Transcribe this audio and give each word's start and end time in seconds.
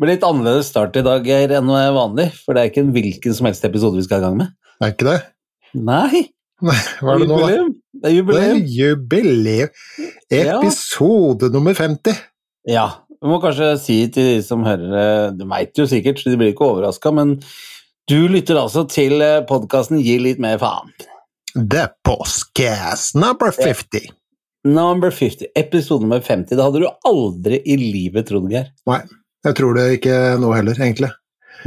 Det 0.00 0.06
blir 0.06 0.14
litt 0.14 0.22
annerledes 0.24 0.68
start 0.72 0.94
i 0.96 1.00
dag 1.04 1.26
Geir, 1.28 1.50
enn 1.58 1.66
vanlig, 1.68 2.30
for 2.40 2.56
det 2.56 2.60
er 2.62 2.68
ikke 2.70 2.80
en 2.80 2.92
hvilken 2.94 3.34
som 3.36 3.44
helst 3.50 3.66
episode 3.68 3.98
vi 3.98 4.04
skal 4.06 4.22
i 4.22 4.24
gang 4.24 4.38
med. 4.38 4.54
Er 4.80 4.94
ikke 4.94 5.04
det? 5.10 5.16
Nei, 5.76 6.22
Nei, 6.64 6.76
hva 7.04 7.18
er 7.18 7.20
det 7.20 7.26
nå, 7.28 7.36
da? 7.36 7.50
jubileum. 7.50 7.68
Det 7.92 8.00
er 8.00 8.00
Det 8.00 8.08
er 8.08 8.14
jubileum. 8.86 9.68
Episode 10.30 10.56
Episode 10.62 11.52
nummer 11.52 11.76
50. 11.76 12.16
Ja, 12.72 12.86
vi 13.12 13.28
må 13.28 13.42
kanskje 13.44 13.68
si 13.84 13.98
til 14.08 14.30
de 14.30 14.40
som 14.48 14.64
hører 14.64 14.88
det, 14.96 15.04
du 15.36 15.44
veit 15.52 15.84
jo 15.84 15.88
sikkert, 15.92 16.24
så 16.24 16.32
de 16.32 16.40
blir 16.40 16.54
ikke 16.54 16.70
overraska, 16.70 17.12
men 17.20 17.36
du 18.08 18.24
lytter 18.32 18.56
altså 18.56 18.88
til 18.88 19.20
podkasten 19.52 20.00
Gi 20.00 20.16
litt 20.16 20.40
mer 20.40 20.56
faen. 20.64 20.96
The 21.52 21.90
Postcast 22.08 23.20
number 23.20 23.52
50. 23.52 24.08
Number 24.64 25.12
50, 25.12 25.52
episode 25.60 26.08
nummer 26.08 26.24
50. 26.24 26.56
Det 26.56 26.64
hadde 26.64 26.86
du 26.88 26.92
aldri 27.04 27.60
i 27.68 27.76
livet 27.76 28.32
trodd, 28.32 28.48
Geir. 28.48 28.72
Nei, 28.88 29.02
jeg 29.46 29.56
tror 29.58 29.76
det 29.78 29.86
ikke 29.98 30.16
nå 30.40 30.50
heller, 30.54 30.78
egentlig. 30.80 31.10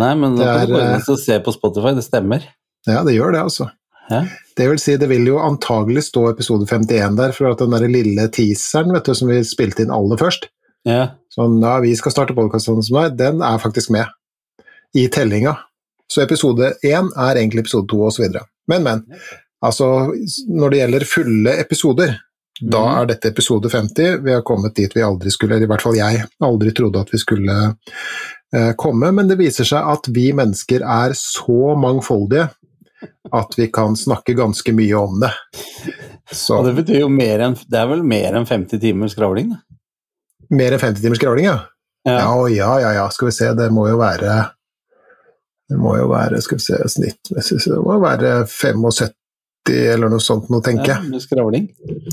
Nei, 0.01 0.11
men 0.17 0.35
Det 0.39 0.47
er, 0.49 0.67
inn 0.69 0.77
eh, 0.79 1.07
se 1.21 1.37
på 1.45 1.53
Spotify, 1.53 1.93
det 1.97 2.05
stemmer. 2.05 2.45
Ja, 2.89 3.03
det 3.05 3.15
gjør 3.15 3.35
det, 3.35 3.43
altså. 3.45 3.69
Ja. 4.09 4.23
Det 4.57 4.65
vil 4.69 4.81
si, 4.81 4.95
det 4.99 5.07
vil 5.09 5.27
jo 5.29 5.37
antagelig 5.41 6.07
stå 6.09 6.25
episode 6.33 6.67
51 6.67 7.15
der, 7.19 7.31
for 7.35 7.53
at 7.53 7.61
den 7.61 7.73
der 7.73 7.85
lille 7.89 8.25
teaseren 8.33 8.91
vet 8.93 9.07
du, 9.07 9.13
som 9.17 9.31
vi 9.31 9.39
spilte 9.47 9.85
inn 9.85 9.93
aller 9.93 10.19
først, 10.19 10.49
Ja. 10.85 11.13
sånn 11.31 11.61
ja, 11.63 11.77
vi 11.79 11.93
skal 11.95 12.11
starte 12.11 12.35
podkasten 12.35 12.81
som 12.83 12.99
deg, 12.99 13.15
den 13.17 13.41
er 13.45 13.61
faktisk 13.63 13.93
med 13.95 14.11
i 14.93 15.08
tellinga. 15.08 15.55
Så 16.11 16.21
episode 16.21 16.73
1 16.83 17.13
er 17.15 17.39
egentlig 17.39 17.63
episode 17.63 17.87
2 17.89 18.02
osv. 18.09 18.35
Men, 18.69 18.83
men. 18.83 19.05
Altså, 19.63 19.87
når 20.52 20.69
det 20.73 20.80
gjelder 20.81 21.05
fulle 21.08 21.53
episoder, 21.61 22.17
da 22.69 22.80
Mhm. 22.86 22.97
er 23.02 23.06
dette 23.11 23.28
episode 23.30 23.69
50. 23.69 24.22
Vi 24.23 24.31
har 24.33 24.42
kommet 24.42 24.75
dit 24.75 24.94
vi 24.95 25.02
aldri 25.02 25.31
skulle, 25.31 25.56
eller 25.56 25.66
i 25.66 25.69
hvert 25.72 25.81
fall 25.81 25.95
jeg, 25.97 26.23
aldri 26.42 26.72
trodde 26.73 27.02
at 27.02 27.09
vi 27.11 27.17
skulle 27.17 27.75
eh, 28.53 28.73
komme. 28.78 29.11
Men 29.11 29.28
det 29.28 29.38
viser 29.39 29.66
seg 29.66 29.83
at 29.94 30.08
vi 30.14 30.31
mennesker 30.33 30.81
er 30.86 31.14
så 31.17 31.75
mangfoldige 31.75 32.50
at 33.33 33.55
vi 33.58 33.67
kan 33.73 33.95
snakke 33.95 34.36
ganske 34.38 34.72
mye 34.73 34.94
om 34.95 35.20
det. 35.20 35.31
Så 36.31 36.59
Og 36.59 36.66
det 36.66 36.75
betyr 36.86 37.00
jo 37.02 37.09
mer 37.09 37.39
enn 37.39 37.55
Det 37.70 37.75
er 37.80 37.88
vel 37.88 38.03
mer 38.03 38.33
enn 38.33 38.45
50 38.45 38.80
timer 38.80 39.08
skravling? 39.11 39.50
da? 39.50 39.58
mer 40.52 40.72
enn 40.75 40.80
50 40.80 41.02
timers 41.02 41.17
skravling, 41.17 41.45
ja. 41.45 41.59
Ja, 42.05 42.20
ja, 42.20 42.48
ja, 42.48 42.80
ja, 42.80 42.92
ja. 42.94 43.09
Skal 43.09 43.27
vi 43.27 43.31
se, 43.31 43.53
det 43.55 43.72
må 43.72 43.88
jo 43.89 43.98
være 43.98 44.50
Det 45.70 45.77
må 45.80 45.98
jo 45.98 46.08
være, 46.11 46.42
skal 46.42 46.58
vi 46.58 46.64
se, 46.64 46.77
snittmessig 46.88 47.58
Det 47.66 47.80
må 47.83 47.94
jo 47.98 48.00
være 48.03 48.45
75 48.48 49.14
eller 49.94 50.09
noe 50.11 50.20
sånt 50.20 50.50
nå, 50.52 50.59
tenker 50.61 50.88
Ja, 50.88 51.00
jeg. 51.02 51.09
med 51.09 51.22
skravling. 51.23 51.70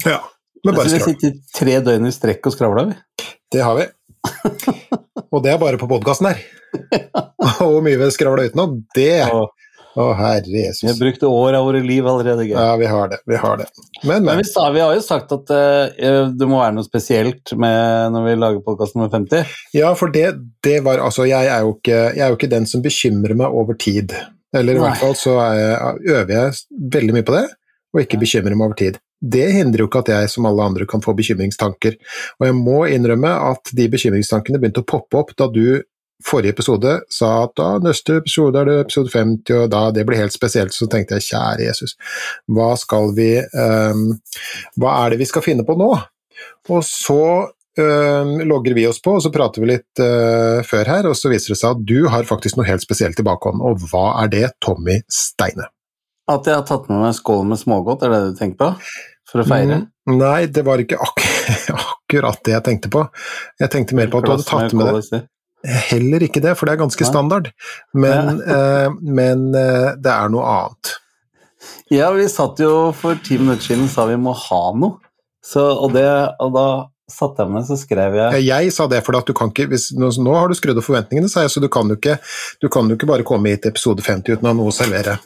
Ja. 0.06 0.20
Men 0.66 0.76
bare 0.76 0.90
skravl. 0.92 1.06
vi 1.06 1.14
sitter 1.14 1.36
tre 1.56 1.78
døgn 1.86 2.08
i 2.08 2.14
strekk 2.14 2.50
og 2.50 2.56
skravler, 2.56 2.90
vi. 2.90 3.30
Det 3.50 3.62
har 3.64 3.78
vi. 3.78 3.86
Og 5.32 5.42
det 5.44 5.54
er 5.54 5.62
bare 5.62 5.78
på 5.80 5.88
podkasten 5.90 6.30
her. 6.30 6.42
Og 7.60 7.64
hvor 7.72 7.80
mye 7.84 7.98
vi 8.00 8.12
skravla 8.14 8.46
utenom, 8.50 8.82
det 8.96 9.14
Å, 9.30 9.46
herre 10.14 10.46
herre 10.46 10.46
vi 10.46 10.86
har 10.86 10.98
brukt 11.00 11.24
år 11.26 11.56
av 11.58 11.64
våre 11.66 11.80
liv 11.82 12.06
allerede. 12.06 12.44
Gøy. 12.46 12.54
Ja, 12.54 12.76
vi 12.78 12.86
har 12.86 13.10
det. 13.10 13.18
Vi 13.26 13.38
har 13.42 13.58
det. 13.58 13.66
Men, 14.04 14.22
Men 14.22 14.28
men. 14.28 14.42
vi, 14.42 14.46
sa, 14.46 14.68
vi 14.70 14.82
har 14.84 14.94
jo 14.94 15.02
sagt 15.02 15.32
at 15.34 15.50
uh, 15.50 16.30
det 16.30 16.48
må 16.48 16.60
være 16.60 16.76
noe 16.76 16.86
spesielt 16.86 17.54
med 17.58 18.14
når 18.14 18.28
vi 18.28 18.36
lager 18.38 18.62
podkast 18.66 18.94
nummer 18.94 19.10
50. 19.12 19.50
Ja, 19.74 19.90
for 19.98 20.14
det, 20.14 20.28
det 20.66 20.78
var 20.86 21.02
Altså, 21.02 21.26
jeg 21.26 21.50
er, 21.50 21.66
ikke, 21.66 21.98
jeg 22.14 22.22
er 22.22 22.30
jo 22.30 22.38
ikke 22.38 22.52
den 22.52 22.70
som 22.70 22.84
bekymrer 22.86 23.34
meg 23.38 23.60
over 23.62 23.78
tid. 23.78 24.14
Eller 24.54 24.78
i 24.78 24.80
Nei. 24.80 24.86
hvert 24.88 25.02
fall 25.02 25.18
så 25.18 25.36
jeg, 25.58 26.00
øver 26.14 26.34
jeg 26.36 26.58
veldig 26.94 27.18
mye 27.18 27.26
på 27.26 27.36
det, 27.38 27.46
og 27.90 28.04
ikke 28.04 28.22
bekymrer 28.22 28.54
meg 28.54 28.70
over 28.70 28.78
tid. 28.78 29.02
Det 29.20 29.46
hindrer 29.52 29.84
jo 29.84 29.90
ikke 29.90 30.00
at 30.04 30.12
jeg 30.14 30.32
som 30.32 30.48
alle 30.48 30.64
andre 30.64 30.86
kan 30.88 31.02
få 31.04 31.12
bekymringstanker. 31.18 31.98
Og 32.40 32.48
jeg 32.48 32.56
må 32.56 32.82
innrømme 32.88 33.32
at 33.52 33.72
de 33.76 33.88
bekymringstankene 33.92 34.60
begynte 34.60 34.84
å 34.84 34.88
poppe 34.88 35.20
opp 35.20 35.34
da 35.36 35.50
du 35.52 35.82
forrige 36.24 36.54
episode 36.54 36.96
sa 37.12 37.30
at 37.44 37.54
da 37.58 37.68
neste 37.82 38.18
episode 38.20 38.60
er 38.60 38.68
det 38.68 38.76
episode 38.84 39.12
50, 39.12 39.54
og 39.56 39.70
da 39.72 39.84
det 39.94 40.04
blir 40.08 40.20
helt 40.20 40.34
spesielt, 40.34 40.74
så 40.76 40.88
tenkte 40.90 41.18
jeg 41.18 41.30
kjære 41.30 41.66
Jesus, 41.68 41.96
hva 42.50 42.74
skal 42.80 43.14
vi 43.16 43.32
um, 43.40 44.10
Hva 44.80 44.96
er 45.04 45.14
det 45.14 45.22
vi 45.22 45.30
skal 45.30 45.44
finne 45.44 45.64
på 45.66 45.76
nå? 45.80 45.90
Og 46.70 46.84
så 46.86 47.24
um, 47.48 48.34
logger 48.48 48.76
vi 48.76 48.86
oss 48.88 49.00
på, 49.02 49.16
og 49.16 49.24
så 49.24 49.32
prater 49.34 49.64
vi 49.64 49.72
litt 49.72 50.02
uh, 50.02 50.60
før 50.66 50.92
her, 50.94 51.10
og 51.10 51.18
så 51.18 51.32
viser 51.32 51.54
det 51.54 51.60
seg 51.60 51.76
at 51.76 51.84
du 51.88 52.08
har 52.12 52.28
faktisk 52.28 52.60
noe 52.60 52.68
helt 52.68 52.84
spesielt 52.84 53.20
i 53.20 53.26
bakhånden. 53.26 53.64
Og 53.64 53.84
hva 53.90 54.20
er 54.24 54.32
det, 54.32 54.46
Tommy 54.64 55.00
Steine? 55.12 55.70
At 56.30 56.46
jeg 56.46 56.54
har 56.54 56.66
tatt 56.68 56.86
med 56.90 57.02
meg 57.02 57.16
skål 57.16 57.48
med 57.48 57.58
smågodt, 57.58 58.04
er 58.06 58.12
det 58.12 58.20
det 58.22 58.34
du 58.34 58.38
tenker 58.38 58.60
på? 58.60 58.68
For 59.30 59.42
å 59.42 59.46
feire? 59.46 59.82
Mm, 60.08 60.16
nei, 60.18 60.46
det 60.50 60.64
var 60.66 60.82
ikke 60.82 60.98
ak 61.00 61.26
akkurat 61.84 62.40
det 62.46 62.56
jeg 62.56 62.66
tenkte 62.66 62.90
på. 62.92 63.04
Jeg 63.60 63.72
tenkte 63.72 63.98
mer 63.98 64.10
på 64.10 64.20
at 64.20 64.26
du 64.26 64.32
hadde 64.34 64.48
tatt 64.48 64.74
med 64.76 64.98
det. 65.10 65.22
Heller 65.90 66.24
ikke 66.24 66.40
det, 66.42 66.54
for 66.56 66.66
det 66.66 66.74
er 66.74 66.82
ganske 66.82 67.06
standard. 67.06 67.50
Men, 67.92 68.40
eh, 68.56 68.88
men 69.00 69.50
eh, 69.54 69.92
det 70.00 70.12
er 70.14 70.32
noe 70.32 70.46
annet. 70.54 70.94
Ja, 71.92 72.08
vi 72.16 72.24
satt 72.32 72.60
jo 72.62 72.90
for 72.96 73.18
ti 73.20 73.36
minutter 73.38 73.66
siden 73.68 73.84
og 73.86 73.92
sa 73.92 74.06
vi 74.08 74.16
må 74.20 74.34
ha 74.46 74.62
noe. 74.78 74.98
Så, 75.44 75.62
og, 75.72 75.92
det, 75.94 76.06
og 76.42 76.50
da 76.52 76.66
satte 77.10 77.44
jeg 77.44 77.50
meg 77.50 77.62
ned, 77.62 77.68
så 77.70 77.76
skrev 77.80 78.16
jeg 78.18 78.42
Jeg 78.44 78.72
sa 78.76 78.84
det 78.90 79.00
fordi 79.06 79.22
at 79.22 79.30
du 79.30 79.32
kan 79.36 79.48
ikke 79.48 79.70
hvis, 79.70 79.86
nå, 79.96 80.10
nå 80.20 80.34
har 80.36 80.50
du 80.50 80.56
skrudd 80.58 80.78
opp 80.78 80.86
forventningene, 80.86 81.30
sa 81.32 81.46
jeg, 81.46 81.52
så 81.54 81.62
du 81.64 81.68
kan 81.72 81.88
jo 81.88 81.96
ikke, 81.96 82.18
du 82.60 82.68
kan 82.72 82.90
jo 82.90 82.98
ikke 82.98 83.08
bare 83.08 83.26
komme 83.26 83.54
hit 83.54 83.64
til 83.64 83.72
episode 83.72 84.04
50 84.04 84.36
uten 84.36 84.46
å 84.46 84.52
ha 84.52 84.58
noe 84.58 84.72
å 84.72 84.76
servere. 84.76 85.16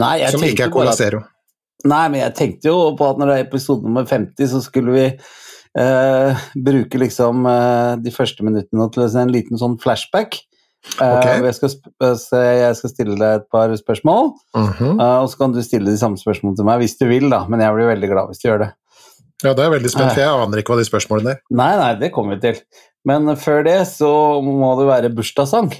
Nei, 0.00 0.14
jeg 0.22 0.32
Som 0.34 0.46
ikke 0.46 0.68
er 0.68 0.72
Cola 0.72 0.94
at 0.94 1.00
Zero. 1.00 1.22
Nei, 1.86 2.08
men 2.10 2.20
jeg 2.20 2.34
tenkte 2.34 2.70
jo 2.72 2.78
på 2.98 3.06
at 3.12 3.18
når 3.20 3.30
det 3.30 3.36
er 3.38 3.44
episode 3.46 3.84
nummer 3.86 4.04
50, 4.08 4.48
så 4.50 4.58
skulle 4.64 4.94
vi 4.96 5.04
eh, 5.78 6.40
bruke 6.58 6.98
liksom 6.98 7.46
eh, 7.46 7.92
de 8.02 8.10
første 8.14 8.42
minuttene 8.46 8.88
til 8.94 9.06
en 9.22 9.30
liten 9.34 9.60
sånn 9.60 9.76
flashback. 9.82 10.40
Okay. 10.98 11.38
Ok. 11.40 11.44
jeg, 11.44 11.54
skal, 11.58 11.72
eh, 12.06 12.58
jeg 12.62 12.76
skal 12.78 12.90
stille 12.92 13.16
deg 13.18 13.40
et 13.42 13.48
par 13.52 13.70
spørsmål, 13.76 14.32
Mhm. 14.56 14.98
eh, 14.98 15.16
og 15.22 15.28
så 15.30 15.38
kan 15.38 15.52
du 15.54 15.62
stille 15.62 15.90
de 15.90 15.98
samme 16.00 16.16
spørsmålene 16.18 16.56
til 16.56 16.64
meg 16.64 16.80
hvis 16.82 16.98
du 16.98 17.06
vil, 17.10 17.28
da. 17.30 17.44
Men 17.50 17.60
jeg 17.60 17.74
blir 17.74 17.90
veldig 17.94 18.10
glad 18.10 18.28
hvis 18.32 18.42
du 18.42 18.48
gjør 18.48 18.58
det. 18.66 18.70
Ja, 19.44 19.52
det 19.54 19.64
er 19.66 19.70
veldig 19.70 19.90
spent, 19.92 20.12
for 20.14 20.20
jeg 20.20 20.34
aner 20.34 20.58
ikke 20.58 20.74
hva 20.74 20.80
de 20.82 20.88
spørsmålene 20.88 21.30
er. 21.36 21.40
Nei, 21.54 21.76
nei, 21.78 21.92
det 22.00 22.10
kommer 22.14 22.34
vi 22.34 22.40
til. 22.48 22.62
Men 23.06 23.28
før 23.38 23.62
det 23.64 23.76
så 23.86 24.08
må 24.42 24.72
det 24.80 24.88
være 24.88 25.14
bursdagssang. 25.14 25.70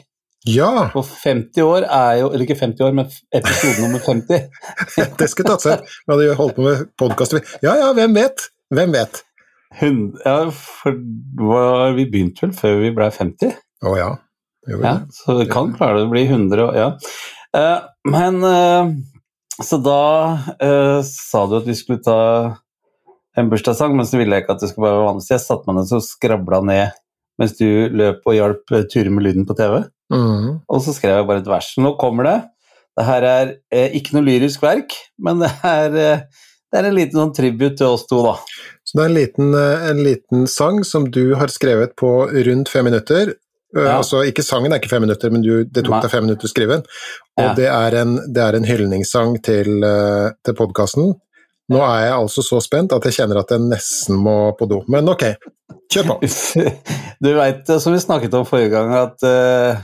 Ja, 0.47 0.91
For 0.93 1.03
50 1.03 1.65
år 1.67 1.85
er 1.91 2.21
jo 2.21 2.29
Eller 2.31 2.45
ikke 2.47 2.59
50 2.61 2.85
år, 2.87 2.93
men 2.95 3.09
episode 3.35 3.83
nummer 3.83 4.03
50. 4.05 4.45
det 5.19 5.27
skulle 5.33 5.51
tatt 5.51 5.65
seg 5.65 5.81
ut. 5.81 5.97
Vi 6.07 6.15
hadde 6.15 6.29
jo 6.29 6.37
holdt 6.39 6.55
på 6.59 6.67
med 6.67 6.85
podkast. 7.01 7.35
Ja 7.65 7.75
ja, 7.81 7.89
hvem 7.97 8.15
vet? 8.15 8.47
Hvem 8.75 8.95
vet? 8.95 9.25
Hun, 9.81 9.99
ja, 10.25 10.37
for 10.55 10.95
vi 11.97 12.07
begynte 12.09 12.47
vel 12.47 12.55
før 12.57 12.79
vi 12.85 12.93
ble 12.97 13.11
50? 13.13 13.59
Å 13.85 13.97
ja. 13.99 14.09
Jo, 14.69 14.81
Ja, 14.85 14.95
så 15.13 15.39
det 15.39 15.49
kan 15.53 15.75
klare 15.77 16.01
det 16.01 16.09
å 16.09 16.13
bli 16.13 16.25
100 16.29 16.65
år, 16.65 16.77
ja. 16.77 16.89
Uh, 17.57 17.85
men 18.05 18.43
uh, 18.45 18.91
Så 19.65 19.79
da 19.81 20.01
uh, 20.61 21.01
sa 21.05 21.45
du 21.49 21.59
at 21.61 21.69
vi 21.69 21.77
skulle 21.77 22.05
ta 22.05 22.19
en 23.39 23.49
bursdagssang, 23.49 23.95
men 23.97 24.09
så 24.09 24.19
ville 24.21 24.35
jeg 24.35 24.45
ikke 24.45 24.57
at 24.57 24.65
det 24.65 24.73
skulle 24.73 24.91
være 24.91 25.07
vanlig, 25.07 25.25
så 25.27 25.35
jeg 25.37 25.45
satte 25.47 25.69
meg 25.69 25.79
ned 25.79 25.95
og 25.99 26.05
skrabla 26.05 26.63
ned 26.69 26.99
mens 27.39 27.55
du 27.55 27.69
løp 27.95 28.25
og 28.27 28.35
hjalp 28.35 28.73
Ture 28.91 29.13
med 29.15 29.23
lyden 29.29 29.47
på 29.47 29.55
TV. 29.59 29.85
Mhm. 30.13 30.61
Og 30.69 30.83
så 30.85 30.95
skrev 30.97 31.19
jeg 31.19 31.27
bare 31.29 31.43
et 31.43 31.51
vers. 31.51 31.73
Nå 31.79 31.97
kommer 32.01 32.25
det. 32.29 32.37
Det 32.99 33.05
her 33.07 33.23
er 33.29 33.51
eh, 33.71 33.93
ikke 33.99 34.17
noe 34.17 34.27
lyrisk 34.27 34.63
verk, 34.65 34.95
men 35.23 35.39
det 35.45 35.51
er, 35.63 35.95
eh, 35.95 36.23
det 36.73 36.81
er 36.81 36.89
en 36.89 36.97
liten 36.97 37.21
sånn 37.21 37.35
tribut 37.37 37.77
til 37.79 37.87
oss 37.95 38.07
to, 38.11 38.23
da. 38.25 38.33
Så 38.89 38.97
det 38.99 39.05
er 39.05 39.11
en 39.11 39.19
liten, 39.19 39.53
eh, 39.55 39.85
en 39.91 40.01
liten 40.03 40.47
sang 40.51 40.81
som 40.85 41.07
du 41.11 41.35
har 41.39 41.53
skrevet 41.53 41.95
på 42.01 42.11
rundt 42.33 42.69
fem 42.73 42.85
minutter. 42.89 43.35
Eh, 43.77 43.85
Ja. 43.85 43.99
Altså, 43.99 44.23
ikke 44.25 44.43
sangen 44.43 44.73
er 44.73 44.81
ikke 44.81 44.89
fem 44.89 45.03
minutter, 45.05 45.31
men 45.31 45.43
du, 45.45 45.63
det 45.65 45.85
tok 45.85 45.99
Nei. 45.99 46.01
deg 46.01 46.11
fem 46.11 46.25
minutter 46.25 46.49
å 46.49 46.51
skrive 46.51 46.69
den. 46.79 46.85
Og 47.39 47.45
Ja. 47.45 47.55
det, 47.55 47.67
er 47.69 47.97
en, 48.01 48.15
det 48.33 48.43
er 48.43 48.57
en 48.57 48.65
hyldningssang 48.65 49.43
til, 49.45 49.85
eh, 49.85 50.31
til 50.43 50.55
podkasten. 50.55 51.15
Nå 51.71 51.83
er 51.85 52.07
jeg 52.07 52.15
altså 52.17 52.41
så 52.43 52.63
spent 52.65 52.95
at 52.97 53.05
jeg 53.05 53.13
kjenner 53.13 53.43
at 53.43 53.51
jeg 53.53 53.61
nesten 53.61 54.17
må 54.17 54.57
på 54.57 54.67
do. 54.67 54.81
Men 54.89 55.07
ok, 55.13 55.35
kjør 55.93 56.07
på. 56.09 56.73
Du 57.23 57.29
veit, 57.35 57.67
som 57.67 57.93
vi 57.93 57.99
snakket 58.01 58.33
om 58.39 58.47
forrige 58.49 58.71
gang, 58.73 58.93
at 58.95 59.23
eh, 59.23 59.77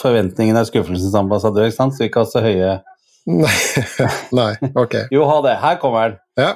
forventningene 0.00 0.62
er 0.62 0.68
skuffelsens 0.68 1.16
ambassadør, 1.18 1.68
ikke 1.68 1.76
sant? 1.76 1.96
så 1.96 2.06
ikke 2.06 2.24
ha 2.24 2.30
så 2.30 2.42
høye 2.44 2.78
Nei, 3.28 3.52
nei 4.38 4.52
ok. 4.80 4.94
Jo, 5.12 5.26
ha 5.28 5.40
det. 5.44 5.58
Her 5.60 5.78
kommer 5.82 6.08
den. 6.08 6.20
Ja. 6.40 6.54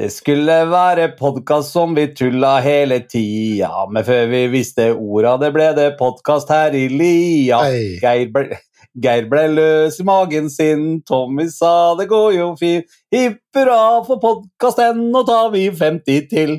Det 0.00 0.08
skulle 0.14 0.54
være 0.70 1.10
podkast 1.18 1.74
som 1.74 1.92
vi 1.94 2.06
tulla 2.16 2.54
hele 2.64 3.02
tida, 3.04 3.84
men 3.92 4.06
før 4.06 4.30
vi 4.30 4.40
visste 4.48 4.86
orda, 4.94 5.34
det 5.42 5.50
ble 5.52 5.66
det 5.76 5.88
podkast 5.98 6.48
her 6.54 6.72
i 6.78 6.86
lia. 6.88 7.58
Geir 8.00 8.30
ble, 8.32 8.60
Geir 8.96 9.28
ble 9.30 9.44
løs 9.52 10.00
i 10.00 10.06
magen 10.08 10.48
sin, 10.50 11.02
Tommy 11.06 11.50
sa 11.52 11.92
det 11.98 12.08
går 12.10 12.32
jo 12.38 12.48
fint. 12.58 12.88
Hipp 13.12 13.42
hurra 13.58 14.00
for 14.06 14.22
podkast, 14.22 14.80
nå 14.96 15.24
tar 15.28 15.52
vi 15.52 15.68
50 15.68 16.30
til. 16.32 16.56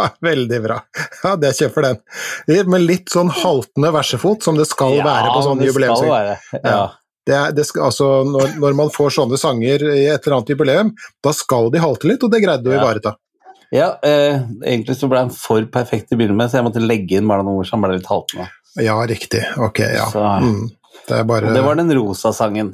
Ja, 0.00 0.08
Veldig 0.30 0.60
bra. 0.64 0.78
Ja, 1.24 1.34
det 1.36 1.52
kjøper 1.58 1.86
den. 1.90 2.00
Med 2.72 2.86
litt 2.88 3.12
sånn 3.12 3.30
haltende 3.30 3.92
versefot, 3.94 4.42
som 4.46 4.56
det 4.58 4.66
skal 4.70 4.96
være 5.04 5.30
på 5.34 5.42
sånne 5.46 5.62
det 5.66 5.70
skal 5.70 5.74
jubileumssang. 5.74 6.10
være. 6.10 6.36
Ja. 6.56 6.60
Ja. 6.74 6.82
Det 7.30 7.34
er, 7.36 7.50
det 7.52 7.66
skal, 7.68 7.84
altså, 7.90 8.06
når, 8.26 8.54
når 8.62 8.74
man 8.78 8.88
får 8.90 9.12
sånne 9.18 9.38
sanger 9.38 9.82
i 9.92 10.06
et 10.08 10.24
eller 10.24 10.38
annet 10.38 10.48
jubileum, 10.54 10.94
da 11.22 11.32
skal 11.36 11.68
de 11.70 11.82
halte 11.84 12.08
litt, 12.08 12.24
og 12.26 12.32
det 12.32 12.40
greide 12.42 12.64
du 12.64 12.70
å 12.72 12.74
Ja. 12.74 12.80
ivareta. 12.80 13.12
Ja, 13.70 13.88
eh, 14.02 14.40
egentlig 14.66 14.96
så 14.98 15.06
ble 15.06 15.20
den 15.20 15.30
for 15.36 15.62
perfekt 15.70 16.10
i 16.10 16.16
begynnelsen, 16.18 16.40
med, 16.40 16.50
så 16.50 16.58
jeg 16.58 16.66
måtte 16.66 16.82
legge 16.82 17.20
inn 17.20 17.28
bare 17.30 17.44
noen 17.46 17.60
ord 17.60 17.68
som 17.68 17.84
ble 17.84 17.92
litt 18.00 18.08
haltende. 18.10 18.48
Ja, 18.82 18.96
riktig. 19.06 19.44
Ok, 19.62 19.78
ja. 19.84 20.08
Så- 20.10 20.24
Mm. 20.40 20.70
Det 21.06 21.18
er 21.20 21.24
bare 21.28 21.52
det 21.54 21.62
var 21.64 21.74
den 21.78 21.92
rosa 21.94 22.32
sangen. 22.32 22.72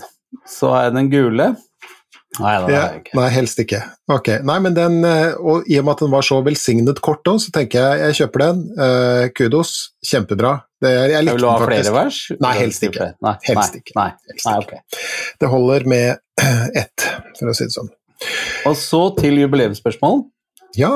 Så 0.48 0.70
har 0.72 0.84
jeg 0.84 0.94
den 0.94 1.10
gule. 1.10 1.56
Nei, 2.42 2.52
det 2.66 2.74
har 2.76 2.92
jeg 2.92 3.02
ikke. 3.02 3.16
Nei, 3.18 3.26
helst 3.34 3.60
ikke. 3.62 3.80
Ok. 4.12 4.30
Nei, 4.46 4.56
men 4.64 4.76
den, 4.76 4.96
eh, 5.08 5.36
og 5.40 5.68
i 5.70 5.78
og 5.80 5.86
med 5.86 5.96
at 5.96 6.04
den 6.04 6.12
var 6.12 6.26
så 6.26 6.38
velsignet 6.44 7.00
kort 7.04 7.28
òg, 7.30 7.40
så 7.42 7.52
tenker 7.54 7.80
jeg 7.82 8.02
jeg 8.02 8.18
kjøper 8.20 8.44
den. 8.44 8.62
Uh, 8.78 9.24
kudos. 9.36 9.74
Kjempebra. 10.06 10.54
Det, 10.82 10.92
jeg 10.92 11.12
Jeg 11.14 11.26
likte 11.26 11.36
vil 11.38 11.46
du 11.46 11.48
ha 11.48 11.58
flere 11.64 11.92
vers? 11.96 12.18
Nei, 12.44 12.54
helst 12.60 12.84
ikke. 12.86 13.10
Nei, 13.24 13.34
Helst 13.48 13.78
ikke. 13.80 13.94
Nei, 13.96 14.08
Helst 14.32 14.48
nei, 14.48 14.56
okay. 14.64 15.04
Det 15.40 15.52
holder 15.52 15.86
med 15.88 16.42
ett, 16.82 17.06
for 17.38 17.52
å 17.52 17.56
si 17.56 17.68
det 17.68 17.76
sånn. 17.76 17.88
Og 18.68 18.76
så 18.80 19.02
til 19.16 19.40
jubileumsspørsmål. 19.42 20.26
Ja. 20.76 20.92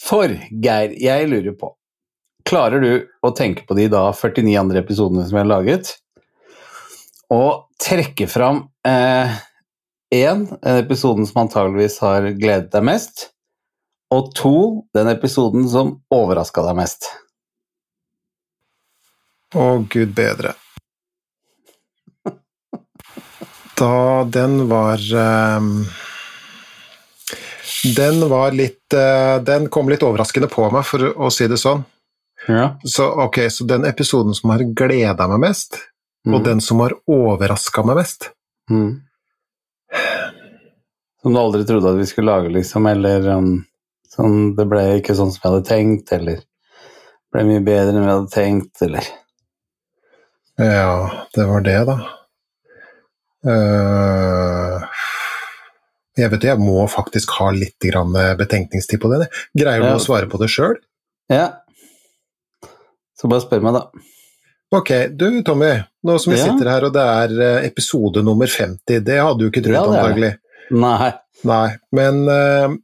For 0.00 0.32
Geir, 0.64 0.96
jeg 0.96 1.28
lurer 1.28 1.56
på 1.60 1.74
Klarer 2.48 2.80
du 2.82 2.92
å 3.22 3.30
tenke 3.36 3.66
på 3.68 3.76
de 3.76 3.84
da 3.92 4.08
49 4.16 4.56
andre 4.58 4.80
episodene 4.80 5.26
som 5.28 5.36
jeg 5.36 5.44
har 5.44 5.50
laget, 5.50 5.90
og 7.30 7.68
trekke 7.78 8.26
fram 8.26 8.64
én, 10.10 10.58
eh, 10.62 10.76
episoden 10.76 11.26
som 11.26 11.42
antageligvis 11.42 11.98
har 11.98 12.22
gledet 12.38 12.72
deg 12.72 12.84
mest, 12.84 13.28
og 14.10 14.32
to, 14.34 14.86
den 14.94 15.08
episoden 15.12 15.68
som 15.70 16.00
overraska 16.10 16.64
deg 16.66 16.78
mest? 16.78 17.06
Å, 19.54 19.84
gud 19.90 20.14
bedre. 20.14 20.54
Da 23.80 24.24
den 24.28 24.68
var 24.68 25.00
um, 25.00 25.86
Den 27.96 28.18
var 28.28 28.52
litt 28.52 28.92
eh, 28.92 29.38
Den 29.40 29.70
kom 29.72 29.88
litt 29.88 30.04
overraskende 30.04 30.50
på 30.52 30.66
meg, 30.74 30.84
for 30.84 31.06
å 31.16 31.30
si 31.32 31.48
det 31.48 31.56
sånn. 31.62 31.86
Ja. 32.44 32.74
Så 32.84 33.06
ok, 33.24 33.40
så 33.48 33.64
den 33.64 33.86
episoden 33.88 34.36
som 34.36 34.52
har 34.52 34.66
gleda 34.76 35.26
meg 35.32 35.40
mest, 35.48 35.78
og 36.28 36.44
den 36.44 36.60
som 36.60 36.82
har 36.84 36.92
overraska 37.08 37.86
meg 37.86 38.02
mest 38.02 38.30
Mm. 38.70 39.00
Som 41.22 41.34
du 41.34 41.40
aldri 41.40 41.64
trodde 41.68 41.90
at 41.92 41.98
vi 42.00 42.06
skulle 42.08 42.32
lage, 42.32 42.52
liksom, 42.54 42.86
eller 42.88 43.26
um, 43.36 43.50
sånn 44.10 44.54
Det 44.56 44.64
ble 44.70 44.84
ikke 45.00 45.16
sånn 45.18 45.32
som 45.34 45.42
jeg 45.42 45.50
hadde 45.52 45.68
tenkt, 45.68 46.12
eller 46.16 46.40
ble 47.30 47.44
mye 47.46 47.62
bedre 47.66 47.92
enn 47.94 48.06
vi 48.06 48.10
hadde 48.12 48.32
tenkt, 48.34 48.80
eller 48.86 49.06
Ja, 50.60 51.26
det 51.36 51.46
var 51.48 51.62
det, 51.64 51.76
da. 51.88 51.98
Uh, 53.46 54.82
jeg 56.20 56.32
vet 56.34 56.44
jeg 56.50 56.60
må 56.60 56.82
faktisk 56.90 57.32
ha 57.38 57.48
litt 57.56 57.78
grann 57.80 58.12
betenkningstid 58.36 59.00
på 59.00 59.08
det. 59.14 59.28
Greier 59.56 59.80
du 59.80 59.88
Ja. 59.88 59.96
å 59.96 60.02
svare 60.04 60.28
på 60.28 60.40
det 60.42 60.50
sjøl? 60.52 60.76
Ja. 61.32 61.46
Så 63.16 63.28
bare 63.30 63.40
spør 63.44 63.62
meg, 63.64 63.78
da. 63.78 63.86
Ok, 64.70 64.90
du 65.18 65.42
Tommy, 65.42 65.72
nå 66.06 66.18
som 66.18 66.32
vi 66.32 66.38
Ja. 66.38 66.44
sitter 66.44 66.70
her 66.70 66.84
og 66.86 66.92
det 66.94 67.02
er 67.02 67.32
eh, 67.42 67.66
episode 67.66 68.22
nummer 68.22 68.46
50, 68.46 69.00
det 69.02 69.18
hadde 69.18 69.38
du 69.38 69.48
ikke 69.48 69.64
trodd 69.64 69.74
Ja, 69.74 69.82
antagelig. 69.82 70.36
Nei. 70.70 71.12
Nei, 71.42 71.68
men 71.96 72.28
uh, 72.28 72.76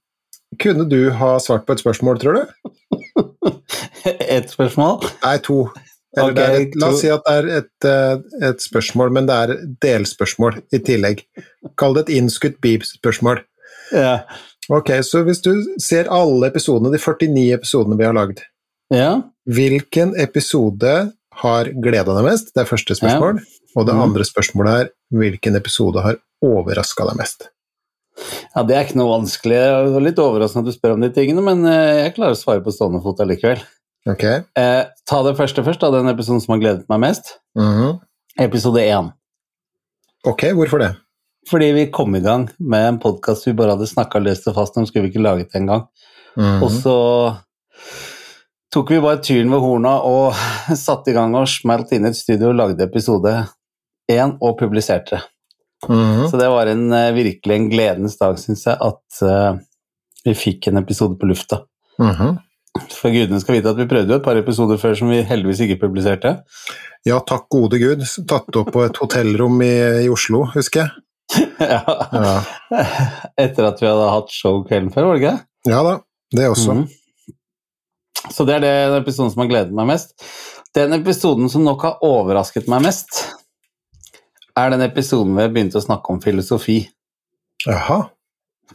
kunne 0.59 0.89
du 0.89 1.11
ha 1.15 1.37
svart 1.39 1.67
på 1.67 1.77
et 1.77 1.83
spørsmål, 1.85 2.19
tror 2.19 2.41
du? 2.41 2.71
Ett 4.37 4.51
spørsmål? 4.51 5.05
Nei, 5.23 5.37
to. 5.45 5.69
Eller 6.17 6.33
okay, 6.33 6.65
et, 6.65 6.77
la 6.81 6.89
oss 6.91 7.03
si 7.05 7.11
at 7.13 7.23
det 7.27 7.35
er 7.37 7.49
et, 7.59 7.87
eh, 7.87 8.49
et 8.49 8.63
spørsmål, 8.65 9.13
men 9.13 9.27
det 9.29 9.37
er 9.37 9.55
delspørsmål 9.85 10.63
i 10.73 10.81
tillegg. 10.81 11.23
Kall 11.77 11.95
det 11.95 12.07
et 12.07 12.15
innskutt 12.17 12.57
beep-spørsmål. 12.65 13.43
Ja. 13.93 14.23
Ok, 14.73 14.95
så 15.05 15.21
hvis 15.27 15.43
du 15.45 15.53
ser 15.83 16.09
alle 16.11 16.49
episodene, 16.49 16.95
de 16.95 17.03
49 17.03 17.51
episodene 17.59 17.99
vi 18.01 18.09
har 18.09 18.17
lagd, 18.17 18.41
ja. 18.95 19.11
hvilken 19.45 20.15
episode 20.23 20.95
har 21.43 21.69
gleda 21.85 22.15
deg 22.17 22.25
mest? 22.25 22.53
Det 22.55 22.63
er 22.65 22.71
første 22.71 22.97
spørsmål. 22.97 23.43
Og 23.77 23.85
det 23.87 23.95
Mhm. 23.95 24.03
andre 24.07 24.25
spørsmålet 24.25 24.81
er 24.81 24.91
hvilken 25.13 25.57
episode 25.57 26.03
har 26.03 26.17
overraska 26.43 27.07
deg 27.09 27.17
mest? 27.21 27.49
Ja, 28.57 28.63
Det 28.63 28.75
er 28.77 28.85
ikke 28.87 28.97
noe 28.97 29.21
vanskelig. 29.21 29.59
Det 29.85 29.93
var 29.93 30.01
litt 30.01 30.17
overraskende 30.23 30.65
at 30.65 30.73
du 30.73 30.73
spør 30.79 30.95
om 30.95 31.01
de 31.05 31.11
tingene, 31.11 31.43
men 31.45 31.67
eh, 31.67 32.05
jeg 32.05 32.15
klarer 32.17 32.33
å 32.33 32.41
svare 32.41 32.65
på 32.65 32.73
stående 32.73 33.03
fot 33.05 33.19
allikevel. 33.21 33.61
Ok. 34.09 34.23
Eh, 34.25 34.85
ta 35.07 35.23
det 35.23 35.37
første 35.37 35.63
først, 35.67 35.81
da, 35.81 35.91
den 35.91 36.09
episoden 36.09 36.41
som 36.41 36.55
har 36.55 36.61
gledet 36.63 36.89
meg 36.89 37.01
mest. 37.01 37.35
Mhm. 37.59 38.01
Episode 38.39 38.81
én. 38.81 39.13
Ok, 40.25 40.43
hvorfor 40.57 40.79
det? 40.79 40.97
Fordi 41.49 41.73
vi 41.75 41.87
kom 41.91 42.15
i 42.17 42.21
gang 42.21 42.49
med 42.59 42.89
en 42.89 42.99
podkast 42.99 43.45
vi 43.47 43.53
bare 43.53 43.77
hadde 43.77 43.87
snakka 43.87 44.19
løst 44.23 44.49
og 44.49 44.55
fast 44.57 44.77
om, 44.77 44.87
skulle 44.87 45.03
vi 45.07 45.13
ikke 45.13 45.23
laget 45.23 45.53
det 45.53 45.61
engang. 45.63 45.87
Mhm. 46.37 46.63
Og 46.63 46.71
så 46.71 47.39
tok 48.75 48.91
vi 48.91 49.03
bare 49.03 49.23
tyren 49.25 49.53
ved 49.53 49.63
horna 49.63 49.99
og 50.07 50.35
satte 50.87 51.13
i 51.13 51.17
gang 51.17 51.35
og 51.39 51.49
smalt 51.51 51.95
inn 51.97 52.07
i 52.07 52.13
et 52.13 52.19
studio 52.19 52.51
og 52.53 52.61
lagde 52.61 52.87
episode 52.87 53.39
én 54.13 54.37
og 54.41 54.59
publiserte 54.59 55.17
det. 55.17 55.25
-hmm. 55.89 56.31
Så 56.31 56.37
det 56.37 56.49
var 56.49 56.67
en, 56.67 56.93
eh, 56.93 57.13
virkelig 57.13 57.57
en 57.57 57.71
gledens 57.71 58.19
dag, 58.19 58.39
syns 58.39 58.67
jeg, 58.67 58.77
at 58.81 59.23
uh, 59.23 59.59
vi 60.25 60.35
fikk 60.35 60.69
en 60.69 60.83
episode 60.83 61.19
på 61.19 61.27
lufta. 61.27 61.63
Mhm. 61.99 62.37
For 62.93 63.09
gudene 63.09 63.41
skal 63.41 63.57
vite 63.57 63.71
at 63.73 63.79
vi 63.79 63.89
prøvde 63.89 64.13
jo 64.13 64.19
et 64.19 64.25
par 64.25 64.37
episoder 64.37 64.77
før 64.77 64.95
som 64.99 65.09
vi 65.09 65.23
heldigvis 65.25 65.63
ikke 65.65 65.79
publiserte. 65.87 66.43
Ja, 67.07 67.23
takk 67.25 67.47
gode 67.49 67.79
gud. 67.81 68.03
Tatt 68.29 68.59
opp 68.61 68.69
på 68.75 68.83
et 68.85 68.99
hotellrom 69.01 69.63
i, 69.65 70.05
i 70.05 70.11
Oslo, 70.13 70.43
husker 70.53 70.83
jeg. 70.83 70.91
ja. 71.61 71.81
Ja. 72.13 72.35
Etter 73.47 73.71
at 73.71 73.81
vi 73.81 73.89
hadde 73.89 74.11
hatt 74.13 74.35
show 74.35 74.61
kvelden 74.67 74.93
før, 74.93 75.09
var 75.09 75.17
det 75.17 75.25
ikke? 75.25 75.39
ja 75.67 75.81
da, 75.83 75.95
det 76.37 76.51
også. 76.53 76.75
Mhm. 76.77 76.85
Så 78.33 78.47
det 78.49 78.59
er 78.59 78.65
det, 78.65 78.75
den 78.93 79.03
episoden 79.03 79.33
som 79.33 79.45
har 79.45 79.51
gledet 79.51 79.77
meg 79.77 79.91
mest. 79.93 80.15
Den 80.77 80.93
episoden 80.97 81.51
som 81.53 81.65
nok 81.65 81.85
har 81.87 82.05
overrasket 82.05 82.69
meg 82.71 82.85
mest, 82.85 83.23
er 84.57 84.73
den 84.73 84.85
episoden 84.87 85.35
hvor 85.35 85.47
jeg 85.47 85.55
begynte 85.55 85.81
å 85.81 85.85
snakke 85.85 86.13
om 86.13 86.23
filosofi. 86.25 86.81
Jaha. 87.67 88.03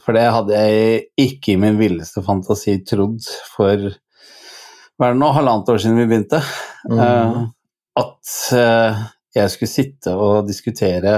For 0.02 0.16
det 0.16 0.24
hadde 0.34 0.60
jeg 0.64 1.02
ikke 1.20 1.54
i 1.54 1.60
min 1.60 1.76
villeste 1.78 2.22
fantasi 2.24 2.78
trodd 2.88 3.20
for 3.52 3.90
hva 4.98 5.08
er 5.08 5.14
det 5.14 5.20
nå, 5.20 5.28
halvannet 5.34 5.70
år 5.72 5.82
siden 5.82 5.98
vi 5.98 6.08
begynte. 6.10 6.40
mm. 6.88 6.98
uh, 6.98 7.42
at 7.98 8.34
uh, 8.56 9.02
jeg 9.34 9.52
skulle 9.52 9.72
sitte 9.72 10.14
og 10.16 10.48
diskutere 10.48 11.16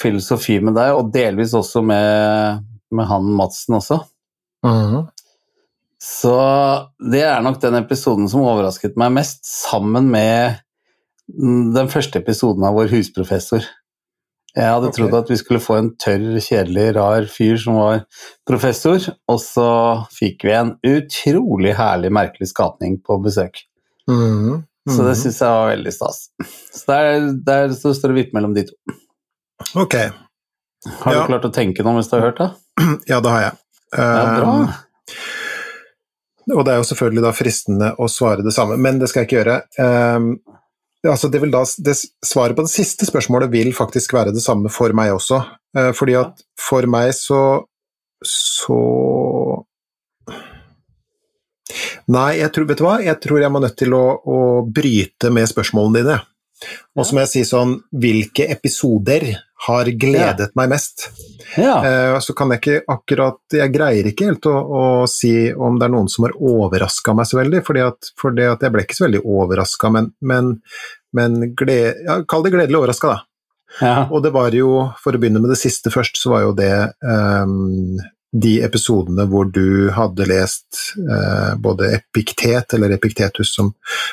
filosofi 0.00 0.58
med 0.64 0.76
deg, 0.76 0.96
og 0.96 1.12
delvis 1.14 1.54
også 1.54 1.82
med, 1.86 2.64
med 2.94 3.08
han 3.10 3.28
Madsen 3.38 3.78
også. 3.78 4.00
Mhm. 4.66 5.04
Så 6.04 6.34
det 7.12 7.22
er 7.24 7.40
nok 7.44 7.60
den 7.62 7.78
episoden 7.78 8.28
som 8.28 8.44
overrasket 8.44 8.98
meg 9.00 9.14
mest, 9.16 9.40
sammen 9.48 10.10
med 10.12 10.58
mm, 11.32 11.70
den 11.76 11.88
første 11.92 12.20
episoden 12.20 12.66
av 12.68 12.76
Vår 12.76 12.90
husprofessor. 12.92 13.64
Jeg 14.54 14.68
hadde 14.70 14.90
okay. 14.92 15.00
trodd 15.00 15.16
at 15.18 15.30
vi 15.32 15.38
skulle 15.40 15.62
få 15.64 15.78
en 15.80 15.88
tørr, 15.98 16.36
kjedelig, 16.44 16.90
rar 16.94 17.24
fyr 17.26 17.56
som 17.58 17.78
var 17.80 18.04
professor, 18.46 19.00
og 19.32 19.40
så 19.42 19.64
fikk 20.14 20.44
vi 20.46 20.52
en 20.54 20.74
utrolig 20.86 21.72
herlig, 21.74 22.12
merkelig 22.14 22.52
skapning 22.52 23.00
på 23.02 23.16
besøk. 23.24 23.64
Mhm. 24.10 24.60
Så 24.84 25.00
det 25.00 25.14
Mhm. 25.16 25.20
syns 25.22 25.40
jeg 25.40 25.48
var 25.48 25.70
veldig 25.72 25.92
stas. 25.96 26.18
Så 26.76 26.84
der, 26.92 27.32
der 27.48 27.68
så 27.72 27.94
står 27.96 28.12
det 28.12 28.18
vidt 28.20 28.34
mellom 28.36 28.52
de 28.54 28.66
to. 28.68 28.74
Ok, 29.80 29.94
Har 31.00 31.14
Ja. 31.14 31.20
du 31.22 31.26
klart 31.32 31.44
å 31.48 31.52
tenke 31.52 31.82
noe 31.82 31.94
mens 31.96 32.10
du 32.10 32.18
har 32.20 32.26
hørt 32.30 32.36
det? 32.42 32.50
ja 33.08 33.20
det 33.24 33.30
har 33.32 33.40
jeg. 33.40 33.54
Ja, 33.96 34.40
bra. 34.40 34.74
Og 36.52 36.64
det 36.64 36.74
er 36.74 36.80
jo 36.80 36.88
selvfølgelig 36.90 37.24
da 37.24 37.32
fristende 37.36 37.92
å 37.96 38.08
svare 38.10 38.44
det 38.44 38.52
samme, 38.56 38.76
men 38.80 38.98
det 39.00 39.08
skal 39.10 39.22
jeg 39.22 39.30
ikke 39.30 39.38
gjøre. 39.38 39.58
Um, 39.80 40.26
altså 41.08 41.30
det 41.32 41.40
vil 41.40 41.52
da, 41.54 41.62
det, 41.86 41.94
svaret 42.24 42.56
på 42.56 42.66
det 42.66 42.72
siste 42.72 43.08
spørsmålet 43.08 43.52
vil 43.52 43.72
faktisk 43.76 44.12
være 44.16 44.34
det 44.36 44.44
samme 44.44 44.72
for 44.72 44.92
meg 44.96 45.14
også. 45.14 45.40
Uh, 45.76 45.92
fordi 45.96 46.18
at 46.20 46.44
for 46.60 46.88
meg 46.90 47.14
så 47.16 47.40
så 48.24 48.80
Nei, 52.12 52.36
jeg 52.36 52.52
tror, 52.52 52.66
vet 52.68 52.80
du 52.80 52.84
hva? 52.84 52.98
Jeg 53.00 53.16
tror 53.24 53.40
jeg 53.40 53.52
må 53.52 53.60
nødt 53.64 53.78
til 53.80 53.94
å, 53.96 54.04
å 54.28 54.38
bryte 54.68 55.30
med 55.32 55.48
spørsmålene 55.48 56.02
dine. 56.02 56.18
Og 56.94 57.06
så 57.06 57.16
må 57.16 57.22
jeg 57.24 57.30
si 57.32 57.42
sånn 57.48 57.72
Hvilke 57.90 58.46
episoder 58.52 59.24
har 59.66 59.88
gledet 60.00 60.52
meg 60.58 60.70
mest? 60.72 61.08
Ja. 61.56 61.76
Eh, 61.86 62.18
så 62.20 62.34
kan 62.36 62.50
jeg 62.52 62.60
ikke 62.62 62.78
akkurat 62.90 63.54
Jeg 63.54 63.72
greier 63.74 64.06
ikke 64.08 64.26
helt 64.30 64.46
å, 64.50 64.54
å 64.54 64.84
si 65.10 65.52
om 65.52 65.78
det 65.78 65.86
er 65.86 65.94
noen 65.94 66.10
som 66.10 66.26
har 66.26 66.34
overraska 66.34 67.14
meg 67.16 67.28
så 67.30 67.38
veldig, 67.40 67.62
fordi 67.66 67.84
at, 67.84 68.10
fordi 68.20 68.48
at 68.50 68.64
jeg 68.64 68.74
ble 68.74 68.84
ikke 68.84 68.98
så 68.98 69.06
veldig 69.06 69.22
overraska, 69.36 69.92
men, 69.94 70.10
men, 70.24 70.50
men 71.16 71.38
gled, 71.56 72.02
ja, 72.06 72.18
kall 72.28 72.46
det 72.46 72.54
gledelig 72.56 72.80
overraska, 72.80 73.14
da. 73.14 73.22
ja. 73.80 73.96
Og 74.10 74.24
det 74.24 74.34
var 74.34 74.56
jo, 74.56 74.72
for 75.02 75.14
å 75.14 75.22
begynne 75.22 75.42
med 75.44 75.54
det 75.54 75.60
siste 75.60 75.92
først, 75.94 76.18
så 76.20 76.34
var 76.34 76.48
jo 76.48 76.56
det 76.58 76.74
ehm, 77.04 78.02
de 78.34 78.54
episodene 78.66 79.26
hvor 79.30 79.46
du 79.54 79.90
hadde 79.94 80.26
lest 80.26 80.80
eh, 80.98 81.54
både 81.62 81.92
Epiktet, 81.94 82.74
eller 82.74 82.96
Epiktetus 82.96 83.52
som, 83.54 83.70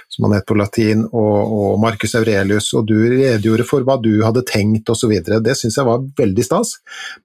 som 0.10 0.28
han 0.28 0.36
het 0.38 0.46
på 0.46 0.58
latin, 0.60 1.04
og, 1.10 1.38
og 1.58 1.80
Marcus 1.82 2.14
Aurelius, 2.20 2.70
og 2.78 2.86
du 2.92 2.96
redegjorde 3.00 3.66
for 3.68 3.86
hva 3.88 3.98
du 4.02 4.12
hadde 4.22 4.46
tenkt 4.48 4.90
osv. 4.94 5.16
Det 5.26 5.56
syns 5.58 5.80
jeg 5.80 5.88
var 5.88 6.06
veldig 6.22 6.46
stas. 6.46 6.76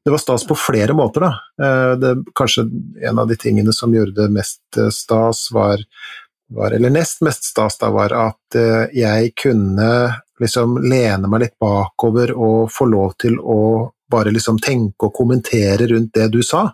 Det 0.04 0.14
var 0.14 0.22
stas 0.22 0.46
på 0.48 0.56
flere 0.56 0.96
måter, 0.96 1.26
da. 1.28 1.32
Eh, 1.60 1.96
det, 2.00 2.14
kanskje 2.38 2.68
en 3.04 3.20
av 3.20 3.28
de 3.28 3.36
tingene 3.40 3.76
som 3.76 3.92
gjorde 3.92 4.16
det 4.16 4.30
mest 4.32 4.80
eh, 4.80 4.88
stas, 4.94 5.50
var, 5.52 5.82
var 6.56 6.76
eller 6.78 6.94
nest 6.94 7.20
mest 7.26 7.50
stas, 7.50 7.76
da, 7.82 7.92
var 7.92 8.16
at 8.16 8.56
eh, 8.56 8.86
jeg 8.96 9.34
kunne 9.36 9.90
liksom 10.40 10.80
lene 10.84 11.28
meg 11.28 11.44
litt 11.44 11.58
bakover 11.60 12.32
og 12.36 12.72
få 12.72 12.88
lov 12.88 13.14
til 13.20 13.36
å 13.40 13.60
bare 14.10 14.32
liksom 14.34 14.58
tenke 14.62 15.08
og 15.08 15.14
kommentere 15.14 15.88
rundt 15.90 16.12
det 16.14 16.30
du 16.32 16.42
sa. 16.42 16.72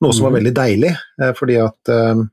Noe 0.00 0.12
som 0.12 0.24
var 0.28 0.30
Mhm. 0.32 0.38
veldig 0.38 0.54
deilig, 0.54 0.96
eh, 1.20 1.32
fordi 1.32 1.56
at 1.64 1.88
eh, 1.88 2.24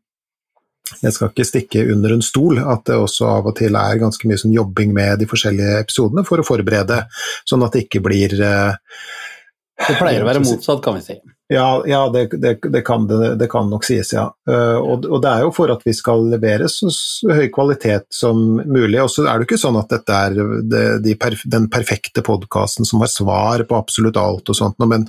jeg 1.01 1.13
skal 1.13 1.29
ikke 1.29 1.45
stikke 1.45 1.91
under 1.91 2.13
en 2.13 2.21
stol 2.21 2.59
at 2.59 2.83
det 2.85 2.95
også 2.95 3.25
av 3.25 3.47
og 3.47 3.55
til 3.57 3.75
er 3.75 3.97
ganske 3.97 4.23
mye 4.29 4.37
sånn 4.37 4.53
jobbing 4.53 4.93
med 4.93 5.19
de 5.19 5.25
forskjellige 5.25 5.79
episodene 5.81 6.23
for 6.25 6.37
å 6.37 6.45
forberede, 6.45 7.07
sånn 7.49 7.65
at 7.65 7.71
det 7.73 7.89
ikke 7.89 8.03
blir 8.03 8.39
eh, 8.39 8.75
Det 9.75 9.96
pleier 10.00 10.24
å 10.24 10.27
være 10.27 10.39
motsatt, 10.39 10.79
kan 10.84 10.96
vi 10.96 11.01
si. 11.03 11.15
ja, 11.51 11.67
ja 11.86 12.05
det, 12.10 12.29
det, 12.39 12.53
det, 12.63 12.82
kan, 12.88 13.08
det, 13.10 13.34
det 13.41 13.48
kan 13.51 13.67
nok 13.70 13.84
sies, 13.84 14.13
ja. 14.15 14.24
Eh, 14.50 14.77
og, 14.79 15.03
og 15.10 15.20
det 15.22 15.34
er 15.34 15.44
jo 15.44 15.51
for 15.53 15.74
at 15.74 15.84
vi 15.86 15.91
skal 15.94 16.24
levere 16.32 16.70
så, 16.72 16.88
så 16.96 17.36
høy 17.36 17.50
kvalitet 17.53 18.08
som 18.15 18.39
mulig. 18.63 19.01
Og 19.03 19.12
så 19.12 19.25
er 19.27 19.41
det 19.41 19.50
ikke 19.50 19.60
sånn 19.60 19.79
at 19.82 19.91
dette 19.91 20.22
er 20.29 20.38
det, 20.72 20.86
de 21.03 21.17
den 21.51 21.67
perfekte 21.74 22.24
podkasten 22.25 22.88
som 22.88 23.03
har 23.03 23.12
svar 23.12 23.65
på 23.67 23.77
absolutt 23.77 24.17
alt 24.22 24.53
og 24.53 24.58
sånt, 24.58 24.79
men, 24.79 25.05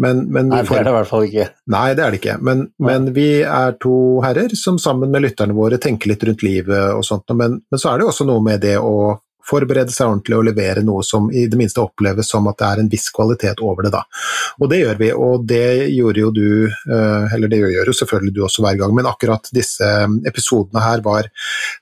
men, 0.00 0.24
men 0.32 0.50
Nei, 0.54 0.62
det 0.64 0.80
er 0.80 0.88
det 0.88 0.94
i 0.94 0.96
hvert 0.96 1.12
fall 1.12 1.28
ikke. 1.28 1.50
Nei, 1.76 1.86
det 1.92 2.06
er 2.06 2.16
det 2.16 2.22
ikke. 2.22 2.38
Men, 2.48 2.64
men 2.80 3.12
vi 3.16 3.28
er 3.44 3.76
to 3.82 3.98
herrer 4.24 4.56
som 4.56 4.80
sammen 4.80 5.12
med 5.12 5.28
lytterne 5.28 5.56
våre 5.56 5.78
tenker 5.82 6.14
litt 6.14 6.24
rundt 6.24 6.46
livet 6.46 6.96
og 6.96 7.04
sånt. 7.06 7.28
Men, 7.36 7.60
men 7.68 7.82
så 7.82 7.92
er 7.92 8.00
det 8.00 8.08
jo 8.08 8.14
også 8.14 8.28
noe 8.32 8.42
med 8.48 8.64
det 8.64 8.78
å 8.80 8.96
forberede 9.46 9.94
seg 9.94 10.10
ordentlig 10.10 10.36
og 10.38 10.46
levere 10.48 10.82
noe 10.86 11.04
som 11.06 11.28
i 11.30 11.46
det 11.50 11.58
minste 11.58 11.82
oppleves 11.82 12.30
som 12.32 12.48
at 12.50 12.58
det 12.60 12.68
er 12.68 12.82
en 12.82 12.90
viss 12.92 13.08
kvalitet 13.14 13.62
over 13.64 13.86
det, 13.86 13.92
da. 13.94 14.02
Og 14.60 14.70
det 14.72 14.80
gjør 14.82 15.00
vi, 15.00 15.10
og 15.12 15.46
det 15.48 15.66
gjorde 15.94 16.24
jo 16.24 16.32
du, 16.34 16.48
eh, 16.66 17.34
eller 17.36 17.52
det 17.52 17.62
gjør 17.62 17.90
jo 17.92 17.96
selvfølgelig 18.00 18.34
du 18.36 18.42
også 18.46 18.64
hver 18.66 18.78
gang, 18.82 18.94
men 18.96 19.08
akkurat 19.10 19.50
disse 19.54 19.90
episodene 20.26 20.82
her 20.82 21.04
var 21.04 21.30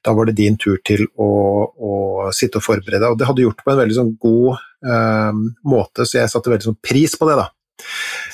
Da 0.04 0.12
var 0.12 0.26
det 0.26 0.36
din 0.36 0.56
tur 0.60 0.76
til 0.84 1.06
å, 1.16 1.28
å 1.64 1.92
sitte 2.34 2.60
og 2.60 2.64
forberede, 2.66 3.08
og 3.08 3.18
det 3.18 3.26
hadde 3.28 3.40
du 3.40 3.46
gjort 3.46 3.62
på 3.64 3.72
en 3.72 3.80
veldig 3.80 3.96
sånn 3.96 4.14
god 4.20 4.64
eh, 4.84 5.44
måte, 5.70 6.04
så 6.04 6.20
jeg 6.20 6.32
satte 6.32 6.52
veldig 6.52 6.68
sånn 6.70 6.82
pris 6.84 7.16
på 7.18 7.28
det, 7.30 7.38
da. 7.40 7.48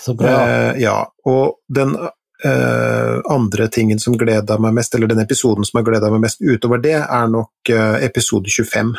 Så 0.01 0.15
bra. 0.15 0.31
Uh, 0.31 0.73
ja, 0.81 0.97
og 1.29 1.61
den 1.69 1.97
Uh, 2.41 3.21
andre 3.29 3.67
tingen 3.69 3.99
som 4.01 4.15
gleda 4.17 4.57
meg 4.57 4.73
mest, 4.73 4.95
eller 4.97 5.11
den 5.11 5.21
episoden 5.21 5.67
som 5.69 5.77
har 5.77 5.85
gleda 5.85 6.09
meg 6.09 6.23
mest 6.23 6.39
utover 6.41 6.81
det, 6.81 6.95
er 6.97 7.27
nok 7.29 7.69
uh, 7.69 7.99
episode 8.01 8.49
25 8.49 8.95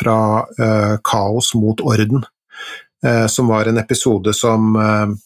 fra 0.00 0.18
eh, 0.58 0.94
Kaos 1.04 1.52
mot 1.58 1.80
orden, 1.84 2.24
eh, 3.04 3.26
som 3.28 3.52
var 3.52 3.68
en 3.68 3.78
episode 3.82 4.34
som 4.36 4.74
eh, 4.76 5.18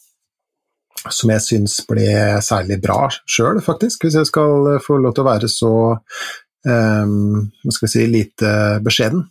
som 1.12 1.31
jeg 1.35 1.43
syns 1.45 1.78
ble 1.88 2.07
særlig 2.45 2.78
bra 2.83 3.09
sjøl, 3.28 3.61
faktisk, 3.64 4.07
hvis 4.07 4.16
jeg 4.21 4.28
skal 4.31 4.78
få 4.85 4.97
lov 5.02 5.12
til 5.16 5.25
å 5.25 5.28
være 5.28 5.50
så 5.52 5.73
um, 5.93 7.43
hva 7.61 7.75
skal 7.75 7.87
vi 7.87 7.93
si, 7.93 8.07
lite 8.09 8.52
beskjeden. 8.85 9.26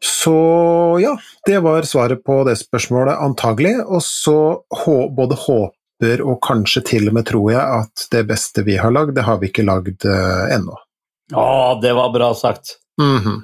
Så 0.00 0.34
ja, 1.02 1.12
det 1.46 1.60
var 1.62 1.86
svaret 1.88 2.24
på 2.24 2.40
det 2.48 2.56
spørsmålet, 2.60 3.20
antagelig. 3.20 3.76
Og 3.84 4.02
så 4.04 4.38
både 5.16 5.38
håper 5.38 6.24
og 6.24 6.40
kanskje 6.44 6.82
til 6.94 7.10
og 7.10 7.18
med 7.18 7.28
tror 7.28 7.50
jeg 7.52 7.60
at 7.60 8.06
det 8.12 8.24
beste 8.30 8.64
vi 8.66 8.78
har 8.80 8.94
lagd, 8.94 9.14
det 9.16 9.26
har 9.28 9.40
vi 9.40 9.52
ikke 9.52 9.66
lagd 9.68 10.06
uh, 10.08 10.48
ennå. 10.50 10.78
Å, 11.30 11.46
det 11.82 11.92
var 11.94 12.14
bra 12.14 12.32
sagt. 12.34 12.78
Mhm. 13.00 13.38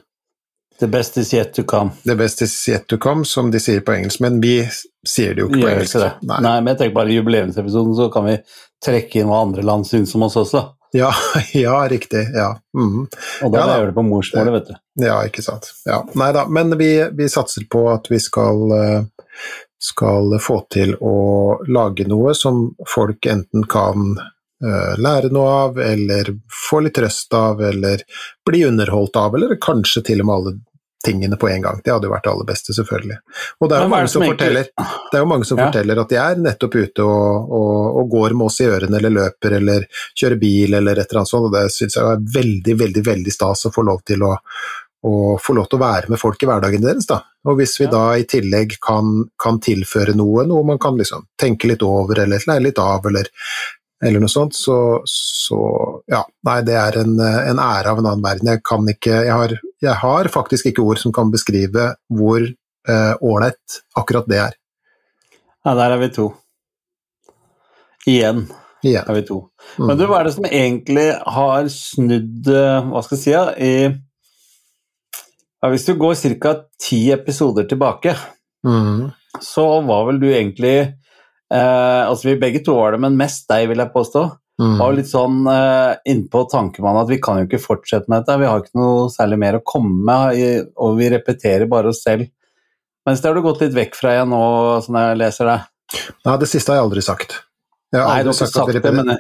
The 0.78 0.86
best 0.92 1.16
is 1.16 1.30
yet 1.32 1.54
to 1.56 1.62
come. 1.64 1.90
The 2.04 2.14
best 2.20 2.42
is 2.44 2.52
yet 2.68 2.82
to 2.92 2.98
come, 3.00 3.24
som 3.24 3.50
de 3.50 3.56
sier 3.64 3.80
på 3.80 3.94
engelsk, 3.96 4.20
men 4.20 4.40
vi 4.42 4.58
sier 5.08 5.32
det 5.34 5.40
jo 5.40 5.46
ikke 5.48 5.56
på 5.62 5.62
Gjør 5.64 5.76
engelsk. 5.78 5.96
ikke. 5.96 6.26
Nei. 6.28 6.40
Nei, 6.44 6.56
men 6.60 6.72
jeg 6.74 6.78
tenker 6.82 6.94
bare 6.98 7.08
i 7.14 7.16
jubileumsepisoden 7.16 7.94
så 7.96 8.10
kan 8.12 8.26
vi 8.28 8.34
trekke 8.84 9.22
inn 9.22 9.30
hva 9.30 9.38
andre 9.46 9.64
land 9.64 9.86
syns 9.88 10.12
om 10.18 10.26
oss 10.28 10.36
også. 10.36 10.66
Ja, 10.92 11.08
ja, 11.56 11.78
riktig. 11.88 12.26
Ja. 12.36 12.50
Mhm. 12.76 13.06
Og 13.46 13.52
da 13.54 13.58
Ja 13.62 13.66
da. 13.70 13.78
jeg 13.80 13.86
det 13.88 13.94
på 13.96 14.04
morsmålet, 14.04 14.52
vet 14.58 14.68
du. 14.68 14.74
ja, 15.06 15.16
ikke 15.24 15.42
sant. 15.48 15.70
Ja. 15.88 16.02
Nei 16.14 16.28
da, 16.36 16.44
men 16.46 16.76
vi, 16.76 16.90
vi 17.16 17.28
satser 17.32 17.64
på 17.72 17.86
at 17.94 18.10
vi 18.12 18.20
skal, 18.20 18.60
eh, 18.76 19.32
skal 19.80 20.36
få 20.44 20.60
til 20.76 20.92
å 21.00 21.16
lage 21.72 22.04
noe 22.08 22.34
som 22.36 22.74
folk 22.88 23.24
enten 23.32 23.64
kan 23.68 24.18
lære 24.62 25.28
noe 25.34 25.48
av, 25.66 25.78
eller 25.78 26.30
få 26.70 26.80
litt 26.86 26.94
trøst 26.96 27.34
av, 27.36 27.60
eller 27.60 28.02
bli 28.46 28.64
underholdt 28.64 29.16
av, 29.20 29.34
eller 29.36 29.56
kanskje 29.60 30.02
til 30.04 30.20
og 30.22 30.26
med 30.30 30.34
alle 30.38 30.54
tingene 31.06 31.36
på 31.38 31.48
en 31.48 31.62
gang. 31.62 31.80
Det 31.84 31.92
hadde 31.92 32.08
jo 32.08 32.12
vært 32.14 32.24
det 32.24 32.30
aller 32.32 32.46
beste, 32.48 32.74
selvfølgelig. 32.74 33.18
Og 33.60 33.68
det 33.68 33.76
er 33.76 33.84
jo 33.84 33.86
er 33.86 33.92
mange 33.92 34.08
som 34.10 34.24
forteller, 34.26 34.70
det 35.12 35.18
er 35.18 35.22
jo 35.22 35.28
mange 35.30 35.46
som 35.46 35.58
Ja. 35.60 35.66
forteller 35.68 36.00
at 36.02 36.08
de 36.08 36.16
er 36.18 36.40
nettopp 36.42 36.74
ute 36.74 37.04
og, 37.04 37.52
og, 37.60 38.00
og 38.00 38.10
går 38.16 38.34
med 38.34 38.46
oss 38.48 38.58
i 38.60 38.66
ørene, 38.66 38.96
eller 38.98 39.14
løper, 39.14 39.58
eller 39.60 39.86
kjører 40.18 40.40
bil, 40.40 40.74
eller 40.74 40.98
et 40.98 41.06
eller 41.06 41.20
annet 41.22 41.28
sånt, 41.34 41.46
og 41.46 41.52
det 41.54 41.70
syns 41.76 41.94
jeg 42.00 42.16
er 42.16 42.26
veldig, 42.40 42.76
veldig, 42.80 43.04
veldig 43.06 43.32
stas 43.36 43.66
å 43.68 43.74
få 43.76 43.86
lov 43.86 44.02
til 44.08 44.26
å 44.26 44.34
og 45.06 45.36
få 45.38 45.54
lov 45.54 45.68
til 45.70 45.78
å 45.78 45.84
være 45.84 46.08
med 46.10 46.18
folk 46.18 46.40
i 46.42 46.46
hverdagen 46.48 46.82
deres. 46.82 47.06
Da. 47.06 47.20
Og 47.46 47.58
hvis 47.60 47.76
vi 47.78 47.84
Ja. 47.84 47.90
da 47.92 48.04
i 48.18 48.24
tillegg 48.26 48.72
kan, 48.82 49.28
kan 49.38 49.60
tilføre 49.60 50.16
noe, 50.16 50.42
noe 50.44 50.64
man 50.66 50.78
kan 50.82 50.96
liksom 50.98 51.28
tenke 51.38 51.68
litt 51.68 51.82
over 51.86 52.18
eller 52.24 52.38
lære 52.42 52.62
litt 52.64 52.78
av, 52.82 53.06
eller, 53.06 53.28
eller 54.04 54.20
noe 54.20 54.28
sånt, 54.28 54.52
så, 54.56 55.00
så 55.08 55.58
ja. 56.10 56.20
Nei, 56.44 56.58
det 56.66 56.74
er 56.76 56.98
en, 57.00 57.14
en 57.20 57.60
ære 57.62 57.92
av 57.94 57.98
en 58.02 58.08
annen 58.10 58.24
verden. 58.24 58.50
Jeg 58.52 58.62
kan 58.66 58.84
ikke 58.92 59.22
Jeg 59.24 59.32
har, 59.32 59.54
jeg 59.82 59.94
har 60.02 60.28
faktisk 60.32 60.68
ikke 60.70 60.84
ord 60.84 61.00
som 61.00 61.14
kan 61.16 61.30
beskrive 61.32 61.94
hvor 62.12 62.44
eh, 62.44 63.14
akkurat 63.96 64.28
det 64.28 64.42
er. 64.42 64.58
Ja, 65.66 65.74
der 65.74 65.96
er 65.96 66.02
vi 66.04 66.10
to. 66.14 66.28
Igjen 68.06 68.44
Igjen. 68.86 69.02
er 69.08 69.14
vi 69.16 69.22
to. 69.26 69.40
Mm. 69.78 69.86
Men 69.88 69.98
du, 69.98 70.04
hva 70.06 70.20
er 70.20 70.28
det 70.28 70.34
som 70.36 70.44
egentlig 70.46 71.06
har 71.36 71.66
snudd 71.72 72.50
eh, 72.52 72.90
Hva 72.92 73.02
skal 73.02 73.16
jeg 73.16 73.22
si? 73.24 73.32
Ja, 73.32 73.46
i 73.56 73.72
ja, 75.56 75.70
Hvis 75.72 75.86
du 75.88 75.94
går 75.98 76.14
ca. 76.38 76.52
ti 76.78 77.06
episoder 77.12 77.66
tilbake, 77.68 78.16
Mm. 78.66 79.12
så 79.40 79.62
var 79.86 80.06
vel 80.08 80.16
du 80.18 80.26
egentlig 80.26 80.94
eh, 81.52 82.02
Altså, 82.06 82.30
vi 82.30 82.40
begge 82.40 82.64
to 82.64 82.76
var 82.78 82.96
det, 82.96 83.02
men 83.04 83.18
mest 83.18 83.46
deg, 83.50 83.68
vil 83.70 83.82
jeg 83.82 83.94
påstå. 83.94 84.24
Mm. 84.56 84.78
Var 84.80 84.94
litt 84.96 85.10
sånn 85.10 85.42
eh, 85.52 85.98
innpå 86.08 86.46
tankemannen 86.48 87.02
at 87.02 87.10
vi 87.12 87.20
kan 87.20 87.42
jo 87.42 87.48
ikke 87.48 87.60
fortsette 87.60 88.08
med 88.08 88.24
dette. 88.24 88.38
Vi 88.40 88.48
har 88.48 88.62
ikke 88.62 88.80
noe 88.80 89.10
særlig 89.12 89.40
mer 89.42 89.58
å 89.58 89.64
komme 89.66 89.98
med, 90.08 90.70
og 90.80 90.96
vi 91.00 91.10
repeterer 91.12 91.68
bare 91.70 91.92
oss 91.92 92.00
selv. 92.06 92.30
Mens 93.06 93.20
det 93.22 93.28
har 93.28 93.36
du 93.36 93.44
gått 93.44 93.62
litt 93.62 93.76
vekk 93.76 93.98
fra 93.98 94.16
igjen 94.16 94.32
nå, 94.32 94.44
sånn 94.82 94.98
jeg 94.98 95.18
leser 95.20 95.50
det. 95.52 95.58
Nei, 96.26 96.36
det 96.42 96.48
siste 96.50 96.72
har 96.72 96.80
jeg 96.80 96.88
aldri 96.88 97.04
sagt. 97.04 97.36
Jeg 97.94 98.02
har 98.02 98.08
Nei, 98.10 98.22
du 98.24 98.32
har 98.32 98.38
sagt 98.38 98.56
at 98.56 98.70
vi 98.70 98.78
sagt 98.78 98.86
det, 98.88 98.94
men 98.96 99.12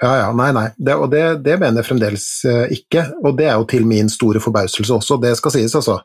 Ja, 0.00 0.10
ja, 0.16 0.28
nei, 0.32 0.48
nei. 0.56 0.66
Det, 0.76 0.96
og 0.96 1.10
det, 1.12 1.22
det 1.44 1.58
mener 1.60 1.80
jeg 1.80 1.88
fremdeles 1.90 2.26
eh, 2.48 2.74
ikke. 2.76 3.04
Og 3.22 3.36
det 3.36 3.46
er 3.48 3.56
jo 3.60 3.66
til 3.68 3.86
min 3.88 4.08
store 4.12 4.40
forbauselse 4.42 4.96
også, 4.96 5.20
det 5.22 5.34
skal 5.38 5.54
sies, 5.56 5.76
altså. 5.76 5.98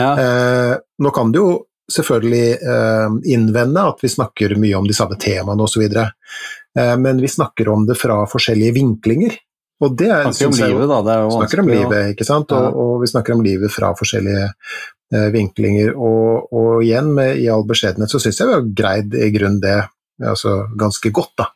ja. 0.00 0.10
Eh, 0.20 0.74
nå 1.04 1.12
kan 1.16 1.32
du 1.32 1.40
jo 1.40 1.48
selvfølgelig 1.92 2.46
eh, 2.54 3.16
innvende 3.34 3.86
at 3.90 4.04
vi 4.04 4.10
snakker 4.12 4.56
mye 4.60 4.76
om 4.78 4.86
de 4.88 4.96
samme 4.96 5.18
temaene 5.20 5.64
osv., 5.66 5.84
eh, 5.84 6.94
men 7.00 7.22
vi 7.22 7.30
snakker 7.30 7.68
om 7.72 7.86
det 7.88 7.98
fra 8.00 8.22
forskjellige 8.30 8.76
vinklinger. 8.78 9.36
Og 9.84 9.96
det 9.98 10.08
er, 10.08 10.28
Snakker 10.30 10.52
om 10.52 10.58
jeg 10.58 10.72
livet, 10.72 10.88
da. 10.90 11.00
Det 11.04 11.14
er 11.14 11.24
jo 11.24 11.32
snakker 11.34 11.62
om 11.64 11.72
livet, 11.72 12.12
ikke 12.14 12.26
sant? 12.28 12.52
Ja. 12.54 12.60
Og, 12.70 12.78
og 12.84 13.02
vi 13.02 13.10
snakker 13.10 13.34
om 13.34 13.42
livet 13.44 13.74
fra 13.74 13.90
forskjellige 13.98 14.44
eh, 14.46 15.28
vinklinger. 15.34 15.92
Og, 15.98 16.54
og 16.54 16.86
igjen, 16.86 17.10
med, 17.16 17.40
i 17.42 17.50
all 17.52 17.66
beskjedenhet, 17.68 18.12
så 18.12 18.22
syns 18.22 18.40
jeg 18.40 18.50
vi 18.50 18.56
har 18.56 18.70
greid 18.82 19.18
i 19.18 19.32
grunn 19.34 19.60
det 19.64 19.80
altså, 20.22 20.62
ganske 20.78 21.12
godt, 21.14 21.34
da. 21.42 21.50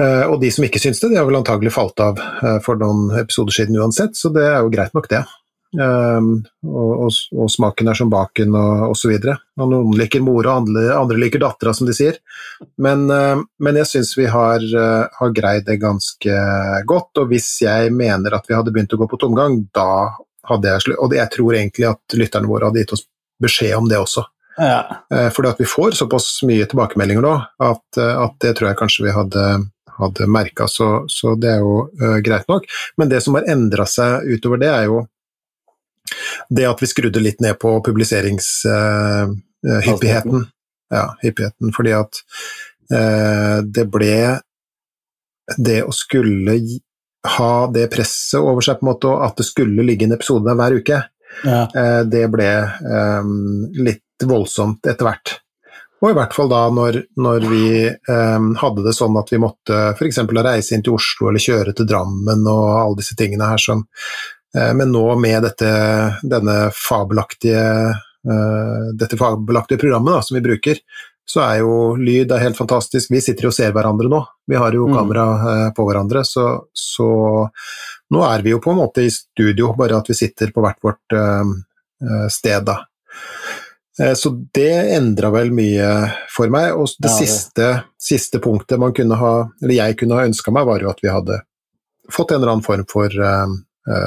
Eh, 0.00 0.24
og 0.26 0.40
de 0.40 0.50
som 0.52 0.64
ikke 0.66 0.80
syns 0.82 1.00
det, 1.02 1.12
de 1.12 1.20
har 1.20 1.28
vel 1.28 1.38
antagelig 1.38 1.74
falt 1.74 2.00
av 2.02 2.20
eh, 2.20 2.58
for 2.64 2.80
noen 2.80 3.12
episoder 3.20 3.54
siden 3.54 3.78
uansett, 3.80 4.16
så 4.18 4.32
det 4.32 4.44
er 4.48 4.60
jo 4.64 4.72
greit 4.72 4.94
nok, 4.96 5.08
det. 5.10 5.22
Um, 5.72 6.42
og, 6.68 6.90
og, 7.06 7.18
og 7.32 7.48
smaken 7.48 7.88
er 7.88 7.96
som 7.96 8.10
baken, 8.12 8.52
og, 8.58 8.90
osv. 8.92 9.14
Noen 9.60 9.94
liker 9.96 10.20
mor, 10.24 10.44
og 10.44 10.66
andre, 10.66 10.84
andre 10.98 11.20
liker 11.20 11.40
dattera, 11.40 11.72
som 11.76 11.88
de 11.88 11.94
sier. 11.96 12.18
Men, 12.82 13.06
uh, 13.08 13.40
men 13.62 13.80
jeg 13.80 13.88
syns 13.88 14.12
vi 14.18 14.28
har, 14.32 14.60
uh, 14.60 15.08
har 15.18 15.32
greid 15.36 15.66
det 15.68 15.80
ganske 15.82 16.36
godt, 16.88 17.22
og 17.22 17.32
hvis 17.32 17.54
jeg 17.64 17.94
mener 17.96 18.36
at 18.36 18.48
vi 18.48 18.58
hadde 18.58 18.74
begynt 18.74 18.92
å 18.92 19.00
gå 19.00 19.08
på 19.08 19.20
tomgang, 19.22 19.62
da 19.72 20.12
hadde 20.48 20.74
jeg 20.74 20.86
slutt. 20.86 21.00
Og 21.00 21.12
det, 21.12 21.22
jeg 21.22 21.34
tror 21.38 21.56
egentlig 21.56 21.88
at 21.88 22.18
lytterne 22.20 22.50
våre 22.50 22.68
hadde 22.68 22.84
gitt 22.84 22.96
oss 22.98 23.06
beskjed 23.42 23.76
om 23.78 23.88
det 23.88 24.00
også. 24.02 24.26
Ja. 24.60 24.82
Uh, 25.08 25.30
Fordi 25.32 25.54
at 25.54 25.62
vi 25.62 25.70
får 25.70 25.96
såpass 26.02 26.34
mye 26.48 26.66
tilbakemeldinger 26.68 27.24
nå, 27.24 27.36
at, 27.64 27.86
eh, 27.96 28.18
at 28.20 28.34
det 28.44 28.58
tror 28.58 28.68
jeg 28.68 28.78
kanskje 28.82 29.06
vi 29.06 29.14
hadde, 29.16 29.46
hadde 29.96 30.28
merka, 30.28 30.66
så, 30.68 31.06
så 31.08 31.32
det 31.40 31.54
er 31.54 31.64
jo 31.64 31.86
greit 32.24 32.44
nok. 32.52 32.68
Men 33.00 33.08
det 33.08 33.22
som 33.24 33.38
har 33.38 33.48
endra 33.48 33.86
seg 33.88 34.28
utover 34.28 34.60
det, 34.60 34.68
er 34.68 34.90
jo 34.90 35.06
det 36.50 36.66
at 36.68 36.82
vi 36.82 36.86
skrudde 36.90 37.20
litt 37.22 37.40
ned 37.44 37.54
på 37.62 37.70
publiseringshyppigheten. 37.86 40.46
ja, 40.92 41.06
hyppigheten. 41.22 41.72
Fordi 41.76 41.92
at 41.96 42.14
eh, 42.92 43.58
det 43.64 43.86
ble 43.90 44.38
det 45.58 45.82
å 45.84 45.92
skulle 45.94 46.58
ha 47.38 47.66
det 47.72 47.88
presset 47.92 48.40
over 48.40 48.60
seg, 48.64 48.78
på 48.80 48.86
en 48.86 48.90
måte, 48.92 49.06
og 49.10 49.24
at 49.26 49.36
det 49.38 49.46
skulle 49.46 49.84
ligge 49.86 50.04
en 50.08 50.12
episode 50.16 50.44
der 50.48 50.56
hver 50.58 50.72
uke, 50.80 50.98
Ja. 51.46 51.62
eh, 51.74 52.02
det 52.04 52.26
ble 52.30 52.44
eh, 52.44 53.22
litt 53.80 54.02
voldsomt 54.28 54.84
etter 54.86 55.04
hvert. 55.08 55.38
Og 56.02 56.10
i 56.10 56.14
hvert 56.18 56.34
fall 56.34 56.48
da 56.50 56.64
når, 56.74 56.92
når 57.16 57.40
vi 57.48 57.66
eh, 57.86 58.40
hadde 58.58 58.82
det 58.84 58.94
sånn 58.98 59.16
at 59.20 59.30
vi 59.32 59.38
måtte 59.38 59.76
f.eks. 59.94 60.18
reise 60.42 60.74
inn 60.74 60.82
til 60.82 60.94
Oslo 60.98 61.28
eller 61.30 61.38
kjøre 61.42 61.72
til 61.78 61.86
Drammen 61.88 62.42
og 62.50 62.64
alle 62.74 62.96
disse 62.98 63.14
tingene 63.18 63.46
her 63.52 63.58
som 63.62 63.78
eh, 63.86 63.90
Men 64.54 64.90
nå 64.92 65.02
med 65.16 65.42
dette, 65.46 65.68
denne 66.28 66.70
fabelaktige, 66.76 67.62
eh, 68.28 68.90
dette 69.00 69.16
fabelaktige 69.16 69.80
programmet 69.80 70.12
da, 70.12 70.20
som 70.22 70.34
vi 70.36 70.42
bruker, 70.44 70.76
så 71.24 71.40
er 71.40 71.60
jo 71.62 71.94
lyd 71.96 72.32
er 72.34 72.42
helt 72.42 72.58
fantastisk. 72.58 73.08
Vi 73.14 73.20
sitter 73.24 73.46
jo 73.46 73.52
og 73.52 73.54
ser 73.56 73.72
hverandre 73.72 74.10
nå. 74.12 74.18
Vi 74.50 74.56
har 74.60 74.72
jo 74.76 74.88
Mm. 74.88 74.94
kamera 74.98 75.24
eh, 75.52 75.70
på 75.72 75.86
hverandre, 75.88 76.24
så, 76.26 76.64
så 76.74 77.48
nå 78.12 78.24
er 78.28 78.42
vi 78.44 78.50
jo 78.52 78.58
på 78.60 78.72
en 78.74 78.80
måte 78.82 79.06
i 79.06 79.10
studio, 79.14 79.72
bare 79.78 79.96
at 79.96 80.08
vi 80.10 80.14
sitter 80.18 80.52
på 80.52 80.60
hvert 80.60 80.82
vårt 80.84 81.16
eh, 81.16 81.54
eh, 82.04 82.28
sted, 82.28 82.64
da. 82.68 82.76
Eh, 84.00 84.12
Så 84.14 84.34
det 84.52 84.96
endra 84.98 85.30
vel 85.32 85.50
mye 85.54 85.88
for 86.28 86.48
meg. 86.52 86.74
Og 86.76 86.88
det, 86.98 87.08
Ja, 87.08 87.18
det- 87.18 87.26
Siste, 87.28 87.84
siste 87.98 88.38
punktet 88.40 88.78
man 88.78 88.92
kunne 88.92 89.16
ha, 89.16 89.48
eller 89.62 89.74
jeg 89.74 89.96
kunne 89.96 90.14
ha 90.20 90.26
ønska 90.28 90.52
meg, 90.52 90.66
var 90.66 90.80
jo 90.80 90.90
at 90.90 91.00
vi 91.02 91.08
hadde 91.08 91.40
fått 92.10 92.32
en 92.32 92.42
eller 92.42 92.52
annen 92.52 92.64
form 92.66 92.84
for 92.90 93.06
eh, 93.08 93.46
eh, 93.46 93.56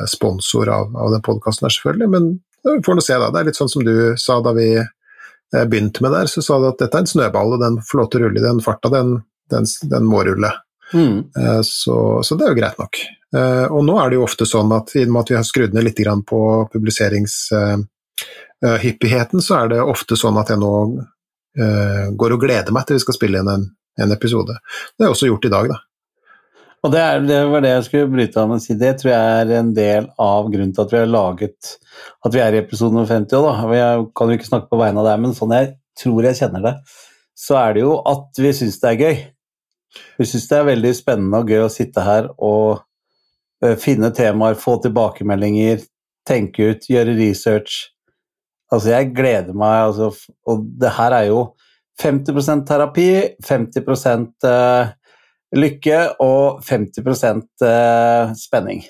sponsor 0.08 0.70
av, 0.72 0.96
av 0.96 1.12
den 1.12 1.22
podkasten 1.26 1.68
selvfølgelig. 1.70 2.10
Men 2.14 2.24
vi 2.66 2.82
får 2.86 2.96
nå 2.96 3.02
se, 3.06 3.14
da. 3.22 3.30
Det 3.32 3.40
er 3.42 3.46
litt 3.50 3.60
sånn 3.60 3.70
som 3.70 3.84
du 3.86 4.16
sa 4.18 4.40
da 4.42 4.52
vi 4.56 4.70
eh, 4.80 5.66
begynte 5.70 6.02
med 6.06 6.12
der, 6.16 6.26
så 6.32 6.42
sa 6.42 6.60
du 6.60 6.66
at 6.70 6.80
dette 6.82 6.98
er 6.98 7.02
en 7.06 7.12
snøball, 7.12 7.50
og 7.54 7.60
den 7.62 7.76
får 7.84 7.98
lov 8.02 8.10
til 8.12 8.20
å 8.20 8.24
rulle 8.26 8.40
i 8.42 8.46
den 8.46 8.62
farta, 8.66 8.88
den, 8.94 9.10
den, 9.54 9.66
den 9.92 10.04
må 10.10 10.20
rulle. 10.26 10.52
Mm. 10.94 11.18
Eh, 11.38 11.62
Så, 11.66 11.96
så 12.24 12.36
det 12.38 12.46
er 12.46 12.50
jo 12.54 12.62
greit 12.62 12.78
nok. 12.82 12.94
Eh, 13.36 13.66
Og 13.74 13.82
nå 13.86 13.94
er 14.02 14.08
det 14.10 14.16
jo 14.20 14.28
ofte 14.28 14.46
sånn 14.48 14.72
at 14.76 14.88
i 14.96 15.04
og 15.06 15.12
med 15.12 15.22
at 15.26 15.32
vi 15.34 15.40
har 15.40 15.46
skrudd 15.48 15.74
ned 15.76 15.84
litt 15.88 16.02
på 16.30 16.40
publiseringshyppigheten, 16.74 19.40
så 19.42 19.52
er 19.60 19.66
det 19.74 19.82
ofte 19.82 20.14
sånn 20.20 20.38
at 20.42 20.50
jeg 20.54 20.60
nå 20.62 20.74
eh, 21.60 22.06
går 22.16 22.32
og 22.38 22.44
gleder 22.46 22.72
meg 22.76 22.84
til 22.86 22.96
vi 23.00 23.06
skal 23.06 23.18
spille 23.18 23.38
inn 23.42 23.52
en, 23.52 23.66
en 24.02 24.12
episode. 24.16 24.54
Det 24.54 25.00
har 25.04 25.08
jeg 25.10 25.16
også 25.18 25.30
gjort 25.32 25.48
i 25.50 25.56
dag, 25.56 25.66
da. 25.74 25.78
Og 26.86 26.92
det, 26.94 27.02
er, 27.02 27.24
det 27.26 27.38
var 27.50 27.64
det 27.66 27.72
jeg 27.72 27.86
skulle 27.88 28.12
bryte 28.14 28.38
av 28.38 28.50
med 28.52 28.62
å 28.62 28.62
si. 28.62 28.76
Det 28.78 28.92
tror 29.02 29.10
jeg 29.10 29.38
er 29.40 29.54
en 29.58 29.72
del 29.74 30.06
av 30.22 30.52
grunnen 30.54 30.74
til 30.76 30.84
at 30.84 30.92
vi 30.94 31.00
har 31.02 31.10
laget 31.10 31.72
At 32.28 32.36
vi 32.36 32.42
er 32.44 32.54
i 32.54 32.60
episode 32.62 32.94
nummer 32.94 33.10
50 33.10 33.40
òg, 33.40 33.46
da. 33.48 33.78
Jeg 33.80 34.04
kan 34.20 34.30
jo 34.30 34.38
ikke 34.38 34.50
snakke 34.52 34.70
på 34.70 34.80
vegne 34.82 35.02
av 35.02 35.08
deg, 35.10 35.24
men 35.24 35.34
sånn 35.34 35.56
jeg 35.56 35.72
tror 35.98 36.28
jeg 36.28 36.38
kjenner 36.42 36.66
det, 36.66 36.74
så 37.40 37.58
er 37.58 37.74
det 37.76 37.86
jo 37.86 37.96
at 38.12 38.42
vi 38.44 38.52
syns 38.54 38.78
det 38.82 38.92
er 38.92 39.02
gøy. 39.02 39.24
Vi 40.20 40.28
syns 40.30 40.46
det 40.52 40.58
er 40.60 40.68
veldig 40.68 40.92
spennende 40.98 41.42
og 41.42 41.54
gøy 41.54 41.64
å 41.64 41.72
sitte 41.72 42.04
her 42.06 42.28
og 42.36 42.84
eh, 43.64 43.78
finne 43.82 44.12
temaer, 44.14 44.60
få 44.60 44.76
tilbakemeldinger, 44.84 45.86
tenke 46.28 46.70
ut, 46.70 46.90
gjøre 46.92 47.16
research. 47.18 47.80
Altså, 48.74 48.92
jeg 48.92 49.14
gleder 49.16 49.56
meg, 49.56 49.88
altså, 49.88 50.12
og 50.46 50.68
det 50.82 50.92
her 51.00 51.16
er 51.16 51.30
jo 51.32 51.42
50% 52.04 52.66
terapi, 52.68 53.10
50 53.48 53.82
eh, 54.52 54.94
lykke 55.56 56.00
og 56.24 56.62
50 56.66 57.02
eh, 57.66 58.34
spenning. 58.40 58.86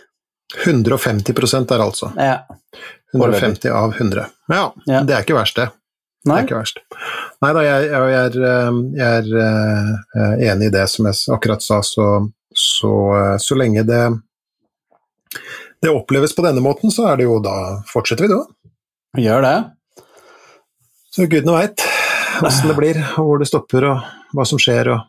150% 0.65 1.67
der, 1.69 1.81
altså. 1.81 2.12
Ja. 2.17 2.45
150 3.13 3.72
av 3.72 3.95
100. 3.95 4.25
Ja, 4.51 4.74
Ja. 4.86 5.01
det 5.03 5.15
er 5.15 5.25
ikke 5.25 5.38
verst, 5.38 5.55
det. 5.57 5.69
Nei. 6.25 6.41
Det 6.41 6.41
er 6.41 6.48
ikke 6.48 6.60
verst. 6.62 6.79
Nei 7.43 7.51
da, 7.53 7.63
jeg, 7.65 7.89
jeg, 7.91 8.38
jeg 8.98 9.05
er, 9.05 9.29
eh, 9.45 9.91
eh, 10.17 10.45
enig 10.51 10.69
i 10.69 10.74
det 10.74 10.86
som 10.89 11.10
jeg 11.10 11.22
akkurat 11.36 11.63
sa, 11.63 11.81
så, 11.86 12.07
så, 12.50 12.93
så 13.41 13.57
lenge 13.60 13.86
det 13.86 14.03
det 15.81 15.91
oppleves 15.91 16.34
på 16.36 16.41
denne 16.45 16.63
måten, 16.65 16.89
så 16.91 17.12
er 17.12 17.19
det 17.19 17.27
jo 17.27 17.38
da 17.43 17.84
fortsetter 17.89 18.25
vi 18.25 18.31
da. 18.31 18.40
Gjør 19.22 19.44
det. 19.46 19.57
Så 21.13 21.27
gudene 21.29 21.59
veit 21.59 21.83
åssen 22.44 22.72
det 22.72 22.75
blir, 22.79 22.98
og 23.20 23.27
hvor 23.29 23.40
det 23.40 23.48
stopper, 23.48 23.85
og 23.92 24.35
hva 24.35 24.46
som 24.48 24.59
skjer, 24.59 24.90
og, 24.96 25.05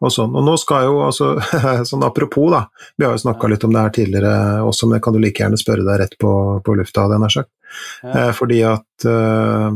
og 0.00 0.12
sånn. 0.14 0.32
Og 0.36 0.46
nå 0.46 0.56
skal 0.60 0.86
jo, 0.88 1.00
altså, 1.06 1.34
sånn 1.90 2.06
apropos, 2.06 2.48
da, 2.52 2.64
vi 2.96 3.06
har 3.06 3.16
jo 3.16 3.24
snakka 3.24 3.50
litt 3.52 3.66
om 3.66 3.74
det 3.74 3.84
her 3.84 3.94
tidligere 3.98 4.34
også, 4.66 4.88
men 4.88 4.98
jeg 4.98 5.06
kan 5.06 5.16
du 5.16 5.20
like 5.22 5.44
gjerne 5.44 5.60
spørre 5.60 5.86
deg 5.86 6.00
rett 6.04 6.16
på, 6.20 6.32
på 6.64 6.76
lufta, 6.78 7.04
hadde 7.04 7.18
jeg 7.18 7.24
nær 7.24 7.36
sagt. 7.36 7.52
Ja. 8.02 8.12
Eh, 8.12 8.30
fordi 8.36 8.62
at 8.66 9.08
eh, 9.10 9.68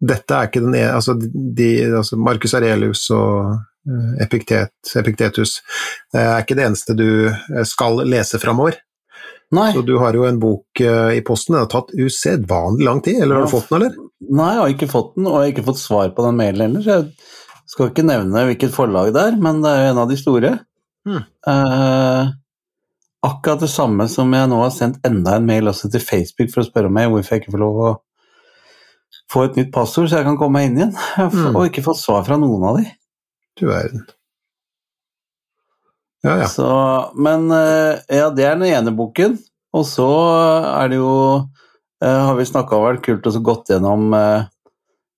dette 0.00 0.36
er 0.36 0.48
ikke 0.48 0.62
den 0.64 0.76
ene 0.78 0.94
altså, 0.96 1.16
de, 1.20 1.72
altså 1.98 2.16
Marcus 2.16 2.54
Arelius 2.56 3.02
og 3.12 3.50
eh, 3.52 4.22
Epiktet, 4.24 4.72
Epiktetus 4.96 5.58
eh, 6.14 6.22
er 6.22 6.38
ikke 6.40 6.56
det 6.56 6.70
eneste 6.70 6.96
du 6.96 7.10
eh, 7.28 7.66
skal 7.68 8.00
lese 8.08 8.40
framover. 8.40 8.78
Nei. 9.50 9.72
Så 9.74 9.82
du 9.82 9.96
har 9.98 10.14
jo 10.14 10.24
en 10.28 10.38
bok 10.38 10.80
eh, 10.80 11.16
i 11.18 11.22
posten, 11.26 11.56
den 11.56 11.64
har 11.64 11.70
tatt 11.72 11.90
usedvanlig 11.90 12.86
lang 12.86 13.02
tid, 13.02 13.18
eller 13.24 13.40
har 13.40 13.48
du 13.48 13.52
fått 13.52 13.72
den, 13.72 13.80
eller? 13.80 13.96
Nei, 14.30 14.50
jeg 14.54 14.62
har 14.62 14.74
ikke 14.76 14.90
fått 14.92 15.16
den, 15.16 15.26
og 15.26 15.34
jeg 15.34 15.42
har 15.42 15.54
ikke 15.56 15.68
fått 15.72 15.80
svar 15.82 16.12
på 16.14 16.26
den 16.26 16.38
mailen 16.38 16.62
heller. 16.68 16.84
så 16.86 16.98
Jeg 17.00 17.08
skal 17.70 17.90
ikke 17.90 18.06
nevne 18.06 18.44
hvilket 18.48 18.74
forlag 18.74 19.12
det 19.14 19.22
er, 19.30 19.40
men 19.40 19.62
det 19.62 19.70
er 19.70 19.84
jo 19.84 19.94
en 19.94 20.02
av 20.02 20.10
de 20.10 20.18
store. 20.18 20.52
Hmm. 21.06 21.24
Uh, 21.46 22.32
akkurat 23.24 23.62
det 23.62 23.70
samme 23.72 24.06
som 24.10 24.32
jeg 24.34 24.50
nå 24.50 24.60
har 24.60 24.72
sendt 24.74 25.00
enda 25.06 25.36
en 25.38 25.46
mail 25.48 25.70
også 25.70 25.90
til 25.92 26.02
Facebook 26.02 26.50
for 26.52 26.64
å 26.64 26.68
spørre 26.68 26.92
meg 26.92 27.10
hvorfor 27.12 27.36
jeg 27.36 27.44
ikke 27.44 27.54
får 27.54 27.62
lov 27.62 27.80
å 27.80 27.90
få 29.30 29.44
et 29.46 29.58
nytt 29.60 29.70
passord 29.74 30.10
så 30.10 30.20
jeg 30.20 30.26
kan 30.26 30.38
komme 30.40 30.58
meg 30.58 30.70
inn 30.70 30.80
igjen. 30.80 30.96
Hmm. 31.20 31.52
Og 31.54 31.68
ikke 31.68 31.86
fått 31.86 32.02
svar 32.02 32.24
fra 32.26 32.40
noen 32.40 32.66
av 32.66 32.80
de. 32.80 32.88
Du 33.60 33.68
verden. 33.70 34.06
Ja, 36.24 36.34
ja. 36.42 36.48
Så, 36.52 36.68
men 37.16 37.48
eh, 37.54 38.00
ja, 38.12 38.28
det 38.34 38.44
er 38.44 38.58
den 38.58 38.68
ene 38.68 38.92
boken. 38.92 39.38
Og 39.76 39.86
så 39.86 40.08
er 40.66 40.90
det 40.90 40.98
jo 40.98 41.12
eh, 42.02 42.20
Har 42.26 42.34
vi 42.36 42.48
snakka 42.48 42.80
vel 42.82 42.98
kult 43.04 43.28
og 43.28 43.36
så 43.36 43.42
gått 43.44 43.70
gjennom 43.70 44.10
eh, 44.18 44.48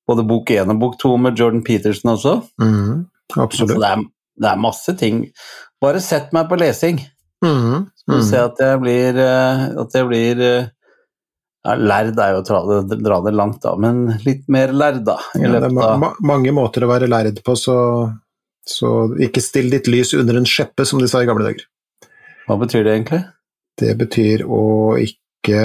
både 0.08 0.26
bok 0.26 0.50
én 0.54 0.70
og 0.72 0.80
bok 0.82 0.98
to 1.00 1.14
med 1.20 1.38
Jordan 1.38 1.62
Peterson 1.66 2.14
også. 2.16 2.36
Mm, 2.60 3.06
absolutt. 3.36 3.72
Altså, 3.72 3.80
det 3.80 3.90
er, 3.90 4.06
det 4.42 4.50
er 4.52 4.62
masse 4.62 4.94
ting. 4.98 5.24
Bare 5.82 6.02
sett 6.02 6.32
meg 6.34 6.48
på 6.50 6.58
lesing, 6.60 7.00
Mhm, 7.42 7.86
så 7.94 8.12
mhm. 8.12 8.22
se 8.22 8.38
at 8.38 8.60
jeg 8.62 8.78
blir, 8.78 9.18
eh, 9.18 9.62
at 9.82 9.94
jeg 9.96 10.06
blir 10.06 10.42
eh, 10.46 10.68
ja, 11.62 11.74
Lærd 11.74 12.18
er 12.18 12.36
jo 12.36 12.42
å 12.42 12.44
dra 12.46 12.60
det, 12.68 12.98
dra 13.02 13.18
det 13.22 13.32
langt, 13.34 13.60
da, 13.62 13.74
men 13.78 14.04
litt 14.26 14.46
mer 14.50 14.72
lærd, 14.74 15.02
da. 15.06 15.18
I 15.38 15.44
Ja, 15.44 15.52
det 15.56 15.68
er 15.70 15.74
ma 15.74 15.92
ma 15.98 16.12
mange 16.22 16.54
måter 16.54 16.86
å 16.86 16.90
være 16.90 17.10
lærd 17.10 17.38
på, 17.46 17.54
så, 17.58 17.76
så 18.66 18.90
ikke 19.22 19.42
still 19.42 19.70
ditt 19.74 19.90
lys 19.90 20.14
under 20.18 20.38
en 20.38 20.48
skjeppe, 20.48 20.86
som 20.86 21.02
de 21.02 21.10
sa 21.10 21.22
i 21.22 21.28
gamle 21.28 21.46
dager. 21.46 21.66
Hva 22.48 22.58
betyr 22.62 22.86
det 22.86 22.96
egentlig? 22.96 23.22
Det 23.78 23.92
betyr 23.98 24.42
å 24.46 24.62
ikke 25.02 25.62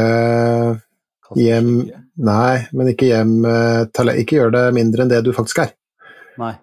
hjem 1.37 1.71
Nei, 2.17 2.65
men 2.73 2.89
ikke 2.93 3.11
gjem 3.11 3.45
eh, 3.45 4.15
Ikke 4.17 4.39
gjør 4.39 4.53
det 4.55 4.65
mindre 4.73 5.03
enn 5.03 5.11
det 5.11 5.21
du 5.25 5.33
faktisk 5.35 5.61
er. 5.67 5.73
Nei. 6.41 6.55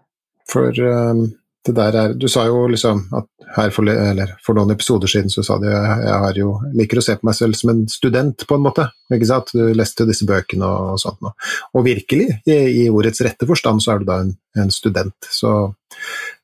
For 0.51 0.75
um, 0.83 1.29
det 1.65 1.75
der 1.77 1.99
er 2.01 2.15
Du 2.19 2.27
sa 2.31 2.45
jo 2.49 2.67
liksom 2.71 3.07
at 3.17 3.29
her 3.55 3.71
for, 3.71 3.87
eller 3.87 4.35
for 4.43 4.59
noen 4.59 4.75
episoder 4.75 5.11
siden 5.11 5.31
så 5.31 5.45
sa 5.47 5.57
du 5.63 5.69
jeg, 5.69 5.99
jeg 6.03 6.21
har 6.25 6.39
jo, 6.39 6.57
liker 6.75 6.99
å 6.99 7.05
se 7.07 7.15
på 7.19 7.29
meg 7.29 7.37
selv 7.39 7.55
som 7.55 7.71
en 7.71 7.85
student, 7.91 8.47
på 8.49 8.57
en 8.57 8.65
måte. 8.65 8.89
Ikke 9.15 9.29
sant? 9.29 9.53
Du 9.55 9.69
leste 9.79 10.03
jo 10.03 10.09
disse 10.11 10.27
bøkene 10.27 10.67
og, 10.67 10.95
og 10.95 10.99
sånt 10.99 11.21
noe. 11.23 11.37
Og 11.79 11.85
virkelig, 11.87 12.27
i, 12.51 12.57
i 12.83 12.89
ordets 12.91 13.23
rette 13.23 13.47
forstand, 13.47 13.85
så 13.85 13.95
er 13.95 14.03
du 14.03 14.09
da 14.09 14.17
en, 14.25 14.33
en 14.59 14.75
student. 14.75 15.29
Så 15.31 15.53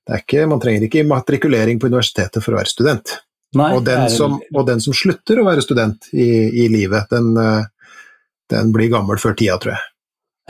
det 0.07 0.15
er 0.15 0.23
ikke, 0.23 0.47
man 0.53 0.63
trenger 0.63 0.87
ikke 0.87 1.03
matrikulering 1.09 1.83
på 1.83 1.91
universitetet 1.91 2.45
for 2.45 2.55
å 2.55 2.61
være 2.61 2.71
student. 2.71 3.17
Nei 3.59 3.73
Og 3.75 3.83
den, 3.83 4.07
som, 4.15 4.39
og 4.55 4.67
den 4.69 4.83
som 4.85 4.95
slutter 4.95 5.41
å 5.43 5.49
være 5.49 5.65
student 5.67 6.13
i, 6.15 6.31
i 6.63 6.69
livet, 6.71 7.11
den, 7.11 7.33
eh, 7.43 7.65
den 8.51 8.75
blir 8.75 8.91
gammel 8.93 9.21
før 9.23 9.37
tida, 9.39 9.59
tror 9.63 9.77
jeg. 9.77 9.87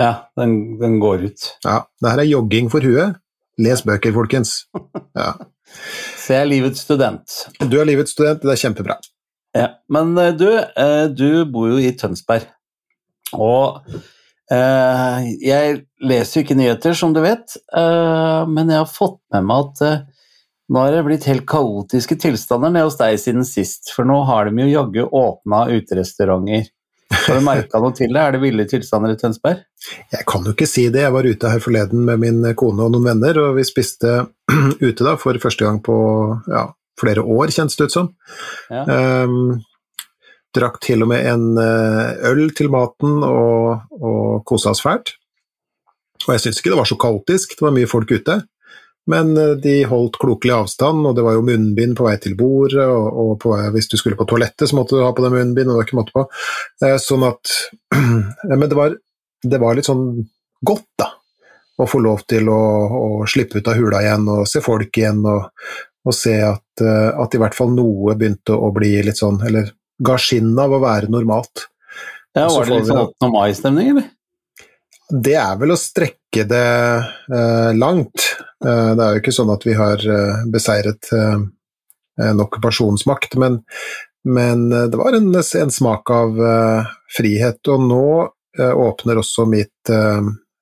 Ja, 0.00 0.12
den, 0.40 0.78
den 0.80 0.98
går 1.02 1.26
ut. 1.28 1.46
Ja, 1.64 1.82
det 2.00 2.12
her 2.14 2.22
er 2.22 2.30
jogging 2.30 2.70
for 2.72 2.84
huet. 2.84 3.18
Les 3.60 3.82
bøker, 3.84 4.14
folkens. 4.16 4.62
Ja. 5.16 5.34
Så 6.18 6.34
jeg 6.34 6.42
er 6.42 6.48
livets 6.50 6.82
student. 6.82 7.34
Du 7.70 7.76
er 7.78 7.86
livets 7.86 8.14
student, 8.16 8.42
det 8.42 8.54
er 8.54 8.62
kjempebra. 8.62 8.96
Ja, 9.54 9.66
men 9.92 10.14
eh, 10.18 10.32
du, 10.38 10.48
eh, 10.56 11.04
du 11.14 11.44
bor 11.50 11.68
jo 11.70 11.78
i 11.78 11.92
Tønsberg. 11.98 12.48
Og 13.36 13.82
eh, 14.50 15.28
jeg 15.44 15.82
leser 16.02 16.40
jo 16.40 16.44
ikke 16.44 16.58
nyheter, 16.58 16.96
som 16.98 17.14
du 17.14 17.20
vet, 17.22 17.54
eh, 17.76 18.40
men 18.50 18.72
jeg 18.72 18.82
har 18.82 18.90
fått 18.90 19.20
med 19.34 19.46
meg 19.46 19.68
at 19.68 19.84
eh, 19.86 20.02
nå 20.70 20.84
har 20.84 20.94
det 20.94 21.06
blitt 21.06 21.26
helt 21.26 21.46
kaotiske 21.50 22.18
tilstander 22.22 22.70
nede 22.70 22.86
hos 22.86 22.98
deg 22.98 23.18
siden 23.18 23.46
sist, 23.46 23.90
for 23.94 24.06
nå 24.06 24.20
har 24.28 24.46
de 24.46 24.62
jo 24.62 24.70
jaggu 24.70 25.02
åpna 25.06 25.64
uterestauranter. 25.74 26.70
Har 27.10 27.38
du 27.38 27.44
merka 27.44 27.80
noe 27.82 27.94
til 27.96 28.12
det? 28.14 28.20
Er 28.22 28.36
det 28.36 28.40
ville 28.42 28.66
tilstander 28.70 29.14
i 29.14 29.18
Tønsberg? 29.18 29.64
Jeg 30.12 30.26
kan 30.30 30.44
jo 30.46 30.54
ikke 30.54 30.68
si 30.70 30.86
det, 30.92 31.02
jeg 31.02 31.14
var 31.14 31.26
ute 31.26 31.50
her 31.50 31.62
forleden 31.62 32.04
med 32.06 32.22
min 32.22 32.44
kone 32.58 32.86
og 32.86 32.92
noen 32.94 33.08
venner, 33.08 33.40
og 33.42 33.56
vi 33.58 33.66
spiste 33.66 34.20
ute 34.86 35.06
da 35.06 35.16
for 35.20 35.38
første 35.42 35.66
gang 35.66 35.80
på 35.84 35.96
ja, 36.50 36.68
flere 37.00 37.24
år, 37.24 37.52
kjennes 37.54 37.76
det 37.78 37.90
ut 37.90 37.96
som. 37.96 38.12
Ja. 38.70 38.84
Um, 39.26 39.58
drakk 40.56 40.80
til 40.82 41.04
og 41.04 41.10
med 41.12 41.26
en 41.30 41.58
eh, 41.62 42.30
øl 42.30 42.48
til 42.58 42.70
maten 42.72 43.20
og, 43.22 43.84
og 44.00 44.40
kosa 44.48 44.72
oss 44.74 44.82
fælt. 44.82 45.14
Og 46.26 46.34
jeg 46.34 46.42
syns 46.44 46.60
ikke 46.60 46.72
det 46.72 46.80
var 46.80 46.88
så 46.90 46.98
kaotisk, 47.00 47.54
det 47.56 47.64
var 47.64 47.74
mye 47.76 47.90
folk 47.90 48.10
ute. 48.10 48.40
Men 49.10 49.36
eh, 49.36 49.54
de 49.62 49.76
holdt 49.90 50.18
klokelig 50.22 50.54
avstand, 50.56 51.04
og 51.08 51.16
det 51.16 51.24
var 51.26 51.36
jo 51.36 51.44
munnbind 51.46 51.96
på 51.98 52.06
vei 52.06 52.16
til 52.22 52.36
bordet, 52.38 52.86
og, 52.86 53.36
på 53.42 53.54
hvis 53.74 53.90
du 53.90 53.96
skulle 54.00 54.18
på 54.18 54.26
toalettet, 54.30 54.68
så 54.70 54.78
måtte 54.78 54.96
du 54.96 55.04
ha 55.04 55.12
på 55.16 55.24
deg 55.24 55.34
munnbind, 55.34 55.70
og 55.70 55.74
det 55.74 55.80
var 55.80 55.88
ikke 55.88 56.00
måte 56.00 56.16
på. 56.16 56.26
Eh, 56.86 56.96
sånn 57.02 57.26
at 57.28 57.54
Men 58.50 58.68
det 58.68 58.78
var, 58.78 58.94
det 59.42 59.62
var 59.62 59.78
litt 59.78 59.88
sånn 59.88 60.04
godt, 60.66 60.88
da. 61.00 61.10
Å 61.80 61.86
få 61.88 62.02
lov 62.04 62.26
til 62.28 62.50
å, 62.52 62.60
å, 62.92 63.04
slippe 63.30 63.60
ut 63.60 63.68
av 63.72 63.78
hula 63.80 64.02
igjen 64.04 64.26
og 64.28 64.44
se 64.48 64.60
folk 64.60 64.98
igjen, 65.00 65.22
og, 65.24 65.48
og 66.04 66.16
se 66.16 66.36
at, 66.44 66.84
eh, 66.84 67.10
at, 67.10 67.34
i 67.34 67.40
hvert 67.40 67.56
fall 67.56 67.72
noe 67.72 68.16
begynte 68.20 68.56
å 68.56 68.68
bli 68.76 68.98
litt 69.06 69.20
sånn 69.20 69.40
Eller 69.48 69.72
ga 70.00 70.16
skinn 70.20 70.52
av 70.60 70.72
å 70.76 70.80
være 70.82 71.08
normalt. 71.12 71.66
Ja, 72.36 72.46
Var 72.46 72.68
det 72.68 72.76
litt 72.76 72.88
sånn 72.88 73.04
8. 73.08 73.30
mai-stemning, 73.32 73.92
eller? 73.94 74.10
Det 75.10 75.34
er 75.34 75.56
vel 75.58 75.74
å 75.74 75.78
strekke 75.78 76.44
det 76.46 76.66
eh, 77.34 77.70
langt. 77.74 78.29
Eh, 78.64 78.90
det 78.96 79.04
er 79.04 79.14
jo 79.14 79.22
ikke 79.22 79.34
sånn 79.34 79.52
at 79.54 79.64
vi 79.66 79.74
har 79.78 80.02
eh, 80.04 80.42
beseiret 80.52 81.10
eh, 81.16 81.38
en 82.20 82.42
okkupasjonsmakt, 82.44 83.38
men, 83.40 83.62
men 84.28 84.66
eh, 84.72 84.88
det 84.92 85.00
var 85.00 85.16
en, 85.16 85.30
en 85.32 85.72
smak 85.72 86.12
av 86.12 86.40
eh, 86.44 86.92
frihet. 87.16 87.62
Og 87.72 87.88
nå 87.88 88.04
åpner 88.60 89.20
også 89.20 89.44
mitt 89.46 89.88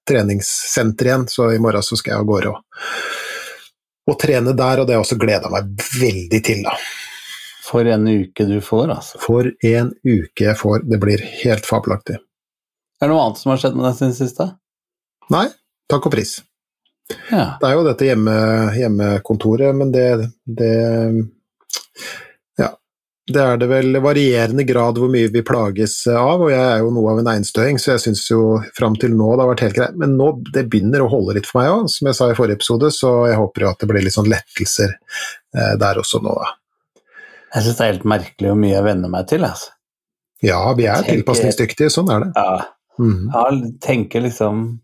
treningssenter 0.06 1.08
igjen, 1.08 1.22
så 1.32 1.46
i 1.50 1.58
morgen 1.58 1.82
så 1.82 1.96
skal 1.96 2.12
jeg 2.12 2.20
av 2.20 2.26
gårde 2.28 2.50
og, 2.52 2.82
og 4.12 4.18
trene 4.20 4.52
der, 4.52 4.82
og 4.82 4.86
det 4.86 4.92
har 4.92 5.00
jeg 5.00 5.06
også 5.06 5.16
gleda 5.22 5.48
meg 5.50 5.70
veldig 5.96 6.40
til, 6.44 6.60
da. 6.68 6.74
For 7.64 7.88
en 7.88 8.04
uke 8.08 8.44
du 8.48 8.58
får, 8.64 8.92
altså. 8.92 9.18
For 9.24 9.48
en 9.72 9.90
uke 10.04 10.46
jeg 10.46 10.56
får. 10.60 10.84
Det 10.88 11.00
blir 11.00 11.24
helt 11.42 11.66
fabelaktig. 11.68 12.20
Er 13.00 13.08
det 13.08 13.12
noe 13.14 13.24
annet 13.24 13.40
som 13.40 13.54
har 13.54 13.64
skjedd 13.64 13.80
med 13.80 13.88
deg 13.88 13.98
siden 13.98 14.14
sist? 14.20 14.44
Nei, 15.32 15.46
takk 15.90 16.08
og 16.08 16.14
pris. 16.14 16.38
Ja. 17.30 17.56
Det 17.60 17.68
er 17.68 17.74
jo 17.76 17.84
dette 17.86 18.06
hjemme, 18.08 18.36
hjemmekontoret, 18.76 19.76
men 19.76 19.92
det, 19.94 20.06
det 20.44 20.72
Ja. 22.60 22.70
Det 23.28 23.40
er 23.44 23.58
det 23.60 23.68
vel 23.68 23.98
varierende 24.04 24.64
grad 24.68 25.00
hvor 25.00 25.10
mye 25.12 25.28
vi 25.32 25.42
plages 25.44 25.98
av, 26.08 26.40
og 26.46 26.52
jeg 26.52 26.64
er 26.64 26.78
jo 26.80 26.92
noe 26.96 27.12
av 27.12 27.22
en 27.22 27.30
einstøing, 27.34 27.80
så 27.80 27.94
jeg 27.94 28.04
syns 28.06 28.22
jo 28.30 28.42
fram 28.76 28.96
til 29.00 29.12
nå 29.16 29.34
det 29.34 29.44
har 29.44 29.50
vært 29.52 29.64
helt 29.66 29.76
greit. 29.80 29.98
Men 30.00 30.16
nå 30.20 30.30
det 30.52 30.66
begynner 30.72 31.04
å 31.04 31.10
holde 31.12 31.36
litt 31.36 31.48
for 31.48 31.60
meg 31.60 31.72
òg, 31.74 31.90
som 31.92 32.08
jeg 32.08 32.16
sa 32.16 32.30
i 32.30 32.38
forrige 32.38 32.60
episode, 32.60 32.92
så 32.94 33.12
jeg 33.28 33.40
håper 33.40 33.66
jo 33.66 33.72
at 33.72 33.82
det 33.84 33.90
blir 33.90 34.04
litt 34.06 34.16
sånn 34.16 34.32
lettelser 34.32 34.94
eh, 34.96 35.74
der 35.80 36.00
også 36.00 36.22
nå, 36.24 36.38
da. 36.40 36.54
Jeg 37.54 37.64
syns 37.64 37.76
det 37.76 37.84
er 37.84 37.92
helt 37.94 38.08
merkelig 38.16 38.50
hvor 38.52 38.60
mye 38.60 38.74
jeg 38.74 38.88
venner 38.88 39.12
meg 39.12 39.28
til, 39.28 39.44
altså. 39.48 39.72
Ja, 40.44 40.60
vi 40.78 40.84
er 40.86 41.02
tilpasningsdyktige, 41.02 41.90
sånn 41.90 42.12
er 42.14 42.28
det. 42.28 42.32
Ja, 42.36 42.66
Mm. 42.98 43.28
Jeg 43.30 43.72
tenker 43.84 44.24
liksom 44.24 44.80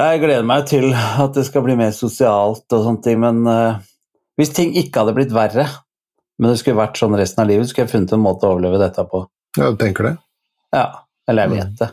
Jeg 0.00 0.20
gleder 0.22 0.46
meg 0.46 0.64
til 0.70 0.94
at 0.94 1.34
det 1.36 1.44
skal 1.44 1.64
bli 1.66 1.74
mer 1.76 1.92
sosialt 1.92 2.72
og 2.72 2.84
sånne 2.86 3.04
ting, 3.04 3.18
men 3.20 3.42
uh, 3.44 3.80
hvis 4.40 4.52
ting 4.56 4.72
ikke 4.78 5.02
hadde 5.02 5.14
blitt 5.18 5.34
verre, 5.34 5.66
men 6.40 6.52
det 6.52 6.60
skulle 6.60 6.80
vært 6.80 6.96
sånn 6.96 7.16
resten 7.20 7.42
av 7.42 7.50
livet, 7.50 7.68
skulle 7.68 7.84
jeg 7.84 7.92
funnet 7.92 8.14
en 8.16 8.22
måte 8.24 8.48
å 8.48 8.54
overleve 8.54 8.80
dette 8.80 9.04
på. 9.10 9.26
Ja, 9.58 9.68
du 9.68 9.76
tenker 9.80 10.08
det? 10.08 10.14
Ja, 10.72 10.86
eller 11.28 11.48
jeg 11.48 11.58
vet 11.58 11.72
mm. 11.74 11.80
det. 11.82 11.90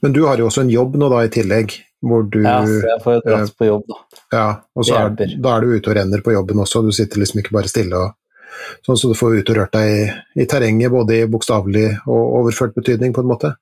Men 0.00 0.14
du 0.16 0.22
har 0.24 0.40
jo 0.40 0.46
også 0.48 0.64
en 0.64 0.72
jobb 0.72 0.96
nå 0.98 1.10
da 1.12 1.20
i 1.26 1.32
tillegg, 1.34 1.76
hvor 2.02 2.24
du 2.24 2.40
Ja, 2.40 2.56
så 2.64 2.78
jeg 2.88 3.02
får 3.04 3.18
jo 3.18 3.24
dratt 3.26 3.52
uh, 3.52 3.58
på 3.58 3.68
jobb, 3.68 3.84
da. 3.90 4.22
Ja, 4.32 4.46
og 4.72 4.88
så 4.88 4.96
er, 5.02 5.12
da 5.18 5.52
er 5.52 5.66
du 5.66 5.76
ute 5.76 5.92
og 5.92 5.98
renner 5.98 6.24
på 6.24 6.34
jobben 6.34 6.64
også, 6.64 6.82
du 6.86 6.94
sitter 6.96 7.20
liksom 7.20 7.42
ikke 7.42 7.56
bare 7.58 7.72
stille 7.72 8.00
og 8.00 8.18
Sånn 8.86 8.98
så 9.00 9.08
du 9.10 9.16
får 9.16 9.38
ut 9.40 9.50
og 9.50 9.56
rørt 9.56 9.72
deg 9.74 9.90
i, 9.90 10.02
i 10.44 10.44
terrenget, 10.46 10.92
både 10.92 11.16
i 11.16 11.28
bokstavelig 11.30 11.86
og 12.04 12.34
overført 12.42 12.76
betydning, 12.76 13.14
på 13.16 13.24
en 13.24 13.30
måte? 13.30 13.52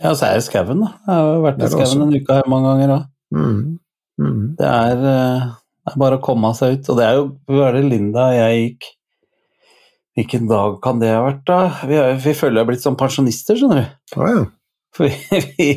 Ja, 0.00 0.14
så 0.14 0.30
er 0.30 0.38
det 0.38 0.44
skauen, 0.46 0.80
da. 0.80 0.92
Jeg 1.04 1.24
har 1.26 1.42
vært 1.44 1.64
i 1.66 1.70
skauen 1.74 2.04
en 2.06 2.14
uke 2.14 2.36
her 2.38 2.46
mange 2.48 2.70
ganger 2.70 2.94
òg. 2.94 3.08
Mm. 3.34 3.78
Mm. 4.20 4.40
Det, 4.58 4.68
er, 4.68 5.02
eh, 5.10 5.50
det, 5.50 5.92
er, 5.92 5.98
bare 6.02 6.18
å 6.18 6.24
komme 6.24 6.52
seg 6.58 6.78
ut. 6.78 6.88
Og 6.92 6.98
det 6.98 7.06
er 7.06 7.18
jo 7.18 7.26
Hvor 7.48 7.68
er 7.68 7.78
det 7.78 7.84
Linda 7.88 8.30
og 8.30 8.38
jeg 8.38 8.64
gikk 8.64 8.88
Hvilken 10.18 10.48
dag 10.50 10.80
kan 10.84 10.98
det 11.00 11.12
ha 11.14 11.20
vært, 11.24 11.44
da? 11.48 11.58
Vi, 11.86 11.96
er, 11.96 12.16
vi 12.20 12.32
føler 12.36 12.58
vi 12.58 12.64
er 12.64 12.68
blitt 12.72 12.82
som 12.82 12.96
pensjonister, 12.98 13.56
skjønner 13.56 13.78
du. 13.78 13.92
Ah, 14.18 14.32
ja. 14.34 14.42
For 14.96 15.06
vi, 15.06 15.38
vi, 15.54 15.68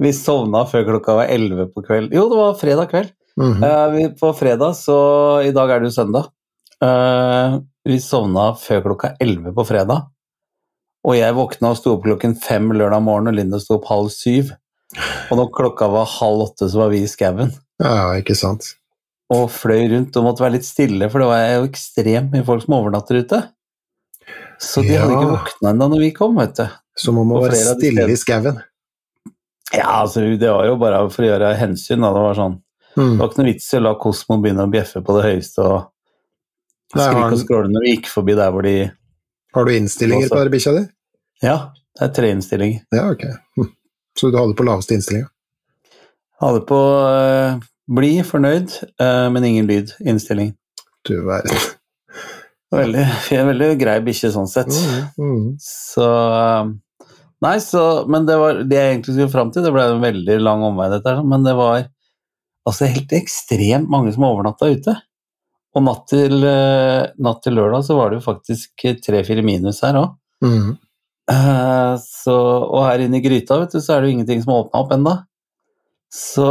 vi, 0.00 0.12
sovna 0.16 0.64
før 0.66 0.86
klokka 0.88 1.18
var 1.20 1.30
elleve 1.30 1.68
på 1.74 1.84
kveld. 1.84 2.14
Jo, 2.16 2.24
det 2.32 2.40
var 2.40 2.56
fredag 2.58 2.88
kveld. 2.90 3.12
Mm 3.36 3.52
-hmm. 3.52 3.66
uh, 3.68 3.92
vi, 3.92 4.08
på 4.16 4.32
fredag, 4.32 4.76
så 4.80 4.96
I 5.44 5.52
dag 5.52 5.70
er 5.70 5.80
det 5.80 5.90
jo 5.92 5.98
søndag. 6.00 6.32
Uh, 6.84 7.60
vi 7.84 8.00
sovna 8.00 8.54
før 8.54 8.80
klokka 8.80 9.12
elleve 9.20 9.52
på 9.54 9.64
fredag. 9.64 10.08
Og 11.06 11.16
jeg 11.16 11.34
våkna 11.34 11.70
og 11.70 11.76
sto 11.76 11.92
opp 11.94 12.02
klokken 12.02 12.34
fem 12.34 12.72
lørdag 12.72 13.02
morgen, 13.02 13.28
og 13.28 13.34
Linda 13.34 13.60
sto 13.62 13.76
opp 13.76 13.86
halv 13.86 14.08
syv. 14.10 14.50
Og 15.30 15.38
når 15.38 15.52
klokka 15.54 15.88
var 15.90 16.08
halv 16.08 16.46
åtte, 16.46 16.68
så 16.70 16.84
var 16.84 16.92
vi 16.92 17.02
i 17.02 17.10
skauen. 17.10 17.50
Ja, 17.82 18.14
ikke 18.18 18.36
sant. 18.38 18.74
Og 19.34 19.48
fløy 19.50 19.88
rundt 19.90 20.16
og 20.16 20.28
måtte 20.28 20.44
være 20.44 20.56
litt 20.58 20.68
stille, 20.68 21.08
for 21.10 21.22
det 21.22 21.28
var 21.28 21.44
jo 21.56 21.66
ekstremt 21.66 22.32
mye 22.34 22.46
folk 22.46 22.62
som 22.62 22.76
overnatter 22.78 23.18
ute. 23.24 23.40
Så 24.62 24.84
de 24.86 24.94
ja. 24.94 25.02
hadde 25.02 25.18
ikke 25.18 25.32
våkna 25.34 25.72
ennå 25.74 25.90
når 25.92 26.04
vi 26.06 26.12
kom, 26.16 26.38
vet 26.38 26.54
du. 26.60 26.66
Så 26.96 27.12
man 27.12 27.28
må 27.28 27.42
være 27.42 27.58
stille 27.74 28.06
i 28.08 28.16
skauen? 28.16 28.62
Ja, 29.74 29.88
altså, 30.02 30.22
det 30.38 30.48
var 30.48 30.64
jo 30.68 30.78
bare 30.80 31.02
for 31.12 31.26
å 31.26 31.32
gjøre 31.32 31.50
hensyn, 31.58 32.04
da. 32.04 32.12
Det 32.14 32.22
var 32.28 32.38
sånn 32.38 32.54
mm. 32.96 33.02
Det 33.02 33.18
var 33.18 33.30
ikke 33.30 33.42
noe 33.42 33.50
vits 33.50 33.66
i 33.72 33.80
å 33.80 33.82
la 33.82 33.94
Kosmo 34.00 34.38
begynne 34.42 34.64
å 34.64 34.72
bjeffe 34.72 35.02
på 35.04 35.16
det 35.18 35.24
høyeste 35.26 35.66
og 35.66 35.78
skrike 36.94 37.32
og 37.34 37.40
skråle 37.42 37.72
når 37.72 37.84
vi 37.84 37.96
gikk 37.96 38.12
forbi 38.12 38.36
der 38.38 38.54
hvor 38.54 38.64
de 38.64 38.76
Har 39.56 39.66
du 39.66 39.72
innstillinger 39.74 40.30
på 40.30 40.44
bikkja 40.52 40.76
di? 40.76 40.84
Ja, 41.44 41.56
det 41.98 42.06
er 42.06 42.14
tre 42.16 42.30
innstillinger. 42.32 42.86
Ja, 42.94 43.08
ok. 43.12 43.26
Hm. 43.58 43.72
Så 44.16 44.30
du 44.30 44.38
hadde 44.38 44.56
på 44.56 44.64
laveste 44.66 44.96
innstillinga? 44.96 45.28
Hadde 46.40 46.62
på 46.68 46.78
uh, 46.78 47.56
bli, 47.88 48.12
fornøyd, 48.26 48.72
uh, 49.00 49.28
men 49.32 49.44
ingen 49.44 49.68
lyd 49.68 49.92
innstilling. 50.04 50.52
Du 51.08 51.18
verden. 51.26 51.56
Veldig, 52.74 53.04
veldig 53.30 53.68
grei 53.80 54.00
bikkje 54.04 54.32
sånn 54.34 54.48
sett. 54.50 54.72
Mm, 54.72 55.04
mm. 55.22 55.44
Så 55.62 56.06
uh, 56.06 56.72
Nei, 57.44 57.58
så 57.60 58.06
Men 58.08 58.24
det 58.24 58.38
var 58.40 58.62
det 58.64 58.78
jeg 58.78 58.92
egentlig 58.94 59.12
skulle 59.14 59.32
fram 59.32 59.50
til. 59.52 59.64
Det 59.64 59.72
ble 59.74 59.84
en 59.92 60.00
veldig 60.02 60.38
lang 60.40 60.64
omvei, 60.64 60.88
dette 60.92 61.12
her, 61.12 61.20
men 61.28 61.44
det 61.44 61.52
var 61.58 61.84
altså 62.66 62.88
helt 62.88 63.12
ekstremt 63.14 63.90
mange 63.92 64.14
som 64.14 64.24
overnatta 64.26 64.70
ute. 64.72 64.94
Og 65.76 65.84
natt 65.84 66.06
til, 66.08 66.40
natt 66.40 67.42
til, 67.44 67.54
lørdag 67.58 67.84
så 67.84 67.98
var 67.98 68.10
det 68.10 68.18
jo 68.18 68.24
faktisk 68.24 68.86
tre-fire 69.04 69.44
minus 69.44 69.82
her 69.84 70.00
òg. 70.00 70.16
Mm. 70.42 70.72
Uh, 71.26 71.96
så, 71.98 72.34
og 72.62 72.84
her 72.86 73.02
inne 73.02 73.18
i 73.18 73.24
gryta 73.24 73.58
vet 73.58 73.74
du, 73.74 73.80
så 73.82 73.96
er 73.96 74.02
det 74.02 74.10
jo 74.10 74.16
ingenting 74.16 74.44
som 74.44 74.52
har 74.54 74.66
åpna 74.66 74.82
opp 74.84 74.92
ennå. 74.94 75.14
Så 76.12 76.46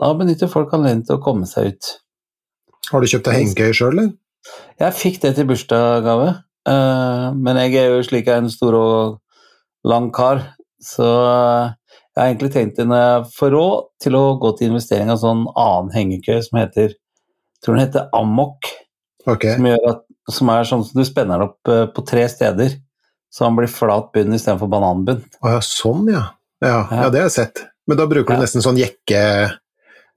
da 0.00 0.12
benytter 0.16 0.50
folk 0.50 0.72
anledningen 0.72 1.06
til 1.08 1.18
å 1.18 1.24
komme 1.24 1.48
seg 1.48 1.74
ut. 1.74 1.90
Har 2.90 3.02
du 3.02 3.10
kjøpt 3.10 3.28
deg 3.28 3.36
hengekøye 3.36 3.76
sjøl, 3.76 3.92
eller? 3.92 4.14
Jeg 4.80 4.96
fikk 4.96 5.20
det 5.22 5.34
til 5.36 5.46
bursdagsgave. 5.50 6.30
Uh, 6.68 7.28
men 7.36 7.60
jeg 7.62 7.76
er 7.80 7.92
jo 7.94 8.00
slik 8.04 8.28
jeg 8.28 8.36
er 8.36 8.44
en 8.44 8.52
stor 8.52 8.76
og 8.76 9.20
lang 9.88 10.10
kar, 10.12 10.42
så 10.84 11.06
uh, 11.08 11.94
jeg 12.10 12.20
har 12.20 12.28
egentlig 12.28 12.50
tenkt 12.52 12.80
når 12.80 13.00
jeg 13.00 13.30
får 13.36 13.54
råd 13.54 13.86
til 14.04 14.16
å 14.18 14.24
gå 14.40 14.50
til 14.58 14.72
investering 14.72 15.12
av 15.12 15.20
sånn 15.22 15.46
annen 15.54 15.92
hengekøye 15.94 16.42
som 16.44 16.58
heter 16.60 16.90
jeg 16.90 17.64
tror 17.64 17.76
den 17.76 17.84
heter 17.84 18.06
Amok. 18.16 18.68
Okay. 19.28 19.56
Som, 19.56 19.66
at, 19.68 20.04
som, 20.32 20.52
er 20.52 20.68
sånn 20.68 20.84
som 20.88 21.00
du 21.00 21.04
spenner 21.04 21.42
opp 21.44 21.68
på 21.68 22.04
tre 22.08 22.22
steder. 22.32 22.78
Så 23.30 23.46
han 23.46 23.56
blir 23.56 23.70
flat 23.70 24.10
bunn 24.14 24.34
istedenfor 24.34 24.70
bananbunn. 24.70 25.22
Å 25.40 25.54
ja, 25.54 25.64
sånn 25.64 26.08
ja. 26.10 26.24
ja. 26.64 26.76
ja. 26.90 27.08
det 27.08 27.22
har 27.22 27.28
jeg 27.28 27.36
sett. 27.36 27.64
Men 27.86 28.00
da 28.00 28.06
bruker 28.10 28.36
du 28.36 28.44
nesten 28.44 28.64
sånn 28.64 28.80
jekke... 28.80 29.20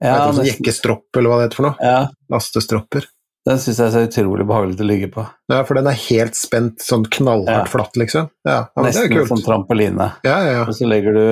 Ja, 0.04 0.16
sånn 0.34 0.44
jekkestropp, 0.44 1.06
eller 1.16 1.30
hva 1.30 1.36
det 1.38 1.46
heter 1.46 1.60
for 1.60 1.68
noe? 1.68 1.76
Ja. 1.80 2.00
Lastestropper. 2.34 3.06
Den 3.44 3.60
syns 3.60 3.78
jeg 3.78 3.86
er 3.86 3.92
så 3.92 4.02
utrolig 4.06 4.44
behagelig 4.48 4.78
til 4.78 4.86
å 4.86 4.88
ligge 4.88 5.08
på. 5.12 5.22
Ja, 5.52 5.60
for 5.68 5.76
den 5.78 5.88
er 5.88 5.98
helt 6.06 6.36
spent, 6.36 6.82
sånn 6.84 7.04
knallhardt 7.12 7.70
flatt, 7.72 7.96
liksom? 8.00 8.30
Ja, 8.46 8.58
ja 8.72 8.84
Nesten 8.84 9.04
det 9.04 9.10
er 9.10 9.20
kult. 9.20 9.30
som 9.30 9.42
trampoline. 9.44 10.08
Ja, 10.24 10.36
ja, 10.44 10.54
ja. 10.58 10.62
Og 10.64 10.76
så 10.76 10.88
legger 10.88 11.16
du, 11.16 11.26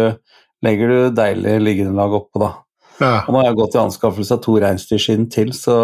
legger 0.65 0.93
du 0.93 0.99
deilig 1.17 1.57
liggeunderlag 1.65 2.17
oppå, 2.21 2.43
da. 2.45 2.51
Ja. 3.01 3.15
Og 3.25 3.33
nå 3.33 3.41
har 3.41 3.49
jeg 3.49 3.59
gått 3.63 3.77
i 3.77 3.83
anskaffelse 3.83 4.37
av 4.37 4.43
to 4.45 4.57
reinsdyrskinn 4.61 5.29
til, 5.33 5.55
så 5.57 5.77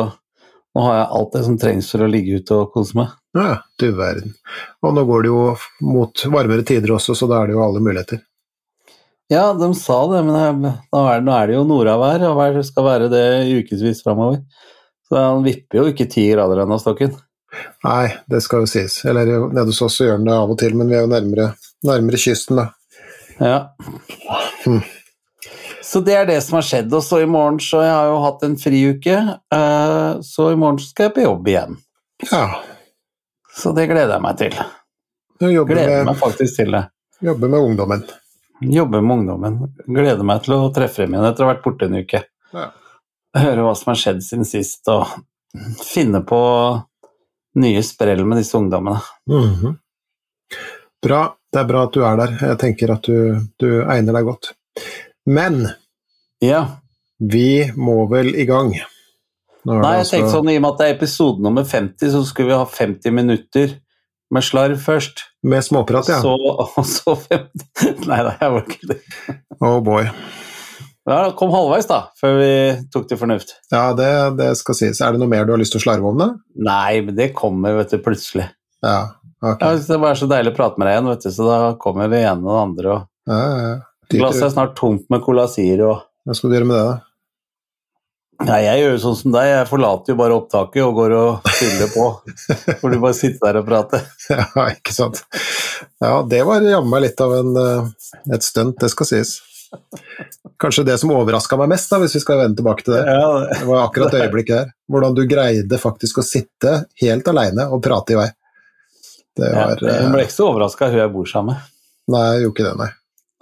nå 0.77 0.85
har 0.85 0.97
jeg 0.99 1.11
alt 1.19 1.35
det 1.35 1.45
som 1.47 1.59
trengs 1.61 1.91
for 1.93 2.05
å 2.05 2.11
ligge 2.11 2.41
ute 2.41 2.57
og 2.57 2.73
kose 2.75 2.99
meg. 2.99 3.15
Ja, 3.37 3.61
du 3.81 3.87
verden. 3.97 4.35
Og 4.85 4.97
nå 4.97 5.05
går 5.09 5.25
det 5.25 5.31
jo 5.33 5.45
mot 5.85 6.25
varmere 6.33 6.67
tider 6.67 6.95
også, 6.97 7.17
så 7.19 7.29
da 7.31 7.43
er 7.43 7.51
det 7.51 7.57
jo 7.57 7.65
alle 7.65 7.83
muligheter. 7.85 8.23
Ja, 9.29 9.51
de 9.53 9.69
sa 9.77 9.99
det, 10.09 10.23
men 10.25 10.65
nå 10.65 11.03
er, 11.05 11.21
nå 11.21 11.33
er 11.35 11.51
det 11.51 11.57
jo 11.59 11.65
nordavær, 11.69 12.25
og 12.31 12.39
vær 12.39 12.61
skal 12.65 12.87
være 12.87 13.11
det 13.13 13.25
ukevis 13.61 14.01
framover. 14.05 14.41
Så 15.09 15.17
han 15.21 15.45
vipper 15.45 15.83
jo 15.83 15.89
ikke 15.91 16.09
ti 16.09 16.25
grader 16.31 16.63
ennå, 16.65 16.79
stokken. 16.81 17.17
Nei, 17.85 18.07
det 18.29 18.41
skal 18.45 18.65
jo 18.65 18.71
sies. 18.71 19.01
Eller 19.09 19.29
nede 19.49 19.69
hos 19.71 19.83
oss 19.85 20.01
gjør 20.01 20.17
den 20.17 20.29
det 20.29 20.37
av 20.37 20.53
og 20.53 20.61
til, 20.61 20.77
men 20.77 20.89
vi 20.91 20.97
er 20.97 21.05
jo 21.05 21.13
nærmere, 21.13 21.51
nærmere 21.89 22.21
kysten, 22.21 22.61
da. 22.61 22.69
Ja. 23.39 23.59
Hmm. 24.65 24.83
Så 25.89 26.03
det 26.05 26.17
er 26.19 26.27
det 26.29 26.41
som 26.45 26.59
har 26.59 26.67
skjedd. 26.69 26.93
Og 26.93 27.05
så 27.05 27.23
i 27.25 27.29
morgen 27.29 27.57
så 27.65 27.81
jeg 27.81 27.95
har 27.95 28.11
jo 28.11 28.19
hatt 28.21 28.43
en 28.45 28.57
friuke, 28.61 29.17
eh, 29.57 30.11
så 30.25 30.51
i 30.53 30.59
morgen 30.61 30.81
skal 30.83 31.09
jeg 31.09 31.15
på 31.17 31.25
jobb 31.25 31.49
igjen. 31.49 31.79
Ja. 32.29 32.43
Så 33.57 33.73
det 33.77 33.87
gleder 33.89 34.19
jeg 34.19 34.25
meg 34.25 34.41
til. 34.41 34.59
gleder 35.71 36.03
med, 36.03 36.11
meg 36.11 36.21
faktisk 36.21 36.61
til 36.61 36.77
det. 36.77 36.83
Jobbe 37.25 37.49
med 37.49 37.71
ungdommen. 37.71 38.05
Jobbe 38.61 39.01
med 39.01 39.17
ungdommen. 39.17 39.57
Gleder 39.87 40.27
meg 40.27 40.45
til 40.45 40.59
å 40.59 40.69
treffe 40.75 41.07
dem 41.07 41.17
igjen 41.17 41.31
etter 41.31 41.47
å 41.47 41.49
ha 41.49 41.55
vært 41.55 41.65
borte 41.65 41.89
en 41.89 41.99
uke. 42.03 42.23
Ja. 42.53 42.69
høre 43.39 43.65
hva 43.65 43.75
som 43.77 43.93
har 43.93 43.99
skjedd 44.01 44.23
siden 44.25 44.47
sist, 44.49 44.89
og 44.89 45.09
finne 45.85 46.21
på 46.27 46.39
nye 47.63 47.83
sprell 47.87 48.25
med 48.27 48.43
disse 48.43 48.57
ungdommene. 48.59 49.01
Mhm. 49.31 49.77
Bra. 51.03 51.25
Det 51.49 51.63
er 51.63 51.69
bra 51.69 51.83
at 51.87 51.95
du 51.95 52.03
er 52.05 52.17
der. 52.19 52.33
Jeg 52.45 52.59
tenker 52.61 52.91
at 52.93 53.07
du, 53.09 53.47
du 53.57 53.69
egner 53.89 54.19
deg 54.19 54.27
godt. 54.27 54.51
Men 55.29 55.67
Ja. 56.45 56.63
vi 57.21 57.71
må 57.77 58.07
vel 58.11 58.33
i 58.39 58.47
gang. 58.49 58.71
Nei, 59.69 59.75
jeg 59.99 59.99
jeg 59.99 60.07
tenkte 60.09 60.25
altså 60.25 60.39
sånn, 60.39 60.51
I 60.53 60.57
og 60.57 60.63
med 60.65 60.71
at 60.71 60.79
det 60.81 60.87
er 60.89 60.95
episode 60.97 61.43
nummer 61.45 61.65
50, 61.69 62.13
så 62.15 62.23
skulle 62.25 62.49
vi 62.53 62.57
ha 62.57 62.65
50 62.65 63.13
minutter 63.13 63.75
med 64.33 64.45
slarv 64.47 64.79
først. 64.81 65.25
Med 65.45 65.65
småprat, 65.67 66.09
ja. 66.09 66.21
Så, 66.25 66.33
og 66.39 66.85
så 66.87 67.17
50 67.29 68.07
Nei 68.09 68.21
da, 68.25 68.37
jeg 68.41 68.55
var 68.55 68.65
ikke 68.65 68.91
det. 68.93 68.99
Oh 69.61 69.81
boy. 69.85 70.07
Ja, 71.09 71.19
kom 71.37 71.53
halvveis, 71.55 71.87
da, 71.89 72.03
før 72.21 72.35
vi 72.37 72.49
tok 72.93 73.07
til 73.09 73.17
fornuft. 73.21 73.55
Ja, 73.73 73.87
det, 73.97 74.09
det 74.39 74.51
skal 74.61 74.77
sies. 74.77 75.01
Er 75.01 75.15
det 75.17 75.23
noe 75.23 75.31
mer 75.33 75.47
du 75.49 75.55
har 75.55 75.61
lyst 75.61 75.73
til 75.73 75.81
å 75.81 75.85
slarve 75.87 76.11
om, 76.11 76.19
da? 76.21 76.31
Nei, 76.69 77.01
men 77.07 77.17
det 77.17 77.31
kommer, 77.37 77.79
vet 77.81 77.95
du, 77.97 78.01
plutselig. 78.05 78.45
Ja. 78.85 78.99
Ok. 79.41 79.63
Ja, 79.63 79.71
det 79.89 80.01
var 80.03 80.19
så 80.21 80.29
deilig 80.29 80.53
å 80.53 80.59
prate 80.59 80.81
med 80.81 80.89
deg 80.89 80.97
igjen, 80.99 81.09
vet 81.13 81.25
du, 81.25 81.31
så 81.33 81.47
da 81.49 81.59
kommer 81.81 82.11
det 82.13 82.21
ene 82.29 82.45
og 82.45 82.53
det 82.53 82.63
andre. 82.67 82.97
og 82.99 83.33
Ja, 83.33 83.39
ja, 83.41 83.69
ja. 83.73 83.79
Glasset 84.13 84.47
er 84.47 84.55
snart 84.55 84.77
tomt 84.79 85.09
med 85.13 85.21
Cola 85.25 85.45
Zero. 85.51 85.99
Hva 86.25 86.37
skal 86.37 86.51
du 86.51 86.57
gjøre 86.59 86.69
med 86.69 86.79
det, 86.79 86.87
da? 86.89 86.97
Nei, 88.39 88.61
jeg 88.63 88.83
gjør 88.83 88.93
jo 88.93 88.99
sånn 89.03 89.17
som 89.19 89.33
deg, 89.35 89.49
jeg 89.51 89.67
forlater 89.67 90.13
jo 90.13 90.19
bare 90.21 90.37
opptaket 90.39 90.85
og 90.85 90.93
går 90.95 91.15
og 91.17 91.49
fyller 91.59 91.89
på. 91.91 92.05
For 92.81 92.95
du 92.95 93.01
bare 93.03 93.17
sitter 93.19 93.49
der 93.49 93.59
og 93.63 93.67
prater. 93.67 94.05
Ja, 94.31 94.69
ikke 94.71 94.95
sant. 94.95 95.25
Ja, 95.99 96.21
det 96.23 96.45
var 96.47 96.63
jammen 96.63 96.93
meg 96.93 97.09
litt 97.09 97.21
av 97.25 97.35
en, 97.35 97.51
eh, 97.59 98.13
et 98.37 98.47
stunt, 98.47 98.79
det 98.79 98.93
skal 98.95 99.11
sies. 99.11 99.35
Kanskje 100.63 100.85
det 100.87 100.97
som 101.03 101.11
overraska 101.13 101.59
meg 101.59 101.73
mest, 101.75 101.91
da, 101.91 101.99
hvis 102.03 102.15
vi 102.17 102.23
skal 102.23 102.39
vende 102.45 102.61
tilbake 102.61 102.87
til 102.87 102.95
det. 102.95 103.03
Ja, 103.11 103.27
Det 103.51 103.67
var 103.67 103.83
akkurat 103.89 104.15
det 104.15 104.23
øyeblikket 104.29 104.55
der. 104.55 104.71
Hvordan 104.89 105.19
du 105.19 105.25
greide 105.29 105.81
faktisk 105.83 106.23
å 106.23 106.27
sitte 106.27 106.85
helt 107.03 107.29
aleine 107.35 107.67
og 107.75 107.83
prate 107.85 108.15
i 108.15 108.21
vei. 108.23 108.29
Det 109.39 109.51
ja, 109.51 109.67
hun 109.75 110.15
ble 110.15 110.23
eh, 110.23 110.29
ikke 110.29 110.39
så 110.39 110.49
overraska, 110.53 110.93
hun 110.93 111.03
jeg 111.03 111.15
bor 111.15 111.29
sammen 111.31 111.59
med. 111.59 111.75
Nei, 112.15 112.25
jeg 112.31 112.47
gjorde 112.47 112.55
ikke 112.55 112.69
det, 112.71 112.77
nei. 112.85 112.91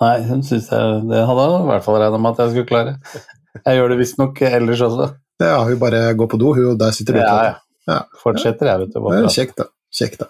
Nei, 0.02 0.16
hun 0.28 0.42
synes 0.44 0.66
jeg 0.68 0.96
Det 1.08 1.22
hadde 1.28 1.44
jeg 1.48 1.60
i 1.62 1.68
hvert 1.70 1.84
fall 1.86 1.96
regna 2.02 2.18
med 2.20 2.34
at 2.34 2.42
jeg 2.44 2.50
skulle 2.52 2.68
klare. 2.68 2.96
Jeg 3.64 3.78
gjør 3.78 3.88
det 3.94 3.98
visstnok 4.02 4.42
ellers 4.50 4.82
også. 4.84 5.06
Ja, 5.40 5.54
hun 5.64 5.78
bare 5.80 6.02
går 6.16 6.28
på 6.32 6.38
do, 6.40 6.52
hun, 6.56 6.66
og 6.74 6.78
der 6.80 6.92
sitter 6.96 7.16
du. 7.16 7.20
Ja, 7.22 7.36
ja. 7.50 7.54
Ja. 7.88 8.00
Fortsetter 8.20 8.68
jeg, 8.68 8.82
vet 8.84 8.94
du. 8.96 9.06
Er. 9.12 9.28
Kjekt, 9.32 9.56
da. 9.60 9.68
Kjekt, 9.94 10.20
da. 10.24 10.28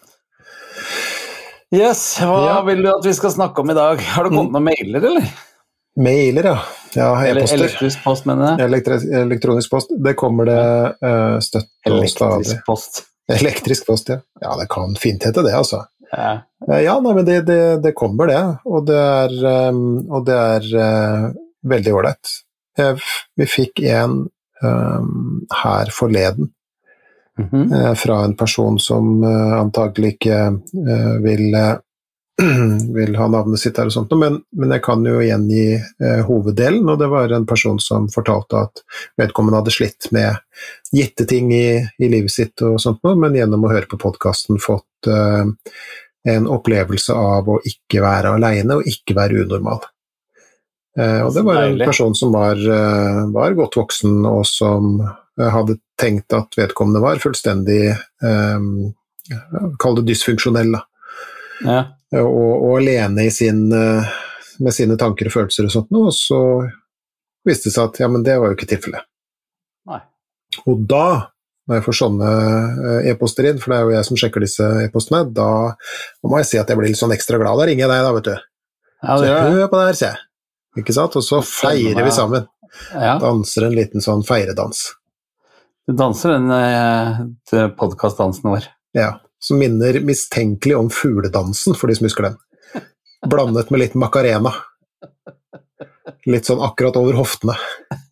Yes, 1.74 2.18
hva 2.22 2.38
Ja. 2.46 2.62
vil 2.62 2.82
du 2.84 2.88
at 2.92 3.04
vi 3.04 3.12
skal 3.16 3.32
snakke 3.34 3.58
om 3.64 3.70
i 3.70 3.74
dag? 3.74 3.98
Har 4.14 4.24
det 4.24 4.32
kommet 4.36 4.52
noen 4.54 4.68
mailer, 4.68 5.02
eller? 5.10 5.26
Mailer, 5.98 6.44
ja. 6.52 6.58
Ja, 6.94 7.08
Eller 7.24 7.42
e-poster. 7.42 7.56
elektrisk 7.58 8.04
post, 8.04 8.26
mener 8.28 8.52
jeg. 8.58 8.68
Elektri 8.68 8.98
elektronisk 9.18 9.70
post. 9.72 9.90
Det 10.04 10.14
kommer 10.16 10.46
det 10.48 10.60
uh, 11.02 11.38
støtt 11.44 11.68
og 11.90 12.06
stadig. 12.08 12.46
Elektrisk 12.46 12.66
post. 12.66 13.02
Elektrisk 13.28 13.86
post, 13.88 14.08
ja. 14.14 14.20
Ja, 14.40 14.54
det 14.60 14.68
kan 14.70 14.94
fint 15.00 15.24
hete 15.26 15.42
det, 15.42 15.52
altså. 15.56 15.82
Ja. 16.12 16.32
Eh, 16.68 16.80
Ja, 16.84 16.98
nei, 17.00 17.14
men 17.14 17.24
det, 17.26 17.40
det, 17.48 17.60
det 17.84 17.94
kommer 17.98 18.26
det, 18.30 18.42
og 18.64 18.86
det 18.88 18.98
er, 18.98 19.36
um, 19.70 20.06
og 20.10 20.26
det 20.28 20.36
er 20.36 20.68
eh, 20.82 21.26
veldig 21.66 21.94
ålreit. 21.98 22.34
Vi 23.36 23.46
fikk 23.48 23.80
en 23.88 24.26
um, 24.62 25.46
her 25.64 25.92
forleden 25.94 26.52
Mhm. 27.38 27.72
eh, 27.72 27.94
fra 28.00 28.24
en 28.24 28.32
person 28.36 28.78
som 28.80 29.24
antagelig 29.24 30.14
ikke 30.14 30.38
vil, 31.20 31.50
vil 32.96 33.16
ha 33.16 33.26
navnet 33.28 33.60
sitt 33.60 33.76
her 33.76 33.90
og 33.90 33.92
sånt, 33.92 34.14
men, 34.16 34.38
men 34.56 34.72
jeg 34.72 34.82
kan 34.86 35.04
jo 35.04 35.18
gjengi 35.20 35.66
hoveddelen, 36.28 36.88
og 36.88 36.98
det 37.02 37.10
var 37.12 37.32
en 37.36 37.44
person 37.48 37.76
som 37.80 38.08
fortalte 38.08 38.62
at 38.64 38.80
vedkommende 39.20 39.60
hadde 39.60 39.74
slitt 39.76 40.08
med 40.16 40.40
gitte 40.92 41.26
ting 41.26 41.52
i, 41.54 41.80
i 41.98 42.08
livet 42.08 42.32
sitt 42.32 42.62
og 42.64 42.78
sånt 42.82 43.02
noe, 43.06 43.16
men 43.18 43.36
gjennom 43.36 43.66
å 43.66 43.72
høre 43.72 43.88
på 43.90 43.98
podkasten 44.00 44.60
fått 44.62 45.10
uh, 45.10 45.44
en 46.26 46.48
opplevelse 46.50 47.14
av 47.14 47.48
å 47.48 47.60
ikke 47.66 48.02
være 48.04 48.34
aleine 48.36 48.78
og 48.78 48.88
ikke 48.90 49.16
være 49.18 49.44
unormal. 49.44 49.84
Uh, 50.96 51.26
og 51.26 51.34
det 51.36 51.44
var 51.46 51.62
en 51.64 51.80
person 51.82 52.16
som 52.16 52.34
var, 52.34 52.60
uh, 52.60 53.26
var 53.34 53.56
godt 53.58 53.78
voksen, 53.80 54.20
og 54.28 54.44
som 54.48 55.00
hadde 55.36 55.74
tenkt 56.00 56.32
at 56.32 56.54
vedkommende 56.56 57.02
var 57.02 57.18
fullstendig 57.20 57.90
eh, 57.90 58.62
Kall 59.76 59.98
det 59.98 60.06
dysfunksjonell, 60.08 60.70
da. 60.72 60.80
Ja. 61.60 61.80
Og, 62.22 62.38
og 62.38 62.70
alene 62.78 63.26
i 63.26 63.32
sin, 63.34 63.66
med 63.68 64.72
sine 64.72 64.96
tanker 64.96 65.28
og 65.28 65.34
følelser 65.34 65.68
og 65.68 65.74
sånt 65.74 65.92
noe, 65.92 66.08
og 66.08 66.16
så 66.16 66.40
viste 67.44 67.68
det 67.68 67.74
seg 67.74 67.90
at 67.90 68.00
ja, 68.00 68.08
men 68.08 68.24
det 68.24 68.38
var 68.40 68.48
jo 68.48 68.56
ikke 68.56 68.70
tilfellet. 68.70 69.04
Nei. 69.90 70.00
Og 70.66 70.84
da, 70.88 71.06
når 71.66 71.80
jeg 71.80 71.86
får 71.86 71.98
sånne 72.00 72.32
eh, 72.90 73.08
e-poster 73.12 73.48
inn, 73.50 73.62
for 73.62 73.72
det 73.72 73.78
er 73.78 73.86
jo 73.86 73.94
jeg 73.96 74.08
som 74.08 74.20
sjekker 74.20 74.44
disse 74.44 74.68
e-postene, 74.84 75.24
da 75.36 75.48
må 76.26 76.42
jeg 76.42 76.50
si 76.50 76.60
at 76.60 76.70
jeg 76.70 76.78
blir 76.78 76.92
litt 76.92 77.00
sånn 77.00 77.14
ekstra 77.16 77.40
glad. 77.42 77.58
Da 77.60 77.68
ringer 77.68 77.86
jeg 77.86 77.92
deg, 77.92 78.04
da, 78.06 78.12
vet 78.16 78.28
du. 78.28 78.36
Ja, 79.02 79.16
det 79.20 79.32
så 79.32 79.56
hør 79.56 79.72
på 79.72 79.80
det 79.80 79.88
her, 79.88 79.98
sier 80.00 80.12
jeg. 80.12 80.22
Ikke 80.82 80.94
sant? 80.96 81.16
Og 81.16 81.24
så 81.24 81.40
feirer 81.46 82.04
vi 82.04 82.14
sammen. 82.14 82.46
Ja. 82.92 83.16
Danser 83.22 83.68
en 83.68 83.76
liten 83.76 84.04
sånn 84.04 84.24
feiredans. 84.26 84.82
Du 85.86 85.94
danser 85.96 86.34
den 86.34 86.50
eh, 86.52 87.68
podkastdansen 87.78 88.50
vår. 88.50 88.66
Ja. 88.96 89.16
Som 89.42 89.60
minner 89.62 90.00
mistenkelig 90.04 90.76
om 90.76 90.88
fugledansen, 90.90 91.76
for 91.78 91.88
de 91.88 91.96
som 91.98 92.08
husker 92.08 92.30
den. 92.30 92.40
Blandet 93.30 93.70
med 93.70 93.84
litt 93.84 93.96
macarena. 93.98 94.52
Litt 96.26 96.48
sånn 96.48 96.62
akkurat 96.64 96.96
over 96.98 97.16
hoftene. 97.20 97.54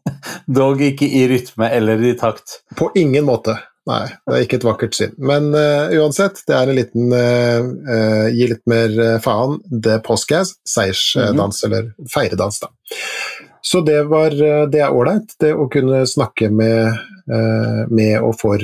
Dog 0.59 0.83
ikke 0.85 1.07
i 1.07 1.25
rytme 1.31 1.71
eller 1.75 2.03
i 2.05 2.15
takt. 2.19 2.61
På 2.79 2.91
ingen 2.95 3.27
måte. 3.27 3.57
Nei, 3.85 4.07
det 4.25 4.37
er 4.37 4.45
ikke 4.47 4.59
et 4.63 4.65
vakkert 4.65 4.97
syn. 4.97 5.17
Men 5.21 5.51
uh, 5.53 5.93
uansett, 5.99 6.39
det 6.49 6.55
er 6.57 6.71
en 6.71 6.79
liten 6.79 7.11
uh, 7.13 8.29
gi 8.33 8.47
litt 8.49 8.63
mer 8.71 8.95
faen, 9.25 9.59
the 9.69 9.99
postgas, 10.07 10.55
seiersdans, 10.69 11.61
eller 11.69 11.91
feiredans, 12.13 12.63
da. 12.63 12.71
Så 13.65 13.81
det 13.85 14.03
var 14.11 14.35
Det 14.37 14.81
er 14.81 14.93
ålreit, 14.93 15.37
det 15.41 15.55
å 15.57 15.69
kunne 15.73 16.03
snakke 16.07 16.51
med, 16.53 16.99
med 17.89 18.19
og 18.21 18.35
for 18.37 18.61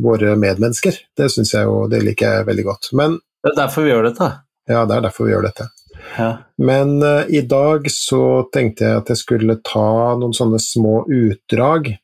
våre 0.00 0.30
medmennesker. 0.40 0.96
Det 1.12 1.28
syns 1.28 1.52
jeg 1.52 1.68
jo, 1.68 1.82
det 1.92 2.00
liker 2.00 2.38
jeg 2.38 2.46
veldig 2.48 2.64
godt. 2.64 2.88
Men 2.96 3.18
Det 3.44 3.52
er 3.52 3.58
derfor 3.58 3.84
vi 3.84 3.92
gjør 3.92 4.08
dette. 4.08 4.30
ja, 4.72 4.86
det 4.88 4.96
er 4.96 5.04
derfor 5.04 5.28
vi 5.28 5.34
gjør 5.34 5.44
dette. 5.50 5.68
Ja. 6.18 6.30
Men 6.56 7.02
uh, 7.02 7.24
i 7.28 7.40
dag 7.48 7.88
så 7.90 8.46
tenkte 8.54 8.86
jeg 8.86 9.02
at 9.02 9.12
jeg 9.12 9.22
skulle 9.22 9.58
ta 9.66 10.14
noen 10.20 10.34
sånne 10.36 10.60
små 10.62 11.04
utdrag 11.08 11.94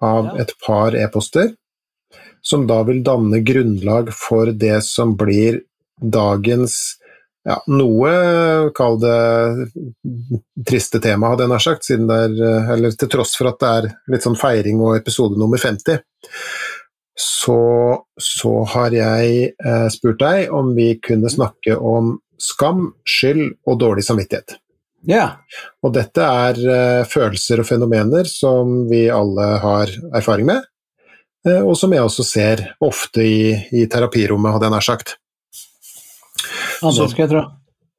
av 0.00 0.30
Ja. 0.32 0.36
et 0.42 0.54
par 0.64 0.96
e-poster, 0.96 1.52
som 2.42 2.66
da 2.66 2.80
vil 2.88 3.02
danne 3.04 3.42
grunnlag 3.44 4.14
for 4.16 4.52
det 4.52 4.80
som 4.86 5.12
blir 5.16 5.60
dagens 6.00 6.96
ja, 7.44 7.56
noe, 7.72 8.10
kall 8.76 8.98
det 9.00 9.70
triste 10.68 11.00
tema, 11.00 11.32
hadde 11.32 11.46
jeg 11.46 11.52
nær 11.52 11.64
sagt, 11.64 11.86
siden 11.86 12.08
det 12.10 12.18
er, 12.26 12.34
eh, 12.48 12.72
eller 12.74 12.96
til 12.96 13.10
tross 13.12 13.32
for 13.38 13.50
at 13.50 13.60
det 13.62 13.70
er 13.70 13.88
litt 14.12 14.26
sånn 14.26 14.38
feiring 14.38 14.82
og 14.84 14.98
episode 14.98 15.40
nummer 15.40 15.60
50, 15.60 16.02
så, 17.20 17.60
så 18.20 18.52
har 18.74 18.96
jeg 18.96 19.52
eh, 19.52 19.86
spurt 19.92 20.20
deg 20.20 20.52
om 20.56 20.74
vi 20.76 20.94
kunne 21.04 21.32
snakke 21.32 21.76
om 21.76 22.18
skam, 22.40 22.90
skyld 23.08 23.46
og 23.68 23.78
dårlig 23.82 24.04
samvittighet. 24.06 24.58
ja. 25.08 25.28
Og 25.84 25.94
dette 25.96 26.24
er 26.24 26.60
eh, 26.74 27.04
følelser 27.08 27.62
og 27.62 27.68
fenomener 27.68 28.28
som 28.28 28.84
vi 28.90 29.06
alle 29.12 29.46
har 29.62 29.94
erfaring 30.16 30.48
med, 30.50 30.66
eh, 31.46 31.60
og 31.60 31.76
som 31.78 31.92
jeg 31.96 32.04
også 32.04 32.26
ser 32.26 32.66
ofte 32.84 33.24
i, 33.24 33.54
i 33.72 33.86
terapirommet, 33.86 34.52
hadde 34.52 34.68
jeg 34.68 34.76
nær 34.76 34.88
sagt. 34.90 35.16
ja, 36.82 36.90
det 36.90 37.10
skal 37.12 37.26
jeg 37.26 37.32
tro. 37.32 37.46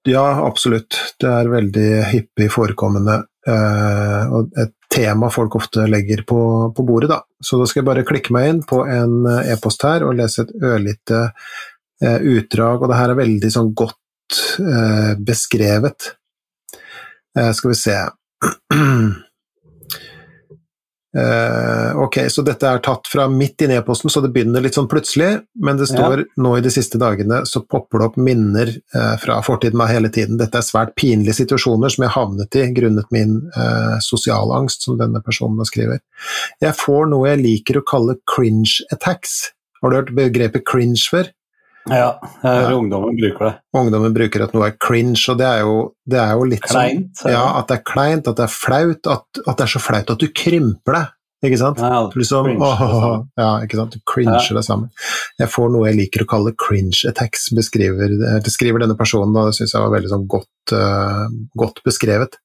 Ja, 0.07 0.25
absolutt. 0.47 0.97
Det 1.21 1.29
er 1.29 1.49
veldig 1.49 1.89
hyppig 2.09 2.47
forekommende, 2.49 3.19
eh, 3.47 4.31
og 4.33 4.53
et 4.57 4.73
tema 4.91 5.29
folk 5.31 5.55
ofte 5.55 5.85
legger 5.89 6.23
på, 6.27 6.41
på 6.75 6.85
bordet, 6.85 7.11
da. 7.13 7.21
Så 7.43 7.59
da 7.59 7.67
skal 7.69 7.81
jeg 7.81 7.89
bare 7.91 8.05
klikke 8.07 8.33
meg 8.33 8.49
inn 8.49 8.63
på 8.67 8.81
en 8.89 9.27
eh, 9.29 9.53
e-post 9.53 9.85
her 9.87 10.05
og 10.07 10.17
lese 10.17 10.45
et 10.45 10.55
ørlite 10.57 11.21
eh, 12.01 12.17
utdrag, 12.33 12.81
og 12.81 12.91
det 12.91 12.97
her 12.99 13.13
er 13.13 13.21
veldig 13.21 13.51
sånn 13.53 13.71
godt 13.77 13.99
eh, 14.59 15.11
beskrevet. 15.19 16.13
Eh, 17.37 17.51
skal 17.55 17.73
vi 17.73 17.79
se 17.79 17.99
Eh, 21.17 21.97
ok, 21.99 22.17
så 22.31 22.39
dette 22.41 22.67
er 22.67 22.79
tatt 22.79 23.07
fra 23.11 23.25
midt 23.27 23.65
i 23.65 23.67
e-posten, 23.75 24.07
så 24.09 24.21
det 24.23 24.29
begynner 24.31 24.63
litt 24.63 24.77
sånn 24.77 24.87
plutselig, 24.87 25.41
men 25.59 25.75
det 25.75 25.89
står 25.89 26.21
nå 26.39 26.53
i 26.55 26.61
de 26.63 26.71
siste 26.71 26.95
dagene 27.01 27.41
så 27.49 27.59
popper 27.67 27.99
det 27.99 28.07
opp 28.07 28.15
minner 28.15 28.71
fra 29.19 29.41
fortiden 29.43 29.75
meg 29.81 29.91
hele 29.91 30.11
tiden. 30.13 30.39
Dette 30.39 30.61
er 30.61 30.63
svært 30.63 30.95
pinlige 30.95 31.35
situasjoner 31.41 31.91
som 31.91 32.05
jeg 32.05 32.15
havnet 32.15 32.59
i 32.61 32.63
grunnet 32.77 33.11
min 33.11 33.41
eh, 33.51 33.97
sosialangst, 34.07 34.87
som 34.87 35.01
denne 35.01 35.19
personen 35.25 35.67
skriver. 35.67 35.99
Jeg 36.63 36.79
får 36.79 37.11
noe 37.11 37.27
jeg 37.33 37.43
liker 37.43 37.81
å 37.81 37.85
kalle 37.91 38.15
cringe 38.23 38.79
attacks. 38.95 39.51
Har 39.81 39.91
du 39.91 39.99
hørt 39.99 40.15
begrepet 40.15 40.63
cringe 40.63 41.03
før? 41.11 41.27
Ja, 41.89 42.19
Ja. 42.43 42.71
ungdommen 42.75 43.15
bruker 43.17 43.45
det. 43.47 43.53
Ungdommen 43.73 44.13
bruker 44.13 44.43
at 44.43 44.53
noe 44.53 44.67
er 44.67 44.75
cringe, 44.77 45.17
og 45.31 45.37
det 45.39 45.47
er 45.47 45.59
jo, 45.65 45.93
det 46.07 46.19
er 46.19 46.33
jo 46.37 46.43
litt 46.45 46.61
Kleint. 46.61 47.15
sånn 47.17 47.31
Ja, 47.33 47.57
at 47.59 47.67
det 47.71 47.79
er 47.79 47.83
kleint, 47.93 48.27
at 48.27 48.35
det 48.37 48.43
er 48.45 48.53
flaut, 48.53 49.07
at, 49.07 49.41
at 49.47 49.57
det 49.57 49.65
er 49.65 49.71
så 49.73 49.81
flaut 49.81 50.09
at 50.13 50.19
du 50.21 50.27
krymper 50.27 50.93
deg. 50.99 51.07
Ikke 51.43 51.57
sant? 51.57 51.79
Ja, 51.81 52.03
Liksom, 52.13 52.45
cringe, 52.45 52.61
åh, 52.61 52.77
det 52.77 53.01
samme. 53.01 53.27
ja, 53.41 53.49
ikke 53.65 53.75
sant? 53.79 53.95
Du 53.97 53.99
cringer 54.05 54.53
det 54.53 54.63
sammen. 54.63 54.91
Jeg 55.41 55.49
får 55.49 55.71
noe 55.73 55.87
jeg 55.89 55.97
liker 55.97 56.21
å 56.21 56.27
kalle 56.29 56.53
cringe 56.53 57.01
attacks, 57.09 57.47
beskriver, 57.57 58.13
eh, 58.13 58.39
beskriver 58.45 58.77
denne 58.85 58.93
personen, 58.95 59.33
og 59.35 59.49
det 59.49 59.57
syns 59.57 59.73
jeg 59.73 59.81
var 59.81 59.89
veldig 59.97 60.11
sånn 60.13 60.27
godt, 60.29 60.75
uh, 60.77 61.25
godt 61.57 61.81
beskrevet. 61.83 62.37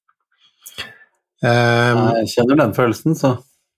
Um, 1.45 2.07
Jeg 2.17 2.31
kjenner 2.33 2.57
den 2.57 2.73
følelsen, 2.73 3.13
så 3.13 3.35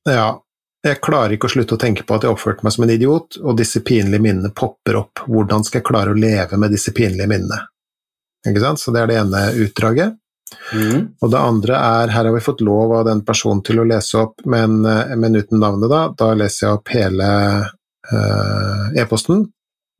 ja. 0.07 0.37
Jeg 0.85 1.01
klarer 1.03 1.35
ikke 1.35 1.49
å 1.49 1.51
slutte 1.51 1.75
å 1.75 1.81
tenke 1.81 2.05
på 2.07 2.15
at 2.15 2.23
jeg 2.23 2.31
oppførte 2.31 2.63
meg 2.63 2.71
som 2.71 2.85
en 2.85 2.93
idiot, 2.93 3.35
og 3.43 3.57
disse 3.59 3.81
pinlige 3.83 4.23
minnene 4.23 4.53
popper 4.55 5.01
opp. 5.01 5.25
Hvordan 5.27 5.65
skal 5.67 5.81
jeg 5.81 5.87
klare 5.89 6.13
å 6.13 6.17
leve 6.17 6.59
med 6.61 6.71
disse 6.71 6.93
pinlige 6.95 7.27
minnene? 7.27 7.65
Ikke 8.47 8.63
sant? 8.63 8.79
Så 8.79 8.93
det 8.95 9.01
er 9.03 9.11
det 9.11 9.17
ene 9.19 9.43
utdraget. 9.65 10.15
mm. 10.71 11.01
Og 11.21 11.33
det 11.33 11.41
andre 11.41 11.75
er, 11.75 12.13
her 12.15 12.29
har 12.29 12.33
vi 12.33 12.45
fått 12.45 12.63
lov 12.65 12.95
av 12.95 13.03
den 13.09 13.25
personen 13.27 13.61
til 13.65 13.83
å 13.83 13.87
lese 13.89 14.23
opp, 14.23 14.39
men, 14.45 14.79
eh, 14.87 15.15
men 15.19 15.35
uten 15.35 15.59
navnet, 15.59 15.91
da. 15.91 16.01
Da 16.15 16.31
leser 16.33 16.67
jeg 16.67 16.79
opp 16.79 16.95
hele 16.95 17.29
eh, 17.59 19.03
e-posten. 19.03 19.43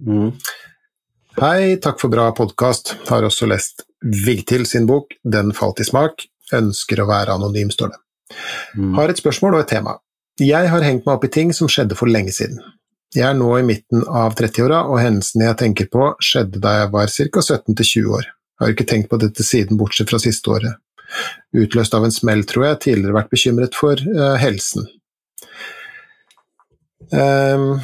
Mm. 0.08 0.32
Hei, 1.40 1.76
takk 1.84 2.00
for 2.00 2.12
bra 2.12 2.32
podkast. 2.36 2.96
Har 3.12 3.28
også 3.28 3.52
lest 3.52 3.84
Vigtil 4.00 4.66
sin 4.66 4.86
bok 4.88 5.12
'Den 5.24 5.52
falt 5.52 5.82
i 5.84 5.84
smak'. 5.84 6.24
Ønsker 6.56 7.02
å 7.04 7.08
være 7.08 7.36
anonym, 7.36 7.70
står 7.70 7.92
det. 7.92 8.00
Mm. 8.78 8.94
Har 8.96 9.10
et 9.10 9.20
spørsmål 9.20 9.58
og 9.58 9.60
et 9.60 9.76
tema. 9.76 10.00
Jeg 10.40 10.70
har 10.72 10.84
hengt 10.86 11.06
meg 11.06 11.18
opp 11.18 11.26
i 11.28 11.32
ting 11.34 11.50
som 11.56 11.70
skjedde 11.72 11.98
for 12.00 12.12
lenge 12.12 12.32
siden. 12.36 12.62
Jeg 13.16 13.26
er 13.26 13.38
nå 13.38 13.50
i 13.58 13.66
midten 13.66 14.04
av 14.06 14.36
30-åra, 14.38 14.84
og 14.88 15.02
hendelsene 15.02 15.48
jeg 15.48 15.58
tenker 15.64 15.88
på, 15.92 16.12
skjedde 16.24 16.62
da 16.62 16.76
jeg 16.84 16.92
var 16.94 17.10
ca. 17.10 17.42
17-20 17.42 18.12
år. 18.14 18.28
Jeg 18.30 18.64
har 18.66 18.76
ikke 18.76 18.88
tenkt 18.92 19.10
på 19.10 19.20
dette 19.20 19.46
siden, 19.46 19.80
bortsett 19.80 20.12
fra 20.12 20.20
siste 20.22 20.52
året. 20.54 20.78
Utløst 21.58 21.96
av 21.98 22.06
en 22.06 22.14
smell, 22.14 22.44
tror 22.48 22.68
jeg. 22.68 22.80
Tidligere 22.86 23.18
vært 23.18 23.34
bekymret 23.34 23.78
for 23.78 24.00
uh, 24.14 24.36
helsen. 24.40 24.86
Um, 27.10 27.80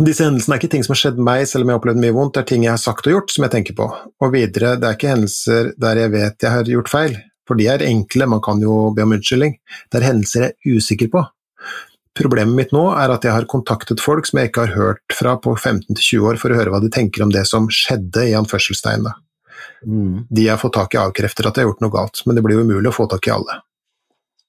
disse 0.00 0.24
hendelsene 0.24 0.56
er 0.56 0.62
ikke 0.62 0.72
ting 0.72 0.86
som 0.86 0.94
har 0.94 1.02
skjedd 1.02 1.20
meg, 1.20 1.44
selv 1.50 1.66
om 1.66 1.70
jeg 1.70 1.76
har 1.76 1.82
opplevd 1.82 2.02
mye 2.02 2.16
vondt. 2.16 2.34
Det 2.38 2.42
er 2.42 2.48
ting 2.54 2.64
jeg 2.64 2.72
har 2.72 2.80
sagt 2.80 3.06
og 3.06 3.18
gjort, 3.18 3.34
som 3.34 3.46
jeg 3.46 3.54
tenker 3.58 3.76
på. 3.78 3.90
Og 4.24 4.32
videre, 4.32 4.74
det 4.80 4.88
er 4.88 4.96
ikke 4.96 5.12
hendelser 5.12 5.74
der 5.84 6.00
jeg 6.00 6.14
vet 6.16 6.46
jeg 6.46 6.56
har 6.56 6.72
gjort 6.72 6.90
feil, 6.90 7.18
for 7.48 7.58
de 7.58 7.68
er 7.70 7.84
enkle, 7.86 8.28
man 8.30 8.42
kan 8.44 8.60
jo 8.62 8.90
be 8.96 9.04
om 9.06 9.14
unnskyldning. 9.16 9.56
Det 9.90 10.00
er 10.00 10.08
hendelser 10.10 10.46
jeg 10.46 10.54
er 10.54 10.78
usikker 10.78 11.10
på. 11.12 11.24
Problemet 12.18 12.54
mitt 12.54 12.72
nå 12.76 12.84
er 12.92 13.14
at 13.14 13.24
jeg 13.24 13.32
har 13.32 13.48
kontaktet 13.48 14.02
folk 14.04 14.26
som 14.28 14.38
jeg 14.38 14.50
ikke 14.50 14.66
har 14.66 14.74
hørt 14.76 15.16
fra 15.16 15.38
på 15.40 15.54
15-20 15.56 16.26
år, 16.28 16.40
for 16.40 16.52
å 16.52 16.58
høre 16.58 16.74
hva 16.74 16.80
de 16.82 16.90
tenker 16.92 17.24
om 17.24 17.32
det 17.32 17.46
som 17.48 17.70
skjedde, 17.72 18.26
i 18.28 18.34
anførselstegn. 18.36 19.08
Mm. 19.86 20.26
De 20.28 20.44
jeg 20.44 20.52
har 20.52 20.60
fått 20.60 20.76
tak 20.76 20.94
i, 20.94 21.00
avkrefter 21.00 21.48
at 21.48 21.56
jeg 21.56 21.64
har 21.64 21.72
gjort 21.72 21.84
noe 21.84 21.94
galt, 21.94 22.20
men 22.26 22.36
det 22.36 22.44
blir 22.44 22.60
jo 22.60 22.66
umulig 22.66 22.92
å 22.92 22.96
få 22.98 23.08
tak 23.10 23.30
i 23.30 23.32
alle. 23.34 23.62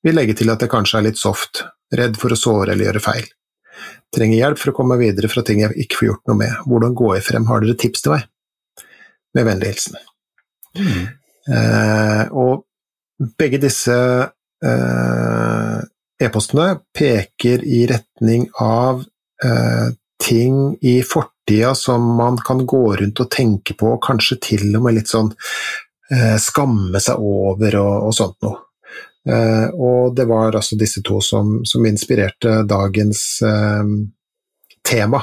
Vi 0.03 0.11
legger 0.11 0.35
til 0.35 0.51
at 0.51 0.65
jeg 0.65 0.73
kanskje 0.73 0.99
er 0.99 1.07
litt 1.07 1.21
soft, 1.21 1.63
redd 1.95 2.19
for 2.19 2.35
å 2.35 2.39
såre 2.39 2.73
eller 2.73 2.89
gjøre 2.89 3.03
feil. 3.05 3.31
Trenger 4.13 4.37
hjelp 4.41 4.59
for 4.59 4.73
å 4.73 4.75
komme 4.75 4.97
meg 4.97 5.07
videre 5.07 5.31
fra 5.31 5.45
ting 5.47 5.63
jeg 5.63 5.73
ikke 5.85 6.01
får 6.01 6.09
gjort 6.09 6.29
noe 6.29 6.39
med. 6.43 6.57
Hvordan 6.67 6.97
går 6.99 7.15
jeg 7.17 7.27
frem? 7.29 7.47
Har 7.49 7.63
dere 7.63 7.79
tips 7.79 8.03
til 8.03 8.13
meg? 8.13 8.27
Med 9.33 9.47
vennlig 9.47 9.71
hilsen. 9.71 9.97
Mm. 10.77 11.07
Eh, 11.55 12.25
og 12.35 12.67
begge 13.37 13.59
disse 13.63 13.95
eh, 14.65 15.77
e-postene 16.23 16.67
peker 16.95 17.63
i 17.65 17.83
retning 17.89 18.47
av 18.61 19.03
eh, 19.43 19.87
ting 20.23 20.77
i 20.81 21.01
fortida 21.03 21.75
som 21.75 22.05
man 22.17 22.37
kan 22.37 22.65
gå 22.65 22.95
rundt 22.95 23.19
og 23.19 23.31
tenke 23.31 23.75
på, 23.79 23.95
og 23.95 24.03
kanskje 24.03 24.39
til 24.49 24.69
og 24.77 24.85
med 24.85 24.99
litt 24.99 25.11
sånn 25.11 25.33
eh, 26.11 26.37
skamme 26.39 27.01
seg 27.03 27.19
over 27.19 27.79
og, 27.81 27.95
og 28.09 28.15
sånt 28.17 28.39
noe. 28.45 28.59
Uh, 29.23 29.69
og 29.79 30.15
det 30.17 30.25
var 30.27 30.51
altså 30.51 30.75
disse 30.75 30.99
to 30.99 31.21
som, 31.23 31.61
som 31.63 31.85
inspirerte 31.87 32.57
dagens 32.67 33.21
uh, 33.47 33.85
tema. 34.83 35.21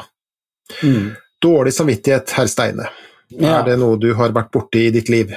Mm. 0.80 1.10
Dårlig 1.42 1.74
samvittighet, 1.76 2.32
herr 2.32 2.48
Steine. 2.48 2.88
Ja. 3.28 3.58
Er 3.58 3.68
det 3.68 3.76
noe 3.82 3.98
du 4.00 4.08
har 4.16 4.32
vært 4.32 4.54
borti 4.56 4.86
i 4.88 4.94
ditt 4.94 5.12
liv? 5.12 5.36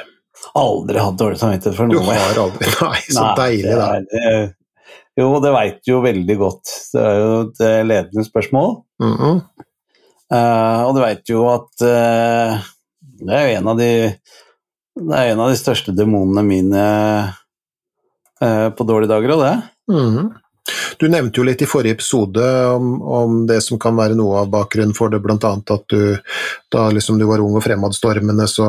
Aldri 0.59 0.99
hatt 0.99 1.17
dårlig 1.19 1.39
samvittighet 1.41 1.77
for 1.77 1.89
noe. 1.89 2.01
Du 2.01 2.09
har 2.09 2.39
aldri 2.43 2.69
Nei, 2.81 2.99
så 3.07 3.23
Nei, 3.23 3.33
deilig, 3.39 3.77
da. 3.79 3.87
det 4.11 4.23
er- 4.33 4.51
Jo, 5.19 5.27
det 5.43 5.51
veit 5.53 5.75
du 5.85 5.91
jo 5.91 6.01
veldig 6.01 6.35
godt. 6.39 6.69
Det 6.93 7.01
er 7.05 7.17
jo 7.21 7.33
et 7.43 7.59
eh, 7.61 7.83
ledende 7.85 8.23
spørsmål. 8.25 8.71
Mm 9.03 9.11
-hmm. 9.17 9.41
uh, 10.33 10.79
og 10.87 10.95
du 10.95 11.01
veit 11.01 11.29
jo 11.29 11.43
at 11.53 11.83
uh, 11.85 12.57
det 13.21 13.33
er 13.37 13.43
jo 13.47 13.57
en 13.57 13.67
av 13.67 13.77
de 13.77 13.89
Det 14.95 15.15
er 15.17 15.31
en 15.31 15.39
av 15.39 15.49
de 15.49 15.57
største 15.57 15.91
demonene 15.95 16.43
mine 16.43 16.83
uh, 18.41 18.69
på 18.69 18.83
dårlige 18.85 19.09
dager, 19.09 19.31
og 19.31 19.39
det. 19.45 19.55
Mhm. 19.89 20.31
Du 20.99 21.07
nevnte 21.09 21.39
jo 21.41 21.45
litt 21.47 21.61
i 21.63 21.67
forrige 21.69 21.97
episode 21.97 22.43
om, 22.73 22.95
om 23.01 23.37
det 23.49 23.61
som 23.65 23.79
kan 23.81 23.95
være 23.97 24.17
noe 24.19 24.43
av 24.43 24.51
bakgrunnen 24.53 24.95
for 24.97 25.09
det, 25.13 25.21
annet 25.23 25.73
at 25.73 25.85
du 25.89 26.17
da 26.73 26.89
liksom 26.93 27.19
du 27.19 27.25
var 27.29 27.43
ung 27.43 27.57
og 27.57 27.63
fremadstormende, 27.65 28.47
så 28.47 28.67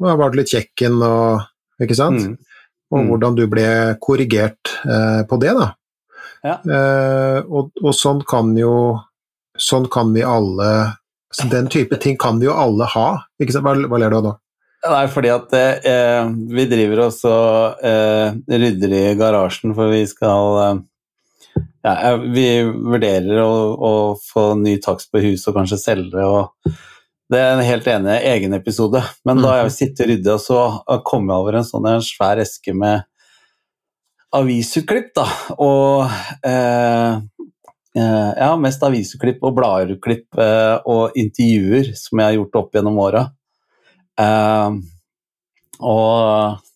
var 0.00 0.30
du 0.30 0.40
litt 0.40 0.52
kjekken 0.54 1.00
og 1.02 1.46
Ikke 1.80 1.96
sant? 1.96 2.20
Mm. 2.20 2.36
Og 2.92 2.98
Mm. 3.00 3.06
hvordan 3.08 3.36
du 3.38 3.46
ble 3.46 3.96
korrigert 4.02 4.72
eh, 4.84 5.22
på 5.24 5.38
det, 5.40 5.54
da. 5.56 5.68
Ja. 6.44 6.56
Eh, 6.60 7.38
og, 7.48 7.70
og 7.80 7.94
sånn 7.94 8.24
kan 8.28 8.56
jo 8.58 9.00
Sånn 9.60 9.88
kan 9.92 10.12
vi 10.14 10.22
alle 10.24 10.96
så 11.32 11.48
Den 11.50 11.68
type 11.68 11.96
ting 12.00 12.16
kan 12.18 12.38
vi 12.40 12.46
jo 12.46 12.54
alle 12.56 12.86
ha. 12.90 13.08
Ikke 13.40 13.52
sant? 13.54 13.64
Hva, 13.64 13.74
hva 13.88 13.98
ler 14.00 14.10
du 14.10 14.16
av 14.18 14.24
nå? 14.24 14.32
Nei, 14.80 15.02
fordi 15.12 15.28
at 15.28 15.52
eh, 15.54 16.30
vi 16.56 16.64
driver 16.66 17.02
oss 17.06 17.20
og 17.28 17.82
eh, 17.84 18.32
rydder 18.48 18.94
i 18.96 19.02
garasjen, 19.18 19.74
for 19.76 19.92
vi 19.92 20.06
skal 20.08 20.56
eh, 20.64 20.78
ja, 21.84 22.14
Vi 22.20 22.46
vurderer 22.64 23.42
å, 23.42 23.52
å 23.74 23.92
få 24.20 24.52
ny 24.60 24.76
takst 24.82 25.10
på 25.12 25.22
huset 25.24 25.50
og 25.52 25.60
kanskje 25.60 25.80
selge 25.80 26.14
det. 26.14 26.26
og 26.26 26.74
Det 27.30 27.40
er 27.40 27.54
en 27.54 27.64
helt 27.66 27.88
enig 27.90 28.16
egen 28.32 28.56
episode. 28.56 29.02
Men 29.28 29.42
da 29.44 29.60
jeg 29.60 29.76
sitter 29.76 30.08
og 30.08 30.12
rydder, 30.14 30.42
så 30.42 30.60
kom 31.06 31.30
jeg 31.30 31.44
over 31.44 31.60
en 31.60 31.68
sånn 31.68 31.88
en 31.90 32.04
svær 32.04 32.42
eske 32.42 32.74
med 32.76 33.06
avisutklipp, 34.36 35.10
da. 35.16 35.26
Og 35.58 36.06
eh, 36.46 37.18
eh, 37.98 38.30
ja, 38.38 38.50
mest 38.60 38.82
avisutklipp 38.86 39.42
og 39.46 39.56
bladutklipp 39.58 40.40
eh, 40.40 40.76
og 40.90 41.18
intervjuer 41.18 41.92
som 41.98 42.20
jeg 42.20 42.28
har 42.28 42.38
gjort 42.38 42.60
opp 42.62 42.78
gjennom 42.78 43.00
åra. 43.02 43.26
Eh, 44.20 44.80
og 45.80 46.69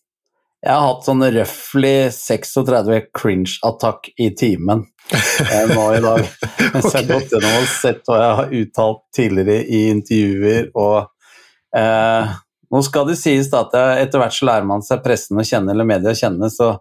jeg 0.65 0.73
har 0.73 0.87
hatt 0.87 1.05
sånn 1.05 1.21
røftlig 1.21 1.97
36 2.15 3.11
cringe-attakk 3.13 4.07
i 4.17 4.31
timen 4.37 4.81
eh, 5.13 5.67
nå 5.69 5.83
i 5.93 6.01
dag. 6.01 6.23
Mens 6.73 6.87
jeg 6.89 7.03
har 7.03 7.09
gått 7.11 7.35
gjennom 7.35 7.59
og 7.59 7.67
sett 7.69 8.01
hva 8.09 8.17
jeg 8.17 8.39
har 8.39 8.55
uttalt 8.59 9.03
tidligere 9.13 9.59
i 9.61 9.83
intervjuer. 9.91 10.71
og 10.73 11.77
eh, 11.77 12.33
Nå 12.73 12.81
skal 12.87 13.05
det 13.11 13.19
sies 13.21 13.51
da 13.51 13.61
at 13.67 13.77
jeg, 13.77 14.07
etter 14.07 14.23
hvert 14.23 14.37
så 14.39 14.49
lærer 14.49 14.69
man 14.71 14.85
seg 14.85 15.03
pressen 15.05 15.37
å 15.37 15.45
kjenne, 15.45 15.75
eller 15.75 15.87
media 15.87 16.15
å 16.15 16.17
kjenne, 16.17 16.49
så 16.49 16.73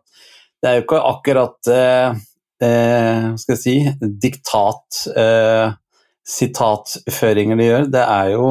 det 0.65 0.71
er 0.71 0.79
jo 0.79 0.87
ikke 0.87 1.05
akkurat 1.11 1.73
eh, 1.75 2.21
eh, 2.65 3.27
hva 3.29 3.41
skal 3.43 3.59
jeg 3.59 3.63
si, 3.67 3.77
diktat, 4.23 5.03
eh, 5.13 5.77
sitatføringer 6.25 7.61
de 7.61 7.69
gjør. 7.69 7.91
Det 7.93 8.05
er 8.09 8.33
jo 8.33 8.49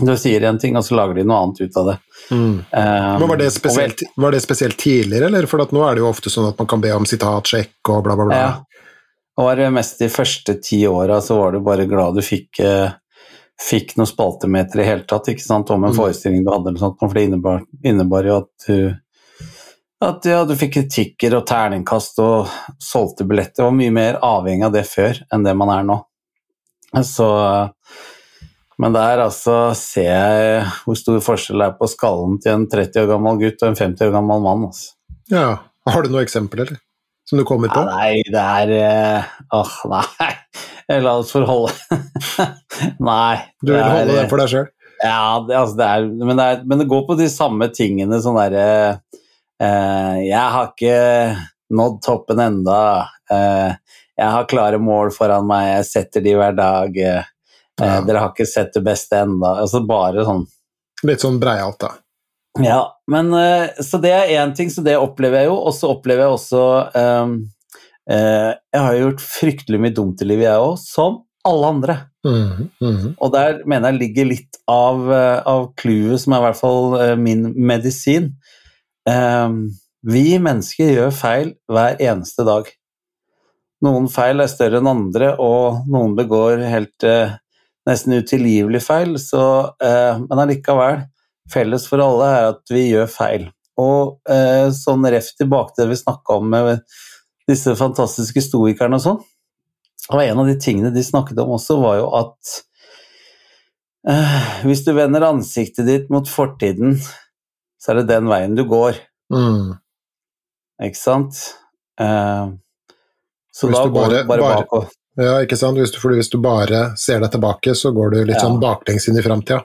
Du 0.00 0.16
sier 0.18 0.42
en 0.42 0.58
ting, 0.58 0.76
og 0.76 0.82
så 0.84 0.96
lager 0.98 1.14
de 1.14 1.24
noe 1.28 1.36
annet 1.38 1.60
ut 1.60 1.76
av 1.78 1.86
det. 1.86 1.96
Mm. 2.30 2.64
Um, 2.70 3.28
var 3.28 3.36
det, 3.38 3.50
spesielt, 3.54 4.02
var 4.16 4.34
det 4.34 4.40
spesielt 4.42 4.78
tidligere, 4.80 5.28
eller? 5.30 5.46
For 5.46 5.62
at 5.62 5.70
nå 5.74 5.84
er 5.86 5.94
det 5.94 6.02
jo 6.02 6.08
ofte 6.10 6.32
sånn 6.32 6.48
at 6.48 6.58
man 6.58 6.66
kan 6.70 6.82
be 6.82 6.90
om 6.96 7.06
sitatsjekk 7.06 7.92
og 7.94 8.02
bla, 8.06 8.16
bla, 8.18 8.26
bla. 8.26 8.40
Ja. 8.40 8.88
Og 9.38 9.48
var 9.48 9.56
det 9.62 9.70
mest 9.74 10.02
de 10.02 10.08
første 10.10 10.56
ti 10.62 10.80
åra 10.86 11.20
så 11.22 11.38
var 11.38 11.54
du 11.54 11.60
bare 11.62 11.86
glad 11.90 12.18
du 12.18 12.22
fikk, 12.26 12.58
eh, 12.62 12.90
fikk 13.62 13.94
noen 13.98 14.10
spaltemeter 14.10 14.82
i 14.82 14.88
hele 14.88 15.06
tatt, 15.10 15.30
ikke 15.30 15.46
sant, 15.46 15.70
om 15.70 15.84
en 15.84 15.94
Mm. 15.94 15.96
forestilling 16.00 16.44
du 16.44 16.50
hadde, 16.50 16.68
eller 16.72 16.82
sånt, 16.82 16.98
for 16.98 17.14
det 17.14 17.24
innebar, 17.28 17.62
innebar 17.84 18.24
jo 18.26 18.36
at 18.42 18.66
du 18.66 18.96
at 20.04 20.26
ja, 20.28 20.44
du 20.44 20.52
fikk 20.58 20.74
kritikker 20.74 21.36
og 21.38 21.46
terningkast 21.48 22.18
og 22.20 22.50
solgte 22.82 23.24
billetter. 23.24 23.62
Det 23.62 23.64
var 23.64 23.76
mye 23.78 23.92
mer 23.94 24.18
avhengig 24.26 24.66
av 24.66 24.74
det 24.74 24.82
før 24.90 25.22
enn 25.32 25.46
det 25.46 25.54
man 25.56 25.70
er 25.70 25.86
nå. 25.86 25.96
Så 27.06 27.28
Men 28.82 28.94
der 28.96 29.20
altså 29.22 29.56
ser 29.78 30.08
jeg 30.10 30.64
hvor 30.84 30.96
stor 30.98 31.20
forskjell 31.22 31.60
det 31.62 31.66
er 31.70 31.76
på 31.78 31.86
skallen 31.92 32.40
til 32.42 32.56
en 32.56 32.64
30 32.70 33.04
år 33.04 33.10
gammel 33.12 33.38
gutt 33.44 33.62
og 33.62 33.68
en 33.70 33.78
50 33.78 34.08
år 34.08 34.14
gammel 34.16 34.42
mann. 34.42 34.64
Altså. 34.70 34.94
Ja. 35.30 35.46
Har 35.88 36.02
du 36.02 36.10
noen 36.10 36.24
eksempler, 36.26 36.64
eller? 36.66 36.80
Som 37.28 37.38
du 37.40 37.44
kommer 37.48 37.70
på? 37.72 37.80
Nei, 37.86 38.18
det 38.28 38.40
er 38.42 38.72
eh, 38.76 39.28
Åh, 39.56 39.76
nei. 39.92 40.32
La 41.06 41.14
oss 41.22 41.30
forholde 41.32 41.72
Nei. 43.00 43.36
Du 43.62 43.70
vil 43.72 43.78
det 43.78 43.84
er- 43.84 43.94
holde 43.94 44.16
det 44.18 44.26
for 44.32 44.42
deg 44.42 44.50
sjøl? 44.52 44.66
Ja, 45.04 45.22
det, 45.46 45.56
altså, 45.58 45.76
det 45.78 45.86
er, 45.88 46.04
men, 46.24 46.36
det 46.38 46.44
er, 46.44 46.60
men 46.68 46.80
det 46.82 46.86
går 46.88 47.02
på 47.08 47.16
de 47.18 47.26
samme 47.32 47.66
tingene. 47.74 48.20
Sånn 48.24 48.36
derre 48.38 48.66
eh, 49.60 50.18
Jeg 50.26 50.44
har 50.54 50.70
ikke 50.70 50.98
nådd 51.74 51.98
toppen 52.04 52.40
enda. 52.44 52.78
Eh, 53.32 53.72
jeg 54.14 54.30
har 54.36 54.46
klare 54.48 54.78
mål 54.80 55.10
foran 55.16 55.48
meg, 55.48 55.70
jeg 55.78 55.88
setter 55.90 56.24
de 56.24 56.36
hver 56.38 56.54
dag. 56.56 56.96
eh, 57.00 57.24
Eh, 57.82 58.00
dere 58.06 58.22
har 58.22 58.30
ikke 58.30 58.46
sett 58.46 58.74
det 58.76 58.84
beste 58.86 59.18
enda, 59.24 59.56
altså 59.64 59.82
bare 59.86 60.26
sånn 60.26 60.44
Litt 61.04 61.20
sånn 61.20 61.40
breialt, 61.42 61.82
da. 61.82 61.90
Ja, 62.62 63.00
men 63.10 63.32
eh, 63.34 63.82
Så 63.82 63.98
det 64.00 64.12
er 64.14 64.30
én 64.38 64.54
ting, 64.56 64.70
så 64.70 64.84
det 64.86 64.94
opplever 64.96 65.42
jeg 65.42 65.50
jo. 65.50 65.58
Og 65.58 65.74
så 65.76 65.90
opplever 65.96 66.24
jeg 66.24 66.36
også 66.36 66.62
ehm, 66.96 67.36
eh, 68.10 68.50
Jeg 68.54 68.80
har 68.80 68.94
jo 68.94 69.06
gjort 69.08 69.24
fryktelig 69.26 69.80
mye 69.82 69.96
dumt 69.96 70.22
i 70.22 70.28
livet, 70.28 70.46
jeg 70.48 70.66
òg, 70.68 70.76
som 70.80 71.22
alle 71.44 71.70
andre. 71.74 71.96
Mm, 72.24 72.70
mhm. 72.80 73.08
Og 73.20 73.32
der 73.34 73.58
mener 73.68 73.92
jeg 73.92 74.00
ligger 74.00 74.30
litt 74.30 74.60
av, 74.70 75.02
eh, 75.12 75.40
av 75.44 75.66
clouet, 75.76 76.22
som 76.22 76.32
er 76.32 76.40
i 76.40 76.46
hvert 76.46 76.60
fall 76.60 76.94
eh, 77.02 77.16
min 77.20 77.50
medisin. 77.52 78.30
Ehm, 79.10 79.66
vi 80.04 80.38
mennesker 80.40 80.94
gjør 80.94 81.12
feil 81.12 81.52
hver 81.68 82.00
eneste 82.00 82.46
dag. 82.48 82.70
Noen 83.84 84.08
feil 84.08 84.40
er 84.40 84.48
større 84.48 84.80
enn 84.80 84.88
andre, 84.88 85.34
og 85.42 85.84
noen 85.90 86.14
begår 86.16 86.64
helt 86.70 87.04
eh, 87.04 87.36
nesten 87.86 88.14
utilgivelig 88.16 88.80
feil, 88.82 89.14
så, 89.20 89.42
eh, 89.82 90.18
men 90.24 90.38
allikevel, 90.44 91.02
felles 91.52 91.86
for 91.90 92.00
alle 92.00 92.28
er 92.38 92.46
at 92.54 92.72
vi 92.72 92.86
gjør 92.92 93.10
feil. 93.12 93.48
Og 93.76 94.20
eh, 94.30 94.70
sånn 94.72 95.04
ref 95.10 95.32
tilbake 95.36 95.74
til 95.74 95.84
det 95.84 95.90
vi 95.96 96.02
snakka 96.02 96.38
om 96.38 96.48
med 96.54 96.80
disse 97.48 97.74
fantastiske 97.76 98.40
stoikerne 98.40 98.96
og 98.96 99.02
sånn, 99.04 99.20
og 100.12 100.20
en 100.22 100.38
av 100.40 100.46
de 100.48 100.54
tingene 100.60 100.92
de 100.94 101.02
snakket 101.04 101.38
om 101.42 101.52
også, 101.58 101.76
var 101.82 101.96
jo 101.98 102.06
at 102.16 102.54
eh, 104.08 104.48
hvis 104.68 104.84
du 104.86 104.92
vender 104.96 105.24
ansiktet 105.28 105.86
ditt 105.88 106.10
mot 106.12 106.28
fortiden, 106.28 106.96
så 107.80 107.92
er 107.92 108.00
det 108.00 108.08
den 108.14 108.28
veien 108.30 108.56
du 108.56 108.64
går, 108.68 108.96
Mm. 109.32 109.78
ikke 110.84 110.96
sant? 111.00 111.38
Eh, 112.00 112.46
så 113.54 113.68
Hvis 113.68 113.76
da 113.78 113.84
du 113.86 113.90
går 113.90 114.00
bare- 114.08 114.22
du 114.22 114.28
bare, 114.28 114.40
bare- 114.40 114.62
bakover. 114.64 114.88
Ja, 115.16 115.36
ikke 115.44 115.56
sant? 115.56 115.78
Hvis 115.78 115.92
du, 115.94 116.00
hvis 116.10 116.30
du 116.32 116.38
bare 116.42 116.96
ser 116.98 117.20
deg 117.22 117.30
tilbake, 117.30 117.74
så 117.78 117.92
går 117.94 118.10
du 118.10 118.18
litt 118.24 118.36
Ja. 118.36 118.42
sånn 118.48 118.60
baklengs 118.62 119.08
inn 119.08 119.16
i 119.18 119.22
framtida. 119.22 119.62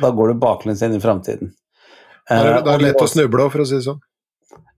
Da 0.00 0.10
går 0.10 0.28
du 0.32 0.40
baklengs 0.40 0.82
inn 0.82 0.94
i 0.96 1.00
framtiden. 1.02 1.52
Da 2.28 2.36
er 2.36 2.44
det- 2.62 2.66
Eh, 2.66 2.74
er 2.74 2.78
lett 2.78 2.96
å 3.02 3.08
snuble 3.08 3.44
òg, 3.44 3.52
for 3.52 3.60
å 3.60 3.66
si 3.66 3.74
det 3.76 3.84
sånn. 3.84 4.00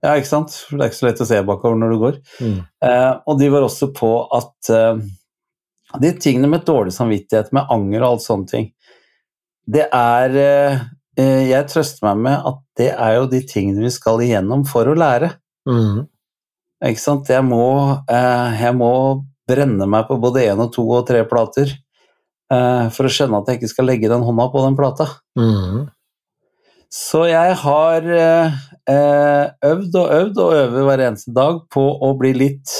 Ja, 0.03 0.15
ikke 0.15 0.27
sant? 0.27 0.51
For 0.51 0.77
det 0.77 0.85
er 0.85 0.89
ikke 0.89 0.99
så 0.99 1.07
lett 1.07 1.21
å 1.21 1.25
se 1.27 1.41
bakover 1.43 1.77
når 1.77 1.89
du 1.91 1.99
går. 1.99 2.17
Mm. 2.41 2.65
Eh, 2.83 3.19
og 3.27 3.39
de 3.39 3.49
var 3.49 3.61
også 3.61 3.93
på 3.93 4.27
at 4.31 4.69
eh, 4.69 4.95
de 5.99 6.11
tingene 6.13 6.49
med 6.49 6.65
dårlig 6.65 6.93
samvittighet, 6.93 7.51
med 7.53 7.65
anger 7.69 8.01
og 8.03 8.11
alt 8.11 8.21
sånne 8.21 8.47
ting, 8.47 8.71
det 9.67 9.87
er 9.91 10.29
eh, 10.35 10.79
eh, 11.17 11.47
Jeg 11.49 11.65
trøster 11.67 12.03
meg 12.03 12.17
med 12.17 12.45
at 12.45 12.59
det 12.77 12.91
er 12.97 13.15
jo 13.15 13.25
de 13.27 13.41
tingene 13.41 13.81
vi 13.83 13.89
skal 13.89 14.19
igjennom 14.19 14.65
for 14.67 14.85
å 14.85 14.95
lære. 14.95 15.33
Mm. 15.67 16.07
Ikke 16.83 16.99
sant? 16.99 17.27
Jeg 17.27 17.43
må, 17.43 18.03
eh, 18.09 18.57
jeg 18.61 18.73
må 18.75 19.25
brenne 19.49 19.87
meg 19.89 20.07
på 20.09 20.17
både 20.21 20.45
én 20.47 20.61
og 20.63 20.71
to 20.75 20.85
og 20.87 21.07
tre 21.09 21.23
plater 21.29 21.71
eh, 21.73 22.85
for 22.93 23.09
å 23.09 23.11
skjønne 23.13 23.41
at 23.41 23.49
jeg 23.51 23.59
ikke 23.59 23.71
skal 23.73 23.89
legge 23.89 24.11
den 24.11 24.25
hånda 24.25 24.45
på 24.53 24.63
den 24.67 24.77
plata. 24.79 25.09
Mm. 25.39 25.87
Så 26.89 27.25
jeg 27.29 27.57
har 27.61 28.07
eh, 28.17 28.61
eh, 28.89 29.51
øvd 29.69 29.97
og 29.99 30.13
øvd 30.19 30.39
og 30.41 30.55
øver 30.57 30.87
hver 30.87 31.03
eneste 31.09 31.33
dag 31.35 31.59
på 31.69 31.83
å 32.01 32.13
bli 32.17 32.31
litt 32.33 32.79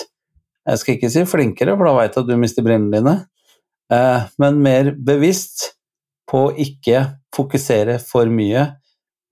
Jeg 0.69 0.79
skal 0.81 0.95
ikke 0.95 1.09
si 1.13 1.21
flinkere, 1.29 1.73
for 1.77 1.87
da 1.89 1.93
veit 1.97 2.15
jeg 2.17 2.23
at 2.23 2.29
du 2.29 2.35
mister 2.37 2.65
brillene 2.65 2.93
dine, 2.93 3.13
eh, 3.93 4.25
men 4.41 4.59
mer 4.61 4.91
bevisst 4.93 5.71
på 6.29 6.43
å 6.49 6.51
ikke 6.61 7.07
fokusere 7.33 7.95
for 8.03 8.29
mye 8.29 8.67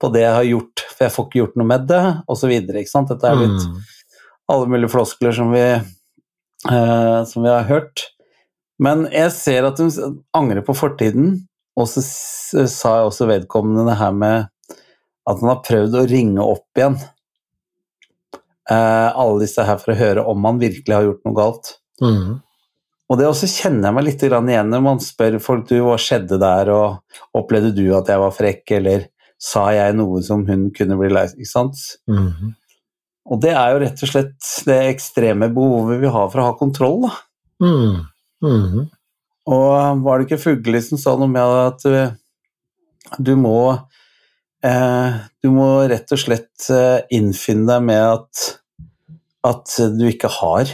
på 0.02 0.10
det 0.14 0.24
jeg 0.24 0.34
har 0.34 0.48
gjort, 0.48 0.82
for 0.96 1.06
jeg 1.06 1.14
får 1.14 1.28
ikke 1.28 1.40
gjort 1.44 1.60
noe 1.60 1.70
med 1.70 1.86
det, 1.90 2.02
osv. 2.34 2.54
Dette 2.70 3.30
er 3.30 3.38
litt 3.38 3.68
Mm. 3.68 3.78
alle 4.50 4.70
mulige 4.72 4.94
floskler 4.94 5.34
som 5.36 5.52
vi, 5.54 5.62
som 6.68 7.45
vi 7.45 7.49
har 7.51 7.68
hørt. 7.70 8.07
Men 8.84 9.07
jeg 9.09 9.34
ser 9.34 9.65
at 9.68 9.80
hun 9.82 9.89
angrer 10.38 10.61
på 10.65 10.76
fortiden, 10.78 11.47
og 11.78 11.88
så 11.89 12.03
sa 12.03 12.93
jeg 12.99 13.09
også 13.09 13.30
vedkommende 13.30 13.88
det 13.89 13.97
her 13.99 14.13
med 14.13 14.49
at 15.28 15.41
han 15.41 15.51
har 15.51 15.63
prøvd 15.65 15.97
å 15.97 16.07
ringe 16.09 16.43
opp 16.43 16.80
igjen 16.80 16.95
eh, 18.72 19.09
alle 19.11 19.41
disse 19.43 19.63
her 19.65 19.80
for 19.82 19.93
å 19.93 19.99
høre 19.99 20.26
om 20.30 20.45
han 20.47 20.61
virkelig 20.61 20.95
har 20.95 21.07
gjort 21.07 21.26
noe 21.28 21.38
galt. 21.38 21.74
Mm. 22.03 22.38
Og 23.07 23.20
det 23.20 23.28
også 23.30 23.49
kjenner 23.49 23.88
jeg 23.88 23.97
meg 23.97 24.07
litt 24.09 24.24
grann 24.28 24.49
igjen 24.51 24.72
når 24.74 24.84
man 24.84 25.03
spør 25.03 25.39
folk 25.43 25.68
du, 25.70 25.78
hva 25.86 25.95
skjedde 26.01 26.39
der, 26.41 26.72
og 26.74 27.38
opplevde 27.38 27.74
du 27.78 27.86
at 27.95 28.09
jeg 28.11 28.24
var 28.24 28.36
frekk, 28.36 28.65
eller 28.80 29.07
sa 29.41 29.68
jeg 29.76 29.95
noe 29.95 30.22
som 30.26 30.43
hun 30.47 30.68
kunne 30.76 30.97
bli 30.99 31.11
lei 31.13 31.28
ikke 31.30 31.49
sant? 31.49 31.84
Mm. 32.09 32.55
Og 33.28 33.42
det 33.44 33.52
er 33.54 33.74
jo 33.74 33.82
rett 33.84 34.04
og 34.04 34.12
slett 34.12 34.52
det 34.68 34.78
ekstreme 34.94 35.50
behovet 35.54 36.00
vi 36.04 36.12
har 36.12 36.30
for 36.32 36.42
å 36.42 36.48
ha 36.48 36.54
kontroll, 36.60 37.02
da. 37.08 37.14
Mm. 37.64 37.98
Mm. 38.46 38.86
Og 39.48 40.02
var 40.06 40.20
det 40.20 40.28
ikke 40.28 40.42
Fugli 40.42 40.82
som 40.84 41.00
sa 41.02 41.16
noe 41.18 41.30
med 41.32 41.58
at 41.64 41.86
eh, 41.90 42.12
du 43.24 43.34
må 43.40 43.58
eh, 44.68 45.16
Du 45.42 45.50
må 45.56 45.70
rett 45.90 46.12
og 46.14 46.22
slett 46.22 46.68
eh, 46.74 47.00
innfinne 47.18 47.66
deg 47.70 47.88
med 47.88 48.04
at, 48.04 48.44
at 49.48 49.78
du 49.98 50.06
ikke 50.10 50.32
har 50.40 50.70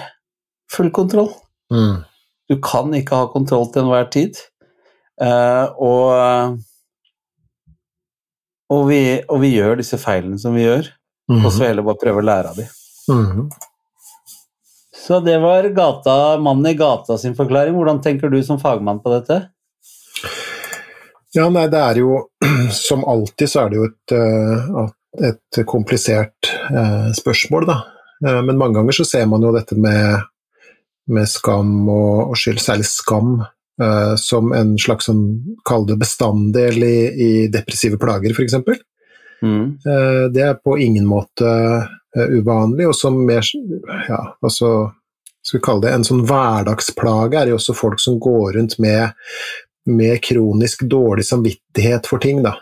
full 0.73 0.89
kontroll. 0.93 1.31
Mm. 1.73 2.01
Du 2.49 2.57
kan 2.63 2.93
ikke 2.97 3.21
ha 3.21 3.29
kontroll 3.31 3.69
til 3.71 3.85
enhver 3.85 4.09
tid. 4.13 4.41
Eh, 5.21 5.65
og, 5.77 6.57
og, 8.73 8.81
vi, 8.89 9.01
og 9.29 9.43
vi 9.43 9.53
gjør 9.53 9.79
disse 9.79 9.99
feilene 10.01 10.41
som 10.41 10.57
vi 10.57 10.65
gjør, 10.65 10.89
og 11.31 11.51
så 11.51 11.69
heller 11.69 11.85
bare 11.85 12.01
prøve 12.01 12.23
å 12.23 12.27
lære 12.27 12.51
av 12.51 12.59
dem. 12.59 12.73
Mm. 13.11 13.47
Så 15.03 15.19
det 15.19 15.37
var 15.43 15.67
gata, 15.75 16.37
mannen 16.39 16.71
i 16.71 16.77
gata 16.79 17.17
sin 17.19 17.35
forklaring. 17.35 17.75
Hvordan 17.75 18.01
tenker 18.03 18.31
du 18.31 18.39
som 18.43 18.59
fagmann 18.59 19.01
på 19.03 19.11
dette? 19.11 19.39
Ja, 21.33 21.49
nei, 21.49 21.65
det 21.67 21.79
er 21.81 21.97
jo 22.03 22.19
Som 22.85 23.01
alltid 23.09 23.49
så 23.49 23.63
er 23.63 23.71
det 23.71 23.79
jo 23.79 23.87
et, 23.87 24.13
eh, 24.15 25.31
et 25.31 25.59
komplisert 25.67 26.51
eh, 26.69 27.09
spørsmål, 27.17 27.65
da. 27.67 27.79
Eh, 28.25 28.39
Men 28.45 28.59
mange 28.59 28.77
ganger 28.79 28.95
så 28.99 29.05
ser 29.07 29.25
man 29.31 29.43
jo 29.43 29.51
dette 29.55 29.75
med, 29.75 30.23
med 31.11 31.27
skam 31.29 31.89
og, 31.89 32.29
og 32.29 32.39
skyld, 32.39 32.61
særlig 32.63 32.87
skam, 32.87 33.35
eh, 33.81 34.13
som 34.21 34.53
en 34.55 34.75
slags 34.79 35.09
sånn, 35.09 35.25
kall 35.67 35.87
det 35.89 35.99
bestanddel 36.05 36.85
i, 36.85 36.97
i 37.11 37.31
depressive 37.51 37.99
plager, 38.01 38.31
f.eks. 38.37 38.61
Mm. 39.43 39.63
Eh, 39.85 40.31
Det 40.33 40.41
er 40.41 40.53
på 40.53 40.77
ingen 40.79 41.05
måte 41.05 41.47
eh, 42.15 42.27
uvanlig, 42.39 42.87
og 42.87 42.95
som 42.95 43.25
mer 43.25 43.43
ja, 44.07 44.21
altså, 44.41 44.91
skal 45.43 45.59
vi 45.59 45.63
kalle 45.63 45.87
det 45.87 45.93
en 45.93 46.07
sånn 46.07 46.25
hverdagsplage, 46.27 47.39
er 47.39 47.51
jo 47.51 47.59
også 47.59 47.75
folk 47.75 47.99
som 47.99 48.19
går 48.23 48.53
rundt 48.57 48.77
med, 48.79 49.17
med 49.91 50.21
kronisk 50.23 50.85
dårlig 50.89 51.25
samvittighet 51.27 52.07
for 52.07 52.23
ting, 52.23 52.43
da. 52.45 52.55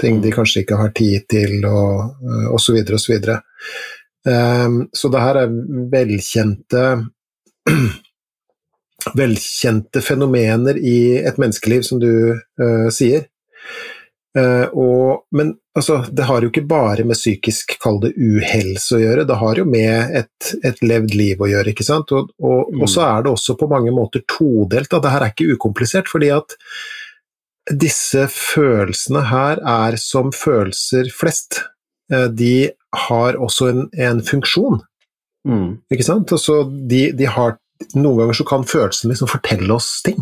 Ting 0.00 0.18
de 0.22 0.32
kanskje 0.34 0.64
ikke 0.64 0.78
har 0.80 0.90
tid 0.96 1.28
til, 1.30 1.60
og, 1.70 2.16
eh, 2.24 2.48
og 2.50 2.58
så 2.60 2.74
videre 2.74 2.98
og 2.98 3.04
så. 3.04 3.40
Um, 4.24 4.86
så 4.92 5.10
det 5.12 5.20
her 5.20 5.36
er 5.36 5.50
velkjente 5.92 6.82
velkjente 9.20 10.00
fenomener 10.00 10.78
i 10.80 11.18
et 11.20 11.36
menneskeliv, 11.38 11.84
som 11.84 12.00
du 12.00 12.32
uh, 12.32 12.88
sier. 12.94 13.26
Uh, 14.34 14.64
og, 14.72 15.26
men 15.36 15.52
altså, 15.76 16.00
det 16.10 16.26
har 16.28 16.42
jo 16.44 16.50
ikke 16.52 16.66
bare 16.70 17.04
med 17.06 17.18
psykisk, 17.18 17.76
kall 17.82 18.00
det 18.02 18.12
uhelse 18.16 18.96
å 18.96 19.02
gjøre, 19.02 19.26
det 19.28 19.38
har 19.40 19.60
jo 19.60 19.64
med 19.68 20.16
et, 20.22 20.50
et 20.64 20.82
levd 20.84 21.14
liv 21.18 21.42
å 21.42 21.50
gjøre, 21.50 21.72
ikke 21.74 21.86
sant. 21.86 22.12
Og, 22.14 22.30
og, 22.42 22.72
Mm. 22.74 22.82
og 22.82 22.88
så 22.90 23.04
er 23.06 23.24
det 23.24 23.32
også 23.32 23.56
på 23.60 23.68
mange 23.70 23.92
måter 23.94 24.22
todelt, 24.30 24.92
at 24.92 25.02
det 25.02 25.12
her 25.12 25.24
er 25.26 25.34
ikke 25.34 25.56
ukomplisert, 25.56 26.08
fordi 26.10 26.30
at 26.34 26.56
disse 27.70 28.26
følelsene 28.28 29.22
her 29.30 29.60
er 29.64 29.96
som 30.00 30.32
følelser 30.36 31.08
flest. 31.14 31.62
Eh, 32.12 32.28
de 32.28 32.70
har 33.08 33.38
også 33.40 33.70
en, 33.72 33.86
en 33.96 34.20
funksjon. 34.22 34.82
Mm. 35.48 35.80
Ikke 35.92 36.04
sant? 36.06 36.32
Altså, 36.32 36.62
de, 36.88 37.06
de 37.16 37.28
har, 37.28 37.56
noen 37.96 38.20
ganger 38.20 38.36
så 38.38 38.46
kan 38.48 38.64
følelsen 38.68 39.10
liksom 39.12 39.30
fortelle 39.32 39.72
oss 39.74 40.02
ting. 40.04 40.20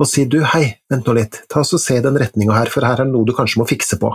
Og 0.00 0.08
si 0.08 0.24
du, 0.26 0.40
hei, 0.54 0.78
vent 0.90 1.06
nå 1.06 1.14
litt, 1.18 1.42
ta 1.52 1.60
oss 1.62 1.74
og 1.76 1.82
se 1.82 1.98
den 2.02 2.16
retninga 2.18 2.54
her, 2.56 2.70
for 2.72 2.86
her 2.86 3.02
er 3.02 3.06
det 3.06 3.12
noe 3.12 3.26
du 3.28 3.34
kanskje 3.36 3.60
må 3.60 3.66
fikse 3.68 3.98
på. 4.02 4.10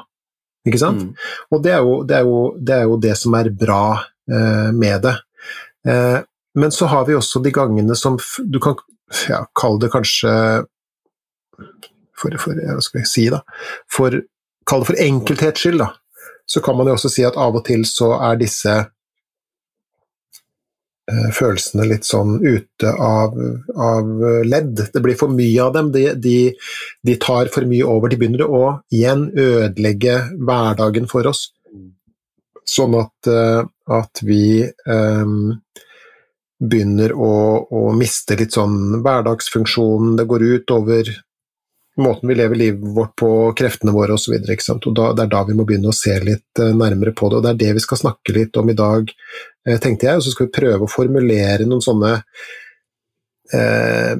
Ikke 0.68 0.82
sant? 0.82 1.06
Mm. 1.08 1.28
Og 1.56 1.64
det 1.64 1.74
er, 1.74 1.84
jo, 1.86 2.00
det, 2.08 2.18
er 2.20 2.28
jo, 2.28 2.40
det 2.60 2.76
er 2.76 2.88
jo 2.90 2.98
det 3.08 3.14
som 3.20 3.38
er 3.40 3.52
bra 3.56 3.84
eh, 4.30 4.70
med 4.76 5.06
det. 5.06 5.16
Eh, 5.88 6.18
men 6.58 6.74
så 6.74 6.90
har 6.92 7.06
vi 7.08 7.16
også 7.16 7.42
de 7.46 7.54
gangene 7.56 7.96
som 7.96 8.18
du 8.44 8.60
kan 8.64 8.76
ja, 9.30 9.44
kalle 9.56 9.80
det 9.84 9.92
kanskje 9.94 10.34
for, 12.18 12.34
for, 12.42 12.58
Hva 12.58 12.82
skal 12.84 13.04
jeg 13.04 13.10
si, 13.12 13.26
da? 13.30 13.44
For, 13.94 14.16
kall 14.68 14.84
det 14.84 14.90
for 14.90 15.02
enkelthets 15.02 15.64
skyld, 15.64 15.84
da. 15.84 15.92
Så 16.48 16.64
kan 16.64 16.78
man 16.80 16.90
jo 16.90 16.96
også 16.98 17.12
si 17.12 17.26
at 17.28 17.38
av 17.40 17.60
og 17.60 17.66
til 17.68 17.84
så 17.88 18.14
er 18.18 18.40
disse 18.40 18.74
følelsene 21.08 21.86
litt 21.88 22.04
sånn 22.04 22.38
ute 22.44 22.92
av, 22.92 23.36
av 23.80 24.10
ledd. 24.44 24.82
Det 24.94 25.02
blir 25.04 25.16
for 25.20 25.32
mye 25.32 25.62
av 25.64 25.76
dem. 25.78 25.92
De, 25.94 26.10
de, 26.20 26.38
de 27.08 27.16
tar 27.24 27.52
for 27.54 27.68
mye 27.70 27.86
over. 27.88 28.12
De 28.12 28.20
begynner 28.20 28.44
å 28.44 28.64
igjen 28.92 29.30
ødelegge 29.32 30.18
hverdagen 30.36 31.08
for 31.12 31.30
oss. 31.32 31.48
Sånn 32.68 32.98
at, 33.00 33.30
eh, 33.32 33.62
at 33.96 34.24
vi 34.28 34.66
eh, 34.68 35.32
begynner 36.58 37.14
å, 37.14 37.34
å 37.72 37.86
miste 37.96 38.36
litt 38.40 38.58
sånn 38.58 39.00
hverdagsfunksjonen. 39.06 40.18
Det 40.20 40.28
går 40.28 40.46
ut 40.52 40.76
over 40.76 41.14
måten 41.98 42.30
vi 42.30 42.36
lever 42.36 42.56
livet 42.56 42.96
vårt 42.96 43.16
på, 43.16 43.30
kreftene 43.58 43.94
våre 43.96 44.14
osv. 44.18 44.38
Det 44.38 44.54
er 44.54 45.32
da 45.32 45.44
vi 45.48 45.56
må 45.58 45.66
begynne 45.68 45.92
å 45.92 45.96
se 45.96 46.14
litt 46.24 46.62
uh, 46.62 46.74
nærmere 46.76 47.14
på 47.18 47.30
det. 47.30 47.40
Og 47.40 47.46
det 47.46 47.54
er 47.54 47.60
det 47.64 47.74
vi 47.80 47.84
skal 47.84 48.02
snakke 48.04 48.36
litt 48.36 48.58
om 48.60 48.70
i 48.70 48.78
dag, 48.78 49.12
uh, 49.70 49.78
tenkte 49.84 50.10
jeg. 50.10 50.20
Og 50.20 50.26
så 50.26 50.34
skal 50.34 50.50
vi 50.50 50.58
prøve 50.60 50.86
å 50.86 50.92
formulere 50.92 51.68
noen 51.68 51.84
sånne 51.84 52.14
eh, 53.54 54.14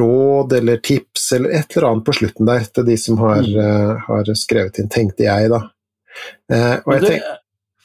råd 0.00 0.52
eller 0.56 0.80
tips 0.84 1.32
eller 1.36 1.54
et 1.58 1.76
eller 1.76 1.88
annet 1.90 2.06
på 2.06 2.14
slutten 2.16 2.48
der 2.48 2.66
til 2.68 2.86
de 2.88 2.96
som 3.00 3.18
har, 3.20 3.44
mm. 3.44 4.02
har 4.06 4.30
skrevet 4.36 4.80
inn, 4.80 4.90
tenkte 4.92 5.26
jeg, 5.26 5.50
da. 5.52 5.60
og 6.84 6.94
jeg 6.96 7.04
tenk, 7.06 7.28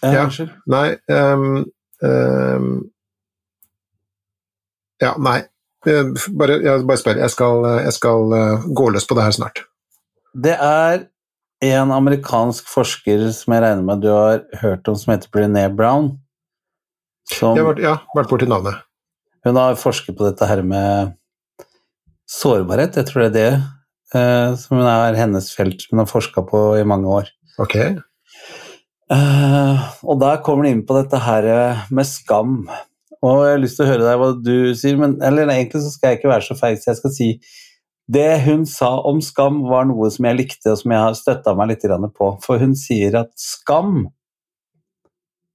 ja, 0.05 0.25
Nei 0.71 0.87
um, 1.07 1.65
um, 2.03 2.71
Ja, 5.01 5.15
nei. 5.19 5.39
Eh, 5.85 6.27
bare, 6.37 6.59
jeg 6.65 6.85
bare 6.89 7.01
spør. 7.01 7.19
Jeg 7.21 7.33
skal, 7.33 7.65
jeg 7.85 7.93
skal 7.95 8.37
eh, 8.37 8.69
gå 8.77 8.89
løs 8.93 9.05
på 9.07 9.17
det 9.17 9.25
her 9.27 9.35
snart. 9.35 9.61
Det 10.35 10.55
er 10.55 11.05
en 11.65 11.93
amerikansk 11.95 12.67
forsker 12.69 13.29
som 13.33 13.55
jeg 13.55 13.63
regner 13.63 13.85
med 13.85 14.01
du 14.03 14.09
har 14.11 14.41
hørt 14.61 14.87
om, 14.91 14.97
som 14.99 15.13
heter 15.13 15.31
Brené 15.33 15.67
Brown. 15.71 16.15
Som, 17.31 17.55
jeg 17.55 17.63
har 17.63 17.71
vært, 17.71 17.85
ja, 17.85 17.95
vært 18.17 18.33
borti 18.33 18.49
navnet. 18.49 18.83
Hun 19.45 19.57
har 19.57 19.77
forsket 19.79 20.17
på 20.17 20.25
dette 20.27 20.49
her 20.49 20.61
med 20.65 21.15
sårbarhet, 22.29 22.97
jeg 22.97 23.07
tror 23.07 23.25
det 23.25 23.29
er 23.29 23.35
det 23.37 24.17
uh, 24.17 24.57
som 24.57 24.81
er 24.81 25.17
hennes 25.17 25.47
felt 25.53 25.83
som 25.83 25.95
hun 25.95 26.01
har 26.01 26.09
forska 26.09 26.41
på 26.49 26.61
i 26.79 26.85
mange 26.87 27.09
år. 27.21 27.29
Ok. 27.61 27.77
Uh, 29.13 29.81
og 30.01 30.17
der 30.21 30.41
kommer 30.45 30.65
hun 30.65 30.71
inn 30.73 30.85
på 30.85 30.97
dette 30.97 31.21
her 31.21 31.49
med 31.93 32.09
skam. 32.09 32.63
Og 33.25 33.41
jeg 33.41 33.55
har 33.55 33.61
lyst 33.61 33.79
til 33.79 33.87
å 33.87 33.89
høre 33.89 34.05
deg 34.05 34.17
hva 34.21 34.31
du 34.37 34.57
sier, 34.77 34.97
men 35.01 35.15
eller 35.25 35.49
egentlig 35.49 35.81
så 35.81 35.93
skal 35.93 36.11
jeg 36.11 36.19
ikke 36.19 36.33
være 36.33 36.45
så 36.45 36.57
feig, 36.59 36.81
så 36.81 36.91
jeg 36.91 36.99
skal 36.99 37.15
si 37.15 37.29
det 38.15 38.27
hun 38.45 38.67
sa 38.69 38.91
om 39.09 39.21
skam, 39.23 39.63
var 39.65 39.87
noe 39.89 40.11
som 40.13 40.27
jeg 40.29 40.37
likte, 40.37 40.75
og 40.75 40.77
som 40.77 40.93
jeg 40.93 41.01
har 41.01 41.17
støtta 41.17 41.55
meg 41.57 41.71
litt 41.71 41.87
på. 42.13 42.27
For 42.43 42.61
hun 42.61 42.75
sier 42.77 43.17
at 43.23 43.31
skam 43.41 44.03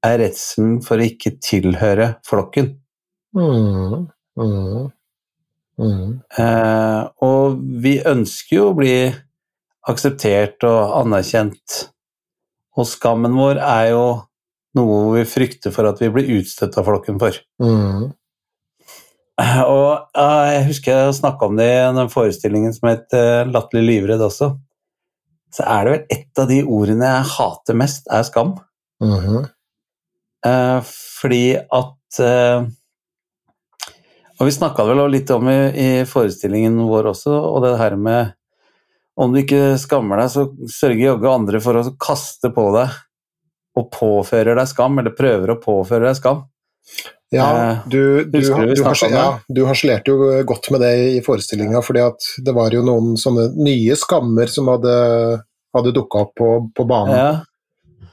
er 0.07 0.19
redselen 0.25 0.81
for 0.83 0.99
å 0.99 1.07
ikke 1.07 1.37
tilhøre 1.45 2.17
flokken. 2.27 2.73
Mm, 3.37 4.09
mm, 4.41 4.89
mm. 5.79 6.09
Eh, 6.43 7.03
og 7.23 7.61
vi 7.85 8.01
ønsker 8.03 8.57
jo 8.57 8.71
å 8.73 8.79
bli 8.81 8.95
akseptert 9.91 10.67
og 10.67 10.97
anerkjent, 11.05 11.85
og 12.75 12.89
skammen 12.89 13.37
vår 13.39 13.63
er 13.63 13.87
jo 13.93 14.05
noe 14.79 15.03
vi 15.17 15.27
frykter 15.29 15.75
for 15.75 15.89
at 15.91 16.01
vi 16.03 16.11
blir 16.15 16.31
utstøtt 16.39 16.79
av 16.79 16.87
flokken 16.87 17.19
for. 17.21 17.37
Mm. 17.63 18.11
Og 19.41 20.19
jeg 20.21 20.65
husker 20.69 20.93
jeg 20.93 21.15
snakka 21.17 21.49
om 21.49 21.57
det 21.57 21.69
i 21.73 21.93
den 21.97 22.11
forestillingen 22.13 22.75
som 22.77 22.91
het 22.91 23.07
uh, 23.17 23.47
'Latterlig 23.49 23.87
livredd' 23.87 24.27
også. 24.27 24.53
Så 25.51 25.65
er 25.67 25.85
det 25.85 25.95
vel 25.95 26.19
et 26.19 26.43
av 26.43 26.51
de 26.51 26.61
ordene 26.63 27.09
jeg 27.09 27.31
hater 27.37 27.79
mest, 27.79 28.05
er 28.11 28.23
skam. 28.23 28.59
Mm. 29.03 29.17
-hmm. 29.17 29.49
fordi 31.21 31.57
at 31.57 32.21
uh, 32.21 32.69
Og 34.41 34.47
vi 34.47 34.53
snakka 34.53 34.85
vel 34.85 35.11
litt 35.11 35.31
om 35.31 35.49
i, 35.49 35.59
i, 35.77 36.05
forestillingen 36.05 36.79
vår 36.89 37.05
også, 37.13 37.31
og 37.31 37.63
det 37.63 37.79
her 37.79 37.97
med 37.97 38.33
om 39.17 39.33
du 39.33 39.41
ikke 39.43 39.77
skammer 39.77 40.17
deg, 40.17 40.31
så 40.31 40.47
sørger 40.65 41.05
jaggu 41.05 41.29
andre 41.29 41.61
for 41.61 41.77
å 41.77 41.97
kaste 42.01 42.49
på 42.49 42.71
deg 42.73 42.89
og 43.79 43.91
påfører 43.95 44.59
deg 44.59 44.71
skam, 44.71 44.99
eller 45.01 45.15
prøver 45.17 45.55
å 45.55 45.61
påføre 45.63 46.09
deg 46.09 46.19
skam. 46.19 46.45
Ja, 47.31 47.71
eh, 47.71 47.79
du, 47.87 48.25
du, 48.25 48.41
du, 48.41 48.75
du, 48.75 48.83
ja, 49.11 49.27
du 49.47 49.61
harselerte 49.69 50.11
jo 50.11 50.31
godt 50.47 50.67
med 50.75 50.83
det 50.83 50.91
i 51.13 51.21
forestillinga, 51.23 51.79
fordi 51.87 52.03
det 52.43 52.55
var 52.57 52.75
jo 52.75 52.83
noen 52.87 53.15
sånne 53.21 53.53
nye 53.61 53.95
skammer 53.99 54.51
som 54.51 54.71
hadde, 54.73 54.95
hadde 55.77 55.95
dukka 55.95 56.25
opp 56.25 56.35
på, 56.41 56.49
på, 56.75 56.87
banen. 56.91 57.15
Ja, 57.15 58.11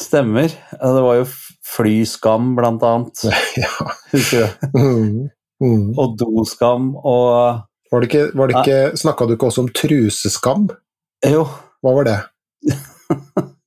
stemmer. 0.00 0.48
Det 0.72 1.04
var 1.04 1.20
jo 1.20 1.28
flyskam, 1.74 2.54
blant 2.56 2.86
annet. 2.86 3.26
Ja. 3.60 3.92
Husker 4.14 4.46
du? 4.46 4.68
Mm, 4.80 5.28
mm. 5.60 5.88
Og 6.00 6.14
doskam 6.16 6.94
og 6.96 7.66
Var 7.92 8.00
det 8.00 8.06
ikke, 8.08 8.22
var 8.38 8.48
det 8.48 8.60
ikke 8.62 8.96
Snakka 8.96 9.26
du 9.26 9.34
ikke 9.34 9.48
også 9.50 9.64
om 9.66 9.68
truseskam? 9.76 10.68
Jo. 11.26 11.42
Hva 11.84 11.92
var 11.98 12.06
det? 12.08 12.18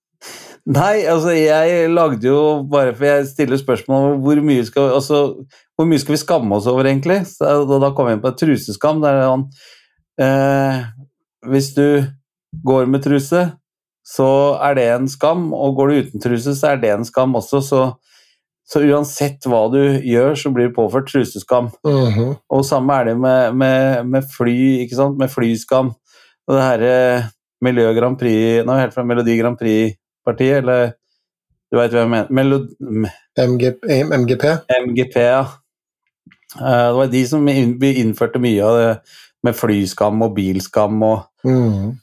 Nei, 0.63 1.03
altså 1.11 1.33
jeg 1.35 1.89
lagde 1.91 2.23
jo 2.29 2.61
bare 2.71 2.93
for 2.95 3.03
jeg 3.09 3.25
stiller 3.27 3.59
spørsmål 3.59 4.05
om 4.13 4.21
hvor 4.23 4.39
mye 4.47 4.63
skal, 4.63 4.93
altså, 4.95 5.17
hvor 5.75 5.87
mye 5.89 5.99
skal 5.99 6.15
vi 6.15 6.19
skamme 6.21 6.55
oss 6.55 6.69
over, 6.71 6.87
egentlig? 6.87 7.25
Så, 7.27 7.65
da 7.67 7.89
kom 7.91 8.07
vi 8.07 8.13
inn 8.15 8.21
på 8.23 8.31
truseskam. 8.39 9.01
Der 9.03 9.19
er 9.19 9.27
han 9.27 9.43
eh, 10.23 10.85
Hvis 11.51 11.73
du 11.75 12.05
går 12.63 12.87
med 12.87 13.03
truse, 13.03 13.41
så 14.07 14.29
er 14.63 14.77
det 14.79 14.87
en 14.93 15.09
skam, 15.11 15.49
og 15.53 15.75
går 15.75 15.89
du 15.89 15.99
uten 15.99 16.23
truse, 16.23 16.55
så 16.55 16.71
er 16.71 16.79
det 16.79 16.93
en 16.93 17.03
skam 17.07 17.35
også. 17.35 17.59
Så, 17.63 17.81
så 18.63 18.83
uansett 18.87 19.43
hva 19.43 19.65
du 19.73 19.81
gjør, 19.99 20.37
så 20.39 20.51
blir 20.55 20.69
det 20.69 20.77
påført 20.77 21.11
truseskam. 21.11 21.73
Uh 21.83 22.07
-huh. 22.17 22.35
Og 22.49 22.63
samme 22.65 22.93
er 22.93 23.03
det 23.03 23.17
med, 23.17 23.55
med, 23.55 24.05
med, 24.05 24.23
fly, 24.37 24.79
ikke 24.83 24.95
sant, 24.95 25.17
med 25.17 25.27
flyskam. 25.27 25.91
Og 26.47 26.55
det 26.55 26.63
herre 26.63 27.23
Miljø 27.61 27.93
Grand 27.93 28.19
Prix 28.19 28.65
Nå 28.65 28.71
er 28.71 28.75
vi 28.75 28.81
helt 28.81 28.93
fra 28.93 29.03
Melodi 29.03 29.37
Grand 29.37 29.57
Prix 29.57 29.95
partiet, 30.25 30.61
eller 30.61 30.93
du 31.73 31.79
veit 31.79 31.93
hva 31.93 32.03
jeg 32.03 32.11
mener 32.11 32.33
Melod 32.33 32.69
MGP? 33.39 33.87
MGP, 34.85 35.19
ja. 35.25 35.43
Eh, 36.59 36.87
det 36.87 36.97
var 36.99 37.11
de 37.11 37.25
som 37.25 37.47
innførte 37.49 38.41
mye 38.41 38.63
av 38.67 38.77
det 38.77 38.89
med 39.43 39.57
flyskam 39.57 40.21
og 40.23 40.35
bilskam 40.37 41.01
og 41.03 41.47
mm. 41.47 41.99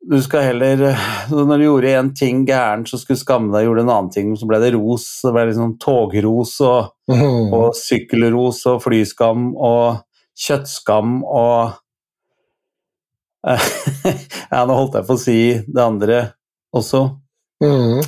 Du 0.00 0.16
skal 0.24 0.46
heller 0.46 0.94
Når 1.28 1.58
du 1.58 1.64
gjorde 1.66 1.90
én 1.92 2.06
ting 2.16 2.46
gærent, 2.48 2.88
så 2.88 2.96
skulle 2.96 3.18
du 3.18 3.20
skamme 3.20 3.52
deg, 3.52 3.66
gjorde 3.66 3.82
en 3.84 3.92
annen 3.92 4.12
ting, 4.14 4.30
så 4.32 4.46
ble 4.48 4.56
det 4.62 4.70
ros. 4.72 5.04
Det 5.20 5.32
ble 5.36 5.42
liksom 5.50 5.74
togros 5.82 6.54
og, 6.64 6.94
mm. 7.12 7.52
og 7.52 7.66
sykkelros 7.76 8.62
og 8.70 8.80
flyskam 8.86 9.50
og 9.56 10.00
kjøttskam 10.40 11.20
og 11.24 11.76
Ja, 14.52 14.64
nå 14.68 14.76
holdt 14.76 14.98
jeg 14.98 15.06
på 15.08 15.16
å 15.16 15.20
si 15.20 15.40
det 15.64 15.84
andre 15.84 16.20
også. 16.76 17.06
Mm. 17.60 18.00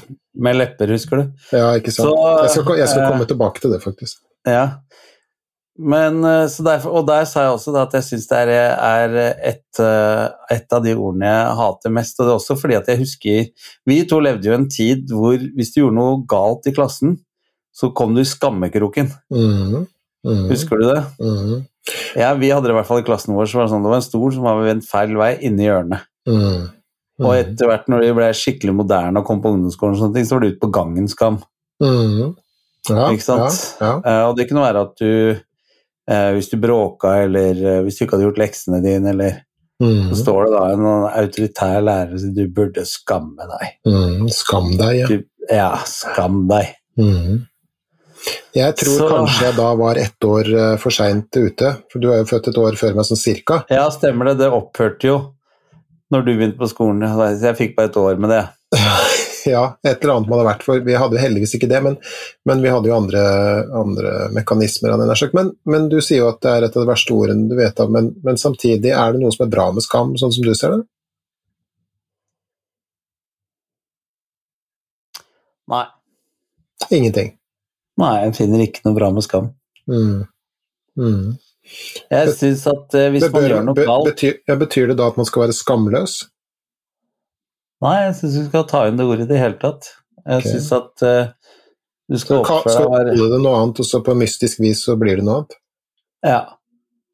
Med 0.42 0.56
lepper, 0.56 0.92
husker 0.94 1.20
du? 1.20 1.48
Ja, 1.52 1.72
ikke 1.76 1.92
sant. 1.92 2.08
Så, 2.08 2.34
jeg, 2.42 2.52
skal, 2.54 2.78
jeg, 2.80 2.88
skal, 2.88 3.08
komme 3.10 3.26
uh, 3.26 3.28
tilbake 3.28 3.62
til 3.62 3.74
det, 3.74 3.82
faktisk. 3.84 4.22
Ja. 4.48 4.64
Men, 5.78 6.20
uh, 6.24 6.46
derfor, 6.64 6.94
og 7.00 7.08
der 7.08 7.26
sa 7.28 7.46
jeg 7.46 7.56
også 7.56 7.74
at 7.80 7.96
jeg 7.98 8.06
syns 8.06 8.28
det 8.30 8.40
er, 8.56 9.18
et, 9.52 9.66
uh, 9.80 10.30
et, 10.52 10.66
av 10.72 10.84
de 10.84 10.94
ordene 10.96 11.28
jeg 11.28 11.58
hater 11.60 11.94
mest. 11.98 12.20
Og 12.20 12.26
det 12.28 12.32
er 12.32 12.40
også 12.40 12.56
fordi 12.60 12.78
at 12.80 12.88
jeg 12.88 13.02
husker 13.02 13.68
Vi 13.88 13.98
to 14.08 14.20
levde 14.24 14.48
jo 14.48 14.56
en 14.56 14.70
tid 14.72 15.12
hvor 15.12 15.36
hvis 15.36 15.74
du 15.74 15.82
gjorde 15.82 15.98
noe 16.00 16.22
galt 16.28 16.68
i 16.68 16.74
klassen, 16.76 17.18
så 17.72 17.92
kom 17.96 18.16
du 18.16 18.22
i 18.22 18.28
skammekroken. 18.28 19.12
Mm. 19.32 19.84
Mm. 20.22 20.44
Husker 20.52 20.80
du 20.80 20.86
det? 20.86 21.02
Mm. 21.20 21.64
Ja, 22.16 22.32
vi 22.38 22.52
hadde 22.52 22.68
det 22.68 22.74
i 22.74 22.78
hvert 22.78 22.88
fall 22.88 23.00
i 23.02 23.06
klassen 23.06 23.34
vår, 23.34 23.48
så 23.50 23.58
var 23.58 23.66
det 23.66 23.72
sånn 23.72 23.84
det 23.84 23.90
var 23.90 24.00
en 24.00 24.06
stol 24.06 24.28
som 24.34 24.46
var 24.46 24.60
vendt 24.62 24.86
feil 24.86 25.16
vei 25.18 25.32
inni 25.44 25.66
hjørnet. 25.66 26.04
Mm. 26.28 26.68
Og 27.22 27.30
mm. 27.30 27.38
etter 27.38 27.70
hvert 27.70 27.90
når 27.92 28.04
de 28.04 28.12
ble 28.18 28.28
skikkelig 28.36 28.74
moderne 28.82 29.20
og 29.20 29.28
kom 29.28 29.42
på 29.42 29.52
ungdomsskolen, 29.54 29.96
og 29.96 30.02
sånne 30.02 30.18
ting, 30.18 30.28
så 30.28 30.36
var 30.36 30.44
de 30.44 30.52
ute 30.52 30.62
på 30.62 30.72
gangen 30.74 31.08
skam. 31.10 31.38
Mm. 31.82 32.34
Ja, 32.90 33.06
ikke 33.14 33.24
sant? 33.24 33.60
Ja, 33.78 33.86
ja. 33.86 33.94
Uh, 34.02 34.24
og 34.30 34.36
det 34.38 34.48
kunne 34.50 34.64
være 34.64 34.82
at 34.88 34.98
du 34.98 35.12
uh, 35.38 36.30
Hvis 36.34 36.50
du 36.50 36.56
bråka, 36.62 37.14
eller 37.28 37.58
uh, 37.62 37.78
hvis 37.86 37.98
du 37.98 38.04
ikke 38.04 38.16
hadde 38.16 38.26
gjort 38.26 38.42
leksene 38.42 38.82
dine, 38.82 39.14
eller 39.14 39.38
mm. 39.82 40.10
Så 40.10 40.18
står 40.24 40.48
det 40.48 40.52
da 40.56 40.64
en 40.72 40.88
autoritær 41.06 41.78
lærer 41.86 42.18
som 42.18 42.34
du 42.34 42.42
burde 42.50 42.84
skamme 42.88 43.48
deg. 43.54 43.78
Mm. 43.86 44.28
Skam 44.34 44.74
deg, 44.80 44.98
ja. 44.98 45.08
Du, 45.10 45.48
ja, 45.48 45.72
skam 45.88 46.44
deg. 46.50 46.74
Mm. 46.98 47.44
Jeg 48.54 48.74
tror 48.78 48.98
så, 48.98 49.06
kanskje 49.10 49.46
jeg 49.48 49.54
da 49.56 49.68
var 49.80 49.98
ett 49.98 50.26
år 50.28 50.50
for 50.78 50.94
seint 50.94 51.34
ute, 51.34 51.70
for 51.90 52.02
du 52.02 52.10
er 52.12 52.20
jo 52.20 52.28
født 52.30 52.52
et 52.52 52.58
år 52.62 52.76
før 52.78 52.98
meg 52.98 53.08
sånn 53.08 53.18
cirka. 53.18 53.62
Ja, 53.72 53.88
stemmer 53.90 54.30
det. 54.30 54.36
Det 54.44 54.50
opphørte 54.54 55.08
jo 55.08 55.16
når 56.12 56.24
du 56.26 56.32
begynte 56.34 56.60
på 56.60 56.68
skolen. 56.70 57.04
Jeg 57.40 57.56
fikk 57.58 57.76
bare 57.76 57.90
et 57.90 57.98
år 58.00 58.20
med 58.20 58.32
det. 58.32 58.42
ja, 59.54 59.62
et 59.82 60.02
eller 60.02 60.14
annet 60.14 60.30
må 60.30 60.36
det 60.36 60.44
ha 60.44 60.48
vært, 60.50 60.64
for 60.66 60.84
vi 60.84 60.96
hadde 60.98 61.16
jo 61.16 61.22
heldigvis 61.22 61.54
ikke 61.56 61.68
det, 61.70 61.80
men, 61.84 61.98
men 62.48 62.62
vi 62.64 62.72
hadde 62.72 62.90
jo 62.90 62.96
andre, 62.96 63.22
andre 63.80 64.12
mekanismer. 64.36 64.96
Men, 65.36 65.52
men, 65.68 65.88
du 65.92 65.98
sier 66.00 66.22
jo 66.22 66.30
at 66.32 66.42
det 66.44 66.52
er 66.52 66.66
et 66.66 66.76
av 66.76 66.84
de 66.84 66.90
verste 66.90 67.16
ordene 67.16 67.48
du 67.50 67.56
vet 67.58 67.80
av, 67.80 67.92
men, 67.92 68.12
men, 68.24 68.40
samtidig 68.40 68.92
er 68.92 69.14
det 69.14 69.22
noe 69.22 69.32
som 69.34 69.46
er 69.46 69.54
bra 69.54 69.68
med 69.74 69.84
skam, 69.84 70.16
sånn 70.20 70.34
som 70.36 70.46
du 70.46 70.52
ser 70.58 70.76
det? 70.76 70.82
Nei. 75.72 75.86
Ingenting? 76.92 77.32
Nei, 78.02 78.12
jeg 78.26 78.36
finner 78.36 78.64
ikke 78.64 78.84
noe 78.84 78.98
bra 78.98 79.08
med 79.14 79.24
skam. 79.24 79.52
Mm. 79.88 80.24
Mm. 81.00 81.32
Jeg 82.12 82.34
syns 82.36 82.64
at 82.70 82.96
uh, 82.98 83.08
hvis 83.14 83.26
man 83.32 83.46
gjør 83.46 83.66
noe 83.68 83.78
galt 83.78 84.08
betyr, 84.10 84.38
ja, 84.50 84.56
betyr, 84.58 84.90
det 84.90 84.98
da 84.98 85.08
at 85.12 85.18
man 85.20 85.28
skal 85.28 85.44
være 85.46 85.56
skamløs? 85.56 86.16
Nei, 87.82 87.96
jeg 88.06 88.16
syns 88.18 88.38
du 88.38 88.48
skal 88.48 88.66
ta 88.70 88.84
inn 88.88 88.98
det 88.98 89.06
ordet 89.08 89.26
i 89.26 89.32
det 89.32 89.40
hele 89.40 89.58
tatt. 89.62 89.92
Jeg 90.22 90.42
okay. 90.42 90.50
syns 90.54 90.68
at 90.76 91.04
uh, 91.06 91.54
du 92.10 92.18
skal 92.20 92.42
oppføre 92.42 92.66
deg 92.66 92.74
Skal 92.74 92.90
kalle 92.90 93.30
det 93.32 93.40
noe 93.42 93.62
annet, 93.62 93.82
og 93.82 93.88
så 93.88 94.02
på 94.04 94.16
mystisk 94.18 94.62
vis 94.62 94.84
så 94.86 94.98
blir 95.00 95.18
det 95.20 95.26
noe 95.26 95.42
annet? 95.42 95.58
Ja. 96.26 96.42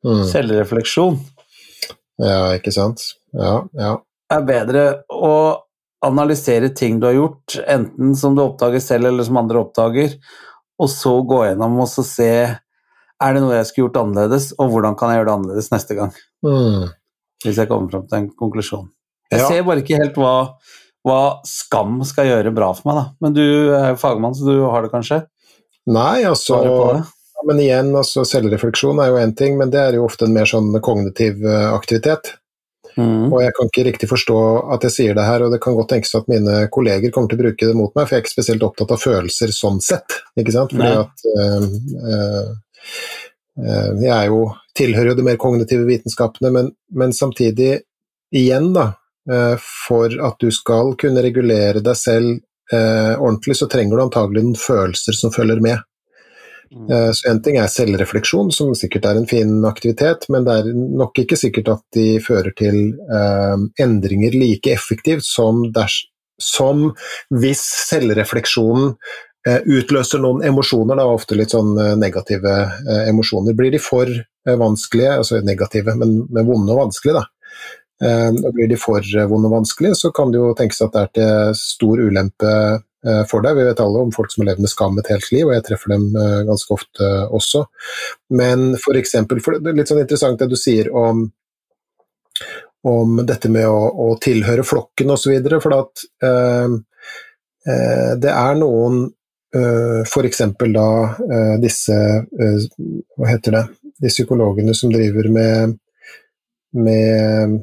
Mm. 0.07 0.25
Selvrefleksjon. 0.31 1.19
Ja, 2.19 2.43
ikke 2.57 2.73
sant. 2.75 3.05
Ja, 3.37 3.63
ja. 3.79 3.95
er 4.33 4.45
bedre 4.47 4.85
å 5.13 5.35
analysere 6.05 6.71
ting 6.77 7.01
du 7.01 7.09
har 7.09 7.17
gjort, 7.17 7.59
enten 7.67 8.15
som 8.17 8.37
du 8.37 8.45
oppdager 8.45 8.83
selv 8.83 9.11
eller 9.11 9.27
som 9.27 9.41
andre 9.41 9.63
oppdager, 9.63 10.15
og 10.79 10.91
så 10.93 11.17
gå 11.27 11.43
gjennom 11.49 11.81
og 11.83 11.89
så 11.91 12.05
se 12.07 12.31
er 13.23 13.35
det 13.35 13.43
noe 13.43 13.57
jeg 13.59 13.67
skulle 13.69 13.89
gjort 13.89 14.01
annerledes, 14.05 14.51
og 14.59 14.71
hvordan 14.73 14.97
kan 14.99 15.11
jeg 15.13 15.21
gjøre 15.21 15.29
det 15.31 15.35
annerledes 15.37 15.71
neste 15.75 15.97
gang? 15.99 16.13
Mm. 16.47 16.89
Hvis 17.45 17.59
jeg 17.63 17.71
kommer 17.71 17.91
fram 17.93 18.07
til 18.09 18.19
en 18.19 18.29
konklusjon. 18.39 18.89
Jeg 19.31 19.41
Ja. 19.41 19.49
ser 19.49 19.63
bare 19.67 19.83
ikke 19.83 19.99
helt 20.01 20.15
hva, 20.19 20.55
hva 21.07 21.21
skam 21.47 22.01
skal 22.05 22.27
gjøre 22.31 22.55
bra 22.55 22.73
for 22.75 22.89
meg, 22.89 22.97
da. 23.03 23.05
Men 23.21 23.35
du 23.37 23.43
er 23.75 23.91
jo 23.93 24.01
fagmann, 24.01 24.35
så 24.35 24.47
du 24.49 24.65
har 24.71 24.83
det 24.83 24.91
kanskje? 24.93 25.27
Nei, 25.87 26.23
altså? 26.25 26.63
Ja, 26.65 27.05
Men 27.47 27.61
igjen, 27.63 27.93
altså 27.95 28.25
selvrefleksjon 28.27 28.99
er 28.99 29.13
jo 29.13 29.19
én 29.23 29.35
ting, 29.37 29.57
men 29.59 29.71
det 29.71 29.79
er 29.79 29.93
jo 29.95 30.07
ofte 30.09 30.27
en 30.27 30.35
mer 30.35 30.45
sånn 30.45 30.73
kognitiv 30.83 31.45
eh, 31.47 31.69
aktivitet. 31.73 32.33
Mm. 32.99 33.33
Og 33.33 33.39
jeg 33.45 33.53
kan 33.55 33.69
ikke 33.71 33.85
riktig 33.87 34.09
forstå 34.11 34.39
at 34.75 34.83
jeg 34.83 34.91
sier 34.97 35.15
det 35.15 35.23
her, 35.23 35.45
og 35.47 35.53
det 35.55 35.61
kan 35.63 35.77
godt 35.79 35.93
tenkes 35.93 36.17
at 36.19 36.27
mine 36.27 36.65
kolleger 36.75 37.13
kommer 37.15 37.31
til 37.31 37.39
å 37.39 37.43
bruke 37.45 37.69
det 37.69 37.77
mot 37.79 37.95
meg, 37.95 38.09
for 38.09 38.17
jeg 38.17 38.19
er 38.19 38.25
ikke 38.27 38.35
spesielt 38.35 38.65
opptatt 38.67 38.91
av 38.97 38.99
følelser 39.05 39.53
sånn 39.55 39.79
sett, 39.85 40.19
ikke 40.41 40.55
sant. 40.57 40.75
Fordi 40.75 40.83
Nei. 40.83 41.05
at 41.05 41.25
øh, 41.31 41.69
eh, 41.69 42.17
eh, 42.17 42.51
jeg 43.59 44.13
er 44.15 44.29
jo, 44.31 44.45
tilhører 44.79 45.13
jo 45.13 45.19
de 45.19 45.27
mer 45.27 45.39
kognitive 45.41 45.87
vitenskapene, 45.89 46.53
men, 46.55 46.73
men 46.95 47.15
samtidig, 47.17 47.81
igjen 48.35 48.73
da, 48.77 48.93
eh, 49.31 49.57
for 49.59 50.13
at 50.29 50.39
du 50.41 50.51
skal 50.55 50.95
kunne 51.01 51.25
regulere 51.25 51.83
deg 51.85 51.99
selv 51.99 52.37
eh, 52.73 53.15
ordentlig, 53.17 53.57
så 53.59 53.69
trenger 53.71 53.97
du 53.97 54.05
antagelig 54.05 54.45
noen 54.45 54.61
følelser 54.61 55.17
som 55.17 55.35
følger 55.35 55.63
med. 55.65 55.83
Mm. 56.69 56.91
Eh, 56.93 57.11
Så 57.13 57.31
En 57.31 57.43
ting 57.43 57.57
er 57.57 57.71
selvrefleksjon, 57.73 58.53
som 58.53 58.75
sikkert 58.77 59.09
er 59.09 59.17
en 59.17 59.27
fin 59.27 59.65
aktivitet, 59.65 60.29
men 60.29 60.45
det 60.45 60.59
er 60.59 60.75
nok 60.75 61.19
ikke 61.25 61.39
sikkert 61.41 61.73
at 61.79 61.85
de 61.97 62.21
fører 62.21 62.53
til 62.57 62.93
eh, 62.95 63.57
endringer 63.81 64.37
like 64.37 64.73
effektivt 64.73 65.25
som, 65.25 65.65
som 66.39 66.91
hvis 67.33 67.65
selvrefleksjonen 67.89 68.93
eh, 68.93 68.97
utløser 69.57 70.21
noen 70.23 70.43
emosjoner, 70.49 70.99
da, 70.99 71.07
ofte 71.15 71.37
litt 71.39 71.55
sånn 71.55 71.77
eh, 71.79 71.95
negative 71.99 72.55
eh, 72.67 73.05
emosjoner. 73.09 73.55
Blir 73.57 73.73
de 73.75 73.81
for 73.83 74.11
eh, 74.11 74.57
vanskelige, 74.59 75.15
altså 75.23 75.43
negative, 75.47 75.95
men, 75.99 76.21
men 76.29 76.49
vonde 76.49 76.75
og 76.75 76.83
vanskelige, 76.87 77.23
da. 77.23 77.27
Eh, 78.05 78.53
blir 78.55 78.69
de 78.71 78.79
for 78.79 79.03
eh, 79.03 79.31
vonde 79.31 79.51
og 79.51 79.57
vanskelige, 79.61 79.97
så 79.99 80.13
kan 80.15 80.35
det 80.35 80.41
jo 80.41 80.53
tenkes 80.59 80.85
at 80.85 80.95
det 80.95 81.01
er 81.05 81.15
til 81.19 81.59
stor 81.61 82.03
ulempe 82.03 82.53
eh, 82.53 83.25
for 83.31 83.47
deg. 83.47 83.59
Vi 83.59 83.67
vet 83.71 83.83
alle 83.83 84.05
om 84.07 84.15
folk 84.15 84.35
som 84.35 84.45
har 84.45 84.53
levd 84.53 84.67
med 84.67 84.75
skam 84.75 85.01
et 85.01 85.11
helt 85.15 85.33
liv, 85.35 85.49
og 85.49 85.57
jeg 85.57 85.67
treffer 85.71 85.95
dem 85.95 86.09
eh, 86.15 86.39
ganske 86.49 86.79
ofte 86.79 87.11
også. 87.41 87.65
Men 88.39 88.73
for 88.83 88.99
eksempel, 89.01 89.43
for 89.45 89.59
det 89.59 89.73
er 89.73 89.79
litt 89.81 89.91
sånn 89.91 90.03
interessant 90.05 90.43
det 90.43 90.51
du 90.53 90.59
sier 90.59 90.91
om, 90.95 91.27
om 92.87 93.21
dette 93.27 93.51
med 93.51 93.67
å, 93.67 93.79
å 93.91 94.11
tilhøre 94.23 94.67
flokken 94.67 95.15
osv., 95.15 95.39
for 95.59 95.79
at 95.81 96.09
eh, 96.27 96.75
eh, 97.67 98.11
det 98.23 98.35
er 98.35 98.59
noen 98.63 99.07
eh, 99.57 100.25
eksempel 100.29 100.73
da 100.77 100.87
eh, 101.25 101.57
disse 101.63 101.97
eh, 101.97 102.63
Hva 103.17 103.31
heter 103.31 103.57
det? 103.57 103.65
De 103.99 104.13
psykologene 104.13 104.75
som 104.77 104.93
driver 104.93 105.29
med 105.33 105.77
med 106.79 107.59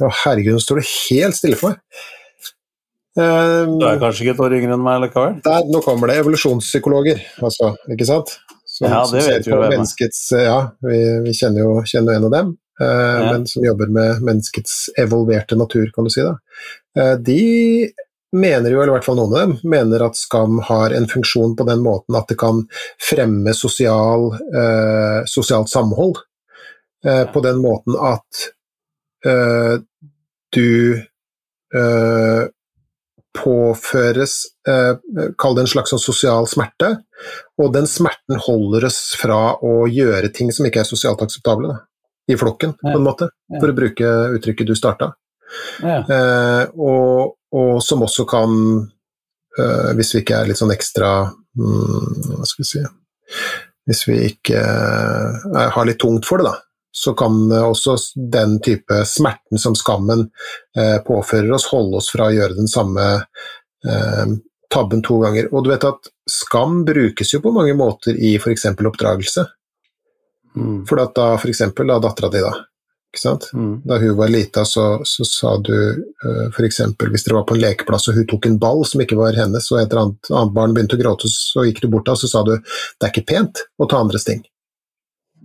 Å, 0.00 0.08
herregud, 0.24 0.54
nå 0.56 0.62
står 0.62 0.80
det 0.80 0.88
helt 0.88 1.36
stille 1.36 1.56
for 1.60 1.72
meg. 1.72 1.80
Du 3.16 3.82
er 3.84 3.98
kanskje 4.00 4.22
ikke 4.22 4.34
et 4.36 4.42
år 4.44 4.54
yngre 4.56 4.76
enn 4.76 4.84
meg 4.84 5.00
likevel? 5.02 5.40
der, 5.44 5.64
nå 5.68 5.80
kommer 5.84 6.08
det 6.08 6.20
evolusjonspsykologer, 6.22 7.18
altså, 7.44 7.72
ikke 7.90 8.06
sant? 8.08 8.30
Som, 8.64 8.86
Ja, 8.86 9.00
det 9.10 9.24
vet 9.26 9.48
vi 9.48 9.52
jo. 9.52 9.58
Ja, 10.38 10.60
vi, 10.86 11.00
vi 11.26 11.34
kjenner 11.36 11.64
jo 11.64 11.72
kjenner 11.90 12.16
en 12.16 12.28
av 12.28 12.36
dem, 12.36 12.52
Uh, 12.80 12.86
Ja. 13.20 13.32
men 13.32 13.46
som 13.46 13.64
jobber 13.64 13.90
med 13.92 14.22
menneskets 14.24 14.88
evolverte 14.98 15.56
natur, 15.56 15.90
kan 15.94 16.04
du 16.04 16.10
si. 16.10 16.22
da. 16.24 16.36
Uh, 16.96 17.16
de 17.20 17.92
mener 18.36 18.70
jo, 18.70 18.80
eller 18.80 18.92
i 18.92 18.96
hvert 18.98 19.06
fall 19.08 19.18
noen 19.18 19.34
av 19.34 19.40
dem, 19.42 19.56
mener 19.72 20.04
at 20.06 20.18
skam 20.18 20.60
har 20.68 20.94
en 20.94 21.08
funksjon 21.10 21.56
på 21.58 21.66
den 21.68 21.82
måten 21.82 22.18
at 22.18 22.30
det 22.30 22.38
kan 22.40 22.62
fremme 23.02 23.54
sosial, 23.56 24.30
eh, 24.54 25.20
sosialt 25.30 25.70
samhold. 25.72 26.22
Eh, 27.04 27.24
på 27.32 27.40
den 27.40 27.58
måten 27.62 27.96
at 27.96 28.46
eh, 29.26 29.80
du 30.52 31.00
eh, 31.74 32.42
påføres 33.38 34.34
eh, 34.68 34.96
Kall 35.38 35.54
det 35.56 35.64
en 35.64 35.70
slags 35.70 35.94
sånn 35.94 36.02
sosial 36.02 36.48
smerte, 36.50 36.90
og 37.60 37.72
den 37.74 37.86
smerten 37.88 38.40
holder 38.42 38.88
oss 38.90 39.14
fra 39.18 39.54
å 39.64 39.86
gjøre 39.90 40.32
ting 40.34 40.50
som 40.54 40.66
ikke 40.66 40.82
er 40.82 40.88
sosialt 40.88 41.22
akseptable 41.24 41.70
da, 41.70 41.78
i 42.30 42.38
flokken, 42.38 42.74
på 42.80 42.96
en 42.96 43.06
måte, 43.06 43.30
for 43.56 43.70
å 43.70 43.76
bruke 43.76 44.12
uttrykket 44.36 44.70
du 44.70 44.76
starta. 44.78 45.12
Ja. 45.82 46.00
Eh, 46.04 46.64
og, 46.78 47.36
og 47.56 47.82
som 47.84 48.04
også 48.06 48.26
kan, 48.30 48.56
eh, 49.58 49.90
hvis 49.98 50.14
vi 50.14 50.22
ikke 50.22 50.40
er 50.40 50.50
litt 50.50 50.60
sånn 50.60 50.74
ekstra 50.74 51.12
mm, 51.26 52.34
Hva 52.36 52.46
skal 52.46 52.62
vi 52.62 52.68
si 52.68 52.82
Hvis 53.90 54.04
vi 54.08 54.18
ikke 54.28 54.60
eh, 54.60 55.70
har 55.74 55.88
litt 55.88 56.00
tungt 56.02 56.28
for 56.28 56.42
det, 56.42 56.50
da, 56.50 56.54
så 56.92 57.14
kan 57.18 57.40
også 57.54 57.96
den 58.32 58.58
type 58.62 59.02
smerten 59.06 59.58
som 59.58 59.74
skammen 59.78 60.28
eh, 60.78 60.98
påfører 61.06 61.52
oss, 61.56 61.70
holde 61.72 61.98
oss 62.02 62.10
fra 62.12 62.28
å 62.28 62.34
gjøre 62.34 62.58
den 62.58 62.70
samme 62.70 63.06
eh, 63.18 64.38
tabben 64.70 65.02
to 65.02 65.18
ganger. 65.22 65.50
Og 65.54 65.64
du 65.64 65.72
vet 65.72 65.86
at 65.86 66.10
skam 66.30 66.84
brukes 66.86 67.34
jo 67.34 67.42
på 67.42 67.52
mange 67.54 67.74
måter 67.78 68.14
i 68.14 68.36
f.eks. 68.38 68.68
oppdragelse. 68.74 69.46
Mm. 70.56 70.82
For 70.88 70.98
da 71.14 71.28
f.eks. 71.36 71.62
da 71.78 71.98
dattera 72.02 72.30
di, 72.32 72.42
da. 72.42 72.52
Ikke? 73.10 73.34
Mm. 73.56 73.72
Da 73.84 73.98
hun 73.98 74.16
var 74.16 74.30
lita, 74.30 74.64
så, 74.64 75.00
så 75.04 75.26
sa 75.26 75.56
du 75.58 75.74
uh, 75.74 76.46
f.eks. 76.50 76.80
hvis 76.98 77.26
dere 77.26 77.40
var 77.40 77.46
på 77.48 77.56
en 77.56 77.62
lekeplass 77.64 78.08
og 78.10 78.20
hun 78.20 78.28
tok 78.30 78.46
en 78.46 78.58
ball 78.62 78.84
som 78.86 79.02
ikke 79.02 79.18
var 79.18 79.38
hennes, 79.38 79.66
og 79.72 79.82
et 79.82 79.96
annet, 79.98 80.30
annet 80.30 80.54
barn 80.56 80.74
begynte 80.76 80.98
å 80.98 81.02
gråte, 81.02 81.30
så 81.32 81.66
gikk 81.66 81.82
du 81.82 81.90
bort 81.90 82.06
da, 82.06 82.16
så 82.18 82.30
sa 82.30 82.44
du 82.46 82.54
det 82.54 83.06
er 83.06 83.12
ikke 83.12 83.28
pent 83.32 83.64
å 83.78 83.88
ta 83.90 84.00
andres 84.02 84.28
ting. 84.28 84.44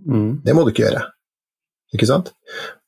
Mm. 0.06 0.42
Det 0.46 0.54
må 0.54 0.64
du 0.64 0.72
ikke 0.72 0.86
gjøre. 0.86 1.02
Ikke 1.96 2.08
sant? 2.08 2.32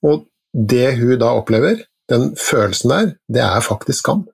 Og 0.06 0.28
det 0.54 0.92
hun 1.00 1.18
da 1.20 1.34
opplever, 1.38 1.82
den 2.08 2.32
følelsen 2.38 2.94
der, 2.94 3.10
det 3.28 3.42
er 3.44 3.64
faktisk 3.64 4.04
skam. 4.04 4.24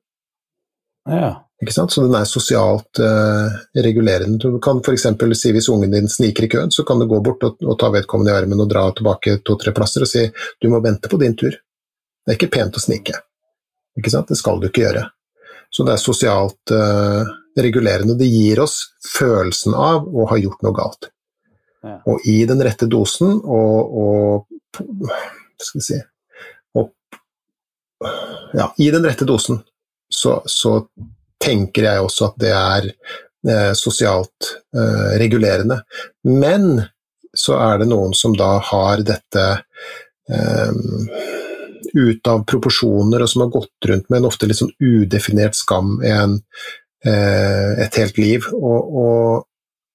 Ja. 1.09 1.44
Ikke 1.63 1.73
sant? 1.73 1.93
Så 1.93 2.03
den 2.03 2.15
er 2.19 2.27
sosialt 2.29 3.01
uh, 3.01 3.53
regulerende. 3.85 4.39
Du 4.43 4.59
kan 4.63 4.81
f.eks. 4.83 5.07
si 5.39 5.53
hvis 5.55 5.69
ungen 5.73 5.93
din 5.95 6.09
sniker 6.11 6.47
i 6.47 6.51
køen, 6.51 6.73
så 6.75 6.85
kan 6.85 6.99
du 6.99 7.07
gå 7.11 7.21
bort 7.25 7.45
og, 7.47 7.63
og 7.63 7.79
ta 7.81 7.93
vedkommende 7.95 8.33
i 8.33 8.37
armen 8.37 8.65
og 8.65 8.71
dra 8.71 8.89
tilbake 8.97 9.39
to-tre 9.47 9.73
plasser 9.77 10.05
og 10.05 10.11
si 10.11 10.27
du 10.61 10.69
må 10.73 10.83
vente 10.85 11.11
på 11.11 11.21
din 11.21 11.37
tur. 11.39 11.55
Det 12.25 12.33
er 12.33 12.39
ikke 12.39 12.53
pent 12.57 12.77
å 12.77 12.83
snike. 12.83 13.17
Ikke 14.01 14.11
sant? 14.13 14.29
Det 14.33 14.41
skal 14.41 14.61
du 14.61 14.69
ikke 14.69 14.83
gjøre. 14.83 15.07
Så 15.71 15.87
det 15.87 15.95
er 15.95 16.03
sosialt 16.03 16.75
uh, 16.75 17.23
regulerende. 17.59 18.19
Det 18.19 18.29
gir 18.29 18.63
oss 18.65 18.81
følelsen 19.15 19.77
av 19.79 20.09
å 20.09 20.27
ha 20.31 20.39
gjort 20.41 20.63
noe 20.67 20.75
galt. 20.75 21.11
Ja. 21.85 21.99
Og 22.09 22.27
i 22.31 22.39
den 22.49 22.63
rette 22.65 22.89
dosen 22.91 23.39
og, 23.39 23.97
og 24.03 24.83
skal 25.61 25.79
vi 25.79 25.85
si 25.85 25.99
og, 26.81 26.89
Ja, 28.57 28.71
i 28.81 28.89
den 28.91 29.05
rette 29.05 29.27
dosen 29.29 29.61
så, 30.09 30.39
så 30.47 30.79
tenker 31.45 31.89
jeg 31.89 32.05
også 32.05 32.31
at 32.31 32.41
det 32.41 32.53
er 32.57 32.91
eh, 32.91 33.73
sosialt 33.79 34.51
eh, 34.77 35.15
regulerende. 35.21 35.81
Men 36.29 36.83
så 37.35 37.59
er 37.59 37.83
det 37.83 37.91
noen 37.91 38.15
som 38.17 38.35
da 38.39 38.57
har 38.63 39.03
dette 39.07 39.47
eh, 40.31 40.79
ut 41.95 42.31
av 42.31 42.45
proporsjoner, 42.49 43.23
og 43.23 43.31
som 43.31 43.45
har 43.45 43.53
gått 43.55 43.89
rundt 43.91 44.09
med 44.11 44.21
en 44.21 44.29
ofte 44.31 44.49
litt 44.49 44.59
sånn 44.61 44.75
udefinert 44.83 45.59
skam 45.59 45.99
en, 46.07 46.39
eh, 47.07 47.73
et 47.85 48.01
helt 48.01 48.19
liv. 48.19 48.49
Og, 48.55 48.97
og 49.05 49.45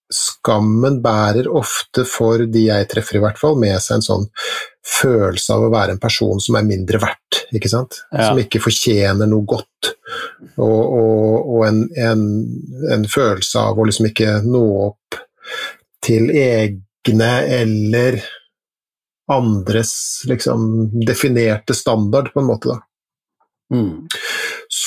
skammen 0.10 1.00
bærer 1.04 1.48
ofte, 1.54 2.04
for 2.08 2.42
de 2.50 2.66
jeg 2.66 2.88
treffer 2.90 3.20
i 3.20 3.24
hvert 3.24 3.40
fall, 3.40 3.60
med 3.62 3.78
seg 3.84 4.00
en 4.00 4.06
sånn 4.06 4.28
følelse 4.90 5.54
av 5.54 5.68
å 5.68 5.72
være 5.74 5.96
en 5.96 6.02
person 6.02 6.42
som 6.42 6.58
er 6.58 6.66
mindre 6.66 7.02
verdt, 7.02 7.44
ikke 7.56 7.70
sant? 7.72 8.02
Ja. 8.10 8.32
Som 8.32 8.42
ikke 8.42 8.62
fortjener 8.64 9.30
noe 9.30 9.46
godt. 9.50 9.92
Og, 10.58 10.82
og, 10.82 11.54
og 11.54 11.64
en, 11.68 11.84
en, 12.00 12.26
en 12.96 13.06
følelse 13.10 13.62
av 13.62 13.78
å 13.78 13.86
liksom 13.88 14.10
ikke 14.10 14.40
nå 14.48 14.64
opp 14.88 15.20
til 16.06 16.32
egne 16.34 17.32
eller 17.60 18.22
andres 19.30 19.94
liksom 20.26 20.90
definerte 21.06 21.76
standard, 21.78 22.32
på 22.34 22.42
en 22.42 22.50
måte, 22.50 22.74
da. 22.74 22.80
Mm. 23.70 24.08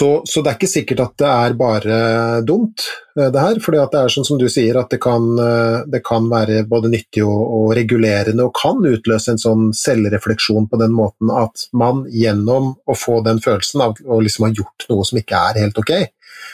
Så, 0.03 0.22
så 0.24 0.40
det 0.42 0.50
er 0.50 0.57
ikke 0.57 0.66
sikkert 0.66 1.00
at 1.05 1.12
det 1.20 1.28
er 1.30 1.53
bare 1.55 1.96
dumt, 2.42 2.82
eh, 3.14 3.28
det 3.30 3.38
her. 3.38 3.59
For 3.62 3.76
det 3.76 4.00
er 4.00 4.11
sånn 4.11 4.26
som 4.26 4.40
du 4.40 4.48
sier, 4.50 4.74
at 4.80 4.90
det 4.90 4.98
kan, 5.05 5.28
eh, 5.38 5.84
det 5.94 6.00
kan 6.03 6.26
være 6.26 6.64
både 6.66 6.90
nyttig 6.90 7.22
og, 7.22 7.42
og 7.59 7.66
regulerende, 7.78 8.48
og 8.48 8.57
kan 8.59 8.82
utløse 8.82 9.30
en 9.30 9.38
sånn 9.38 9.68
selvrefleksjon 9.78 10.66
på 10.72 10.80
den 10.80 10.96
måten 10.96 11.30
at 11.30 11.68
man 11.78 12.03
gjennom 12.11 12.72
å 12.82 12.98
få 12.98 13.20
den 13.22 13.38
følelsen 13.44 13.86
av 13.86 14.03
å 14.03 14.18
liksom 14.26 14.48
ha 14.48 14.53
gjort 14.57 14.88
noe 14.90 15.07
som 15.07 15.22
ikke 15.22 15.46
er 15.53 15.62
helt 15.62 15.78
ok, 15.78 15.94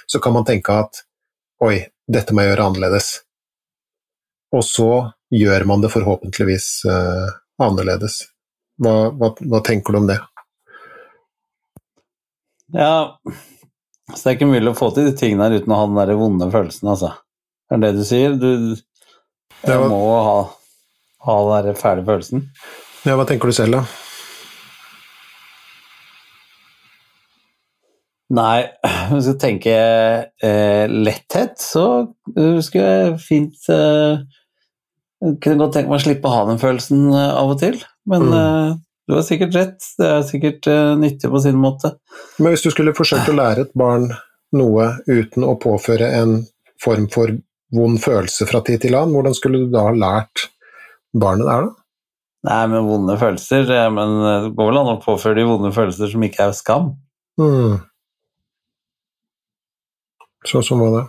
så 0.05 0.21
kan 0.21 0.37
man 0.37 0.45
tenke 0.53 0.77
at 0.85 1.01
oi, 1.65 1.79
dette 2.05 2.37
må 2.37 2.45
jeg 2.45 2.53
gjøre 2.53 2.69
annerledes. 2.69 3.13
Og 4.53 4.67
så 4.67 4.91
gjør 5.33 5.65
man 5.73 5.81
det 5.81 5.93
forhåpentligvis 5.93 6.69
uh, 6.89 7.33
annerledes. 7.65 8.27
Hva, 8.81 9.09
hva, 9.17 9.33
hva 9.41 9.65
tenker 9.65 9.97
du 9.97 10.05
om 10.05 10.13
det? 10.13 10.21
Ja, 12.75 13.17
så 14.15 14.19
det 14.23 14.31
er 14.33 14.37
ikke 14.39 14.49
mulig 14.51 14.73
å 14.73 14.77
få 14.77 14.91
til 14.95 15.07
de 15.09 15.15
tingene 15.17 15.47
her 15.49 15.57
uten 15.61 15.73
å 15.73 15.79
ha 15.81 15.87
den 15.89 15.97
der 16.01 16.19
vonde 16.21 16.51
følelsen, 16.53 16.89
altså. 16.93 17.15
Det 17.69 17.77
er 17.79 17.81
det 17.87 17.95
du 17.97 18.05
sier? 18.09 18.35
Du 18.41 18.51
var- 19.65 19.89
må 19.89 20.03
ha, 20.25 20.37
ha 21.27 21.39
den 21.63 21.67
der 21.71 21.81
fæle 21.81 22.05
følelsen. 22.07 22.45
Ja, 23.09 23.17
hva 23.17 23.25
tenker 23.29 23.49
du 23.49 23.57
selv, 23.57 23.73
da? 23.79 23.85
Nei, 28.39 28.67
hvis 29.15 29.29
jeg 29.31 29.39
tenker 29.41 30.27
eh, 30.45 30.85
letthet, 30.93 31.57
så 31.63 31.85
husker 32.37 32.61
skulle 32.67 32.91
jeg 32.91 33.15
fint 33.25 33.71
eh, 33.73 34.19
Kunne 35.43 35.59
godt 35.59 35.73
tenke 35.75 35.89
meg 35.91 35.99
å 35.99 36.05
slippe 36.05 36.29
å 36.29 36.35
ha 36.37 36.43
den 36.51 36.61
følelsen 36.61 37.09
eh, 37.11 37.33
av 37.41 37.55
og 37.55 37.59
til. 37.63 37.81
Men 38.09 38.29
Mm. 38.29 38.83
Du 39.09 39.15
har 39.17 39.25
sikkert 39.25 39.55
rett, 39.57 39.85
det 39.97 40.09
er 40.13 40.25
sikkert 40.29 40.67
eh, 40.69 40.95
nyttig 41.01 41.31
på 41.33 41.41
sin 41.41 41.57
måte. 41.57 41.95
Men 42.37 42.53
hvis 42.53 42.67
du 42.67 42.71
skulle 42.75 42.93
forsøkt 42.97 43.31
å 43.33 43.37
lære 43.39 43.65
et 43.65 43.75
barn 43.79 44.11
noe 44.57 44.89
uten 45.09 45.47
å 45.49 45.55
påføre 45.61 46.11
en 46.21 46.43
form 46.83 47.09
for 47.13 47.33
vond 47.75 47.97
følelse 48.01 48.45
fra 48.49 48.61
tid 48.65 48.85
til 48.85 48.97
annen, 48.99 49.15
hvordan 49.17 49.37
skulle 49.37 49.63
du 49.65 49.73
da 49.73 49.87
ha 49.89 49.95
lært 49.97 50.51
barnet 51.17 51.49
der 51.49 51.69
da? 51.69 51.75
Nei, 52.49 52.61
men 52.71 52.87
vonde 52.87 53.17
følelser 53.19 53.67
Men 53.91 54.13
eh, 54.23 54.43
det 54.45 54.53
går 54.59 54.69
vel 54.71 54.81
an 54.83 54.93
å 54.93 55.01
påføre 55.03 55.41
de 55.41 55.47
vonde 55.49 55.73
følelser 55.75 56.13
som 56.13 56.27
ikke 56.29 56.51
er 56.51 56.57
skam. 56.57 56.93
Hmm. 57.41 57.81
Sånn 60.47 60.69
som 60.69 60.85
hva 60.85 60.93
da? 60.95 61.07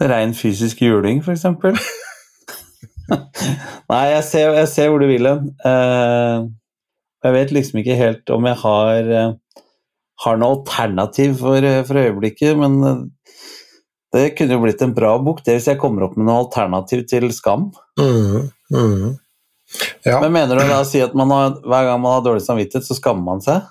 Rein 0.00 0.36
fysisk 0.36 0.84
juling, 0.84 1.24
for 1.24 1.32
eksempel. 1.32 1.80
Nei, 3.90 4.04
jeg 4.14 4.24
ser, 4.28 4.54
jeg 4.58 4.68
ser 4.70 4.90
hvor 4.90 5.02
du 5.02 5.08
vil 5.10 5.26
hen. 5.28 5.48
Uh, 5.64 6.48
jeg 7.24 7.36
vet 7.36 7.54
liksom 7.54 7.80
ikke 7.82 7.96
helt 7.98 8.32
om 8.32 8.46
jeg 8.48 8.58
har, 8.62 9.10
uh, 9.10 9.64
har 10.24 10.38
noe 10.40 10.58
alternativ 10.58 11.38
for, 11.42 11.64
uh, 11.64 11.80
for 11.88 12.00
øyeblikket, 12.00 12.54
men 12.60 12.78
eh, 12.86 13.00
det 14.14 14.24
kunne 14.38 14.56
jo 14.56 14.62
blitt 14.64 14.82
en 14.84 14.94
bra 14.96 15.14
bok, 15.22 15.42
det 15.46 15.58
hvis 15.58 15.68
jeg 15.70 15.80
kommer 15.80 16.06
opp 16.06 16.16
med 16.18 16.26
noe 16.28 16.44
alternativ 16.46 17.04
til 17.10 17.28
skam. 17.36 17.68
Mm, 18.00 18.48
mm. 18.74 19.04
Ja. 20.06 20.16
Men 20.22 20.32
mener 20.34 20.58
du 20.58 20.64
da 20.66 20.80
å 20.82 20.88
si 20.88 21.02
at 21.04 21.12
man 21.18 21.30
har, 21.30 21.60
hver 21.62 21.86
gang 21.86 22.00
man 22.02 22.16
har 22.16 22.24
dårlig 22.26 22.42
samvittighet, 22.42 22.88
så 22.88 22.96
skammer 22.98 23.22
man 23.26 23.44
seg? 23.44 23.68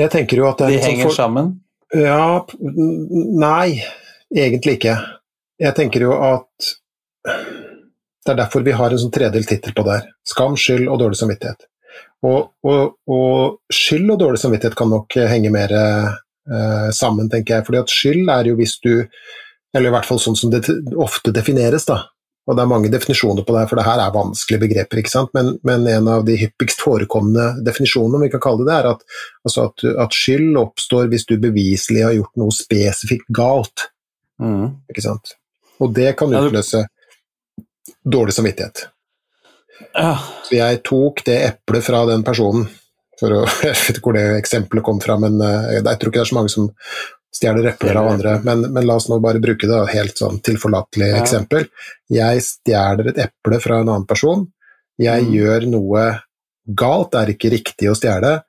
Jeg 0.00 0.12
tenker 0.12 0.40
jo 0.40 0.48
at 0.50 0.60
det 0.60 0.66
er 0.68 0.76
De 0.76 0.84
henger 0.84 1.08
for- 1.08 1.16
sammen? 1.16 1.54
Ja, 1.96 2.44
nei, 2.60 3.82
egentlig 4.30 4.78
ikke. 4.78 4.94
Jeg 5.60 5.76
tenker 5.76 6.06
jo 6.06 6.14
at 6.16 6.70
det 8.24 8.32
er 8.32 8.38
derfor 8.42 8.64
vi 8.64 8.76
har 8.76 8.92
en 8.92 9.00
sånn 9.00 9.12
tredelt 9.12 9.48
tittel 9.48 9.74
på 9.76 9.84
det 9.86 9.98
her. 9.98 10.08
Skam, 10.28 10.56
skyld 10.60 10.88
og 10.88 11.00
dårlig 11.02 11.18
samvittighet. 11.20 11.66
Og, 12.28 12.52
og, 12.68 12.96
og 13.08 13.74
skyld 13.74 14.12
og 14.12 14.20
dårlig 14.20 14.40
samvittighet 14.42 14.76
kan 14.78 14.92
nok 14.92 15.16
henge 15.30 15.52
mer 15.52 15.72
eh, 15.74 16.88
sammen, 16.96 17.30
tenker 17.32 17.58
jeg. 17.58 17.66
fordi 17.66 17.80
at 17.80 17.92
skyld 17.92 18.32
er 18.32 18.50
jo 18.50 18.58
hvis 18.60 18.78
du 18.84 18.92
Eller 19.70 19.86
i 19.86 19.94
hvert 19.94 20.06
fall 20.08 20.18
sånn 20.18 20.34
som 20.34 20.50
det 20.50 20.64
ofte 20.98 21.30
defineres, 21.30 21.84
da. 21.86 22.00
Og 22.50 22.56
det 22.58 22.62
er 22.64 22.70
mange 22.72 22.88
definisjoner 22.90 23.44
på 23.46 23.54
det, 23.54 23.60
her, 23.60 23.68
for 23.70 23.78
det 23.78 23.84
her 23.86 24.00
er 24.02 24.14
vanskelige 24.16 24.64
begreper. 24.64 24.98
ikke 24.98 25.12
sant? 25.12 25.30
Men, 25.36 25.52
men 25.62 25.86
en 25.86 26.08
av 26.10 26.24
de 26.26 26.34
hyppigst 26.40 26.82
forekommende 26.82 27.62
definisjonene, 27.62 28.18
om 28.18 28.24
vi 28.26 28.32
kan 28.32 28.42
kalle 28.42 28.64
det 28.64 28.72
det, 28.72 28.78
er 28.80 28.88
at, 28.90 29.04
altså 29.46 29.68
at, 29.68 29.84
at 30.08 30.16
skyld 30.18 30.58
oppstår 30.58 31.06
hvis 31.12 31.28
du 31.30 31.36
beviselig 31.38 32.02
har 32.02 32.16
gjort 32.16 32.42
noe 32.42 32.56
spesifikt 32.56 33.30
galt. 33.38 33.86
Mm. 34.42 34.80
ikke 34.90 35.04
sant? 35.04 35.36
Og 35.80 35.94
det 35.96 36.16
kan 36.18 36.32
utløse 36.50 36.84
dårlig 38.04 38.34
samvittighet. 38.36 38.86
Så 40.44 40.52
jeg 40.58 40.82
tok 40.86 41.22
det 41.26 41.38
eplet 41.46 41.84
fra 41.86 42.02
den 42.10 42.22
personen, 42.26 42.66
for 43.20 43.32
å, 43.32 43.40
jeg 43.64 43.76
vet 43.76 43.96
ikke 43.98 44.10
hvor 44.10 44.18
det 44.18 44.26
eksempelet 44.40 44.84
kom 44.86 45.00
fra, 45.00 45.16
men 45.20 45.40
eh, 45.44 45.78
jeg 45.78 45.84
tror 45.86 46.10
ikke 46.12 46.20
det 46.20 46.26
er 46.26 46.30
så 46.32 46.38
mange 46.38 46.52
som 46.52 46.68
stjeler 47.32 47.68
epler 47.70 47.96
av 47.96 48.08
andre, 48.10 48.32
men, 48.44 48.64
men 48.74 48.86
la 48.88 48.96
oss 48.98 49.06
nå 49.08 49.20
bare 49.22 49.40
bruke 49.40 49.68
det, 49.70 49.78
helt 49.94 50.18
sånn 50.18 50.40
tilforlatelig 50.44 51.12
Ja. 51.12 51.20
eksempel. 51.22 51.68
Jeg 52.10 52.42
stjeler 52.44 53.12
et 53.12 53.20
eple 53.28 53.60
fra 53.62 53.78
en 53.80 53.88
annen 53.88 54.06
person, 54.08 54.46
jeg 55.00 55.24
Mm. 55.24 55.30
gjør 55.38 55.66
noe 55.70 56.02
galt, 56.76 57.12
det 57.12 57.20
er 57.22 57.30
ikke 57.32 57.52
riktig 57.54 57.88
å 57.88 57.94
stjele, 57.96 58.42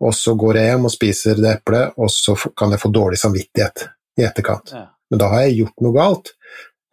og 0.00 0.12
så 0.14 0.36
går 0.38 0.54
jeg 0.60 0.68
hjem 0.70 0.84
og 0.86 0.92
spiser 0.94 1.34
det 1.42 1.56
eplet, 1.56 1.94
og 1.98 2.10
så 2.14 2.36
kan 2.54 2.70
jeg 2.70 2.78
få 2.84 2.92
dårlig 2.94 3.18
samvittighet 3.18 3.88
i 4.20 4.22
etterkant 4.28 4.70
Ja. 4.76 4.84
men 5.10 5.18
da 5.18 5.28
har 5.32 5.40
jeg 5.48 5.56
gjort 5.64 5.80
noe 5.82 5.92
galt. 5.96 6.30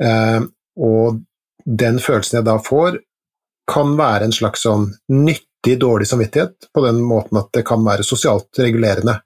Eh, 0.04 0.42
og 0.82 1.22
den 1.66 2.00
følelsen 2.04 2.40
jeg 2.40 2.48
da 2.48 2.58
får, 2.62 3.00
kan 3.72 3.96
være 3.98 4.28
en 4.28 4.36
slags 4.36 4.66
sånn 4.68 4.92
nyttig 5.10 5.80
dårlig 5.82 6.08
samvittighet, 6.10 6.70
på 6.74 6.86
den 6.86 7.02
måten 7.06 7.40
at 7.42 7.50
det 7.56 7.66
kan 7.68 7.82
være 7.86 8.06
sosialt 8.06 8.62
regulerende. 8.62 9.18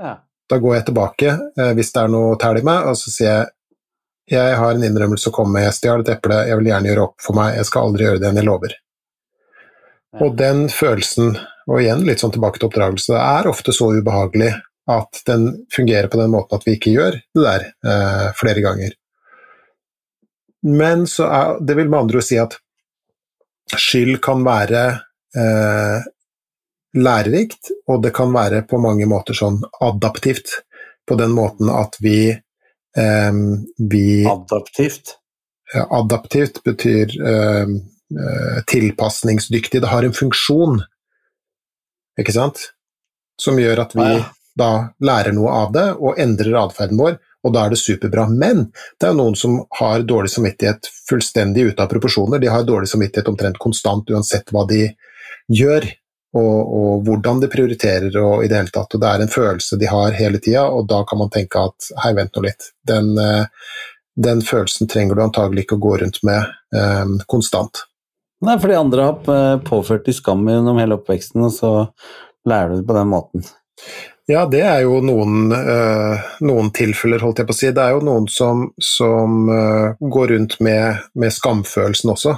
Ja. 0.00 0.16
Da 0.50 0.58
går 0.58 0.80
jeg 0.80 0.88
tilbake, 0.90 1.38
eh, 1.56 1.72
hvis 1.78 1.92
det 1.94 2.02
er 2.02 2.12
noe 2.12 2.36
tæl 2.40 2.58
i 2.58 2.66
meg, 2.66 2.90
og 2.90 2.98
så 2.98 3.12
sier 3.14 3.32
jeg 3.32 3.48
jeg 4.30 4.58
har 4.60 4.76
en 4.76 4.84
innrømmelse 4.86 5.26
å 5.30 5.34
komme 5.34 5.56
med, 5.56 5.64
jeg 5.66 5.74
stjal 5.74 6.04
et 6.04 6.12
eple, 6.12 6.36
jeg 6.46 6.58
vil 6.60 6.68
gjerne 6.70 6.86
gjøre 6.86 7.06
opp 7.08 7.24
for 7.24 7.34
meg, 7.34 7.56
jeg 7.56 7.66
skal 7.66 7.88
aldri 7.88 8.04
gjøre 8.06 8.20
det 8.22 8.28
enn 8.28 8.38
jeg 8.38 8.46
lover. 8.46 8.76
Ja. 10.14 10.20
Og 10.26 10.36
den 10.38 10.60
følelsen, 10.70 11.32
og 11.66 11.80
igjen 11.80 12.04
litt 12.06 12.22
sånn 12.22 12.34
tilbake 12.36 12.60
til 12.60 12.68
oppdragelse, 12.68 13.16
er 13.18 13.48
ofte 13.50 13.74
så 13.74 13.88
ubehagelig 13.96 14.52
at 14.90 15.22
den 15.26 15.48
fungerer 15.74 16.06
på 16.10 16.20
den 16.20 16.30
måten 16.30 16.58
at 16.58 16.66
vi 16.66 16.76
ikke 16.78 16.94
gjør 16.94 17.18
det 17.18 17.42
der 17.42 17.66
eh, 17.66 18.28
flere 18.38 18.62
ganger. 18.64 18.94
Men 20.66 21.06
så 21.08 21.26
er, 21.26 21.60
det 21.64 21.76
vil 21.78 21.88
med 21.88 22.04
andre 22.04 22.20
ord 22.20 22.26
si 22.26 22.38
at 22.40 22.56
skyld 23.70 24.18
kan 24.24 24.42
være 24.44 24.82
eh, 25.36 26.08
lærerikt, 26.98 27.70
og 27.88 28.02
det 28.04 28.12
kan 28.16 28.32
være 28.34 28.64
på 28.68 28.80
mange 28.82 29.06
måter 29.10 29.36
sånn 29.36 29.60
adaptivt, 29.80 30.60
på 31.08 31.16
den 31.18 31.32
måten 31.34 31.70
at 31.72 31.96
vi, 32.02 32.30
eh, 32.30 33.38
vi 33.78 34.04
Adaptivt. 34.28 35.16
ja, 35.74 35.86
Adaptivt 36.00 36.62
betyr 36.66 37.14
eh, 37.16 37.72
eh, 38.24 38.60
tilpasningsdyktig. 38.66 39.80
Det 39.80 39.90
har 39.90 40.06
en 40.06 40.16
funksjon, 40.16 40.82
ikke 42.20 42.36
sant? 42.36 42.70
Som 43.40 43.58
gjør 43.58 43.86
at 43.86 43.96
vi 43.96 44.06
ja. 44.06 44.22
da 44.58 44.72
lærer 45.00 45.32
noe 45.32 45.54
av 45.64 45.74
det 45.74 45.88
og 45.96 46.18
endrer 46.20 46.58
atferden 46.60 47.00
vår, 47.00 47.18
og 47.44 47.54
da 47.54 47.64
er 47.64 47.74
det 47.74 47.80
superbra. 47.80 48.26
Men 48.28 48.66
det 48.98 49.06
er 49.06 49.14
jo 49.14 49.20
noen 49.22 49.38
som 49.38 49.60
har 49.80 50.04
dårlig 50.08 50.32
samvittighet 50.34 50.90
fullstendig 51.08 51.70
ute 51.70 51.84
av 51.84 51.90
proporsjoner. 51.92 52.42
De 52.42 52.50
har 52.52 52.66
dårlig 52.68 52.90
samvittighet 52.92 53.30
omtrent 53.32 53.60
konstant 53.62 54.10
uansett 54.12 54.52
hva 54.52 54.66
de 54.68 54.84
gjør. 55.52 55.88
Og, 56.30 56.58
og 56.78 57.06
hvordan 57.08 57.40
de 57.42 57.48
prioriterer 57.50 58.14
og 58.20 58.44
i 58.44 58.48
det 58.50 58.60
hele 58.60 58.70
tatt. 58.70 58.92
Og 58.94 59.00
det 59.02 59.08
er 59.08 59.24
en 59.24 59.32
følelse 59.32 59.78
de 59.80 59.88
har 59.90 60.14
hele 60.14 60.38
tida, 60.38 60.68
og 60.70 60.84
da 60.86 61.00
kan 61.08 61.18
man 61.18 61.32
tenke 61.34 61.58
at 61.58 61.88
hei, 62.04 62.12
vent 62.14 62.36
nå 62.36 62.44
litt. 62.44 62.68
Den, 62.86 63.08
eh, 63.18 63.72
den 64.14 64.44
følelsen 64.46 64.86
trenger 64.92 65.18
du 65.18 65.24
antagelig 65.24 65.64
ikke 65.66 65.80
å 65.80 65.82
gå 65.88 65.96
rundt 66.04 66.20
med 66.28 66.52
eh, 66.76 67.16
konstant. 67.26 67.82
Nei, 68.46 68.54
fordi 68.62 68.78
andre 68.78 69.08
har 69.08 69.34
eh, 69.34 69.56
påført 69.66 70.06
de 70.06 70.14
skam 70.14 70.46
gjennom 70.46 70.78
hele 70.78 71.00
oppveksten, 71.00 71.42
og 71.48 71.50
så 71.56 71.72
lærer 72.46 72.76
du 72.76 72.78
det 72.78 72.86
på 72.92 73.00
den 73.00 73.10
måten. 73.10 73.50
Ja, 74.28 74.44
det 74.46 74.60
er 74.62 74.82
jo 74.84 75.00
noen, 75.02 75.50
eh, 75.54 76.28
noen 76.46 76.70
tilfeller, 76.76 77.22
holdt 77.24 77.40
jeg 77.40 77.48
på 77.48 77.54
å 77.54 77.58
si. 77.58 77.70
Det 77.74 77.82
er 77.82 77.96
jo 77.96 78.04
noen 78.04 78.28
som, 78.30 78.66
som 78.76 79.48
eh, 79.50 79.96
går 80.00 80.34
rundt 80.34 80.58
med, 80.60 81.06
med 81.18 81.34
skamfølelsen 81.34 82.12
også. 82.12 82.36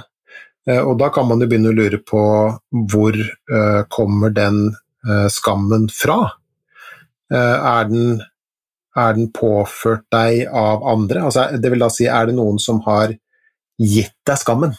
Eh, 0.69 0.79
og 0.79 0.97
da 1.01 1.11
kan 1.13 1.27
man 1.29 1.43
jo 1.43 1.49
begynne 1.51 1.73
å 1.73 1.77
lure 1.77 1.99
på 1.99 2.23
hvor 2.89 3.19
kommer 3.91 4.31
den 4.31 4.69
skammen 5.27 5.89
fra? 5.91 6.15
Er, 7.27 7.89
den, 7.89 8.21
er 8.95 9.17
den 9.17 9.25
påført 9.35 10.05
deg 10.15 10.45
av 10.47 10.85
andre? 10.87 11.25
Altså, 11.27 11.49
det 11.59 11.71
vil 11.73 11.83
da 11.83 11.89
si, 11.91 12.07
er 12.07 12.29
det 12.29 12.37
noen 12.37 12.61
som 12.63 12.79
har 12.85 13.11
gitt 13.75 14.15
deg 14.23 14.39
skammen? 14.39 14.77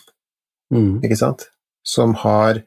Mm. 0.72 1.04
ikke 1.04 1.18
sant? 1.20 1.44
Som 1.84 2.16
har, 2.22 2.62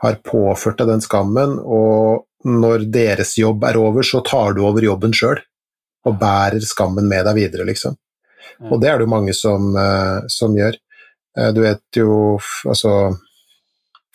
har 0.00 0.16
påført 0.24 0.80
deg 0.80 0.88
den 0.94 1.04
skammen, 1.04 1.58
og 1.60 2.24
når 2.48 2.86
deres 2.92 3.36
jobb 3.38 3.64
er 3.68 3.78
over, 3.80 4.06
så 4.06 4.22
tar 4.26 4.56
du 4.56 4.62
over 4.66 4.84
jobben 4.84 5.14
sjøl. 5.16 5.40
Og 6.08 6.16
bærer 6.18 6.62
skammen 6.66 7.06
med 7.06 7.26
deg 7.28 7.36
videre, 7.38 7.66
liksom. 7.68 7.94
Og 8.70 8.80
det 8.82 8.90
er 8.90 8.98
det 8.98 9.06
jo 9.06 9.12
mange 9.12 9.34
som, 9.36 9.74
eh, 9.78 10.22
som 10.30 10.54
gjør. 10.56 10.78
Eh, 11.38 11.50
du 11.54 11.60
vet 11.62 11.96
jo 11.96 12.38
altså 12.68 12.92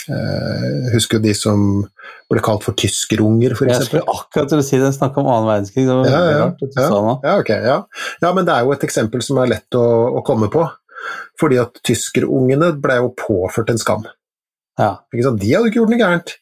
eh, 0.07 0.91
Husker 0.93 1.17
jo 1.17 1.23
de 1.23 1.33
som 1.33 1.61
ble 2.29 2.43
kalt 2.43 2.65
for 2.67 2.77
tyskerunger, 2.77 3.55
for 3.57 3.71
Jeg 3.71 3.87
skulle 3.87 4.03
akkurat 4.05 4.51
til 4.51 4.61
å 4.61 4.65
si 4.65 4.79
det, 4.81 4.91
snakka 4.95 5.23
om 5.23 5.29
annen 5.31 5.47
verdenskrig, 5.49 5.87
det 5.87 5.95
var 5.95 6.11
Ja, 6.11 6.19
ja, 6.27 6.41
rart 6.43 6.61
at 6.61 6.75
du 6.75 6.77
sa 6.77 6.99
nå. 7.07 7.15
Ja, 7.23 7.37
okay, 7.41 7.63
ja. 7.65 7.77
ja, 8.21 8.33
men 8.35 8.47
det 8.47 8.53
er 8.53 8.67
jo 8.67 8.75
et 8.75 8.85
eksempel 8.87 9.23
som 9.25 9.39
er 9.41 9.53
lett 9.55 9.79
å, 9.79 9.85
å 10.19 10.23
komme 10.27 10.51
på. 10.53 10.67
Fordi 11.39 11.59
at 11.61 11.79
tyskerungene 11.87 12.73
ble 12.83 12.99
jo 12.99 13.13
påført 13.17 13.71
en 13.71 13.79
skam. 13.81 14.03
Ja. 14.77 14.97
De 15.13 15.23
hadde 15.23 15.49
jo 15.49 15.69
ikke 15.69 15.81
gjort 15.81 15.93
noe 15.93 16.01
gærent. 16.01 16.35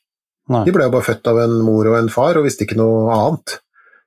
Nei. 0.51 0.63
De 0.67 0.73
ble 0.75 0.85
jo 0.85 0.93
bare 0.93 1.07
født 1.07 1.27
av 1.31 1.39
en 1.41 1.55
mor 1.65 1.87
og 1.89 1.97
en 1.97 2.09
far 2.13 2.37
og 2.37 2.45
visste 2.45 2.67
ikke 2.67 2.77
noe 2.77 3.07
annet. 3.15 3.59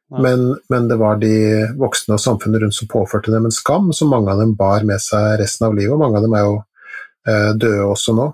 Men, 0.09 0.45
men 0.73 0.87
det 0.89 0.97
var 0.97 1.19
de 1.21 1.33
voksne 1.77 2.15
og 2.17 2.23
samfunnet 2.23 2.63
rundt 2.63 2.77
som 2.79 2.89
påførte 2.89 3.33
dem 3.35 3.45
en 3.45 3.53
skam, 3.53 3.91
som 3.93 4.09
mange 4.09 4.31
av 4.33 4.39
dem 4.41 4.55
bar 4.57 4.87
med 4.89 5.03
seg 5.05 5.35
resten 5.43 5.67
av 5.67 5.75
livet, 5.77 5.93
og 5.93 6.01
mange 6.01 6.17
av 6.17 6.25
dem 6.25 6.37
er 6.39 6.47
jo 6.47 6.55
eh, 7.29 7.51
døde 7.61 7.89
også 7.91 8.15
nå. 8.17 8.29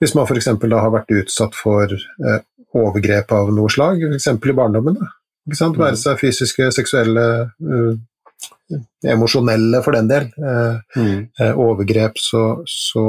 Hvis 0.00 0.14
man 0.16 0.24
f.eks. 0.24 0.48
da 0.62 0.80
har 0.80 0.94
vært 0.94 1.12
utsatt 1.12 1.58
for 1.58 1.92
eh, 1.92 2.40
overgrep 2.78 3.34
av 3.36 3.50
noe 3.52 3.68
slag, 3.72 4.00
f.eks. 4.08 4.30
i 4.32 4.56
barndommen. 4.56 4.96
Da. 5.02 5.10
Ikke? 5.50 5.68
Være 5.76 5.98
seg 6.00 6.18
fysiske, 6.20 6.70
seksuelle, 6.76 7.26
uh, 7.60 8.80
emosjonelle 9.08 9.82
for 9.84 9.96
den 9.96 10.08
del. 10.10 10.30
Eh, 10.36 10.80
Mm. 10.96 11.28
eh, 11.40 11.52
overgrep, 11.58 12.16
så, 12.20 12.62
så 12.66 13.04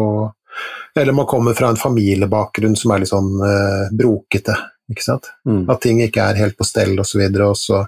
Eller 0.97 1.16
man 1.16 1.30
kommer 1.30 1.53
fra 1.57 1.70
en 1.70 1.80
familiebakgrunn 1.80 2.76
som 2.80 2.91
er 2.91 3.03
litt 3.03 3.12
sånn 3.12 3.32
eh, 3.45 3.86
brokete. 3.95 4.57
Ikke 4.89 5.05
sant? 5.05 5.30
Mm. 5.45 5.64
At 5.70 5.84
ting 5.86 6.01
ikke 6.03 6.26
er 6.26 6.41
helt 6.41 6.57
på 6.57 6.68
stell 6.68 6.95
osv., 6.97 7.01
og, 7.01 7.10
så 7.12 7.22
videre, 7.22 7.49
og 7.53 7.57
så 7.60 7.86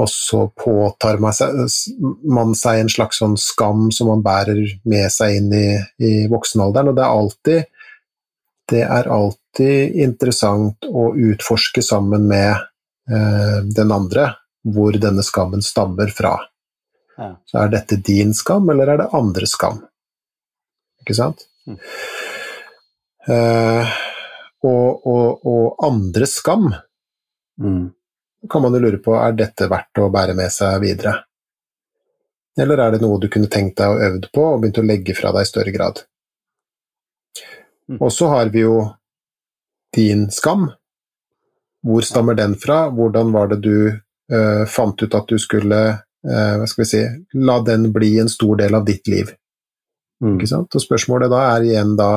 og 0.00 0.06
så 0.08 0.44
påtar 0.56 1.18
man 1.20 1.34
seg, 1.34 1.56
man 2.24 2.54
seg 2.56 2.78
en 2.80 2.88
slags 2.88 3.18
sånn 3.20 3.34
skam 3.36 3.88
som 3.92 4.08
man 4.08 4.22
bærer 4.24 4.62
med 4.88 5.10
seg 5.12 5.34
inn 5.40 5.50
i, 5.52 5.66
i 6.00 6.12
voksenalderen. 6.30 6.92
Og 6.92 6.96
det 6.96 7.04
er 7.04 7.18
alltid 7.18 7.80
det 8.70 8.84
er 8.86 9.08
alltid 9.10 9.96
interessant 10.04 10.86
å 10.86 11.10
utforske 11.18 11.82
sammen 11.82 12.28
med 12.30 12.52
eh, 13.10 13.58
den 13.66 13.90
andre 13.90 14.28
hvor 14.62 14.94
denne 14.94 15.24
skammen 15.26 15.64
stammer 15.64 16.12
fra. 16.14 16.36
Ja. 17.18 17.32
Så 17.50 17.58
er 17.58 17.72
dette 17.72 17.98
din 17.98 18.30
skam, 18.36 18.70
eller 18.70 18.92
er 18.92 19.02
det 19.02 19.08
andres 19.16 19.56
skam? 19.56 19.82
Ikke 21.02 21.16
sant? 21.18 21.48
Mm. 21.70 21.80
Eh, 23.30 23.98
og, 24.66 25.06
og, 25.06 25.46
og 25.48 25.84
andres 25.86 26.38
skam 26.42 26.70
Mm. 27.60 27.90
kan 28.48 28.62
man 28.62 28.74
jo 28.74 28.80
lure 28.80 28.98
på 29.04 29.12
er 29.20 29.34
dette 29.36 29.66
verdt 29.68 30.00
å 30.00 30.08
bære 30.08 30.32
med 30.36 30.52
seg 30.52 30.78
videre. 30.80 31.12
Eller 32.56 32.80
er 32.80 32.94
det 32.94 33.02
noe 33.02 33.20
du 33.20 33.28
kunne 33.28 33.50
tenkt 33.52 33.76
deg 33.78 33.92
og 33.92 34.04
øvd 34.06 34.28
på 34.32 34.44
og 34.46 34.62
begynt 34.62 34.80
å 34.80 34.86
legge 34.86 35.16
fra 35.16 35.32
deg 35.36 35.44
i 35.44 35.50
større 35.50 35.74
grad? 35.74 36.00
Mm. 37.90 37.98
Og 38.00 38.12
så 38.12 38.30
har 38.32 38.48
vi 38.54 38.64
jo 38.64 38.78
din 39.96 40.28
skam. 40.32 40.70
Hvor 41.84 42.04
stammer 42.04 42.36
den 42.38 42.56
fra? 42.60 42.86
Hvordan 42.88 43.32
var 43.32 43.52
det 43.52 43.60
du 43.64 43.76
uh, 43.90 44.64
fant 44.68 45.02
ut 45.02 45.14
at 45.16 45.28
du 45.28 45.38
skulle 45.40 45.80
uh, 46.00 46.54
hva 46.60 46.68
skal 46.68 46.84
vi 46.84 46.90
si, 46.90 47.04
la 47.40 47.60
den 47.64 47.90
bli 47.92 48.14
en 48.20 48.28
stor 48.32 48.56
del 48.60 48.76
av 48.76 48.88
ditt 48.88 49.08
liv? 49.08 49.32
Mm. 50.20 50.36
Ikke 50.36 50.50
sant? 50.50 50.74
Og 50.76 50.82
spørsmålet 50.84 51.30
da 51.32 51.40
er 51.54 51.64
igjen 51.64 51.94
da 51.96 52.10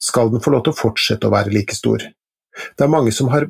Skal 0.00 0.28
den 0.32 0.42
få 0.44 0.52
lov 0.52 0.66
til 0.66 0.74
å 0.74 0.76
fortsette 0.76 1.24
å 1.24 1.32
være 1.32 1.52
like 1.54 1.72
stor? 1.76 2.02
Det 2.76 2.84
er 2.84 2.92
mange 2.92 3.12
som 3.16 3.30
har 3.32 3.46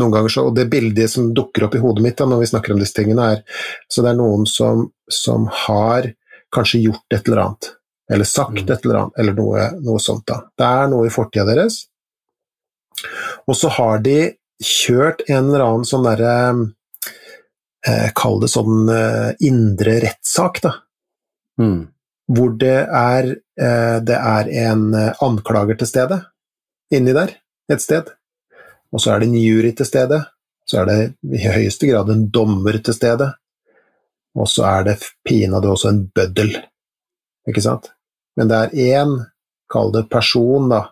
noen 0.00 0.12
ganger 0.14 0.32
så, 0.32 0.46
og 0.48 0.56
det 0.56 0.68
bildet 0.72 1.10
som 1.12 1.30
dukker 1.36 1.66
opp 1.66 1.74
i 1.76 1.80
hodet 1.82 2.04
mitt 2.04 2.16
da, 2.18 2.26
når 2.28 2.42
vi 2.42 2.48
snakker 2.52 2.74
om 2.74 2.80
disse 2.80 2.96
tingene, 2.96 3.26
er 3.34 3.64
så 3.90 4.04
det 4.04 4.12
er 4.12 4.18
noen 4.20 4.46
som, 4.48 4.86
som 5.10 5.46
har 5.66 6.10
kanskje 6.54 6.82
gjort 6.86 7.16
et 7.16 7.28
eller 7.28 7.42
annet, 7.44 7.70
eller 8.10 8.28
sagt 8.28 8.56
Mm. 8.56 8.70
et 8.70 8.84
eller 8.84 8.98
annet, 9.00 9.18
eller 9.18 9.34
noe, 9.36 9.66
noe 9.84 10.00
sånt. 10.02 10.26
da. 10.26 10.40
Det 10.56 10.66
er 10.66 10.88
noe 10.88 11.06
i 11.06 11.14
fortida 11.14 11.44
deres, 11.46 11.82
og 13.46 13.56
så 13.56 13.70
har 13.76 13.98
de 14.04 14.18
kjørt 14.62 15.22
en 15.28 15.48
eller 15.48 15.64
annen 15.64 15.88
sånn 15.88 16.04
derre 16.04 16.34
eh, 17.86 18.10
Kall 18.16 18.40
det 18.42 18.50
sånn 18.52 18.88
eh, 18.92 19.30
indre 19.48 20.00
rettssak, 20.04 20.60
da 20.64 20.74
Mm. 21.60 21.88
hvor 22.30 22.52
det 22.56 22.86
er, 22.86 23.26
eh, 23.60 23.98
det 24.06 24.16
er 24.16 24.48
en 24.68 24.94
eh, 24.94 25.14
anklager 25.20 25.76
til 25.80 25.88
stede, 25.90 26.20
inni 26.94 27.12
der, 27.12 27.34
et 27.68 27.82
sted. 27.82 28.06
Og 28.92 29.02
så 29.02 29.12
er 29.12 29.20
det 29.20 29.28
en 29.28 29.38
jury 29.38 29.72
til 29.76 29.86
stede, 29.86 30.20
så 30.66 30.80
er 30.80 30.86
det 30.86 30.98
i 31.36 31.42
høyeste 31.50 31.90
grad 31.90 32.10
en 32.10 32.28
dommer 32.30 32.78
til 32.78 32.94
stede, 32.94 33.32
og 34.38 34.48
så 34.48 34.66
er 34.68 34.86
det 34.86 34.96
pinadø 35.26 35.72
også 35.74 35.90
en 35.90 36.04
bøddel, 36.14 36.54
ikke 37.50 37.64
sant? 37.64 37.90
Men 38.38 38.50
det 38.50 38.58
er 38.60 39.02
én, 39.02 39.16
kall 39.70 39.92
det 39.94 40.06
person, 40.10 40.70
da, 40.70 40.84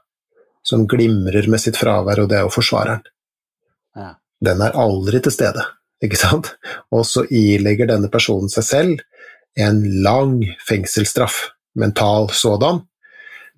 som 0.62 0.86
glimrer 0.90 1.46
med 1.48 1.62
sitt 1.62 1.78
fravær, 1.78 2.24
og 2.24 2.30
det 2.30 2.38
er 2.38 2.46
jo 2.46 2.54
forsvareren. 2.54 3.06
Ja. 3.96 4.10
Den 4.44 4.62
er 4.62 4.76
aldri 4.78 5.22
til 5.22 5.34
stede, 5.34 5.64
ikke 6.02 6.18
sant? 6.18 6.52
Og 6.94 7.06
så 7.06 7.24
ilegger 7.30 7.88
denne 7.90 8.10
personen 8.10 8.50
seg 8.52 8.66
selv 8.66 9.06
en 9.58 9.82
lang 10.04 10.38
fengselsstraff, 10.68 11.48
mental 11.78 12.30
sådan, 12.32 12.84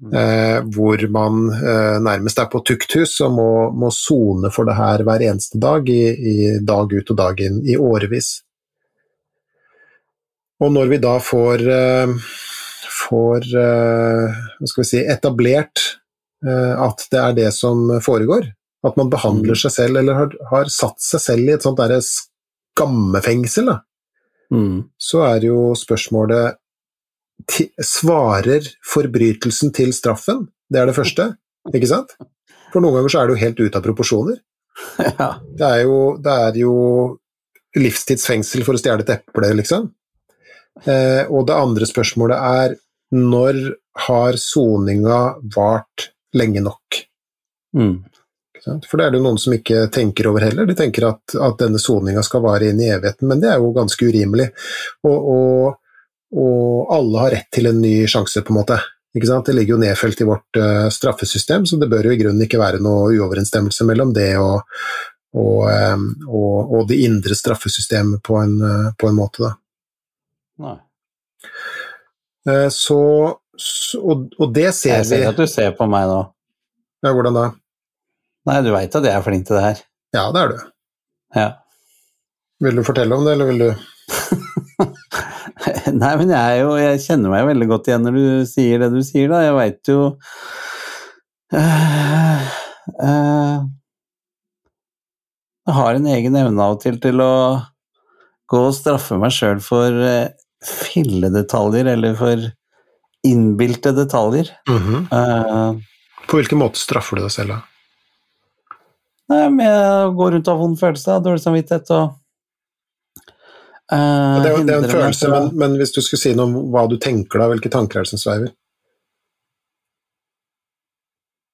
Mm. 0.00 0.14
eh, 0.16 0.60
hvor 0.72 0.96
man 1.12 1.50
eh, 1.52 1.98
nærmest 2.00 2.38
er 2.40 2.46
på 2.48 2.62
tukthus 2.64 3.18
og 3.20 3.34
må, 3.36 3.48
må 3.76 3.90
sone 3.92 4.48
for 4.48 4.64
det 4.64 4.72
her 4.78 5.02
hver 5.04 5.20
eneste 5.26 5.60
dag, 5.60 5.84
i, 5.92 6.06
i 6.16 6.36
dag 6.64 6.88
ut 6.94 7.10
og 7.12 7.18
dag 7.18 7.42
inn, 7.44 7.58
i 7.68 7.76
årevis. 7.76 8.30
Og 10.64 10.72
når 10.72 10.88
vi 10.94 10.98
da 11.04 11.18
får, 11.20 11.66
eh, 11.68 12.14
får 13.02 13.44
eh, 13.60 14.40
si, 14.88 15.02
etablert 15.04 15.84
eh, 16.48 16.72
at 16.80 17.04
det 17.12 17.20
er 17.20 17.36
det 17.42 17.52
som 17.52 17.84
foregår, 18.00 18.48
at 18.84 18.96
man 18.96 19.12
behandler 19.12 19.52
Mm. 19.52 19.62
seg 19.66 19.76
selv, 19.76 20.00
eller 20.00 20.14
har, 20.22 20.32
har 20.48 20.72
satt 20.72 20.96
seg 21.04 21.20
selv 21.20 21.44
i 21.44 21.52
et 21.58 21.68
sånt 21.68 21.76
derre 21.76 22.00
skammefengsel, 22.00 23.68
da, 23.68 23.78
Mm. 24.50 24.90
så 24.98 25.22
er 25.28 25.44
jo 25.46 25.70
spørsmålet 25.78 26.58
Svarer 27.80 28.66
forbrytelsen 28.84 29.70
til 29.72 29.94
straffen? 29.96 30.42
Det 30.68 30.80
er 30.80 30.90
det 30.90 30.96
første, 30.96 31.30
ikke 31.76 31.88
sant? 31.88 32.12
For 32.70 32.82
noen 32.82 32.98
ganger 32.98 33.12
så 33.12 33.22
er 33.22 33.30
det 33.30 33.36
jo 33.36 33.44
helt 33.44 33.62
ute 33.62 33.80
av 33.80 33.86
proporsjoner. 33.86 34.42
Ja. 35.00 35.30
Det 35.40 35.66
er 35.66 35.80
jo, 35.86 35.96
det 36.22 36.34
er 36.48 36.58
jo 36.60 36.74
livstidsfengsel 37.80 38.64
for 38.66 38.76
å 38.76 38.82
stjele 38.82 39.04
et 39.06 39.14
eple, 39.16 39.50
liksom. 39.58 39.88
Eh, 40.84 41.24
og 41.28 41.48
det 41.48 41.56
andre 41.56 41.88
spørsmålet 41.88 42.44
er 42.62 42.76
når 43.16 43.58
har 44.06 44.38
soninga 44.38 45.20
vart 45.56 46.10
lenge 46.36 46.62
nok? 46.62 47.00
Mm. 47.76 47.96
For 48.64 49.00
det 49.00 49.06
er 49.06 49.14
det 49.14 49.22
noen 49.24 49.38
som 49.40 49.54
ikke 49.56 49.86
tenker 49.94 50.28
over 50.30 50.44
heller. 50.44 50.68
De 50.68 50.76
tenker 50.76 51.06
at, 51.08 51.34
at 51.34 51.58
denne 51.60 51.80
soninga 51.80 52.22
skal 52.26 52.44
vare 52.44 52.70
inn 52.70 52.80
i 52.82 52.90
evigheten, 52.92 53.28
men 53.30 53.42
det 53.42 53.52
er 53.52 53.60
jo 53.62 53.72
ganske 53.76 54.08
urimelig. 54.08 54.50
Og, 55.08 55.28
og, 55.34 56.02
og 56.36 56.92
alle 56.96 57.22
har 57.24 57.36
rett 57.36 57.48
til 57.56 57.70
en 57.70 57.80
ny 57.80 57.94
sjanse, 58.10 58.42
på 58.44 58.54
en 58.54 58.60
måte. 58.60 58.80
Det 59.12 59.54
ligger 59.56 59.74
jo 59.74 59.80
nedfelt 59.82 60.20
i 60.20 60.26
vårt 60.28 60.58
uh, 60.60 60.88
straffesystem, 60.92 61.64
så 61.66 61.80
det 61.80 61.88
bør 61.90 62.10
jo 62.10 62.12
i 62.14 62.20
grunnen 62.20 62.44
ikke 62.46 62.60
være 62.60 62.82
noe 62.84 63.08
uoverensstemmelse 63.16 63.86
mellom 63.88 64.12
det 64.14 64.36
og, 64.38 64.60
og, 65.34 65.64
um, 65.66 66.04
og, 66.28 66.76
og 66.76 66.86
det 66.92 67.00
indre 67.08 67.34
straffesystemet 67.34 68.22
på 68.22 68.38
en, 68.38 68.54
uh, 68.62 68.92
på 68.94 69.10
en 69.10 69.18
måte. 69.18 69.50
Da. 70.60 70.76
Eh, 72.48 72.68
Så, 72.68 73.00
så 73.56 74.00
og, 74.00 74.54
det 74.54 74.70
ser 74.74 75.00
Jeg 75.00 75.06
ser 75.06 75.24
vi 75.24 75.28
at 75.28 75.40
du 75.40 75.46
ser 75.48 75.74
på 75.76 75.88
meg 75.90 76.06
nå. 76.08 76.20
ja, 77.04 77.12
Hvordan 77.12 77.36
da? 77.36 77.46
Nei, 78.48 78.58
du 78.64 78.70
veit 78.72 78.94
at 78.96 79.06
jeg 79.06 79.16
er 79.16 79.24
flink 79.24 79.46
til 79.48 79.56
det 79.58 79.64
her. 79.64 79.80
Ja, 80.16 80.24
det 80.34 80.42
er 80.42 80.52
du. 80.52 80.58
Ja. 81.36 81.48
Vil 82.64 82.78
du 82.80 82.84
fortelle 82.84 83.16
om 83.16 83.24
det, 83.26 83.32
eller 83.36 83.50
vil 83.50 83.62
du 83.62 83.68
Nei, 86.00 86.12
men 86.18 86.28
jeg, 86.32 86.60
jo, 86.62 86.70
jeg 86.80 87.02
kjenner 87.04 87.32
meg 87.32 87.48
veldig 87.50 87.68
godt 87.70 87.88
igjen 87.90 88.04
når 88.06 88.14
du 88.16 88.24
sier 88.48 88.76
det 88.82 88.90
du 88.94 89.00
sier, 89.06 89.28
da. 89.30 89.38
Jeg 89.44 89.56
veit 89.58 89.90
jo 89.92 89.98
uh, 91.54 92.38
uh, 93.04 93.58
Jeg 95.68 95.74
har 95.78 95.98
en 95.98 96.10
egen 96.16 96.38
evne 96.42 96.64
av 96.64 96.70
og 96.76 96.80
til 96.82 96.96
til 97.02 97.16
å 97.24 97.32
gå 98.50 98.60
og 98.66 98.74
straffe 98.74 99.14
meg 99.20 99.32
sjøl 99.36 99.60
for 99.62 99.88
uh, 99.94 100.32
filledetaljer, 100.64 101.86
eller 101.94 102.16
for 102.18 102.36
innbilte 103.26 103.92
detaljer. 103.96 104.50
Eh, 104.68 105.70
På 106.28 106.38
hvilken 106.38 106.60
måte 106.60 106.80
straffer 106.80 107.18
du 107.18 107.24
deg 107.24 107.32
selv, 107.34 107.54
da? 107.54 107.58
Nei, 109.30 109.44
men 109.54 109.62
jeg 109.62 110.14
går 110.18 110.32
rundt 110.34 110.48
og 110.48 110.52
har 110.54 110.60
vond 110.64 110.80
følelse, 110.80 111.12
har 111.12 111.22
dårlig 111.22 111.42
samvittighet 111.44 111.92
og 111.94 112.06
eh, 113.92 114.40
Det 114.42 114.50
er, 114.50 114.64
det 114.66 114.74
er 114.74 114.80
en 114.80 114.90
følelse, 114.90 115.30
men, 115.30 115.52
men 115.62 115.76
hvis 115.78 115.94
du 115.94 116.00
skulle 116.02 116.22
si 116.22 116.34
noe 116.34 116.48
om 116.48 116.72
hva 116.74 116.86
du 116.90 116.96
tenker 117.02 117.42
da, 117.42 117.46
hvilke 117.52 117.70
tanker 117.72 118.00
er 118.00 118.08
det 118.08 118.12
som 118.14 118.22
sveiver? 118.22 118.50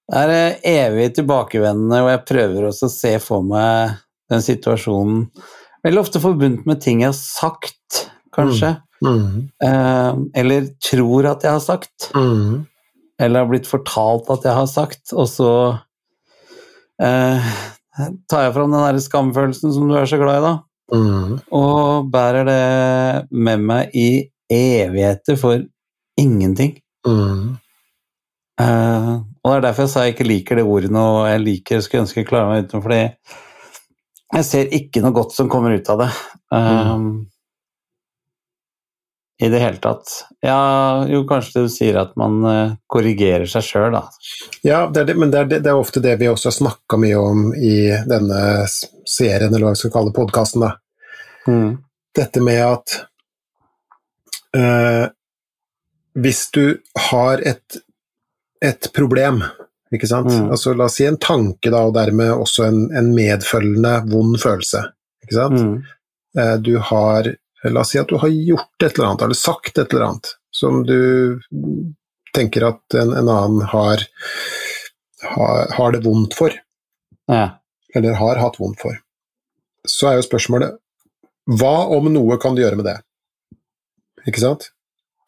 Det 0.07 0.23
er 0.23 0.33
eh, 0.33 0.59
evig 0.87 1.11
tilbakevendende, 1.19 2.01
og 2.05 2.11
jeg 2.15 2.25
prøver 2.31 2.69
også 2.71 2.89
å 2.89 2.97
se 2.97 3.15
for 3.23 3.47
meg 3.47 3.97
den 4.33 4.43
situasjonen 4.43 5.29
Veldig 5.87 6.01
ofte 6.01 6.19
forbundet 6.19 6.65
med 6.67 6.81
ting 6.83 7.05
jeg 7.05 7.13
har 7.13 7.19
sagt, 7.19 8.07
kanskje. 8.35 8.73
Mhm. 9.05 9.43
Eh, 9.63 10.17
eller 10.41 10.65
tror 10.83 11.29
at 11.31 11.45
jeg 11.47 11.53
har 11.53 11.63
sagt. 11.63 12.09
Mm. 12.15 12.65
Eller 13.23 13.45
har 13.45 13.51
blitt 13.53 13.69
fortalt 13.71 14.27
at 14.35 14.49
jeg 14.49 14.57
har 14.57 14.67
sagt, 14.67 15.13
og 15.13 15.29
så 15.31 15.51
eh, 17.03 17.51
tar 18.31 18.47
jeg 18.47 18.55
fram 18.57 18.73
den 18.73 18.83
der 18.85 19.03
skamfølelsen 19.03 19.75
som 19.75 19.91
du 19.91 19.97
er 19.99 20.09
så 20.09 20.21
glad 20.21 20.41
i, 20.41 20.47
da. 20.47 20.55
Mm. 20.87 21.41
og 21.51 22.11
bærer 22.15 22.45
det 22.47 23.29
med 23.35 23.63
meg 23.67 23.95
i 23.99 24.11
evigheter 24.53 25.39
for 25.41 25.65
ingenting. 26.17 26.77
Mm. 27.07 27.57
Eh, 28.61 29.15
og 29.43 29.51
det 29.51 29.57
er 29.57 29.65
derfor 29.67 29.85
jeg 29.85 29.93
sa 29.93 30.05
jeg 30.07 30.15
ikke 30.15 30.29
liker 30.29 30.61
det 30.61 30.65
ordet 30.65 30.93
nå, 30.95 31.27
jeg 31.27 31.43
liker 31.43 31.83
skulle 31.83 32.05
ønske 32.07 32.23
jeg 32.23 32.29
klarte 32.31 32.53
meg 32.53 32.69
utenom, 32.69 32.85
fordi 32.87 33.01
jeg 34.37 34.47
ser 34.47 34.73
ikke 34.79 35.03
noe 35.05 35.15
godt 35.17 35.35
som 35.37 35.51
kommer 35.51 35.75
ut 35.77 35.91
av 35.93 36.05
det. 36.05 36.13
Eh, 36.55 36.95
i 39.43 39.49
det 39.53 39.59
hele 39.61 39.77
tatt. 39.85 40.09
Ja, 40.41 41.05
jo, 41.11 41.25
kanskje 41.29 41.67
du 41.67 41.69
sier 41.73 41.99
at 42.01 42.15
man 42.17 42.39
eh, 42.49 42.71
korrigerer 42.89 43.45
seg 43.51 43.67
sjøl, 43.67 43.93
da. 43.93 44.05
Ja, 44.65 44.87
det 44.89 45.05
det, 45.11 45.17
men 45.21 45.31
det 45.35 45.43
er, 45.43 45.51
det, 45.51 45.59
det 45.67 45.73
er 45.75 45.81
ofte 45.81 46.01
det 46.01 46.15
vi 46.23 46.31
også 46.31 46.49
har 46.49 46.57
snakka 46.57 46.97
mye 47.03 47.19
om 47.21 47.43
i 47.55 47.75
denne 48.09 48.41
serien, 48.71 49.51
eller 49.53 49.67
hva 49.69 49.75
vi 49.75 49.83
skal 49.83 49.93
kalle 49.99 50.15
podkasten, 50.17 50.65
da. 50.65 50.73
Mm. 51.47 51.77
Dette 52.17 52.41
med 52.43 52.63
at 52.65 52.97
eh, 54.57 55.05
hvis 56.17 56.43
du 56.57 56.65
har 57.11 57.43
et, 57.45 57.77
et 58.65 58.89
problem, 58.97 59.43
ikke 59.95 60.09
sant, 60.11 60.33
Mm. 60.33 60.51
altså 60.51 60.73
la 60.75 60.89
oss 60.89 60.97
si 60.99 61.05
en 61.07 61.19
tanke 61.21 61.71
da, 61.71 61.85
og 61.87 61.93
dermed 61.95 62.33
også 62.33 62.65
en, 62.67 62.79
en 62.97 63.13
medfølgende 63.15 63.99
vond 64.11 64.41
følelse, 64.41 64.81
ikke 65.27 65.37
sant. 65.37 65.61
Mm. 65.61 65.77
Eh, 66.41 66.57
du 66.65 66.79
har 66.89 67.35
La 67.65 67.81
oss 67.81 67.91
si 67.95 67.99
at 67.99 68.09
du 68.11 68.19
har 68.21 68.29
gjort 68.29 68.83
et 68.85 68.93
eller 68.99 69.09
annet, 69.09 69.23
eller 69.27 69.39
sagt 69.39 69.79
et 69.79 69.93
eller 69.93 70.05
annet, 70.11 70.33
som 70.55 70.83
du 70.87 70.99
tenker 72.37 72.67
at 72.69 72.95
en, 73.01 73.15
en 73.17 73.29
annen 73.33 73.63
har, 73.73 74.03
har, 75.25 75.73
har 75.79 75.93
det 75.97 76.05
vondt 76.05 76.37
for, 76.37 76.53
Ja. 77.33 77.59
eller 77.95 78.15
har 78.21 78.37
hatt 78.43 78.61
vondt 78.61 78.81
for. 78.85 78.99
Så 79.89 80.11
er 80.11 80.19
jo 80.21 80.27
spørsmålet 80.27 80.77
hva 81.47 81.87
om 81.95 82.09
noe 82.13 82.37
kan 82.43 82.57
du 82.57 82.63
gjøre 82.63 82.77
med 82.79 82.89
det? 82.91 82.97
Ikke 84.27 84.43
sant? 84.43 84.71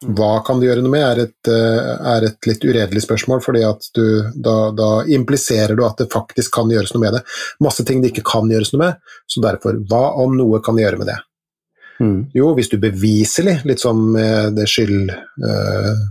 Hva 0.03 0.39
kan 0.47 0.59
du 0.59 0.65
gjøre 0.67 0.83
noe 0.83 0.91
med, 0.93 1.03
er 1.03 1.21
et, 1.25 1.47
eh, 1.51 1.89
er 2.13 2.25
et 2.27 2.47
litt 2.47 2.63
uredelig 2.63 3.01
spørsmål, 3.03 3.41
fordi 3.43 3.63
du, 3.95 4.05
da, 4.35 4.71
da 4.75 4.89
impliserer 5.11 5.75
du 5.75 5.83
at 5.87 5.99
det 5.99 6.07
faktisk 6.11 6.53
kan 6.55 6.71
gjøres 6.71 6.93
noe 6.95 7.03
med 7.03 7.17
det. 7.17 7.23
Masse 7.63 7.83
ting 7.87 7.99
det 8.03 8.13
ikke 8.13 8.27
kan 8.31 8.51
gjøres 8.51 8.71
noe 8.75 8.83
med, 8.85 9.01
så 9.27 9.43
derfor, 9.43 9.79
hva 9.91 10.05
om 10.23 10.37
noe 10.39 10.61
kan 10.63 10.79
gjøre 10.79 10.99
med 11.01 11.11
det? 11.11 11.17
Mm. 11.99 12.29
Jo, 12.33 12.53
hvis 12.55 12.71
du 12.71 12.77
beviselig, 12.81 13.59
litt 13.67 13.83
som 13.83 14.13
det 14.55 14.67
skyld, 14.71 15.11
eh, 15.11 16.05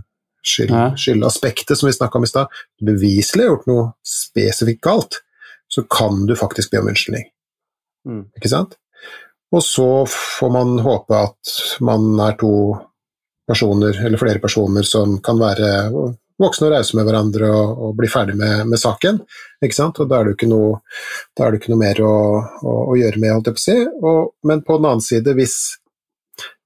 skyld, 0.45 0.75
skyldaspektet 1.01 1.79
som 1.79 1.89
vi 1.89 1.95
snakka 1.95 2.19
om 2.19 2.27
i 2.27 2.29
stad, 2.29 2.59
beviselig 2.85 3.45
har 3.47 3.55
gjort 3.55 3.71
noe 3.71 3.87
spesifikt 4.05 4.83
galt, 4.85 5.21
så 5.69 5.83
kan 5.89 6.25
du 6.29 6.35
faktisk 6.37 6.71
be 6.71 6.81
om 6.81 6.91
unnskyldning. 6.91 7.25
Mm. 8.09 8.23
Ikke 8.37 8.51
sant? 8.51 8.77
Og 9.51 9.63
så 9.65 10.05
får 10.09 10.53
man 10.53 10.79
håpe 10.85 11.17
at 11.17 11.53
man 11.85 12.11
er 12.21 12.37
to 12.37 12.53
personer, 13.49 14.05
eller 14.05 14.21
flere 14.21 14.41
personer, 14.41 14.85
som 14.85 15.17
kan 15.25 15.39
være 15.41 15.69
voksne 16.39 16.69
og 16.69 16.73
rause 16.73 16.95
med 16.97 17.07
hverandre 17.07 17.49
og, 17.51 17.81
og 17.83 17.95
bli 17.97 18.09
ferdig 18.11 18.37
med, 18.39 18.67
med 18.69 18.79
saken. 18.79 19.19
Ikke 19.65 19.75
sant? 19.75 19.99
Og 19.99 20.09
da 20.09 20.19
er 20.19 20.27
det 20.27 20.33
jo 20.33 20.37
ikke 20.37 20.51
noe, 20.51 20.77
det 21.35 21.49
ikke 21.57 21.73
noe 21.73 21.81
mer 21.81 22.01
å, 22.05 22.15
å, 22.61 22.75
å 22.93 22.97
gjøre 22.99 23.19
med, 23.19 23.33
holdt 23.35 23.49
jeg 23.49 23.57
på 23.57 23.63
å 23.63 23.65
si. 23.65 23.77
Og, 23.99 24.19
men 24.47 24.63
på 24.65 24.77
den 24.77 24.89
annen 24.91 25.03
side, 25.03 25.35
hvis, 25.37 25.57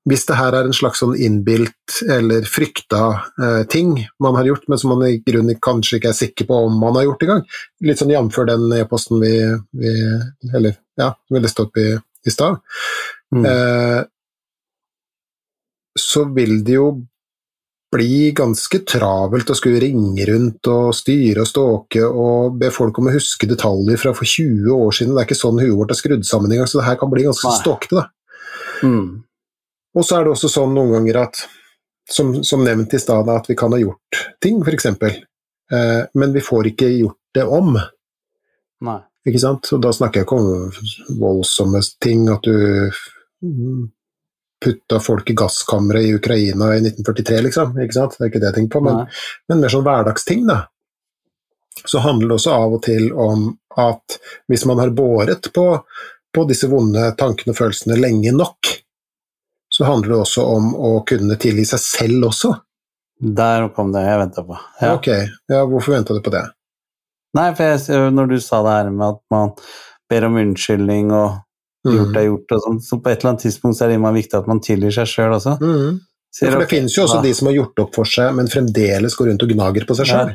hvis 0.09 0.25
det 0.27 0.35
her 0.35 0.55
er 0.57 0.67
en 0.67 0.75
slags 0.75 0.99
sånn 0.99 1.13
innbilt 1.15 2.01
eller 2.11 2.43
frykta 2.49 3.03
eh, 3.39 3.61
ting 3.71 3.93
man 4.19 4.35
har 4.35 4.49
gjort, 4.49 4.65
men 4.67 4.81
som 4.81 4.91
man 4.91 5.05
i 5.07 5.21
grunnen 5.23 5.59
kanskje 5.63 5.99
ikke 5.99 6.11
er 6.11 6.17
sikker 6.17 6.49
på 6.49 6.57
om 6.65 6.75
man 6.81 6.97
har 6.99 7.05
gjort 7.07 7.23
engang, 7.23 7.45
litt 7.87 8.01
sånn 8.01 8.11
jf. 8.11 8.41
den 8.49 8.65
e-posten 8.81 9.21
vi, 9.23 9.31
vi 9.79 9.93
Eller 10.53 10.75
ja, 10.99 11.13
vi 11.31 11.39
leste 11.39 11.63
opp 11.67 11.79
i, 11.79 11.93
i 12.27 12.31
stad, 12.35 12.59
Mm. 13.33 13.45
eh, 13.49 14.03
så 15.97 16.21
vil 16.35 16.59
det 16.63 16.75
jo 16.75 16.87
bli 17.93 18.31
ganske 18.37 18.79
travelt 18.85 19.49
å 19.49 19.55
skulle 19.57 19.81
ringe 19.81 20.25
rundt 20.29 20.69
og 20.69 20.93
styre 20.97 21.41
og 21.41 21.49
ståke 21.49 22.05
og 22.05 22.59
be 22.61 22.69
folk 22.73 22.97
om 23.01 23.09
å 23.09 23.13
huske 23.15 23.49
detaljer 23.49 23.97
fra 24.01 24.13
for 24.17 24.25
20 24.29 24.69
år 24.73 24.93
siden. 24.93 25.13
Det 25.15 25.21
er 25.23 25.27
ikke 25.29 25.39
sånn 25.39 25.61
huet 25.61 25.75
vårt 25.77 25.93
er 25.93 25.99
skrudd 25.99 26.25
sammen 26.25 26.53
engang, 26.53 26.69
så 26.69 26.79
det 26.81 26.87
her 26.87 26.97
kan 27.01 27.11
bli 27.13 27.25
ganske 27.27 27.53
ståkete. 27.61 28.05
Mm. 28.85 29.23
Og 29.93 30.05
så 30.05 30.17
er 30.17 30.25
det 30.25 30.33
også 30.33 30.49
sånn 30.49 30.73
noen 30.75 30.95
ganger 30.97 31.21
at, 31.25 31.43
som, 32.09 32.35
som 32.43 32.63
nevnt 32.65 32.93
i 32.93 33.01
stad, 33.01 33.29
at 33.29 33.49
vi 33.49 33.57
kan 33.57 33.73
ha 33.73 33.79
gjort 33.81 34.21
ting, 34.41 34.61
f.eks., 34.65 34.89
eh, 34.89 35.99
men 36.13 36.33
vi 36.33 36.43
får 36.43 36.73
ikke 36.73 36.89
gjort 36.95 37.19
det 37.37 37.45
om. 37.45 37.75
Nei. 38.83 38.99
Ikke 39.23 39.39
sant? 39.39 39.69
Og 39.71 39.81
da 39.83 39.93
snakker 39.95 40.21
jeg 40.21 40.27
ikke 40.27 40.39
om 40.41 41.19
voldsomme 41.21 41.79
ting, 42.03 42.25
at 42.33 42.43
du 42.43 42.57
putta 44.63 44.99
folk 45.03 45.29
i 45.29 45.35
gasskammeret 45.37 46.03
i 46.03 46.13
Ukraina 46.15 46.73
i 46.75 46.81
1943, 46.81 47.41
liksom. 47.47 47.79
Ikke 47.83 47.97
sant? 47.97 48.17
Det 48.17 48.25
er 48.25 48.31
ikke 48.31 48.41
det 48.43 48.49
jeg 48.51 48.57
tenker 48.59 48.77
på, 48.77 48.83
men, 48.87 49.01
men 49.51 49.63
mer 49.63 49.73
sånn 49.73 49.85
hverdagsting, 49.85 50.45
da. 50.49 50.63
Så 51.83 52.03
handler 52.03 52.29
det 52.29 52.37
også 52.37 52.53
av 52.55 52.75
og 52.77 52.83
til 52.85 53.09
om 53.17 53.47
at 53.81 54.19
hvis 54.51 54.63
man 54.69 54.79
har 54.79 54.93
båret 54.95 55.49
på, 55.55 55.65
på 56.33 56.45
disse 56.47 56.69
vonde 56.71 57.09
tankene 57.19 57.55
og 57.55 57.59
følelsene 57.59 57.97
lenge 57.99 58.31
nok, 58.35 58.69
så 59.73 59.87
handler 59.87 60.13
det 60.13 60.19
også 60.23 60.43
om 60.55 60.71
å 60.77 60.91
kunne 61.09 61.37
tilgi 61.41 61.65
seg 61.73 61.81
selv 61.81 62.27
også. 62.29 62.51
Der 63.23 63.69
kom 63.75 63.93
det 63.93 64.01
jeg 64.05 64.19
venta 64.19 64.43
på. 64.45 64.57
Ja. 64.81 64.91
Ok, 64.97 65.07
ja, 65.49 65.63
hvorfor 65.69 65.95
venta 65.95 66.13
du 66.17 66.21
på 66.25 66.33
det? 66.33 66.43
Nei, 67.37 67.47
for 67.57 67.65
jeg, 67.71 68.11
når 68.13 68.29
du 68.29 68.37
sa 68.43 68.59
det 68.65 68.73
her 68.77 68.91
med 68.93 69.07
at 69.15 69.21
man 69.33 69.53
ber 70.11 70.27
om 70.29 70.37
unnskyldning 70.43 71.11
og 71.15 71.41
Mm. 71.83 71.97
gjort 71.97 72.15
er 72.15 72.23
gjort 72.29 72.51
og 72.55 72.59
sånn, 72.63 72.77
så 72.79 72.95
på 73.03 73.09
et 73.11 73.17
eller 73.19 73.29
annet 73.33 73.41
tidspunkt 73.43 73.81
er 73.83 73.89
det 73.91 73.95
innmari 73.97 74.21
viktig 74.21 74.37
at 74.39 74.45
man 74.47 74.61
tilgir 74.63 74.93
seg 74.95 75.09
sjøl 75.11 75.33
også. 75.35 75.57
Mm. 75.59 75.97
Ja, 76.39 76.51
for 76.53 76.61
det 76.63 76.69
finnes 76.71 76.93
jo 76.95 77.03
også 77.03 77.17
de 77.25 77.33
som 77.35 77.49
har 77.49 77.57
gjort 77.57 77.81
opp 77.83 77.91
for 77.97 78.07
seg, 78.07 78.29
men 78.37 78.47
fremdeles 78.47 79.17
går 79.19 79.27
rundt 79.27 79.43
og 79.43 79.51
gnager 79.51 79.83
på 79.89 79.97
seg 79.99 80.07
sjøl. 80.07 80.31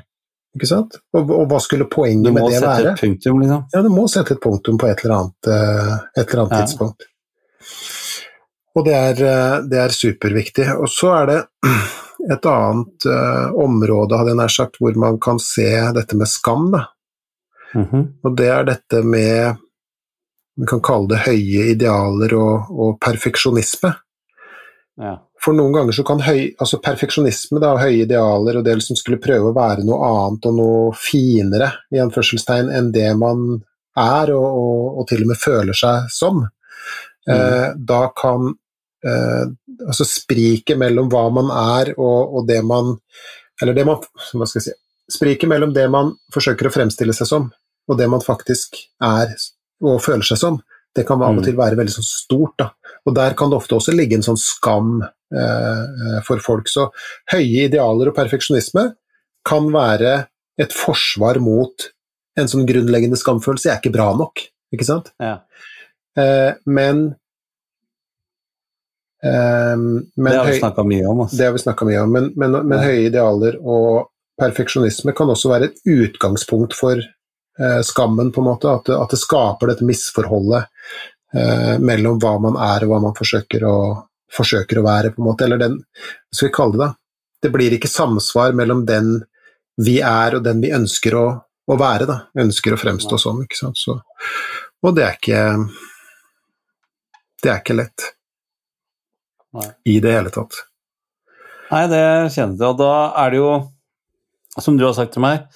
Ikke 0.58 0.68
sant? 0.68 0.98
Og, 1.16 1.32
og 1.32 1.46
hva 1.48 1.56
skulle 1.64 1.86
poenget 1.88 2.34
med 2.36 2.44
det 2.52 2.60
være? 2.60 2.60
Du 2.60 2.66
må 2.68 2.74
sette 2.76 2.92
et 2.92 3.00
punktum, 3.00 3.40
liksom. 3.40 3.64
Ja, 3.72 3.80
du 3.80 3.88
må 3.94 4.04
sette 4.12 4.36
et 4.36 4.42
punktum 4.44 4.76
på 4.82 4.90
et 4.92 5.00
eller 5.06 5.14
annet, 5.22 5.48
eh, 5.54 6.20
et 6.20 6.26
eller 6.34 6.42
annet 6.44 6.52
Ja. 6.52 6.60
tidspunkt. 6.66 7.08
Og 8.78 8.84
det 8.86 8.94
er, 8.94 9.22
eh, 9.26 9.56
det 9.66 9.80
er 9.82 9.94
superviktig. 9.94 10.68
Og 10.78 10.90
så 10.92 11.14
er 11.16 11.30
det 11.32 11.38
et 12.34 12.46
annet 12.50 13.06
uh, 13.08 13.54
område, 13.58 14.18
hadde 14.18 14.34
jeg 14.34 14.38
nær 14.40 14.52
sagt, 14.52 14.78
hvor 14.82 14.96
man 15.00 15.18
kan 15.22 15.38
se 15.42 15.68
dette 15.96 16.16
med 16.18 16.30
skam. 16.30 16.70
Da. 16.74 16.84
-hmm. 17.74 18.04
Og 18.22 18.36
det 18.36 18.48
er 18.48 18.64
dette 18.64 19.02
med 19.02 19.56
Vi 20.58 20.66
kan 20.66 20.80
kalle 20.82 21.06
det 21.08 21.22
høye 21.22 21.70
idealer 21.70 22.32
og, 22.34 22.70
og 22.70 22.96
perfeksjonisme. 23.00 23.92
Ja. 24.98 25.12
For 25.38 25.54
noen 25.54 25.72
ganger 25.72 25.94
så 25.94 26.02
kan 26.02 26.18
høy, 26.18 26.48
altså 26.58 26.80
perfeksjonisme 26.82 27.60
da, 27.62 27.76
og 27.76 27.84
høye 27.84 28.02
idealer 28.02 28.58
og 28.58 28.64
det 28.66 28.74
liksom 28.80 28.98
skulle 28.98 29.20
prøve 29.22 29.52
å 29.52 29.54
være 29.54 29.84
noe 29.86 30.08
annet 30.08 30.48
og 30.50 30.56
noe 30.58 30.96
finere 30.98 31.68
i 31.94 32.00
anførselstegn 32.02 32.72
enn 32.74 32.90
det 32.90 33.12
man 33.20 33.44
er 33.94 34.32
og, 34.34 34.48
og, 34.48 34.98
og 34.98 35.06
til 35.12 35.22
og 35.22 35.30
med 35.30 35.38
føler 35.38 35.78
seg 35.78 36.10
som, 36.10 36.42
eh, 37.30 37.68
da 37.78 38.00
kan 38.18 38.50
altså 39.04 40.04
spriket 40.08 40.78
mellom 40.80 41.06
hva 41.12 41.28
man 41.30 41.52
er 41.54 41.92
og, 41.94 42.34
og 42.34 42.48
det 42.48 42.58
man 42.66 42.96
Eller 43.62 43.76
det 43.76 43.84
man 43.86 44.00
Hva 44.02 44.46
skal 44.48 44.58
jeg 44.58 44.64
si 44.64 44.74
Spriket 45.18 45.48
mellom 45.48 45.70
det 45.72 45.86
man 45.90 46.10
forsøker 46.34 46.66
å 46.68 46.72
fremstille 46.74 47.14
seg 47.16 47.28
som, 47.30 47.46
og 47.88 47.96
det 47.96 48.08
man 48.10 48.20
faktisk 48.20 48.76
er 49.00 49.30
og 49.80 50.02
føler 50.02 50.26
seg 50.26 50.40
som, 50.40 50.58
det 50.92 51.06
kan 51.06 51.22
av 51.22 51.30
og 51.30 51.38
Mm. 51.38 51.44
til 51.46 51.56
være 51.56 51.78
veldig 51.78 51.94
sånn 51.94 52.04
stort. 52.04 52.58
Da. 52.58 52.66
Og 53.06 53.14
der 53.14 53.32
kan 53.38 53.48
det 53.48 53.56
ofte 53.56 53.76
også 53.78 53.94
ligge 53.94 54.18
en 54.18 54.26
sånn 54.26 54.36
skam 54.36 55.00
eh, 55.00 56.20
for 56.26 56.42
folk. 56.44 56.68
Så 56.68 56.90
høye 57.32 57.68
idealer 57.70 58.10
og 58.10 58.16
perfeksjonisme 58.16 58.84
kan 59.48 59.70
være 59.72 60.26
et 60.58 60.72
forsvar 60.76 61.38
mot 61.40 61.88
en 62.36 62.48
sånn 62.50 62.66
grunnleggende 62.66 63.16
skamfølelse. 63.16 63.70
Jeg 63.70 63.76
er 63.78 63.80
ikke 63.80 63.96
bra 63.96 64.10
nok, 64.18 64.44
ikke 64.74 64.84
sant? 64.84 65.12
Ja. 65.22 65.38
Eh, 66.18 66.52
men 66.66 67.14
men 69.22 70.30
Det 70.30 70.36
har 70.38 70.46
vi 70.46 70.58
snakka 70.60 70.84
mye 70.86 71.06
om. 71.10 71.20
Altså. 71.24 71.36
det 71.36 71.44
har 71.48 71.52
vi 71.52 71.58
snakka 71.64 71.86
mye 71.88 72.00
om, 72.04 72.12
men, 72.12 72.32
men, 72.36 72.52
men 72.62 72.78
Ja. 72.78 72.84
høye 72.84 73.06
idealer 73.08 73.56
og 73.58 74.10
perfeksjonisme 74.38 75.14
kan 75.18 75.30
også 75.32 75.50
være 75.50 75.70
et 75.72 75.80
utgangspunkt 75.90 76.76
for 76.78 77.00
eh, 77.02 77.80
skammen, 77.82 78.30
på 78.32 78.40
en 78.42 78.46
måte. 78.52 78.70
At 78.70 78.86
det, 78.86 78.98
at 78.98 79.10
det 79.10 79.18
skaper 79.18 79.72
dette 79.72 79.86
misforholdet 79.88 80.68
eh, 81.34 81.74
mellom 81.82 82.20
hva 82.22 82.36
man 82.42 82.58
er 82.62 82.86
og 82.86 82.92
hva 82.92 83.00
man 83.08 83.16
forsøker 83.18 83.66
å, 83.66 83.78
forsøker 84.30 84.78
å 84.78 84.86
være, 84.86 85.10
på 85.14 85.22
en 85.22 85.28
måte. 85.32 85.48
Eller 85.48 85.58
den 85.58 85.80
Hva 85.82 86.38
skal 86.38 86.50
vi 86.50 86.54
kalle 86.60 86.76
det, 86.76 86.84
da? 86.86 86.92
Det 87.42 87.50
blir 87.54 87.74
ikke 87.74 87.90
samsvar 87.90 88.54
mellom 88.58 88.84
den 88.86 89.18
vi 89.78 90.00
er 90.02 90.34
og 90.38 90.42
den 90.46 90.62
vi 90.62 90.72
ønsker 90.74 91.14
å, 91.14 91.26
å 91.70 91.78
være, 91.78 92.06
da. 92.06 92.20
Ønsker 92.38 92.74
å 92.74 92.80
fremstå 92.80 93.18
som, 93.18 93.42
ikke 93.42 93.58
sant. 93.58 93.78
Så, 93.78 93.98
og 94.82 94.94
det 94.94 95.04
er 95.06 95.18
ikke 95.18 95.42
Det 97.42 97.50
er 97.52 97.60
ikke 97.60 97.78
lett. 97.78 98.08
Nei. 99.56 99.68
I 99.88 99.96
det 100.04 100.12
hele 100.12 100.32
tatt. 100.34 100.60
Nei, 101.68 101.84
det 101.92 102.02
kjenner 102.34 102.56
jeg, 102.56 102.68
og 102.68 102.78
da 102.80 102.92
er 103.24 103.32
det 103.32 103.40
jo, 103.40 103.52
som 104.58 104.76
du 104.78 104.84
har 104.86 104.94
sagt 104.96 105.14
til 105.16 105.24
meg, 105.24 105.48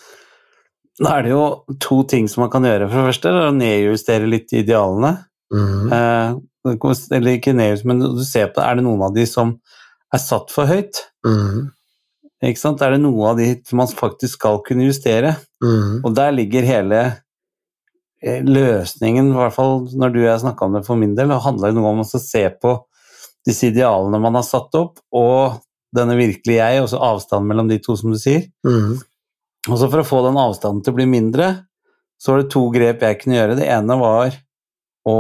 da 1.01 1.17
er 1.17 1.27
det 1.27 1.33
jo 1.33 1.45
to 1.81 2.03
ting 2.09 2.29
som 2.29 2.45
man 2.45 2.53
kan 2.53 2.67
gjøre. 2.69 2.89
For 2.91 3.01
det 3.01 3.13
første 3.13 3.31
er 3.33 3.47
å 3.49 3.57
nedjustere 3.57 4.29
litt 4.29 4.53
idealene. 4.57 5.15
Mhm. 5.53 5.93
Eh, 5.93 6.41
eller 7.17 7.37
ikke 7.37 7.57
nedjustere, 7.57 7.91
men 7.91 8.03
du 8.19 8.25
ser 8.25 8.53
på 8.53 8.61
det, 8.61 8.67
er 8.69 8.79
det 8.79 8.85
noen 8.87 9.07
av 9.09 9.15
de 9.17 9.25
som 9.27 9.57
er 10.13 10.21
satt 10.23 10.53
for 10.55 10.69
høyt? 10.69 11.01
Mhm. 11.27 11.71
Ikke 12.43 12.59
sant? 12.59 12.83
Er 12.83 12.97
det 12.97 13.03
noe 13.05 13.29
av 13.31 13.39
de 13.39 13.53
som 13.69 13.79
man 13.79 13.91
faktisk 13.91 14.41
skal 14.41 14.63
kunne 14.67 14.89
justere? 14.89 15.37
Mm. 15.63 16.01
Og 16.03 16.15
der 16.17 16.33
ligger 16.35 16.67
hele 16.67 17.03
eh, 18.23 18.43
løsningen, 18.43 19.31
i 19.31 19.37
hvert 19.39 19.55
fall 19.55 19.85
når 19.95 20.15
du 20.15 20.19
og 20.25 20.27
jeg 20.27 20.43
snakka 20.43 20.67
om 20.67 20.75
det 20.75 20.83
for 20.89 20.99
min 20.99 21.15
del, 21.19 21.31
og 21.31 21.45
handler 21.47 21.71
jo 21.71 21.79
noe 21.79 21.93
om 21.95 22.03
å 22.03 22.09
se 22.11 22.43
på 22.63 22.75
disse 23.47 23.69
idealene 23.71 24.21
man 24.23 24.39
har 24.39 24.47
satt 24.47 24.75
opp, 24.79 25.01
og 25.15 25.61
denne 25.93 26.17
virkelige 26.17 26.61
jeg, 26.61 26.83
og 26.83 26.89
så 26.93 27.01
avstanden 27.05 27.51
mellom 27.51 27.69
de 27.69 27.79
to, 27.83 27.97
som 27.99 28.15
du 28.15 28.19
sier. 28.21 28.47
Mm. 28.67 29.01
Og 29.69 29.77
så 29.79 29.89
for 29.89 30.03
å 30.03 30.07
få 30.07 30.23
den 30.27 30.41
avstanden 30.41 30.83
til 30.85 30.95
å 30.95 30.99
bli 30.99 31.07
mindre, 31.11 31.51
så 32.23 32.33
var 32.33 32.43
det 32.43 32.53
to 32.55 32.63
grep 32.75 33.03
jeg 33.03 33.19
kunne 33.21 33.39
gjøre. 33.39 33.59
Det 33.59 33.69
ene 33.71 33.99
var 34.01 34.37
å 35.11 35.19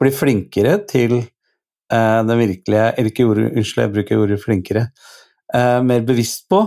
bli 0.00 0.10
flinkere 0.14 0.76
til 0.90 1.16
eh, 1.20 2.20
den 2.26 2.40
virkelige 2.40 2.86
Eller 2.96 3.10
ikke 3.12 3.28
ordet, 3.30 3.50
unnskyld, 3.54 3.82
jeg 3.84 3.94
bruker 3.94 4.22
ordet 4.24 4.40
flinkere. 4.42 4.84
Eh, 5.54 5.78
mer 5.86 6.04
bevisst 6.06 6.48
på 6.50 6.64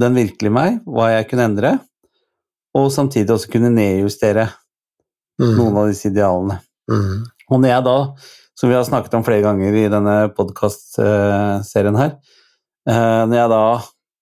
den 0.00 0.16
virkelige 0.16 0.54
meg, 0.54 0.80
hva 0.88 1.10
jeg 1.12 1.28
kunne 1.30 1.46
endre, 1.50 1.72
og 2.76 2.88
samtidig 2.94 3.34
også 3.34 3.50
kunne 3.52 3.72
nedjustere 3.74 4.46
mm. 5.40 5.54
noen 5.58 5.80
av 5.82 5.90
disse 5.90 6.08
idealene. 6.08 6.60
Mm. 6.90 7.24
Og 7.50 7.60
når 7.60 7.72
jeg 7.72 7.86
da, 7.88 7.96
som 8.60 8.68
vi 8.68 8.76
har 8.76 8.84
snakket 8.84 9.14
om 9.16 9.24
flere 9.24 9.42
ganger 9.46 9.72
i 9.80 9.86
denne 9.92 10.16
podkastserien 10.36 11.96
her, 11.96 12.12
eh, 12.88 13.22
når 13.30 13.36
jeg 13.38 13.52
da 13.54 13.62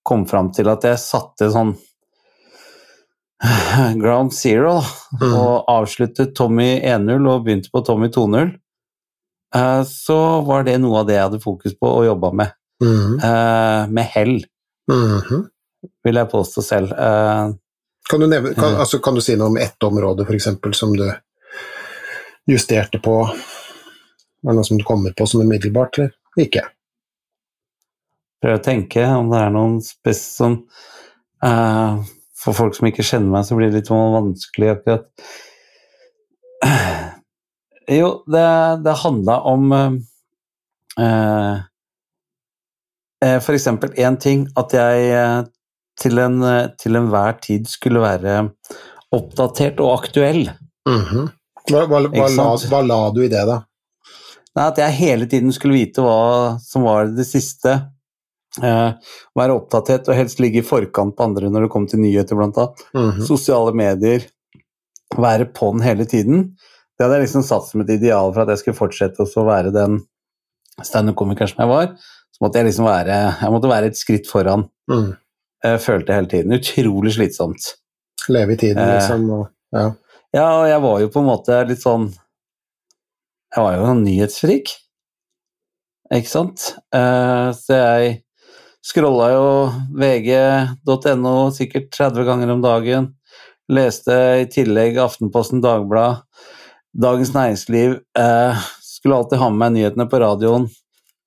kom 0.06 0.22
fram 0.30 0.52
til 0.54 0.70
at 0.70 0.86
jeg 0.86 1.00
satte 1.02 1.50
sånn 1.52 1.74
ground 4.02 4.32
zero, 4.34 4.80
da, 4.80 5.26
Mhm. 5.26 5.34
og 5.34 5.64
avsluttet 5.70 6.34
Tommy 6.36 6.80
1-0 6.82 7.26
og 7.30 7.44
begynte 7.46 7.70
på 7.74 7.82
Tommy 7.86 8.08
2-0, 8.14 8.54
eh, 9.54 9.82
så 9.86 10.18
var 10.46 10.64
det 10.66 10.78
noe 10.82 11.00
av 11.00 11.06
det 11.06 11.14
jeg 11.18 11.26
hadde 11.28 11.42
fokus 11.42 11.74
på 11.78 11.86
og 12.00 12.04
jobba 12.06 12.32
med. 12.34 12.52
Mhm. 12.82 13.18
Eh, 13.22 13.86
Med 13.88 14.04
hell, 14.14 14.44
Mhm. 14.88 15.48
vil 16.04 16.14
jeg 16.14 16.30
påstå 16.30 16.62
selv. 16.62 16.88
Kan, 18.08 18.20
du 18.20 18.26
nevne, 18.26 18.54
kan, 18.54 18.72
Mhm. 18.72 18.80
altså, 18.80 18.98
kan 19.02 19.14
du 19.14 19.20
si 19.20 19.36
noe 19.36 19.46
om 19.48 19.56
ett 19.56 19.78
område 19.82 20.26
eksempel, 20.26 20.74
som 20.74 20.92
du 20.96 21.12
justerte 22.48 22.98
på? 23.02 23.30
Var 24.42 24.52
det 24.52 24.58
noe 24.60 24.66
som 24.68 24.78
du 24.78 24.84
kommer 24.86 25.14
på 25.16 25.26
som 25.26 25.42
umiddelbart, 25.42 25.98
eller 25.98 26.44
ikke? 26.44 26.64
Prøv 28.42 28.58
å 28.58 28.62
tenke 28.62 29.02
om 29.18 29.32
det 29.32 29.40
er 29.42 29.54
noen 29.54 29.78
spes 29.82 30.20
som 30.36 30.60
uh, 31.42 31.98
For 32.38 32.54
folk 32.54 32.76
som 32.76 32.86
ikke 32.86 33.06
kjenner 33.06 33.32
meg, 33.32 33.46
så 33.48 33.58
blir 33.58 33.72
det 33.72 33.80
litt 33.80 33.90
sånn 33.90 34.14
vanskelig 34.14 34.74
akkurat. 34.76 35.08
Jo, 37.88 38.08
det, 38.28 38.44
det 38.84 38.92
handla 39.00 39.38
om 39.48 39.70
uh, 39.72 39.94
For 43.24 43.54
eksempel 43.56 43.94
én 43.96 44.18
ting, 44.20 44.42
at 44.60 44.74
jeg 44.76 45.46
til, 45.98 46.20
en, 46.20 46.44
til 46.76 47.00
enhver 47.00 47.40
tid 47.40 47.64
skulle 47.70 48.02
være 48.04 48.34
oppdatert 49.16 49.80
og 49.80 49.94
aktuell. 50.02 50.50
Mhm. 50.88 51.30
hva, 51.72 51.80
hva, 51.88 52.04
hva, 52.12 52.28
la, 52.28 52.46
hva 52.68 52.80
la 52.84 53.00
du 53.16 53.22
i 53.24 53.32
det, 53.32 53.40
da? 53.48 53.62
Nei, 54.56 54.64
at 54.68 54.78
jeg 54.80 54.96
hele 54.98 55.26
tiden 55.30 55.52
skulle 55.54 55.74
vite 55.78 56.02
hva 56.02 56.58
som 56.64 56.82
var 56.88 57.06
det 57.14 57.26
siste. 57.28 57.76
Eh, 58.62 58.92
være 59.38 59.54
oppdatert 59.54 60.08
og 60.08 60.16
helst 60.18 60.40
ligge 60.42 60.62
i 60.62 60.66
forkant 60.66 61.14
på 61.16 61.26
andre 61.28 61.50
når 61.52 61.66
det 61.66 61.70
kom 61.70 61.86
til 61.86 62.00
nyheter, 62.02 62.34
blant 62.38 62.56
annet. 62.58 62.82
Mhm. 62.96 63.22
Sosiale 63.28 63.74
medier. 63.76 64.24
Være 65.16 65.46
på 65.54 65.70
den 65.76 65.82
hele 65.86 66.04
tiden. 66.08 66.54
Det 66.98 67.04
hadde 67.06 67.20
jeg 67.20 67.28
liksom 67.28 67.44
satt 67.46 67.68
som 67.68 67.80
et 67.84 67.90
ideal 67.94 68.32
for 68.34 68.42
at 68.42 68.48
jeg 68.48 68.58
skulle 68.64 68.80
fortsette 68.80 69.22
å 69.24 69.44
være 69.46 69.70
den 69.72 70.00
standup-komikeren 70.82 71.48
som 71.52 71.62
jeg 71.62 71.70
var. 71.70 71.86
Så 72.34 72.42
måtte 72.44 72.58
jeg 72.60 72.68
liksom 72.68 72.86
være 72.86 73.14
Jeg 73.40 73.50
måtte 73.54 73.70
være 73.70 73.86
et 73.92 73.96
skritt 73.98 74.26
foran, 74.30 74.68
Mm. 74.90 75.16
Jeg 75.64 75.80
følte 75.82 76.06
jeg 76.06 76.16
hele 76.16 76.28
tiden. 76.30 76.52
Utrolig 76.54 77.12
slitsomt. 77.12 77.64
Leve 78.28 78.52
i 78.52 78.56
tiden, 78.56 78.78
Eh. 78.78 78.94
liksom. 78.94 79.30
Og, 79.30 79.48
ja. 79.72 79.92
Ja, 80.32 80.44
og 80.60 80.68
jeg 80.68 80.80
var 80.82 81.00
jo 81.00 81.08
på 81.08 81.18
en 81.20 81.26
måte 81.26 81.66
litt 81.68 81.82
sånn 81.82 82.14
Jeg 83.48 83.64
var 83.64 83.76
jo 83.78 83.84
en 83.88 84.02
nyhetsfrik, 84.04 84.72
ikke 86.12 86.28
sant? 86.28 86.64
Eh, 86.94 87.48
så 87.56 87.78
jeg 87.78 88.18
scrolla 88.84 89.30
jo 89.32 89.46
vg.no 89.96 91.36
sikkert 91.56 91.88
30 91.96 92.28
ganger 92.28 92.52
om 92.52 92.64
dagen. 92.64 93.08
Leste 93.72 94.16
i 94.42 94.46
tillegg 94.52 95.00
Aftenposten, 95.00 95.62
Dagblad, 95.64 96.22
Dagens 96.96 97.32
Næringsliv. 97.34 97.98
Eh, 98.18 98.68
skulle 98.84 99.16
alltid 99.16 99.40
ha 99.40 99.50
med 99.52 99.62
meg 99.62 99.74
nyhetene 99.76 100.08
på 100.08 100.20
radioen. 100.20 100.68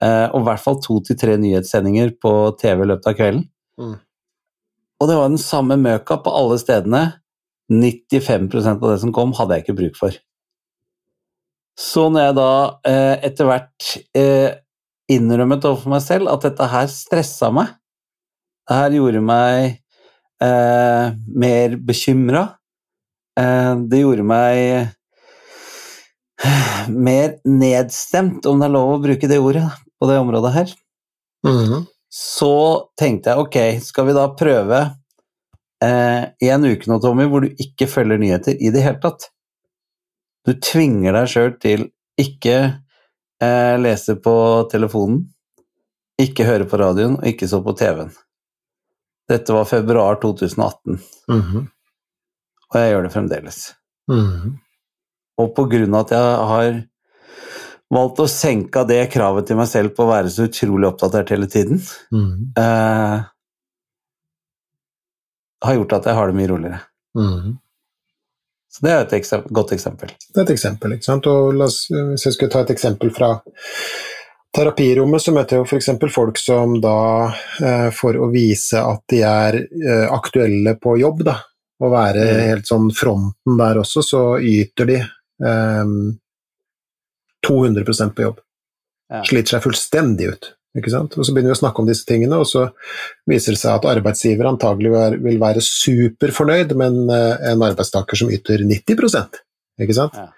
Eh, 0.01 0.27
og 0.33 0.41
i 0.41 0.47
hvert 0.49 0.63
fall 0.63 0.79
to 0.81 1.01
til 1.05 1.17
tre 1.17 1.37
nyhetssendinger 1.41 2.15
på 2.21 2.33
TV 2.61 2.85
i 2.85 2.89
løpet 2.89 3.11
av 3.11 3.17
kvelden. 3.17 3.45
Mm. 3.81 3.95
Og 5.01 5.09
det 5.09 5.17
var 5.17 5.29
den 5.29 5.41
samme 5.41 5.77
møka 5.81 6.21
på 6.21 6.33
alle 6.37 6.57
stedene. 6.61 7.05
95% 7.71 8.81
av 8.81 8.89
det 8.91 8.99
som 9.01 9.13
kom, 9.15 9.33
hadde 9.37 9.57
jeg 9.57 9.65
ikke 9.65 9.77
bruk 9.77 9.97
for. 9.97 10.17
Så 11.79 12.07
når 12.11 12.25
jeg 12.27 12.35
da 12.37 12.49
eh, 12.87 13.13
etter 13.29 13.47
hvert 13.49 13.91
eh, 14.17 14.49
innrømmet 15.11 15.65
overfor 15.67 15.93
meg 15.95 16.03
selv 16.05 16.29
at 16.31 16.43
dette 16.45 16.67
her 16.71 16.89
stressa 16.91 17.51
meg, 17.53 17.71
det 18.69 18.77
her 18.77 18.95
gjorde 18.95 19.21
meg 19.25 19.79
eh, 20.43 21.05
mer 21.43 21.75
bekymra, 21.89 22.43
eh, 23.39 23.73
det 23.91 24.03
gjorde 24.03 24.25
meg 24.27 24.61
eh, 26.45 26.87
mer 26.89 27.35
nedstemt, 27.45 28.45
om 28.49 28.61
det 28.61 28.69
er 28.69 28.75
lov 28.75 28.95
å 28.95 29.01
bruke 29.03 29.29
det 29.29 29.39
ordet, 29.41 29.65
på 30.01 30.07
det 30.09 30.17
området 30.21 30.53
her 30.55 30.71
Mhm. 31.45 31.85
så 32.13 32.53
tenkte 32.99 33.31
jeg 33.31 33.39
ok, 33.41 33.57
skal 33.81 34.05
vi 34.05 34.13
da 34.13 34.27
prøve 34.37 34.79
eh, 35.81 36.23
i 36.41 36.49
en 36.53 36.65
uke 36.67 36.85
nå, 36.89 36.99
Tommy, 37.01 37.25
hvor 37.25 37.41
du 37.41 37.55
ikke 37.57 37.87
følger 37.89 38.19
nyheter 38.21 38.53
i 38.61 38.69
det 38.69 38.83
hele 38.85 38.99
tatt? 39.01 39.29
Du 40.47 40.53
tvinger 40.57 41.13
deg 41.13 41.27
sjøl 41.29 41.51
til 41.61 41.83
ikke 42.21 42.55
eh, 43.41 43.75
lese 43.81 44.15
på 44.21 44.33
telefonen, 44.71 45.23
ikke 46.21 46.45
høre 46.45 46.65
på 46.69 46.77
radioen 46.81 47.17
og 47.19 47.27
ikke 47.29 47.47
så 47.49 47.61
på 47.65 47.73
TV-en. 47.77 48.11
Dette 49.31 49.53
var 49.55 49.65
februar 49.69 50.17
2018, 50.21 50.99
Mhm. 51.29 51.67
og 52.71 52.77
jeg 52.79 52.91
gjør 52.93 53.03
det 53.07 53.13
fremdeles. 53.13 53.59
Mhm. 54.11 54.57
Og 55.41 55.53
på 55.55 55.65
grunn 55.71 55.93
av 55.95 56.05
at 56.05 56.11
jeg 56.11 56.47
har 56.51 56.87
valgt 57.91 58.19
å 58.23 58.27
senke 58.29 58.83
det 58.87 59.11
kravet 59.11 59.47
til 59.47 59.57
meg 59.57 59.67
selv 59.67 59.95
på 59.95 60.03
å 60.05 60.11
være 60.11 60.29
så 60.31 60.47
utrolig 60.49 60.89
oppdatert 60.91 61.29
hele 61.29 61.47
tiden, 61.47 61.79
Mhm. 62.11 62.53
eh, 62.57 63.23
har 65.63 65.75
gjort 65.75 65.93
at 65.93 66.05
jeg 66.05 66.15
har 66.15 66.27
det 66.27 66.35
mye 66.35 66.47
roligere. 66.49 66.81
Mhm. 67.15 67.57
Så 68.71 68.85
det 68.85 68.91
er 68.93 69.01
et 69.03 69.13
eksem 69.19 69.43
godt 69.51 69.73
eksempel. 69.75 70.13
Det 70.31 70.39
er 70.39 70.45
et 70.47 70.53
eksempel. 70.55 70.93
ikke 70.95 71.03
sant? 71.09 71.27
Og 71.27 71.59
oss, 71.65 71.81
hvis 71.91 72.25
jeg 72.25 72.33
skulle 72.37 72.51
ta 72.53 72.61
et 72.63 72.71
eksempel 72.71 73.11
fra 73.11 73.33
terapirommet, 74.55 75.21
så 75.23 75.33
møter 75.35 75.57
jeg 75.57 75.63
jo 75.65 75.67
f.eks. 75.69 75.89
folk 76.13 76.39
som 76.39 76.77
da, 76.83 76.95
eh, 77.63 77.89
for 77.95 78.15
å 78.19 78.29
vise 78.31 78.79
at 78.79 79.03
de 79.11 79.21
er 79.27 79.57
eh, 79.63 80.07
aktuelle 80.11 80.73
på 80.79 80.97
jobb, 80.99 81.23
da, 81.27 81.37
og 81.81 81.91
være 81.93 82.23
Mm. 82.31 82.41
helt 82.49 82.67
sånn 82.67 82.89
fronten 82.95 83.57
der 83.59 83.79
også, 83.83 84.03
så 84.03 84.23
yter 84.39 84.85
de 84.87 84.97
eh, 85.01 85.85
200% 87.47 88.15
på 88.15 88.21
jobb. 88.27 88.39
Ja. 89.11 89.23
Sliter 89.27 89.57
seg 89.57 89.63
fullstendig 89.65 90.27
ut. 90.31 90.51
Ikke 90.77 90.91
sant? 90.93 91.17
Og 91.19 91.27
så 91.27 91.33
begynner 91.35 91.51
vi 91.51 91.57
å 91.57 91.61
snakke 91.61 91.83
om 91.83 91.87
disse 91.89 92.07
tingene, 92.07 92.37
og 92.39 92.47
så 92.47 92.69
viser 93.27 93.55
det 93.55 93.59
seg 93.59 93.73
at 93.75 93.87
arbeidsgiver 93.91 94.47
antagelig 94.47 94.91
vil 95.19 95.39
være 95.41 95.63
superfornøyd 95.65 96.75
med 96.79 96.93
en, 96.93 97.09
eh, 97.11 97.49
en 97.51 97.65
arbeidstaker 97.67 98.15
som 98.15 98.31
yter 98.31 98.63
90 98.63 99.41
ikke 99.81 99.97
sant? 99.97 100.15
Ja. 100.15 100.29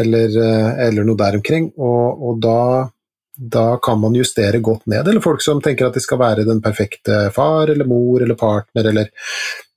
Eller, 0.00 0.28
eh, 0.28 0.86
eller 0.86 1.06
noe 1.06 1.18
der 1.18 1.38
omkring. 1.38 1.72
Og, 1.78 2.22
og 2.28 2.40
da, 2.42 2.60
da 3.36 3.66
kan 3.82 3.98
man 4.02 4.14
justere 4.14 4.60
godt 4.62 4.86
ned. 4.86 5.08
Eller 5.08 5.24
folk 5.24 5.42
som 5.42 5.62
tenker 5.62 5.88
at 5.88 5.98
de 5.98 6.02
skal 6.04 6.20
være 6.22 6.46
den 6.46 6.62
perfekte 6.62 7.26
far 7.34 7.70
eller 7.72 7.88
mor 7.88 8.22
eller 8.22 8.38
partner 8.38 8.90
eller 8.92 9.10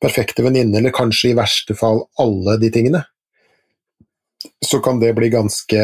perfekte 0.02 0.46
venninne, 0.46 0.78
eller 0.80 0.96
kanskje 0.96 1.32
i 1.32 1.38
verste 1.38 1.76
fall 1.78 2.06
alle 2.22 2.60
de 2.62 2.70
tingene. 2.74 3.04
Så 4.64 4.80
kan 4.84 5.02
det 5.02 5.16
bli 5.18 5.32
ganske 5.34 5.82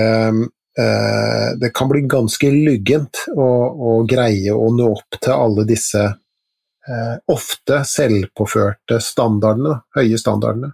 Det 0.75 1.69
kan 1.71 1.87
bli 1.87 2.01
ganske 2.03 2.49
lyggent 2.51 3.21
å, 3.31 3.45
å 3.71 3.91
greie 4.03 4.51
å 4.51 4.65
nå 4.75 4.89
opp 4.91 5.15
til 5.23 5.31
alle 5.31 5.63
disse 5.69 6.01
eh, 6.03 7.15
ofte 7.31 7.79
selvpåførte 7.87 8.99
standardene, 9.03 9.77
høye 9.95 10.19
standardene. 10.19 10.73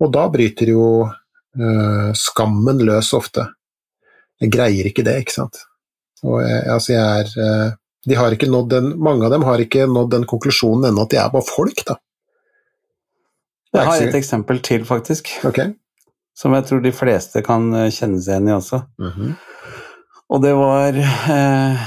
Og 0.00 0.12
da 0.14 0.26
bryter 0.32 0.72
jo 0.72 0.86
eh, 1.04 2.10
skammen 2.16 2.82
løs 2.88 3.12
ofte. 3.16 3.46
Jeg 4.40 4.52
greier 4.54 4.90
ikke 4.90 5.04
det, 5.06 5.18
ikke 5.22 5.36
sant. 5.36 5.62
Og 6.24 6.40
jeg, 6.42 6.64
altså 6.72 6.94
jeg 6.94 7.04
er 7.04 7.34
eh, 7.44 7.78
de 8.04 8.16
har 8.18 8.34
ikke 8.36 8.50
nådd 8.52 8.66
den, 8.68 8.90
Mange 9.00 9.24
av 9.24 9.32
dem 9.32 9.46
har 9.48 9.60
ikke 9.62 9.86
nådd 9.88 10.10
den 10.12 10.26
konklusjonen 10.28 10.90
ennå 10.90 11.06
at 11.06 11.14
de 11.14 11.20
er 11.22 11.30
bare 11.32 11.48
folk, 11.48 11.84
da. 11.88 11.96
Jeg 13.74 13.88
har 13.88 14.02
et 14.04 14.16
eksempel 14.20 14.60
til, 14.62 14.84
faktisk, 14.86 15.32
Ok? 15.48 15.64
Som 16.34 16.54
jeg 16.56 16.66
tror 16.68 16.82
de 16.84 16.92
fleste 16.94 17.42
kan 17.46 17.68
eh, 17.74 17.90
kjenne 17.94 18.20
seg 18.22 18.36
igjen 18.36 18.50
i 18.50 18.56
også. 18.56 18.84
Mhm. 19.02 19.34
Og 20.34 20.40
det 20.42 20.54
var 20.56 20.96
eh, 20.98 21.82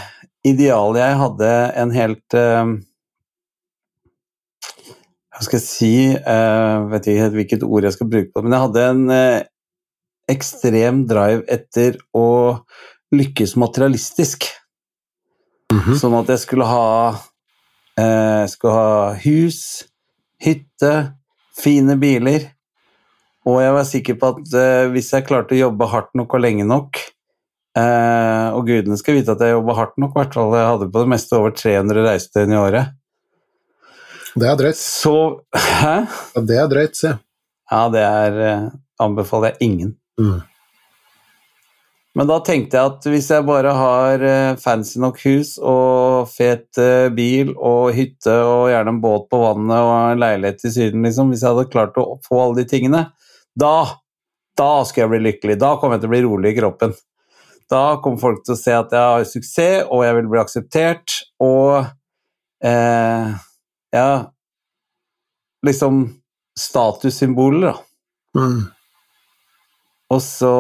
idealet 0.45 1.01
jeg 1.01 1.17
hadde 1.23 1.51
en 1.81 1.91
helt 1.95 2.35
eh, 2.37 2.73
Hva 5.33 5.41
skal 5.43 5.57
jeg 5.57 5.65
si 5.65 5.89
eh, 6.13 6.75
Vet 6.93 7.09
ikke 7.09 7.23
helt 7.25 7.37
hvilket 7.39 7.65
ord 7.65 7.87
jeg 7.87 7.95
skal 7.97 8.11
bruke 8.11 8.29
på 8.31 8.43
men 8.45 8.53
jeg 8.53 8.63
hadde 8.67 8.85
en 8.91 9.01
eh, 9.15 9.39
ekstrem 10.31 11.01
drive 11.09 11.43
etter 11.51 11.97
å 12.15 12.27
lykkes 13.15 13.55
materialistisk. 13.59 14.43
Mhm. 15.71 15.95
Sånn 15.99 16.15
at 16.19 16.33
jeg 16.33 16.43
skulle 16.43 16.67
ha 16.67 16.87
eh, 17.97 18.43
skulle 18.51 18.73
ha 18.75 19.13
hus, 19.23 19.61
hytte, 20.43 20.93
fine 21.57 21.95
biler. 21.99 22.51
Og 23.47 23.61
jeg 23.63 23.75
var 23.77 23.85
sikker 23.87 24.17
på 24.19 24.31
at 24.33 24.55
eh, 24.59 24.89
hvis 24.91 25.13
jeg 25.13 25.25
klarte 25.27 25.55
å 25.55 25.61
jobbe 25.61 25.87
hardt 25.91 26.11
nok 26.19 26.35
og 26.35 26.43
lenge 26.43 26.65
nok 26.67 26.99
eh, 27.79 28.47
Og 28.57 28.67
gudene 28.67 28.97
skal 28.99 29.19
vite 29.19 29.35
at 29.37 29.43
jeg 29.43 29.55
jobba 29.55 29.77
hardt 29.77 29.95
nok, 30.01 30.15
i 30.15 30.19
hvert 30.19 30.35
fall. 30.35 30.55
Jeg 30.57 30.71
hadde 30.73 30.89
på 30.91 31.03
det 31.05 31.11
meste 31.13 31.39
over 31.39 31.55
300 31.55 32.03
reisedøgn 32.09 32.55
i 32.55 32.59
året. 32.59 32.97
Det 34.37 34.49
er 34.49 34.59
drøyt. 34.59 34.81
Så 34.81 35.15
Hæ? 35.79 35.95
Ja, 36.35 36.43
det 36.49 36.59
er 36.59 36.69
drøyt, 36.73 36.99
se. 36.99 37.15
Ja, 37.71 37.87
det 37.93 38.03
er 38.03 38.43
eh, 38.49 38.67
anbefaler 39.03 39.55
jeg 39.55 39.71
ingen. 39.71 39.95
Mm. 40.19 40.39
Men 42.17 42.29
da 42.31 42.39
tenkte 42.41 42.79
jeg 42.79 42.89
at 42.89 43.03
hvis 43.11 43.27
jeg 43.29 43.45
bare 43.45 43.73
har 43.77 44.23
eh, 44.25 44.55
fancy 44.57 44.97
nok 45.01 45.19
hus 45.21 45.53
og 45.61 46.31
fet 46.31 46.79
eh, 46.81 47.11
bil 47.13 47.51
og 47.53 47.91
hytte 47.93 48.33
og 48.41 48.71
gjerne 48.71 48.95
en 48.95 49.01
båt 49.03 49.27
på 49.29 49.41
vannet 49.43 49.77
og 49.77 49.93
en 49.99 50.23
leilighet 50.23 50.65
i 50.65 50.71
Syden, 50.73 51.05
liksom, 51.05 51.29
hvis 51.29 51.43
jeg 51.45 51.53
hadde 51.53 51.69
klart 51.69 51.99
å 52.01 52.17
få 52.25 52.41
alle 52.41 52.63
de 52.63 52.65
tingene, 52.71 53.03
da, 53.57 53.75
da 54.57 54.71
skal 54.87 55.05
jeg 55.05 55.13
bli 55.15 55.23
lykkelig. 55.27 55.57
Da 55.61 55.75
kommer 55.79 55.97
jeg 55.97 56.05
til 56.05 56.11
å 56.11 56.15
bli 56.15 56.23
rolig 56.25 56.53
i 56.53 56.59
kroppen. 56.59 56.95
Da 57.67 57.83
kommer 58.03 58.21
folk 58.21 58.45
til 58.45 58.55
å 58.55 58.59
se 58.59 58.75
at 58.75 58.93
jeg 58.95 59.11
har 59.13 59.27
suksess, 59.27 59.89
og 59.91 60.05
jeg 60.05 60.17
vil 60.19 60.31
bli 60.31 60.41
akseptert, 60.43 61.19
og 61.43 61.85
eh, 62.63 63.37
ja 63.95 64.09
Liksom 65.65 66.03
statussymboler, 66.59 67.71
da. 67.71 67.73
Mm. 68.37 68.59
Og 70.13 70.21
så 70.21 70.53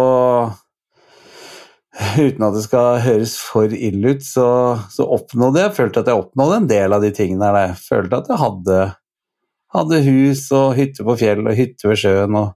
Uten 2.17 2.43
at 2.45 2.53
det 2.53 2.63
skal 2.65 2.99
høres 3.01 3.37
for 3.41 3.71
ille 3.73 4.13
ut, 4.13 4.25
så, 4.25 4.47
så 4.93 5.05
oppnådde 5.15 5.63
jeg 5.63 5.75
følte 5.77 6.03
at 6.03 6.09
jeg 6.11 6.19
oppnådde 6.19 6.59
en 6.59 6.67
del 6.69 6.93
av 6.93 7.01
de 7.01 7.09
tingene 7.15 7.47
der. 7.47 7.71
Jeg 7.71 7.79
følte 7.87 8.19
at 8.19 8.29
jeg 8.29 8.41
hadde, 8.41 8.81
hadde 9.73 10.01
hus 10.05 10.43
og 10.53 10.75
hytte 10.77 11.05
på 11.07 11.15
fjell 11.17 11.41
og 11.45 11.57
hytte 11.57 11.89
ved 11.89 12.01
sjøen 12.01 12.37
og 12.37 12.51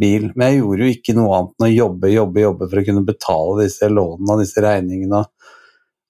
bil. 0.00 0.30
Men 0.34 0.50
jeg 0.50 0.60
gjorde 0.60 0.86
jo 0.86 0.94
ikke 0.94 1.16
noe 1.16 1.38
annet 1.38 1.54
enn 1.58 1.66
å 1.66 1.72
jobbe, 1.72 2.12
jobbe, 2.12 2.44
jobbe 2.44 2.68
for 2.70 2.80
å 2.80 2.86
kunne 2.88 3.04
betale 3.06 3.56
disse 3.64 3.90
lånene 3.90 4.36
og 4.36 4.42
disse 4.42 4.64
regningene. 4.64 5.24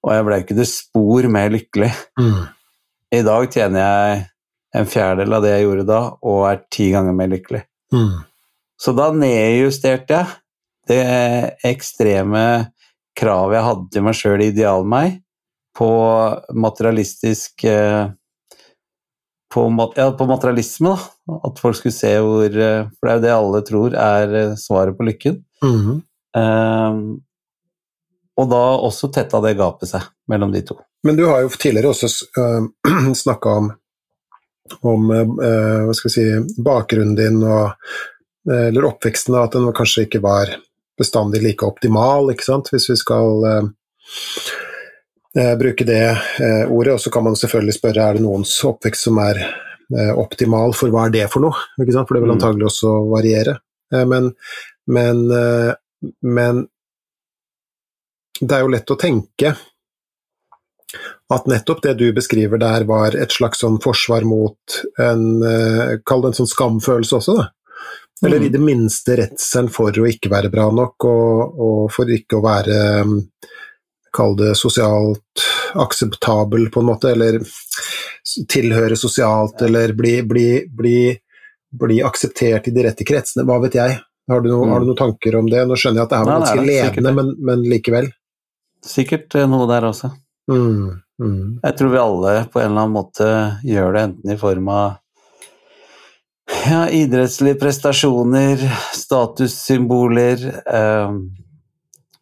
Og 0.04 0.12
jeg 0.12 0.26
ble 0.28 0.38
ikke 0.42 0.58
det 0.58 0.68
spor 0.70 1.28
mer 1.32 1.50
lykkelig. 1.54 1.90
Mm. 2.20 2.40
I 3.14 3.20
dag 3.24 3.48
tjener 3.52 3.84
jeg 3.84 4.22
en 4.74 4.88
fjerdedel 4.90 5.36
av 5.36 5.44
det 5.44 5.52
jeg 5.54 5.66
gjorde 5.66 5.88
da, 5.88 6.00
og 6.26 6.40
er 6.50 6.64
ti 6.74 6.88
ganger 6.92 7.16
mer 7.16 7.30
lykkelig. 7.30 7.62
Mm. 7.94 8.16
Så 8.80 8.94
da 8.96 9.10
nedjusterte 9.14 10.18
jeg 10.18 10.40
det 10.90 11.04
ekstreme 11.64 12.44
kravet 13.16 13.56
jeg 13.56 13.66
hadde 13.68 13.86
til 13.94 14.04
meg 14.04 14.18
sjøl 14.18 14.42
i 14.42 14.50
idealen 14.50 14.90
meg, 14.90 15.20
på 15.74 15.88
materialistisk 16.54 17.64
eh, 17.66 18.10
på, 19.54 19.64
ja, 19.96 20.10
på 20.18 20.26
materialisme, 20.26 20.94
da. 20.94 21.10
At 21.24 21.60
folk 21.60 21.76
skulle 21.78 21.96
se 21.96 22.10
hvor 22.20 22.44
eh, 22.44 22.88
For 22.98 23.08
det 23.08 23.12
er 23.12 23.16
jo 23.16 23.22
det 23.22 23.32
alle 23.32 23.60
tror 23.64 23.94
er 23.96 24.34
eh, 24.40 24.56
svaret 24.60 24.96
på 24.98 25.06
lykken. 25.08 25.38
Mm. 25.64 26.02
Eh, 26.36 26.98
og 28.34 28.50
da 28.50 28.64
også 28.82 29.12
tetta 29.14 29.40
det 29.44 29.54
gapet 29.56 29.92
seg 29.92 30.04
mellom 30.30 30.52
de 30.52 30.64
to. 30.66 30.76
Men 31.06 31.16
du 31.16 31.26
har 31.28 31.44
jo 31.44 31.52
tidligere 31.54 31.92
også 31.92 32.08
uh, 32.40 33.12
snakka 33.22 33.52
om, 33.60 33.70
om 34.82 35.12
uh, 35.12 35.84
hva 35.86 35.94
skal 35.94 36.10
vi 36.10 36.14
si, 36.16 36.26
bakgrunnen 36.64 37.14
din 37.18 37.40
og 37.44 37.72
eller 38.44 38.84
oppveksten, 38.84 39.38
at 39.40 39.54
den 39.56 39.70
kanskje 39.72 40.02
ikke 40.04 40.18
var 40.20 40.50
bestandig 41.00 41.40
like 41.40 41.64
optimal, 41.64 42.26
ikke 42.28 42.44
sant, 42.44 42.66
hvis 42.74 42.90
vi 42.90 42.96
skal 43.00 43.46
uh, 43.46 43.70
bruke 45.56 45.86
det 45.88 46.02
ordet. 46.68 46.98
Og 46.98 47.00
så 47.00 47.12
kan 47.14 47.24
man 47.24 47.38
selvfølgelig 47.40 47.78
spørre 47.78 48.04
er 48.04 48.18
det 48.18 48.24
noens 48.26 48.52
oppvekst 48.68 49.08
som 49.08 49.22
er 49.24 49.40
optimal, 50.16 50.72
for 50.74 50.88
hva 50.90 51.06
er 51.06 51.10
det 51.10 51.26
for 51.32 51.40
noe? 51.44 51.52
For 51.76 51.84
det 51.86 52.22
vil 52.22 52.30
Mm. 52.30 52.36
antagelig 52.38 52.66
også 52.70 52.94
variere. 53.10 53.58
Eh, 53.92 54.04
men, 54.04 54.34
men, 54.86 55.30
eh, 55.30 55.74
men 56.22 56.66
det 58.40 58.52
er 58.52 58.60
jo 58.64 58.68
lett 58.72 58.90
å 58.90 58.98
tenke 58.98 59.56
at 61.34 61.46
nettopp 61.50 61.82
det 61.82 61.96
du 61.98 62.12
beskriver 62.12 62.58
der, 62.60 62.84
var 62.84 63.16
et 63.16 63.32
slags 63.32 63.60
sånn 63.64 63.80
forsvar 63.82 64.24
mot 64.28 64.78
en 65.00 65.42
eh, 65.42 65.98
Kall 66.06 66.22
det 66.22 66.32
en 66.32 66.38
sånn 66.44 66.50
skamfølelse 66.50 67.18
også, 67.18 67.36
da. 67.40 67.48
Eller 68.24 68.38
Mm. 68.38 68.44
i 68.46 68.48
det 68.48 68.60
minste 68.60 69.16
redselen 69.18 69.70
for 69.70 69.90
å 69.90 70.06
ikke 70.08 70.30
være 70.30 70.50
bra 70.52 70.70
nok, 70.70 71.04
og, 71.04 71.58
og 71.60 71.90
for 71.92 72.06
ikke 72.06 72.38
å 72.38 72.44
være 72.44 73.04
mm, 73.04 73.16
Kall 74.14 74.36
det 74.38 74.52
sosialt 74.56 75.42
akseptabel, 75.80 76.68
på 76.70 76.80
en 76.80 76.86
måte, 76.88 77.10
eller 77.12 77.40
tilhøre 78.50 78.96
sosialt, 78.96 79.62
eller 79.66 79.92
bli, 79.96 80.16
bli, 80.26 80.48
bli, 80.70 80.98
bli 81.80 82.00
akseptert 82.06 82.68
i 82.68 82.74
de 82.74 82.84
rette 82.86 83.04
kretsene, 83.06 83.44
hva 83.48 83.60
vet 83.64 83.74
jeg. 83.78 84.00
Har 84.30 84.40
du, 84.40 84.48
noe, 84.48 84.64
Mm. 84.64 84.70
har 84.72 84.80
du 84.80 84.86
noen 84.88 84.96
tanker 84.96 85.36
om 85.36 85.48
det? 85.50 85.66
Nå 85.68 85.76
skjønner 85.76 86.00
jeg 86.00 86.06
at 86.06 86.12
det 86.14 86.18
Nei, 86.24 86.34
er 86.34 86.40
ganske 86.40 86.60
det, 86.60 86.66
levende, 86.72 87.12
men, 87.18 87.32
men 87.44 87.64
likevel. 87.68 88.06
Sikkert 88.84 89.34
eh, 89.36 89.46
noe 89.48 89.66
der 89.68 89.84
også. 89.90 90.10
Mm, 90.48 91.00
mm, 91.20 91.60
Jeg 91.64 91.76
tror 91.78 91.90
vi 91.92 91.98
alle 92.00 92.32
på 92.52 92.60
en 92.60 92.70
eller 92.70 92.82
annen 92.86 92.94
måte 92.96 93.28
gjør 93.64 93.92
det, 93.96 94.02
enten 94.08 94.32
i 94.32 94.36
form 94.40 94.68
av 94.68 94.96
ja, 96.68 96.82
idrettslige 96.92 97.56
prestasjoner, 97.60 98.60
statussymboler 98.96 100.42
eh, 100.66 101.14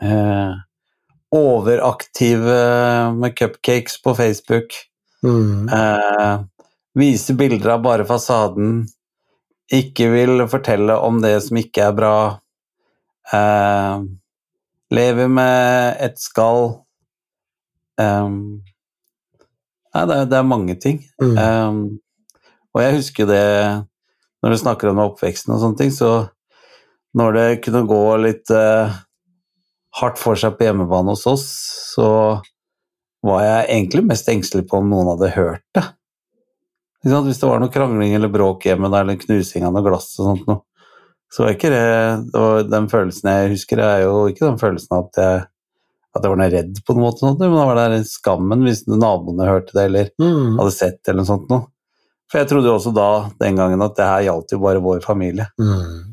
eh, 0.06 0.52
Overaktive 1.32 2.56
med 3.16 3.36
cupcakes 3.38 4.02
på 4.02 4.14
Facebook. 4.14 4.74
mm, 5.24 5.68
Eh, 5.68 6.40
vise 6.94 7.34
bilder 7.34 7.70
av 7.70 7.82
bare 7.82 8.04
fasaden. 8.04 8.86
Ikke 9.72 10.10
vil 10.12 10.42
fortelle 10.48 10.96
om 11.00 11.22
det 11.22 11.38
som 11.42 11.56
ikke 11.56 11.86
er 11.88 11.92
bra. 11.96 12.16
Eh, 13.32 14.02
lever 14.92 15.28
med 15.28 15.96
et 16.00 16.18
skall. 16.20 16.84
Eh, 18.00 18.28
nei, 19.94 20.04
det 20.08 20.18
er, 20.18 20.26
det 20.28 20.38
er 20.38 20.42
mange 20.42 20.76
ting. 20.80 21.00
mm. 21.22 21.38
Eh, 21.38 21.98
og 22.74 22.80
jeg 22.80 22.96
husker 22.96 23.26
det 23.28 23.46
når 24.42 24.50
du 24.50 24.58
snakker 24.58 24.88
om 24.90 25.00
oppveksten 25.04 25.52
og 25.54 25.60
sånne 25.60 25.78
ting, 25.78 25.90
så 25.94 26.28
når 27.14 27.34
det 27.36 27.48
kunne 27.64 27.84
gå 27.86 28.02
litt 28.24 28.50
eh, 28.50 28.94
hardt 30.00 30.20
for 30.20 30.38
seg 30.38 30.56
på 30.56 30.66
hjemmebane 30.66 31.12
hos 31.12 31.26
oss, 31.28 31.46
så 31.94 32.08
var 33.22 33.42
jeg 33.44 33.66
egentlig 33.76 34.04
mest 34.08 34.28
engstelig 34.32 34.66
på 34.70 34.80
om 34.80 34.88
noen 34.90 35.12
hadde 35.12 35.34
hørt 35.36 35.64
det. 35.76 35.84
Hvis 37.02 37.40
det 37.40 37.48
var 37.48 37.58
noe 37.62 37.72
krangling 37.74 38.14
eller 38.14 38.30
bråk 38.30 38.66
hjemme 38.68 38.90
der, 38.92 39.04
eller 39.04 39.18
knusing 39.18 39.64
av 39.66 39.74
noe 39.74 39.84
glass 39.86 40.12
og 40.20 40.28
sånt 40.28 40.44
noe, 40.50 40.62
så 41.32 41.44
var 41.44 41.54
ikke 41.54 41.70
det, 41.72 41.84
det 42.28 42.40
var 42.44 42.66
Den 42.68 42.86
følelsen 42.92 43.30
jeg 43.32 43.52
husker, 43.54 43.80
er 43.80 44.02
jo 44.04 44.26
ikke 44.30 44.44
den 44.44 44.60
følelsen 44.60 44.98
at 44.98 45.18
jeg, 45.18 45.42
at 46.12 46.24
jeg 46.26 46.32
var 46.32 46.40
noe 46.42 46.52
redd 46.52 46.80
på 46.84 46.94
noen 46.94 47.06
måte, 47.06 47.22
sånt, 47.24 47.40
men 47.40 47.56
det 47.56 47.66
var 47.70 47.80
den 47.80 48.06
skammen 48.08 48.66
hvis 48.68 48.84
naboene 48.90 49.48
hørte 49.48 49.76
det, 49.76 49.86
eller 49.88 50.10
Mm, 50.20 50.58
hadde 50.60 50.74
sett 50.76 51.00
eller 51.08 51.22
noe 51.22 51.30
sånt 51.30 51.48
noe. 51.52 51.66
For 52.30 52.40
jeg 52.40 52.48
trodde 52.48 52.70
jo 52.70 52.76
også 52.78 52.92
da, 52.96 53.08
den 53.40 53.58
gangen, 53.60 53.82
at 53.84 53.96
det 53.98 54.08
her 54.08 54.26
gjaldt 54.28 54.54
jo 54.54 54.60
bare 54.62 54.80
vår 54.84 55.02
familie. 55.04 55.48
mm, 55.60 56.11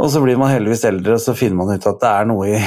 Og 0.00 0.10
så 0.10 0.20
blir 0.24 0.38
man 0.40 0.50
heldigvis 0.50 0.84
eldre, 0.88 1.16
og 1.16 1.22
så 1.22 1.36
finner 1.38 1.60
man 1.60 1.76
ut 1.76 1.86
at 1.86 2.00
det 2.02 2.10
er 2.10 2.28
noe 2.28 2.50
i, 2.50 2.60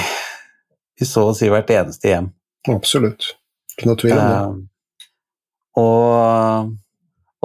i 1.01 1.07
så 1.07 1.27
å 1.29 1.35
si 1.35 1.49
hvert 1.51 1.69
eneste 1.75 2.13
hjem. 2.13 2.31
absolutt. 2.71 3.33
Ikke 3.75 3.89
noe 3.89 3.99
tvil 3.99 4.15
om 4.15 4.27
det. 4.31 4.41
Uh, 4.41 5.81
og, 5.83 6.71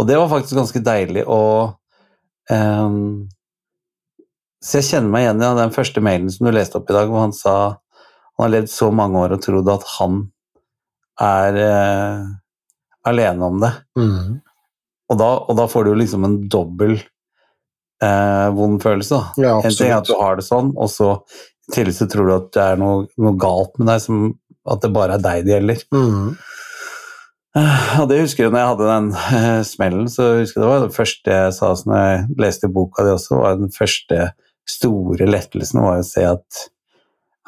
og 0.00 0.08
det 0.08 0.16
var 0.16 0.30
faktisk 0.30 0.56
ganske 0.56 0.80
deilig 0.80 1.26
å 1.28 1.42
eh, 2.48 2.94
Så 4.64 4.78
jeg 4.78 4.86
kjenner 4.86 5.12
meg 5.12 5.26
igjen 5.26 5.42
i 5.44 5.50
den 5.58 5.74
første 5.74 6.00
mailen 6.00 6.32
som 6.32 6.48
du 6.48 6.54
leste 6.54 6.78
opp 6.80 6.88
i 6.88 6.96
dag, 6.96 7.10
hvor 7.10 7.26
han 7.26 7.36
sa 7.36 7.56
han 8.32 8.46
har 8.46 8.54
levd 8.54 8.70
så 8.72 8.88
mange 8.94 9.20
år 9.20 9.34
og 9.36 9.42
trodd 9.44 9.68
at 9.68 9.84
han 9.98 10.22
er 11.20 11.58
uh, 11.60 12.22
alene 13.04 13.44
om 13.44 13.58
det. 13.60 13.72
Mm, 13.98 14.38
Og 15.12 15.18
da, 15.20 15.28
og 15.44 15.58
da 15.58 15.66
får 15.68 15.84
du 15.84 15.92
liksom 16.00 16.24
en 16.24 16.38
dobbel 16.48 16.96
eh, 18.02 18.48
vond 18.56 18.80
følelse. 18.82 19.18
Da. 19.18 19.42
ja, 19.46 19.54
En 19.62 19.74
ting 19.76 19.90
er 19.92 19.98
at 20.00 20.08
du 20.10 20.14
har 20.18 20.38
det 20.40 20.46
sånn, 20.48 20.72
og 20.76 20.90
så 20.92 21.12
i 21.70 21.74
tillegg 21.76 21.94
så 21.96 22.08
tror 22.10 22.26
du 22.28 22.34
at 22.36 22.48
det 22.56 22.62
er 22.72 22.80
noe, 22.80 23.04
noe 23.22 23.36
galt 23.40 23.78
med 23.78 23.86
deg, 23.92 24.00
som, 24.02 24.24
at 24.68 24.82
det 24.82 24.90
bare 24.94 25.16
er 25.18 25.22
deg 25.28 25.46
det 25.46 25.56
gjelder. 25.58 25.84
Mm, 25.94 26.32
Eh, 27.52 28.00
Og 28.00 28.06
det 28.08 28.22
husker 28.22 28.46
jeg 28.46 28.52
når 28.54 28.62
jeg 28.62 28.68
hadde 28.70 28.86
den 28.88 29.08
eh, 29.36 29.62
smellen, 29.68 30.06
så 30.08 30.30
husker 30.38 30.56
jeg 30.56 30.62
det 30.64 30.68
var 30.70 30.84
det 30.86 30.94
første 30.94 31.34
jeg 31.36 31.50
sa 31.52 31.68
når 31.84 31.98
jeg 32.00 32.22
leste 32.40 32.70
boka 32.72 33.04
di 33.04 33.10
også, 33.12 33.40
var 33.42 33.58
den 33.60 33.74
første 33.74 34.20
store 34.72 35.26
lettelsen 35.28 35.82
var 35.84 35.98
å 36.00 36.06
se 36.08 36.24
at 36.24 36.62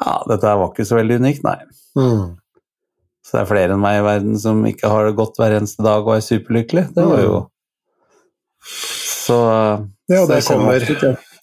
ja, 0.03 0.13
dette 0.29 0.45
her 0.45 0.59
var 0.61 0.69
ikke 0.69 0.85
så 0.85 0.99
veldig 0.99 1.17
unikt, 1.23 1.41
nei. 1.47 1.55
mm, 1.97 2.21
Så 3.25 3.33
det 3.33 3.41
er 3.41 3.49
flere 3.49 3.73
enn 3.73 3.81
meg 3.81 3.97
i 3.97 4.05
verden 4.05 4.37
som 4.45 4.61
ikke 4.69 4.93
har 4.93 5.09
det 5.09 5.15
godt 5.17 5.41
hver 5.41 5.57
eneste 5.57 5.81
dag 5.89 6.05
og 6.05 6.13
er 6.19 6.25
superlykkelig. 6.27 6.85
Det 6.93 7.07
var 7.09 7.23
jo 7.25 7.39
Så 9.25 9.35
Ja, 10.05 10.21
og 10.21 10.29
der 10.29 10.41
kommer, 10.45 10.83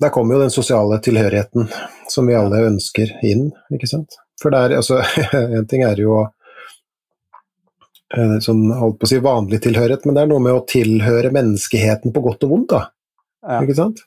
der 0.00 0.12
kommer 0.14 0.36
jo 0.36 0.42
den 0.44 0.54
sosiale 0.54 1.00
tilhørigheten 1.02 1.66
som 2.10 2.28
vi 2.28 2.36
alle 2.38 2.60
ønsker 2.68 3.10
inn, 3.26 3.48
ikke 3.74 3.88
sant? 3.90 4.18
For 4.42 4.54
det 4.54 4.60
er 4.60 4.76
altså 4.78 5.00
En 5.58 5.66
ting 5.70 5.82
er 5.86 5.98
jo 5.98 6.20
eh, 8.14 8.38
sånn, 8.44 8.64
holdt 8.78 9.00
på 9.00 9.08
å 9.08 9.12
si 9.12 9.18
vanlig 9.24 9.62
tilhørighet, 9.66 10.06
men 10.06 10.16
det 10.16 10.24
er 10.24 10.30
noe 10.30 10.44
med 10.44 10.54
å 10.54 10.64
tilhøre 10.68 11.34
menneskeheten 11.34 12.14
på 12.14 12.24
godt 12.24 12.46
og 12.46 12.54
vondt, 12.54 12.74
da. 12.74 12.82
Ja. 13.42 13.62
Ikke 13.64 13.78
sant? 13.78 14.04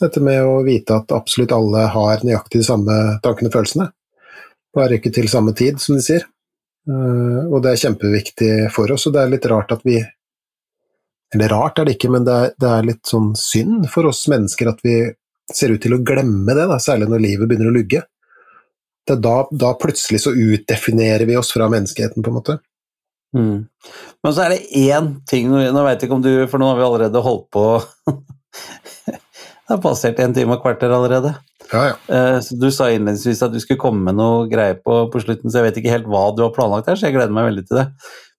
Dette 0.00 0.22
med 0.24 0.40
å 0.48 0.62
vite 0.66 0.96
at 1.02 1.12
absolutt 1.14 1.52
alle 1.54 1.84
har 1.92 2.24
nøyaktig 2.24 2.62
de 2.62 2.66
samme 2.66 2.96
tankene 3.22 3.50
og 3.50 3.56
følelsene. 3.58 3.90
Bare 4.72 4.96
ikke 4.96 5.12
til 5.12 5.28
samme 5.28 5.52
tid, 5.56 5.82
som 5.82 5.98
de 5.98 6.04
sier. 6.04 6.24
Eh, 6.88 7.40
og 7.44 7.60
det 7.62 7.74
er 7.74 7.82
kjempeviktig 7.84 8.52
for 8.74 8.90
oss, 8.94 9.06
og 9.08 9.16
det 9.16 9.22
er 9.22 9.34
litt 9.34 9.48
rart 9.52 9.74
at 9.76 9.84
vi 9.86 10.00
Eller 11.34 11.52
rart 11.52 11.80
er 11.80 11.88
det 11.88 11.96
ikke, 11.96 12.10
men 12.12 12.26
det 12.28 12.32
er, 12.32 12.54
det 12.60 12.70
er 12.70 12.88
litt 12.88 13.08
sånn 13.08 13.32
synd 13.38 13.86
for 13.92 14.08
oss 14.10 14.26
mennesker 14.28 14.68
at 14.72 14.82
vi 14.84 14.96
ser 15.52 15.72
ut 15.72 15.82
til 15.82 15.96
å 15.96 16.02
glemme 16.04 16.54
det, 16.56 16.66
da, 16.68 16.78
særlig 16.80 17.08
når 17.10 17.24
livet 17.24 17.48
begynner 17.48 17.70
å 17.70 17.76
lugge. 17.76 18.02
Det 19.02 19.16
er 19.16 19.22
da, 19.24 19.36
da 19.64 19.72
plutselig 19.80 20.22
så 20.22 20.34
utdefinerer 20.36 21.26
vi 21.28 21.38
oss 21.40 21.50
fra 21.54 21.66
menneskeheten, 21.72 22.22
på 22.22 22.30
en 22.30 22.36
måte. 22.36 22.58
Mm. 23.34 23.64
Men 24.22 24.34
så 24.36 24.44
er 24.44 24.52
det 24.52 24.66
én 24.76 25.06
ting 25.28 25.46
Nå 25.48 25.84
veit 25.86 26.02
jeg 26.02 26.04
ikke 26.04 26.16
om 26.18 26.20
du 26.20 26.44
For 26.52 26.60
nå 26.60 26.66
har 26.68 26.76
vi 26.76 26.82
allerede 26.84 27.22
holdt 27.24 27.46
på 27.48 27.62
Det 29.08 29.70
har 29.70 29.80
passert 29.80 30.20
en 30.20 30.34
time 30.36 30.58
og 30.58 30.60
kvarter 30.60 30.92
allerede. 30.92 31.30
Ja, 31.70 31.82
ja. 31.86 31.94
Eh, 32.12 32.38
Så 32.44 32.58
du 32.60 32.66
sa 32.74 32.90
innledningsvis 32.92 33.40
at 33.46 33.54
du 33.54 33.60
skulle 33.62 33.80
komme 33.80 34.02
med 34.04 34.18
noe 34.18 34.42
greier 34.50 34.76
på, 34.76 35.06
på 35.08 35.22
slutten, 35.22 35.48
så 35.48 35.62
jeg 35.62 35.70
vet 35.70 35.78
ikke 35.80 35.94
helt 35.94 36.10
hva 36.12 36.26
du 36.36 36.42
har 36.44 36.52
planlagt 36.52 36.90
her, 36.90 36.98
så 36.98 37.06
jeg 37.08 37.14
gleder 37.16 37.32
meg 37.32 37.46
veldig 37.46 37.64
til 37.70 37.78
det. 37.78 37.86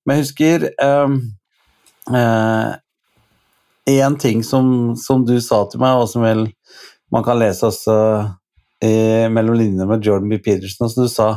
Men 0.06 0.20
jeg 0.20 0.28
husker 0.28 0.68
um, 0.84 1.16
en 3.90 4.16
ting 4.18 4.44
som, 4.44 4.96
som 4.96 5.26
du 5.28 5.36
sa 5.44 5.64
til 5.70 5.80
meg, 5.84 6.00
og 6.00 6.08
som 6.10 6.24
vel 6.24 6.46
man 7.12 7.24
kan 7.26 7.38
lese 7.40 7.68
også 7.68 7.96
i, 8.84 8.94
mellom 9.32 9.56
linjene 9.60 9.88
med 9.90 10.04
Jordan 10.06 10.30
B. 10.32 10.40
Peterson, 10.44 10.90
som 10.90 11.04
du 11.06 11.10
sa 11.12 11.28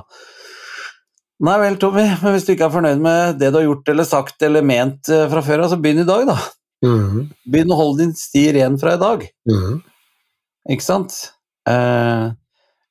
Nei 1.44 1.59
vel, 1.60 1.74
Tommy, 1.77 2.01
men 2.23 2.32
hvis 2.32 2.47
du 2.47 2.55
ikke 2.55 2.64
er 2.64 2.73
fornøyd 2.73 3.01
med 3.05 3.35
det 3.43 3.51
du 3.52 3.59
har 3.59 3.66
gjort 3.66 3.90
eller 3.93 4.06
sagt 4.09 4.40
eller 4.47 4.64
ment 4.64 5.10
eh, 5.12 5.27
fra 5.28 5.43
før 5.44 5.66
så 5.68 5.77
begynn 5.77 6.01
i 6.01 6.06
dag, 6.09 6.23
da. 6.31 6.36
Mhm, 6.86 7.27
Begynn 7.52 7.74
å 7.74 7.77
holde 7.77 7.98
din 8.06 8.14
sti 8.16 8.47
ren 8.56 8.78
fra 8.81 8.94
i 8.97 9.01
dag. 9.02 9.27
mhm, 9.51 9.82
Ikke 10.73 10.86
sant? 10.86 11.12
Eh, 11.68 12.31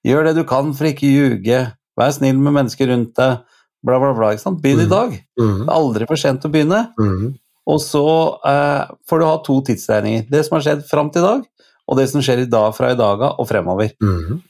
gjør 0.06 0.30
det 0.30 0.36
du 0.38 0.44
kan 0.48 0.70
for 0.78 0.86
ikke 0.92 1.10
ljuge. 1.10 1.64
Vær 1.98 2.14
snill 2.14 2.38
med 2.38 2.54
mennesker 2.60 2.88
rundt 2.94 3.16
deg. 3.18 3.42
Bla, 3.86 3.98
bla, 4.02 4.14
bla. 4.18 4.30
ikke 4.36 4.46
sant? 4.46 4.62
Begynn 4.62 4.84
i 4.84 4.86
Mhm. 4.86 4.94
dag. 4.94 5.12
Det 5.18 5.44
mhm, 5.50 5.66
er 5.66 5.74
aldri 5.80 6.08
for 6.08 6.16
sent 6.22 6.46
å 6.46 6.52
begynne. 6.54 6.84
Og 7.68 7.80
så 7.82 8.04
eh, 8.46 8.92
får 9.10 9.20
du 9.22 9.26
ha 9.26 9.38
to 9.46 9.56
tidsregninger. 9.66 10.28
Det 10.30 10.44
som 10.46 10.58
har 10.60 10.66
skjedd 10.68 10.84
fram 10.90 11.10
til 11.14 11.24
i 11.24 11.26
dag, 11.26 11.46
og 11.90 11.98
det 12.00 12.06
som 12.12 12.22
skjer 12.26 12.44
i 12.44 12.50
dag 12.50 12.76
fra 12.78 12.92
i 12.94 12.98
dag 13.00 13.22
av 13.26 13.40
og 13.42 13.48
fremover. 13.50 13.92
Mhm, 14.02 14.42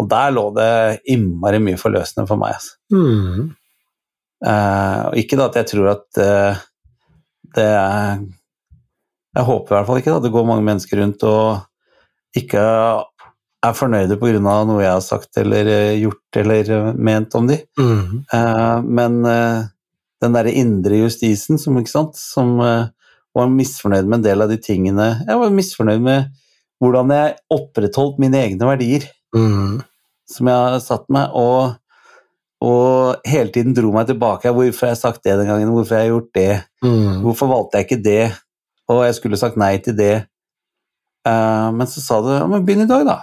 Og 0.00 0.06
der 0.08 0.30
lå 0.32 0.46
det 0.56 1.00
innmari 1.12 1.58
mye 1.60 1.76
forløsende 1.76 2.24
for 2.28 2.36
meg. 2.40 2.54
Altså. 2.56 2.76
mhm. 2.92 3.50
Eh, 4.42 5.00
og 5.06 5.14
ikke 5.20 5.36
da 5.38 5.44
at 5.46 5.54
jeg 5.60 5.66
tror 5.70 5.88
at 5.92 6.18
eh, 6.18 6.56
det 7.54 7.62
er 7.68 8.16
Jeg 9.36 9.44
håper 9.46 9.70
i 9.70 9.76
hvert 9.76 9.86
fall 9.86 10.00
ikke 10.00 10.16
at 10.16 10.22
det 10.24 10.32
går 10.34 10.44
mange 10.48 10.64
mennesker 10.66 10.98
rundt 10.98 11.22
og 11.22 11.60
ikke 12.36 12.58
er 13.62 13.76
fornøyde 13.78 14.16
pga. 14.18 14.40
noe 14.42 14.82
jeg 14.82 14.90
har 14.90 15.00
sagt 15.00 15.36
eller 15.38 15.66
eh, 15.70 16.00
gjort 16.02 16.36
eller 16.42 16.70
eh, 16.74 16.92
ment 16.98 17.34
om 17.38 17.46
de. 17.46 17.60
Mhm, 17.78 18.24
Eh, 18.32 18.80
men 18.82 19.24
den 20.22 20.36
derre 20.36 20.52
indre 20.54 21.02
justisen 21.02 21.60
som, 21.60 21.78
sant, 21.90 22.18
som 22.18 22.54
uh, 22.62 22.88
var 23.34 23.52
misfornøyd 23.52 24.08
med 24.08 24.20
en 24.20 24.26
del 24.26 24.44
av 24.44 24.50
de 24.52 24.58
tingene 24.60 25.08
Jeg 25.24 25.40
var 25.40 25.54
misfornøyd 25.54 26.02
med 26.04 26.30
hvordan 26.82 27.12
jeg 27.14 27.36
opprettholdt 27.54 28.18
mine 28.22 28.40
egne 28.42 28.66
verdier 28.66 29.06
mm. 29.36 29.78
som 30.30 30.50
jeg 30.50 30.64
har 30.66 30.80
satt 30.82 31.04
meg, 31.14 31.30
og, 31.38 31.76
og 32.58 33.28
hele 33.28 33.52
tiden 33.54 33.76
dro 33.76 33.92
meg 33.94 34.08
tilbake. 34.08 34.50
Hvorfor 34.50 34.88
har 34.88 34.96
jeg 34.96 35.02
sagt 35.04 35.22
det 35.22 35.36
den 35.38 35.46
gangen? 35.46 35.70
Hvorfor 35.70 35.94
har 35.94 36.02
jeg 36.02 36.10
gjort 36.10 36.32
det? 36.34 36.48
Mm. 36.82 37.20
Hvorfor 37.22 37.52
valgte 37.52 37.78
jeg 37.78 37.86
ikke 37.86 38.00
det? 38.02 38.24
Og 38.90 39.04
jeg 39.06 39.14
skulle 39.14 39.38
sagt 39.38 39.60
nei 39.62 39.76
til 39.84 39.94
det. 39.94 40.16
Uh, 41.22 41.70
men 41.70 41.86
så 41.86 42.02
sa 42.02 42.18
du 42.18 42.32
ja, 42.34 42.42
men 42.50 42.66
begynn 42.66 42.82
i 42.82 42.90
dag, 42.90 43.06
da. 43.06 43.20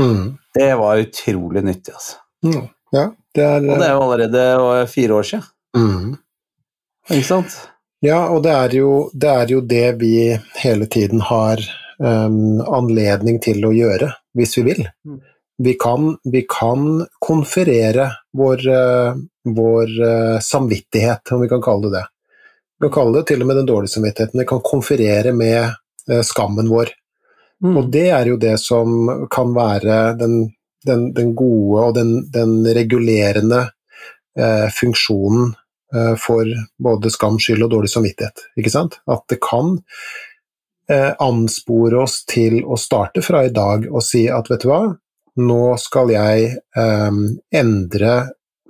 Mm. 0.00 0.38
Det 0.56 0.70
var 0.80 1.04
utrolig 1.04 1.66
nyttig, 1.68 1.92
altså. 1.92 2.22
Mhm. 2.48 2.70
Ja, 2.96 3.10
det 3.34 3.44
er 3.44 3.64
Og 3.64 3.78
det 3.80 3.88
er 3.88 3.94
jo 3.94 4.06
allerede 4.06 4.86
fire 4.92 5.18
år 5.20 5.28
siden, 5.28 5.50
Mm. 5.76 6.16
ikke 7.10 7.24
sant? 7.26 7.54
Ja, 8.04 8.28
og 8.28 8.42
det 8.42 8.50
er, 8.50 8.72
jo, 8.74 9.10
det 9.14 9.28
er 9.30 9.52
jo 9.54 9.60
det 9.60 9.86
vi 10.00 10.14
hele 10.58 10.86
tiden 10.90 11.20
har 11.22 11.60
um, 12.02 12.60
anledning 12.60 13.38
til 13.42 13.62
å 13.64 13.70
gjøre, 13.72 14.08
hvis 14.34 14.56
vi 14.58 14.64
vil. 14.66 14.88
Mm. 15.06 15.20
Vi 15.62 15.74
kan, 15.78 16.16
vi 16.24 16.42
kan 16.50 17.04
konferere 17.22 18.08
vår, 18.34 18.64
uh, 18.66 19.20
vår 19.46 19.94
uh, 20.02 20.40
samvittighet, 20.42 21.30
om 21.32 21.44
vi 21.44 21.50
kan 21.52 21.62
kalle 21.62 21.86
det 21.86 22.00
det. 22.00 22.04
Vi 22.80 22.88
kan 22.88 22.96
kalle 22.96 23.20
det 23.20 23.28
til 23.30 23.44
og 23.44 23.48
med 23.52 23.60
den 23.60 23.70
dårlige 23.70 23.94
samvittigheten. 23.94 24.42
Vi 24.42 24.50
kan 24.50 24.64
konferere 24.66 25.32
med 25.36 25.70
uh, 26.10 26.22
skammen 26.26 26.72
vår. 26.72 26.90
Mm. 27.62 27.76
Og 27.78 27.92
det 27.94 28.08
er 28.10 28.32
jo 28.32 28.40
det 28.42 28.56
som 28.58 29.28
kan 29.30 29.54
være 29.54 30.16
den, 30.18 30.40
den, 30.86 31.10
den 31.16 31.34
gode 31.38 31.86
og 31.86 31.94
den, 31.98 32.14
den 32.32 32.60
regulerende 32.66 33.64
eh, 34.38 34.68
funksjonen 34.74 35.54
eh, 35.94 36.14
for 36.20 36.48
både 36.82 37.12
skam, 37.14 37.38
skyld 37.42 37.66
og 37.66 37.72
dårlig 37.76 37.92
samvittighet. 37.92 38.46
Ikke 38.58 38.74
sant? 38.74 38.98
At 39.10 39.24
det 39.32 39.40
kan 39.44 39.78
eh, 40.90 41.12
anspore 41.22 42.02
oss 42.04 42.22
til 42.28 42.62
å 42.64 42.78
starte 42.80 43.24
fra 43.24 43.44
i 43.46 43.54
dag 43.54 43.88
og 43.90 44.04
si 44.06 44.26
at 44.32 44.50
vet 44.52 44.66
du 44.66 44.70
hva, 44.72 44.84
nå 45.42 45.64
skal 45.80 46.12
jeg 46.12 46.52
eh, 46.52 47.18
endre 47.62 48.14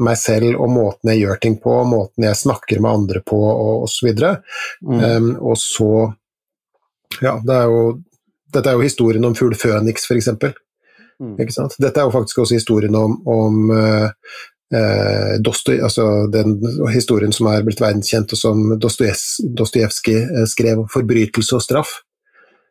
meg 0.03 0.19
selv 0.19 0.57
og 0.57 0.71
måten 0.73 1.13
jeg 1.13 1.23
gjør 1.23 1.41
ting 1.43 1.59
på, 1.63 1.75
måten 1.89 2.27
jeg 2.27 2.39
snakker 2.39 2.81
med 2.83 2.91
andre 2.91 3.23
på 3.27 3.39
og 3.39 3.87
osv. 3.87 4.11
Mm. 4.83 4.99
Um, 5.03 5.31
og 5.41 5.57
så 5.61 5.93
Ja, 7.21 7.37
det 7.45 7.55
er 7.55 7.69
jo 7.69 7.83
Dette 8.53 8.71
er 8.71 8.77
jo 8.77 8.85
historien 8.85 9.25
om 9.25 9.35
fugl 9.37 9.55
Føniks, 9.57 10.05
f.eks. 10.09 10.29
Mm. 11.23 11.37
Dette 11.39 12.01
er 12.01 12.09
jo 12.09 12.15
faktisk 12.15 12.43
også 12.43 12.59
historien 12.59 12.95
om, 12.99 13.15
om 13.31 13.71
eh, 13.71 15.35
Dostoy, 15.45 15.79
altså 15.85 16.27
den 16.33 16.57
historien 16.91 17.35
som 17.35 17.47
er 17.53 17.63
blitt 17.67 17.83
verdenskjent, 17.83 18.33
og 18.35 18.41
som 18.41 18.73
Dostojevs- 18.81 19.43
Dostojevskij 19.55 20.25
uh, 20.33 20.47
skrev 20.51 20.83
om 20.83 20.89
forbrytelse 20.91 21.59
og 21.59 21.63
straff. 21.63 22.01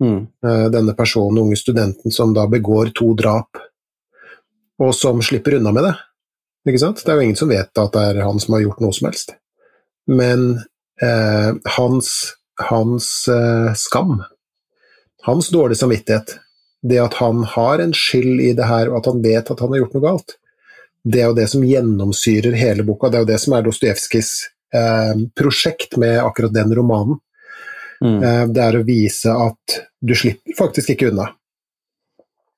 Mm. 0.02 0.28
Eh, 0.46 0.66
denne 0.74 0.94
personen, 0.98 1.38
unge 1.38 1.56
studenten, 1.56 2.12
som 2.12 2.34
da 2.34 2.48
begår 2.50 2.90
to 2.98 3.14
drap, 3.14 3.58
og 4.82 4.96
som 4.98 5.22
slipper 5.22 5.60
unna 5.60 5.72
med 5.72 5.84
det. 5.84 5.96
Det 6.66 7.10
er 7.10 7.20
jo 7.20 7.26
ingen 7.26 7.38
som 7.38 7.50
vet 7.50 7.78
at 7.78 7.94
det 7.94 8.02
er 8.10 8.24
han 8.26 8.40
som 8.42 8.56
har 8.56 8.64
gjort 8.66 8.82
noe 8.82 8.94
som 8.94 9.08
helst. 9.10 9.36
Men 10.10 10.48
eh, 11.02 11.52
hans, 11.78 12.12
hans 12.70 13.10
eh, 13.30 13.74
skam, 13.78 14.24
hans 15.26 15.50
dårlige 15.54 15.84
samvittighet, 15.84 16.36
det 16.82 17.00
at 17.02 17.18
han 17.22 17.44
har 17.46 17.82
en 17.84 17.94
skyld 17.94 18.42
i 18.42 18.54
det 18.58 18.68
her, 18.70 18.90
og 18.90 19.02
at 19.02 19.10
han 19.12 19.22
vet 19.24 19.52
at 19.52 19.60
han 19.62 19.74
har 19.74 19.84
gjort 19.84 19.98
noe 19.98 20.06
galt, 20.06 20.38
det 21.04 21.22
er 21.22 21.30
jo 21.30 21.38
det 21.38 21.48
som 21.50 21.66
gjennomsyrer 21.66 22.56
hele 22.58 22.86
boka. 22.86 23.10
Det 23.10 23.20
er 23.20 23.26
jo 23.26 23.32
det 23.32 23.40
som 23.42 23.56
er 23.58 23.66
Dostojevskijs 23.66 24.32
eh, 24.78 25.14
prosjekt 25.38 25.98
med 26.02 26.20
akkurat 26.22 26.54
den 26.54 26.74
romanen. 26.78 27.18
Mm. 28.02 28.18
Eh, 28.22 28.44
det 28.54 28.66
er 28.66 28.78
å 28.78 28.86
vise 28.86 29.34
at 29.34 29.78
du 30.02 30.14
slipper 30.18 30.58
faktisk 30.58 30.94
ikke 30.94 31.10
unna. 31.10 31.32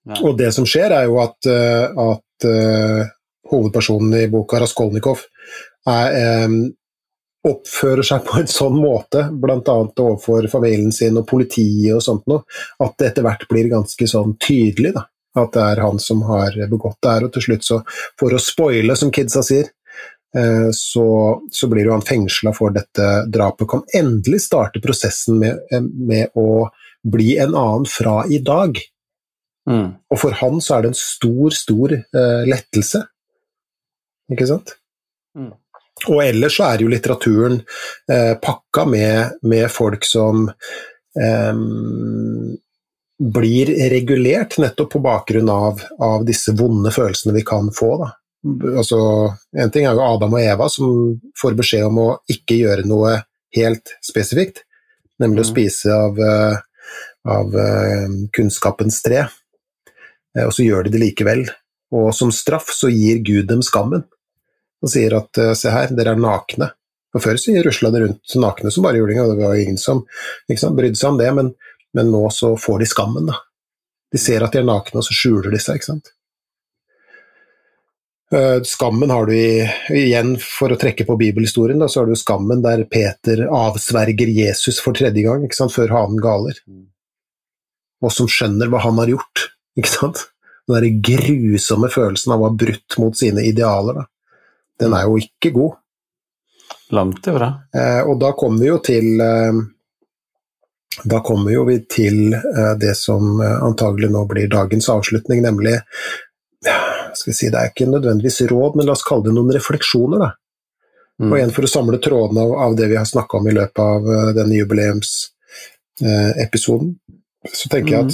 Nei. 0.04 0.20
Og 0.28 0.36
det 0.40 0.52
som 0.56 0.68
skjer, 0.68 0.92
er 0.92 1.08
jo 1.08 1.20
at, 1.24 1.38
eh, 1.48 1.86
at 2.04 2.48
uh, 2.48 3.04
hovedpersonen 3.52 4.18
i 4.20 4.28
boka, 4.32 4.60
Raskolnikov, 4.60 5.22
er, 5.88 6.18
eh, 6.20 6.58
oppfører 7.44 8.06
seg 8.08 8.24
på 8.28 8.40
en 8.40 8.50
sånn 8.50 8.76
måte, 8.80 9.26
bl.a. 9.32 9.60
overfor 9.60 10.48
familien 10.52 10.94
sin 10.96 11.20
og 11.20 11.28
politiet 11.28 11.92
og 11.98 12.04
sånt 12.06 12.28
noe, 12.32 12.46
at 12.84 12.96
det 13.00 13.10
etter 13.12 13.26
hvert 13.26 13.48
blir 13.50 13.72
ganske 13.72 14.08
sånn 14.08 14.38
tydelig 14.42 14.94
da, 14.96 15.06
at 15.40 15.56
det 15.56 15.64
er 15.74 15.82
han 15.84 16.00
som 16.00 16.24
har 16.30 16.56
begått 16.72 17.02
det 17.04 17.16
her. 17.16 17.28
Og 17.28 17.34
til 17.36 17.48
slutt, 17.48 17.66
så, 17.68 17.80
for 18.20 18.36
å 18.36 18.42
spoile, 18.42 18.96
som 19.00 19.12
kidsa 19.14 19.44
sier, 19.44 19.74
eh, 20.38 20.70
så, 20.78 21.08
så 21.52 21.70
blir 21.72 21.90
jo 21.90 21.96
han 21.98 22.06
fengsla 22.08 22.54
for 22.56 22.76
dette 22.76 23.10
drapet. 23.34 23.68
Kan 23.74 23.84
endelig 23.98 24.46
starte 24.46 24.84
prosessen 24.84 25.42
med, 25.42 25.60
eh, 25.74 25.84
med 25.84 26.32
å 26.40 26.70
bli 27.04 27.34
en 27.44 27.58
annen 27.60 27.90
fra 27.90 28.22
i 28.32 28.40
dag. 28.40 28.80
Mm. 29.68 29.90
Og 30.12 30.20
for 30.20 30.40
han 30.40 30.64
så 30.64 30.78
er 30.78 30.86
det 30.86 30.94
en 30.94 31.02
stor, 31.02 31.52
stor 31.56 31.98
eh, 31.98 32.48
lettelse. 32.48 33.04
Ikke 34.32 34.48
sant? 34.48 34.78
Og 36.10 36.20
ellers 36.26 36.58
så 36.58 36.66
er 36.72 36.82
jo 36.84 36.90
litteraturen 36.92 37.62
eh, 38.12 38.34
pakka 38.44 38.86
med, 38.90 39.38
med 39.48 39.70
folk 39.72 40.04
som 40.08 40.50
eh, 40.50 41.54
blir 43.24 43.72
regulert 43.94 44.58
nettopp 44.60 44.92
på 44.96 45.02
bakgrunn 45.06 45.50
av, 45.54 45.82
av 46.04 46.26
disse 46.28 46.52
vonde 46.60 46.92
følelsene 46.92 47.36
vi 47.38 47.46
kan 47.48 47.70
få. 47.76 47.94
Da. 48.02 48.10
Altså, 48.76 48.98
en 49.56 49.72
ting 49.72 49.86
er 49.88 49.96
jo 49.96 50.04
Adam 50.04 50.34
og 50.36 50.42
Eva 50.44 50.68
som 50.72 51.14
får 51.40 51.56
beskjed 51.62 51.86
om 51.88 52.02
å 52.04 52.10
ikke 52.32 52.58
gjøre 52.60 52.88
noe 52.90 53.22
helt 53.56 53.94
spesifikt, 54.04 54.64
nemlig 55.22 55.46
å 55.46 55.48
Mm. 55.48 55.52
spise 55.54 55.94
av, 55.94 56.20
eh, 56.20 56.58
av 57.30 57.56
eh, 57.56 58.08
kunnskapens 58.36 59.02
tre. 59.06 59.28
Eh, 60.36 60.46
Og 60.46 60.52
så 60.52 60.66
gjør 60.66 60.84
de 60.84 60.90
det 60.98 61.00
likevel. 61.08 61.50
og 61.94 62.12
som 62.12 62.32
straff 62.32 62.72
så 62.74 62.90
gir 62.90 63.20
Gud 63.22 63.48
dem 63.48 63.62
skammen. 63.62 64.04
Han 64.84 64.92
sier 64.92 65.16
at 65.16 65.40
eh, 65.40 65.54
se 65.56 65.72
her, 65.72 65.94
dere 65.96 66.14
er 66.14 66.20
nakne. 66.20 66.74
Og 67.14 67.22
Før 67.24 67.38
så 67.38 67.54
rusla 67.64 67.92
de 67.94 68.02
rundt 68.04 68.36
nakne 68.42 68.72
som 68.74 68.84
bare 68.84 69.00
julinger, 69.00 69.28
og 69.28 69.38
det 69.38 69.46
var 69.46 69.60
ingen 69.62 69.78
som 69.80 70.04
sant, 70.50 70.76
brydde 70.76 71.00
seg 71.00 71.14
om 71.14 71.22
det, 71.22 71.30
men, 71.38 71.54
men, 71.96 72.12
nå 72.12 72.26
så 72.34 72.56
får 72.60 72.84
de 72.84 72.90
skammen, 72.90 73.30
da. 73.30 73.38
De 74.14 74.20
ser 74.22 74.44
at 74.46 74.54
de 74.54 74.62
er 74.62 74.68
nakne, 74.68 75.00
og 75.00 75.08
så 75.08 75.16
skjuler 75.16 75.54
de 75.54 75.62
seg, 75.62 75.80
ikke 75.80 75.92
sant. 75.94 76.12
Eh, 78.34 78.60
skammen 78.66 79.14
har 79.14 79.30
du 79.30 79.36
i, 79.38 79.64
igjen, 79.94 80.36
for 80.42 80.74
å 80.74 80.80
trekke 80.82 81.06
på 81.06 81.16
bibelhistorien, 81.22 81.80
da, 81.80 81.88
så 81.88 82.02
har 82.02 82.10
du 82.10 82.18
skammen 82.18 82.66
der 82.66 82.84
Peter 82.90 83.46
avsverger 83.46 84.32
Jesus 84.34 84.82
for 84.84 84.98
tredje 84.98 85.24
gang, 85.24 85.46
ikke 85.46 85.62
sant, 85.62 85.76
før 85.76 85.94
hanen 85.94 86.22
galer. 86.22 86.58
Og 88.04 88.12
som 88.12 88.28
skjønner 88.28 88.74
hva 88.74 88.82
han 88.84 88.98
har 89.00 89.14
gjort, 89.14 89.52
ikke 89.80 89.94
sant. 89.94 90.26
Den 90.68 90.80
der 90.80 91.04
grusomme 91.06 91.92
følelsen 91.94 92.34
av 92.34 92.42
å 92.42 92.50
ha 92.50 92.58
brutt 92.58 92.98
mot 93.00 93.16
sine 93.20 93.46
idealer, 93.46 94.02
da. 94.02 94.10
Den 94.80 94.96
er 94.98 95.08
jo 95.08 95.22
ikke 95.22 95.54
god. 95.56 95.80
Langt 96.94 97.28
ifra. 97.28 97.50
Eh, 97.76 98.02
og 98.08 98.20
da 98.22 98.34
kommer 98.38 98.62
vi 98.62 98.70
jo 98.70 98.78
til 98.84 99.22
eh, 99.22 99.62
Da 101.10 101.20
kommer 101.26 101.54
jo 101.54 101.64
vi 101.66 101.80
til 101.90 102.36
eh, 102.38 102.74
det 102.80 102.94
som 103.00 103.42
eh, 103.42 103.64
antagelig 103.66 104.12
nå 104.14 104.26
blir 104.30 104.52
dagens 104.52 104.90
avslutning, 104.94 105.42
nemlig 105.46 105.80
skal 106.64 107.30
vi 107.30 107.34
si, 107.36 107.50
Det 107.52 107.60
er 107.60 107.72
ikke 107.72 107.92
nødvendigvis 107.92 108.42
råd, 108.50 108.78
men 108.78 108.88
la 108.88 108.94
oss 108.96 109.06
kalle 109.06 109.26
det 109.28 109.34
noen 109.36 109.54
refleksjoner. 109.54 110.20
da. 110.22 110.30
Mm. 111.22 111.32
Og 111.32 111.38
igjen 111.38 111.54
for 111.54 111.64
å 111.68 111.70
samle 111.70 111.98
trådene 112.02 112.42
av, 112.42 112.52
av 112.66 112.76
det 112.78 112.88
vi 112.90 112.98
har 112.98 113.06
snakka 113.06 113.38
om 113.38 113.48
i 113.48 113.58
løpet 113.58 113.80
av 113.84 114.02
uh, 114.08 114.34
denne 114.34 114.56
jubileumsepisoden, 114.58 116.90
uh, 116.90 116.96
så 117.52 117.70
tenker, 117.70 117.92
mm. 117.92 117.94
jeg 117.94 118.04
at, 118.08 118.14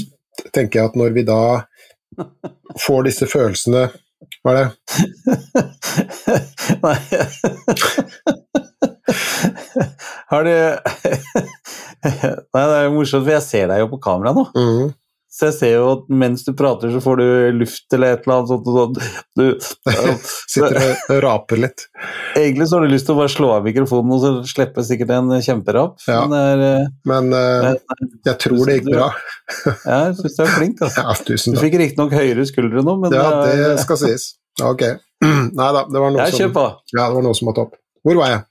tenker 0.56 0.80
jeg 0.80 0.86
at 0.92 0.96
når 1.00 1.10
vi 1.16 1.24
da 1.28 1.44
får 2.86 3.00
disse 3.08 3.26
følelsene 3.30 3.84
Hva 4.50 4.56
er 4.56 4.60
det? 4.60 4.70
Nei 6.84 6.98
Har 10.30 10.44
du 10.44 10.50
Nei, 12.06 12.64
det 12.64 12.78
er 12.78 12.86
jo 12.86 12.96
morsomt, 12.96 13.26
for 13.26 13.34
jeg 13.34 13.44
ser 13.46 13.70
deg 13.72 13.82
jo 13.82 13.90
på 13.92 14.00
kamera 14.04 14.32
nå. 14.36 14.46
Mm. 14.56 14.92
Så 15.30 15.50
jeg 15.50 15.56
ser 15.58 15.74
jo 15.76 15.90
at 15.92 16.08
mens 16.22 16.42
du 16.44 16.54
prater, 16.58 16.90
så 16.90 17.00
får 17.04 17.20
du 17.20 17.26
luft 17.60 17.94
eller 17.96 18.16
et 18.16 18.24
eller 18.26 18.40
annet 18.40 18.50
sånt. 18.50 18.70
Sånt. 18.76 18.98
Du, 19.38 19.44
Sitter 20.50 20.88
og 21.14 21.20
raper 21.24 21.62
litt. 21.62 21.86
Egentlig 22.34 22.70
så 22.70 22.80
har 22.80 22.88
du 22.88 22.94
lyst 22.96 23.06
til 23.08 23.14
å 23.14 23.20
bare 23.20 23.32
slå 23.32 23.52
av 23.60 23.68
mikrofonen, 23.68 24.16
og 24.16 24.24
så 24.24 24.32
slipper 24.50 24.88
sikkert 24.88 25.14
en 25.20 25.36
kjemperap. 25.46 26.00
Ja. 26.10 26.24
Men, 26.26 26.40
er, 26.40 26.66
eh, 26.66 26.90
men 27.12 27.30
uh, 27.36 27.70
jeg 28.26 28.36
tror 28.42 28.64
det 28.64 28.80
gikk 28.80 28.90
bra. 28.90 29.12
ja, 29.68 30.02
jeg 30.08 30.18
syns 30.24 30.40
du 30.40 30.44
er 30.48 30.52
flink. 30.56 30.84
Altså. 30.88 31.06
Ja. 31.06 31.40
Du 31.46 31.62
fikk 31.62 31.80
riktignok 31.84 32.16
høyere 32.16 32.50
skuldre 32.50 32.84
nå, 32.84 32.98
men 33.04 33.16
Ja, 33.20 33.30
det 33.46 33.78
skal 33.86 34.02
sies. 34.08 34.32
Ok. 34.66 34.86
Nei 35.60 35.72
da, 35.76 35.84
det 35.90 36.00
var 36.00 36.14
noe, 36.16 36.30
som, 36.32 36.54
ja, 36.94 37.08
det 37.08 37.16
var 37.16 37.26
noe 37.26 37.38
som 37.38 37.50
måtte 37.52 37.68
opp. 37.68 37.76
Hvor 38.06 38.20
var 38.22 38.34
jeg? 38.34 38.46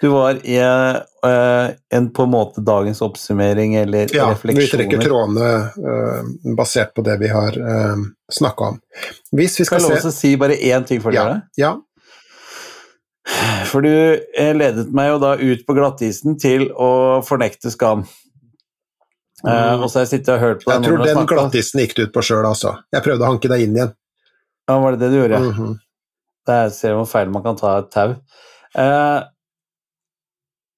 Du 0.00 0.08
var 0.08 0.46
i 0.46 0.58
uh, 0.58 1.70
en 1.94 2.12
på 2.12 2.22
en 2.22 2.30
måte 2.30 2.60
dagens 2.60 3.02
oppsummering 3.02 3.74
eller 3.74 4.16
ja, 4.16 4.30
refleksjoner? 4.30 4.62
Ja, 4.62 4.66
vi 4.66 4.70
trekker 4.72 5.04
trådene 5.04 5.50
uh, 5.76 6.54
basert 6.56 6.94
på 6.94 7.04
det 7.06 7.16
vi 7.20 7.28
har 7.30 7.58
uh, 7.58 7.76
eh, 7.92 8.02
snakka 8.32 8.72
om. 8.72 8.80
Hvis 9.30 9.60
vi 9.60 9.68
skal, 9.68 9.80
skal 9.80 9.94
jeg 9.94 10.02
lov 10.02 10.10
å 10.10 10.16
si 10.16 10.32
bare 10.40 10.56
én 10.56 10.86
ting 10.88 11.02
for 11.04 11.14
ja, 11.14 11.26
dere? 11.28 11.44
Ja. 11.60 11.76
For 13.70 13.84
du 13.84 13.92
ledet 14.58 14.88
meg 14.96 15.12
jo 15.12 15.20
da 15.22 15.36
ut 15.38 15.62
på 15.68 15.76
glattisen 15.76 16.34
til 16.40 16.66
å 16.74 17.20
fornekte 17.22 17.70
skam. 17.70 18.08
Mm. 19.40 19.80
og 19.80 19.86
så 19.88 20.00
har 20.00 20.02
jeg 20.04 20.10
sittet 20.10 20.34
og 20.34 20.42
hørt 20.42 20.58
på 20.60 20.68
deg 20.68 20.82
Jeg 20.82 20.84
tror 20.90 21.06
den 21.06 21.28
glattisen 21.30 21.80
gikk 21.80 21.94
du 21.96 22.02
ut 22.02 22.10
på 22.12 22.24
sjøl, 22.26 22.42
altså. 22.44 22.74
Jeg 22.92 23.04
prøvde 23.06 23.24
å 23.24 23.30
hanke 23.30 23.48
deg 23.48 23.62
inn 23.64 23.78
igjen. 23.78 23.94
Ja, 24.70 24.78
var 24.78 24.94
det 24.94 25.02
det 25.02 25.10
du 25.10 25.18
gjorde? 25.18 25.38
Mm 25.38 25.52
-hmm. 25.52 25.78
Der 26.46 26.68
ser 26.70 26.90
du 26.90 26.96
hvor 26.96 27.06
feil 27.10 27.30
man 27.30 27.42
kan 27.42 27.56
ta 27.56 27.78
et 27.78 27.90
tau. 27.90 28.14
Eh, 28.78 29.22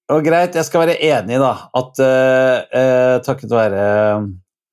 og 0.09 0.25
greit, 0.25 0.55
jeg 0.55 0.65
skal 0.65 0.81
være 0.81 1.03
enig, 1.05 1.39
da, 1.41 1.53
at 1.79 2.01
uh, 2.05 2.57
uh, 2.81 3.21
takket 3.25 3.51
være 3.51 3.83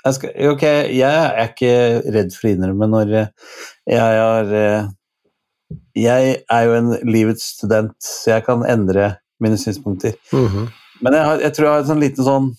jeg 0.05 0.13
skal, 0.13 0.29
Ok, 0.49 0.63
jeg 0.95 1.25
er 1.35 1.47
ikke 1.47 1.73
redd 2.15 2.33
for 2.35 2.47
å 2.47 2.51
innrømme 2.51 2.87
når 2.87 3.11
jeg 3.13 3.99
har 3.99 4.53
Jeg 5.95 6.37
er 6.51 6.63
jo 6.65 6.73
en 6.73 6.91
livets 7.03 7.43
student, 7.57 7.95
så 8.03 8.31
jeg 8.31 8.45
kan 8.47 8.65
endre 8.65 9.15
mine 9.39 9.57
synspunkter. 9.57 10.15
Mm 10.33 10.47
-hmm. 10.47 10.67
Men 11.01 11.13
jeg, 11.13 11.23
har, 11.25 11.39
jeg, 11.39 11.53
tror 11.53 11.65
jeg 11.65 11.73
har 11.73 11.79
en 11.79 11.91
sånn 11.91 12.03
liten 12.03 12.23
sånn 12.23 12.55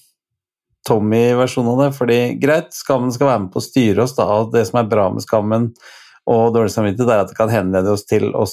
Tommy-versjon 0.89 1.69
av 1.69 1.83
det. 1.85 1.93
fordi 1.97 2.21
greit, 2.41 2.73
skammen 2.75 3.13
skal 3.13 3.27
være 3.27 3.41
med 3.45 3.53
på 3.53 3.61
å 3.61 3.69
styre 3.69 4.03
oss, 4.03 4.17
da, 4.17 4.25
og 4.25 4.53
det 4.53 4.67
som 4.69 4.81
er 4.81 4.89
bra 4.89 5.11
med 5.13 5.23
skammen 5.23 5.75
og 6.31 6.55
dårlig 6.55 6.73
samvittighet, 6.75 7.11
er 7.11 7.25
at 7.25 7.33
det 7.33 7.39
kan 7.39 7.53
henlede 7.53 7.95
oss 7.95 8.07
til 8.09 8.31
å 8.37 8.45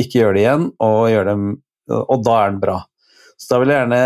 ikke 0.00 0.20
gjøre 0.20 0.36
det 0.36 0.42
igjen, 0.44 0.66
og, 0.82 0.98
gjøre 1.12 1.34
det, 1.34 1.98
og 2.00 2.24
da 2.26 2.38
er 2.40 2.54
den 2.54 2.62
bra. 2.62 2.78
Så 3.38 3.52
da 3.52 3.60
vil 3.62 3.72
jeg 3.72 3.82
gjerne 3.82 4.00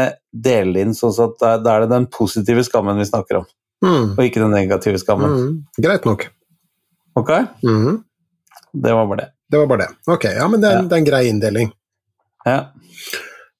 dele 0.48 0.82
inn 0.84 0.96
sånn 0.96 1.14
at 1.24 1.46
da 1.64 1.76
er 1.76 1.84
det 1.84 1.92
den 1.92 2.08
positive 2.12 2.64
skammen 2.66 3.00
vi 3.00 3.08
snakker 3.08 3.40
om, 3.42 3.48
mm. 3.84 4.12
og 4.16 4.22
ikke 4.24 4.42
den 4.44 4.54
negative 4.56 5.00
skammen. 5.00 5.38
Mm. 5.38 5.82
Greit 5.84 6.08
nok. 6.08 6.28
Ok? 7.18 7.32
Mm. 7.64 8.02
Det 8.72 8.94
var 8.94 9.08
bare 9.10 9.22
det. 9.22 9.28
Det 9.48 9.58
var 9.58 9.66
bare 9.66 9.86
det. 9.86 9.88
Ok, 10.12 10.24
ja, 10.24 10.48
men 10.48 10.60
det 10.60 10.68
er, 10.68 10.82
ja. 10.82 10.82
det 10.82 10.96
er 10.96 11.02
en 11.02 11.08
grei 11.08 11.22
inndeling. 11.28 11.72
Ja. 12.44 12.58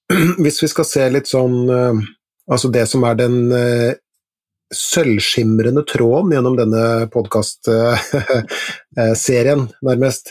Hvis 0.43 0.61
vi 0.63 0.69
skal 0.69 0.87
se 0.87 1.09
litt 1.13 1.29
sånn 1.29 1.57
uh, 1.69 1.99
Altså 2.49 2.71
det 2.73 2.87
som 2.89 3.03
er 3.05 3.17
den 3.19 3.51
uh, 3.53 3.91
sølvskimrende 4.75 5.83
tråden 5.89 6.31
gjennom 6.35 6.55
denne 6.57 6.83
podkastserien, 7.13 9.61
nærmest, 9.89 10.25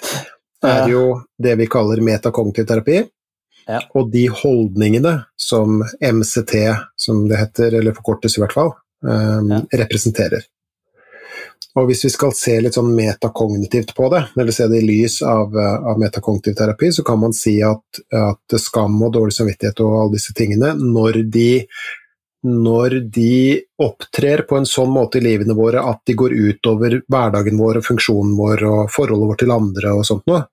er 0.65 0.89
jo 0.91 1.21
det 1.39 1.55
vi 1.61 1.67
kaller 1.71 2.01
metakognitiv 2.03 2.67
terapi. 2.67 3.03
Ja. 3.69 3.83
Og 3.95 4.13
de 4.13 4.29
holdningene 4.33 5.25
som 5.37 5.85
MCT, 6.01 6.55
som 6.97 7.29
det 7.29 7.37
heter, 7.37 7.75
eller 7.81 7.95
forkortes 7.97 8.39
i 8.39 8.41
hvert 8.43 8.57
fall, 8.57 8.71
um, 9.05 9.51
ja. 9.53 9.61
representerer. 9.83 10.43
Og 11.79 11.87
hvis 11.87 12.05
vi 12.07 12.11
skal 12.11 12.33
se 12.35 12.57
litt 12.63 12.75
sånn 12.75 12.91
metakognitivt 12.97 13.93
på 13.97 14.09
det, 14.11 14.23
eller 14.35 14.55
se 14.55 14.67
det 14.71 14.81
i 14.81 14.87
lys 14.87 15.21
av, 15.23 15.55
av 15.59 16.01
metakognitiv 16.01 16.57
terapi, 16.59 16.91
så 16.95 17.05
kan 17.07 17.21
man 17.23 17.37
si 17.37 17.59
at, 17.63 18.01
at, 18.09 18.57
skam 18.59 18.97
og 19.05 19.13
dårlig 19.15 19.37
samvittighet 19.37 19.83
og 19.85 19.99
alle 20.01 20.17
disse 20.17 20.35
tingene, 20.37 20.73
når 20.81 21.23
de, 21.29 21.51
når 22.47 22.99
de 23.11 23.61
opptrer 23.83 24.45
på 24.47 24.59
en 24.59 24.67
sånn 24.69 24.91
måte 24.95 25.19
i 25.19 25.25
livene 25.25 25.57
våre 25.59 25.83
at 25.91 26.05
de 26.07 26.15
går 26.19 26.35
utover 26.37 27.01
hverdagen 27.11 27.59
vår 27.59 27.81
og 27.81 27.89
funksjonen 27.89 28.37
vår 28.39 28.63
og 28.69 28.93
forholdet 28.95 29.31
vårt 29.33 29.43
til 29.43 29.55
andre 29.55 29.95
og 29.99 30.07
sånt 30.07 30.27
noe, 30.31 30.45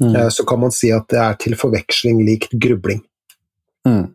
mm. 0.00 0.14
Eh, 0.14 0.28
så 0.32 0.46
kan 0.48 0.62
man 0.64 0.72
si 0.72 0.92
at 0.96 1.10
det 1.12 1.20
er 1.20 1.36
til 1.42 1.58
forveksling 1.60 2.22
likt 2.24 2.56
grubling. 2.56 3.02
Mm. 3.88 4.06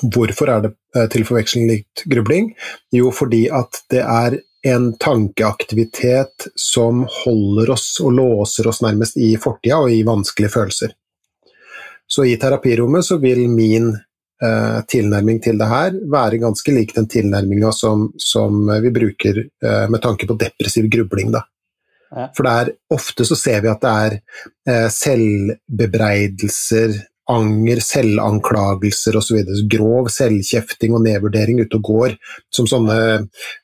Hvorfor 0.00 0.52
er 0.52 0.64
det 0.64 0.72
eh, 0.96 1.08
til 1.12 1.26
forveksling 1.28 1.68
likt 1.68 2.06
grubling? 2.08 2.54
Jo, 2.94 3.10
fordi 3.12 3.46
at 3.52 3.82
det 3.92 4.04
er 4.04 4.40
en 4.70 4.90
tankeaktivitet 5.00 6.50
som 6.54 7.04
holder 7.24 7.72
oss 7.72 7.94
og 8.04 8.12
låser 8.16 8.68
oss 8.68 8.82
nærmest 8.84 9.16
i 9.16 9.34
fortida 9.40 9.80
og 9.80 9.92
i 9.92 10.02
vanskelige 10.04 10.52
følelser. 10.52 10.92
Så 12.10 12.26
i 12.26 12.36
terapirommet 12.40 13.06
så 13.06 13.20
vil 13.22 13.46
min 13.48 13.92
eh, 14.44 14.80
tilnærming 14.90 15.40
til 15.44 15.58
det 15.60 15.68
her 15.70 15.94
være 16.12 16.42
ganske 16.42 16.74
lik 16.74 16.94
den 16.96 17.08
tilnærminga 17.10 17.72
som, 17.76 18.10
som, 18.18 18.66
vi 18.82 18.90
bruker 18.94 19.44
eh, 19.44 19.86
med 19.90 20.02
tanke 20.02 20.26
på 20.26 20.38
depressiv 20.40 20.88
grubling. 20.92 21.32
Da. 21.36 21.42
For 22.36 22.42
det 22.46 22.52
er, 22.62 22.72
ofte 22.94 23.24
så 23.28 23.36
ser 23.38 23.60
vi 23.64 23.70
at 23.70 23.84
det 23.84 23.92
er 24.06 24.12
eh, 24.68 24.88
selvbebreidelser, 24.94 26.90
anger, 27.30 27.78
selvanklagelser 27.86 29.16
osv. 29.20 29.38
Grov 29.70 30.08
selvkjefting 30.10 30.96
og 30.96 31.04
nedvurdering 31.06 31.60
ute 31.62 31.78
og 31.78 31.84
går, 31.86 32.16
som 32.54 32.66
sånne 32.70 32.98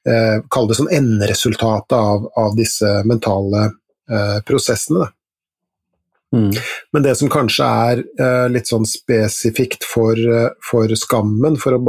eh, 0.07 0.37
Kall 0.53 0.71
det 0.71 0.79
sånn 0.79 0.95
enderesultatet 0.95 1.97
av, 1.99 2.29
av 2.39 2.55
disse 2.59 2.91
mentale 3.09 3.63
eh, 3.67 4.39
prosessene. 4.47 5.03
Da. 5.03 5.16
Mm. 6.35 6.51
Men 6.93 7.03
det 7.03 7.15
som 7.17 7.31
kanskje 7.31 7.67
er 7.67 8.03
eh, 8.21 8.47
litt 8.51 8.69
sånn 8.71 8.87
spesifikt 8.89 9.87
for, 9.87 10.19
eh, 10.19 10.51
for, 10.65 10.91
skammen, 10.99 11.59
for 11.61 11.77
å 11.77 11.83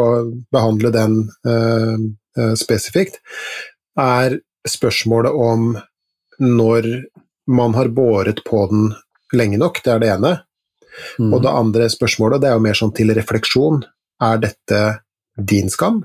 behandle 0.54 0.92
den 0.94 1.20
eh, 1.48 1.96
eh, 2.38 2.54
spesifikt, 2.60 3.20
er 3.98 4.38
spørsmålet 4.68 5.34
om 5.34 5.72
når 6.44 6.90
man 7.48 7.74
har 7.78 7.90
båret 7.96 8.44
på 8.46 8.66
den 8.70 8.92
lenge 9.34 9.58
nok, 9.58 9.82
det 9.84 9.94
er 9.94 10.04
det 10.04 10.12
ene. 10.14 10.34
Mm. 11.18 11.32
Og 11.32 11.42
det 11.44 11.54
andre 11.54 11.88
spørsmålet 11.90 12.44
det 12.44 12.52
er 12.52 12.58
jo 12.58 12.66
mer 12.68 12.78
sånn 12.78 12.94
til 12.96 13.14
refleksjon. 13.18 13.82
Er 14.24 14.40
dette 14.44 14.82
din 15.38 15.70
skam, 15.70 16.02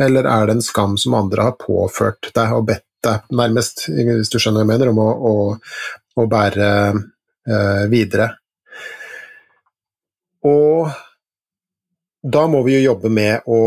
eller 0.00 0.28
er 0.28 0.48
det 0.48 0.56
en 0.56 0.64
skam 0.64 0.96
som 1.00 1.16
andre 1.16 1.50
har 1.50 1.58
påført 1.60 2.30
deg 2.36 2.56
og 2.56 2.66
bedt 2.68 2.84
deg, 3.04 3.28
nærmest, 3.36 3.86
hvis 3.88 4.32
du 4.32 4.38
skjønner 4.40 4.64
hva 4.64 4.66
jeg 4.66 4.72
mener, 4.72 4.90
om 4.92 5.00
å, 5.00 5.10
å, 5.30 5.34
å 6.20 6.26
bære 6.30 6.70
videre? 7.90 8.30
Og 10.46 10.90
da 12.26 12.46
må 12.50 12.62
vi 12.66 12.76
jo 12.76 12.86
jobbe 12.92 13.10
med 13.12 13.46
å 13.46 13.60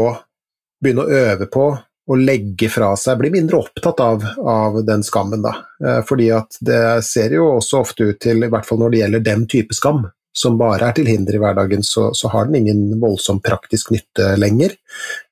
begynne 0.79 1.05
å 1.05 1.21
øve 1.21 1.47
på 1.51 1.69
å 2.09 2.17
legge 2.17 2.69
fra 2.73 2.93
seg, 2.97 3.19
bli 3.19 3.29
mindre 3.33 3.59
opptatt 3.61 3.99
av, 4.01 4.23
av 4.41 4.79
den 4.85 5.03
skammen, 5.05 5.43
da. 5.45 5.53
Eh, 5.85 5.99
fordi 6.07 6.31
at 6.33 6.57
det 6.65 7.03
ser 7.05 7.35
jo 7.37 7.51
også 7.59 7.83
ofte 7.83 8.09
ut 8.09 8.21
til, 8.23 8.41
i 8.43 8.49
hvert 8.49 8.65
fall 8.65 8.81
når 8.81 8.93
det 8.93 9.03
gjelder 9.03 9.27
den 9.27 9.45
type 9.51 9.77
skam, 9.77 10.07
som 10.39 10.57
bare 10.57 10.89
er 10.89 10.95
til 10.97 11.09
hinder 11.09 11.35
i 11.35 11.41
hverdagen, 11.41 11.83
så, 11.85 12.09
så 12.17 12.31
har 12.33 12.47
den 12.47 12.61
ingen 12.61 12.99
voldsom 13.01 13.41
praktisk 13.45 13.91
nytte 13.93 14.31
lenger. 14.41 14.73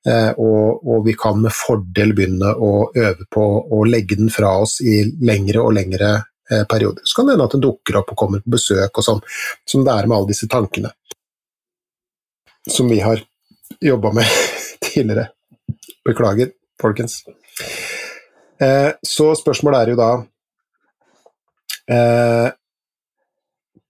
Eh, 0.06 0.30
og, 0.36 0.84
og, 0.84 1.02
vi 1.06 1.16
kan 1.18 1.40
med 1.42 1.54
fordel 1.54 2.14
begynne 2.14 2.54
å 2.54 2.72
øve 2.94 3.26
på 3.32 3.46
å 3.74 3.82
legge 3.88 4.18
den 4.20 4.30
fra 4.30 4.54
oss 4.62 4.78
i 4.84 5.00
lengre 5.18 5.64
og 5.64 5.74
lengre 5.80 6.12
eh. 6.50 6.64
Så 7.02 7.16
kan 7.16 7.26
det 7.26 7.34
hende 7.36 7.46
at 7.48 7.56
den 7.56 7.64
dukker 7.64 8.00
opp 8.00 8.12
og 8.12 8.20
kommer 8.20 8.44
på 8.44 8.54
besøk 8.56 9.00
og 9.00 9.04
sånn, 9.04 9.20
som 9.68 9.84
det 9.86 9.94
er 9.94 10.08
med 10.08 10.16
alle 10.18 10.30
disse 10.32 10.48
tankene. 10.50 10.92
Som 12.68 12.88
vi 12.88 13.00
har 13.00 13.22
jobba 13.80 14.12
med 14.12 14.26
tidligere. 14.84 15.28
Beklager, 16.08 16.52
folkens. 16.80 17.22
Eh, 18.60 18.92
så 19.06 19.32
spørsmålet 19.38 19.80
er 19.80 19.92
jo 19.92 19.98
da 19.98 20.10
eh, 21.94 22.48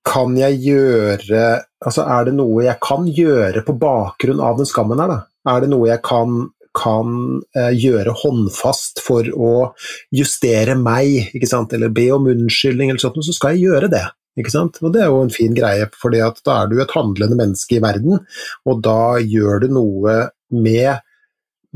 kan 0.09 0.37
jeg 0.37 0.61
gjøre 0.65 1.47
Altså, 1.79 2.03
er 2.11 2.27
det 2.27 2.33
noe 2.35 2.65
jeg 2.65 2.81
kan 2.83 3.05
gjøre 3.07 3.61
på 3.63 3.77
bakgrunn 3.79 4.41
av 4.43 4.57
den 4.59 4.67
skammen 4.67 4.99
her, 4.99 5.13
da? 5.13 5.19
Er 5.53 5.63
det 5.63 5.69
noe 5.71 5.87
jeg 5.87 6.03
kan, 6.03 6.49
kan 6.79 7.41
eh, 7.57 7.73
gjøre 7.75 8.15
håndfast 8.23 9.03
for 9.05 9.27
å 9.35 9.53
justere 10.15 10.77
meg, 10.79 11.33
eller 11.35 11.93
be 11.95 12.09
om 12.15 12.31
unnskyldning 12.31 12.93
eller 12.93 13.03
sånt, 13.03 13.21
så 13.27 13.35
skal 13.37 13.57
jeg 13.57 13.69
gjøre 13.69 13.91
det. 13.93 14.07
Og 14.39 14.93
det 14.95 15.03
er 15.03 15.11
jo 15.11 15.25
en 15.25 15.35
fin 15.35 15.55
greie, 15.55 15.89
for 15.99 16.15
da 16.15 16.61
er 16.61 16.71
du 16.71 16.79
et 16.79 16.95
handlende 16.95 17.39
menneske 17.41 17.79
i 17.79 17.83
verden, 17.83 18.21
og 18.69 18.83
da 18.87 19.19
gjør 19.19 19.65
du 19.65 19.73
noe 19.75 20.19
med 20.55 21.03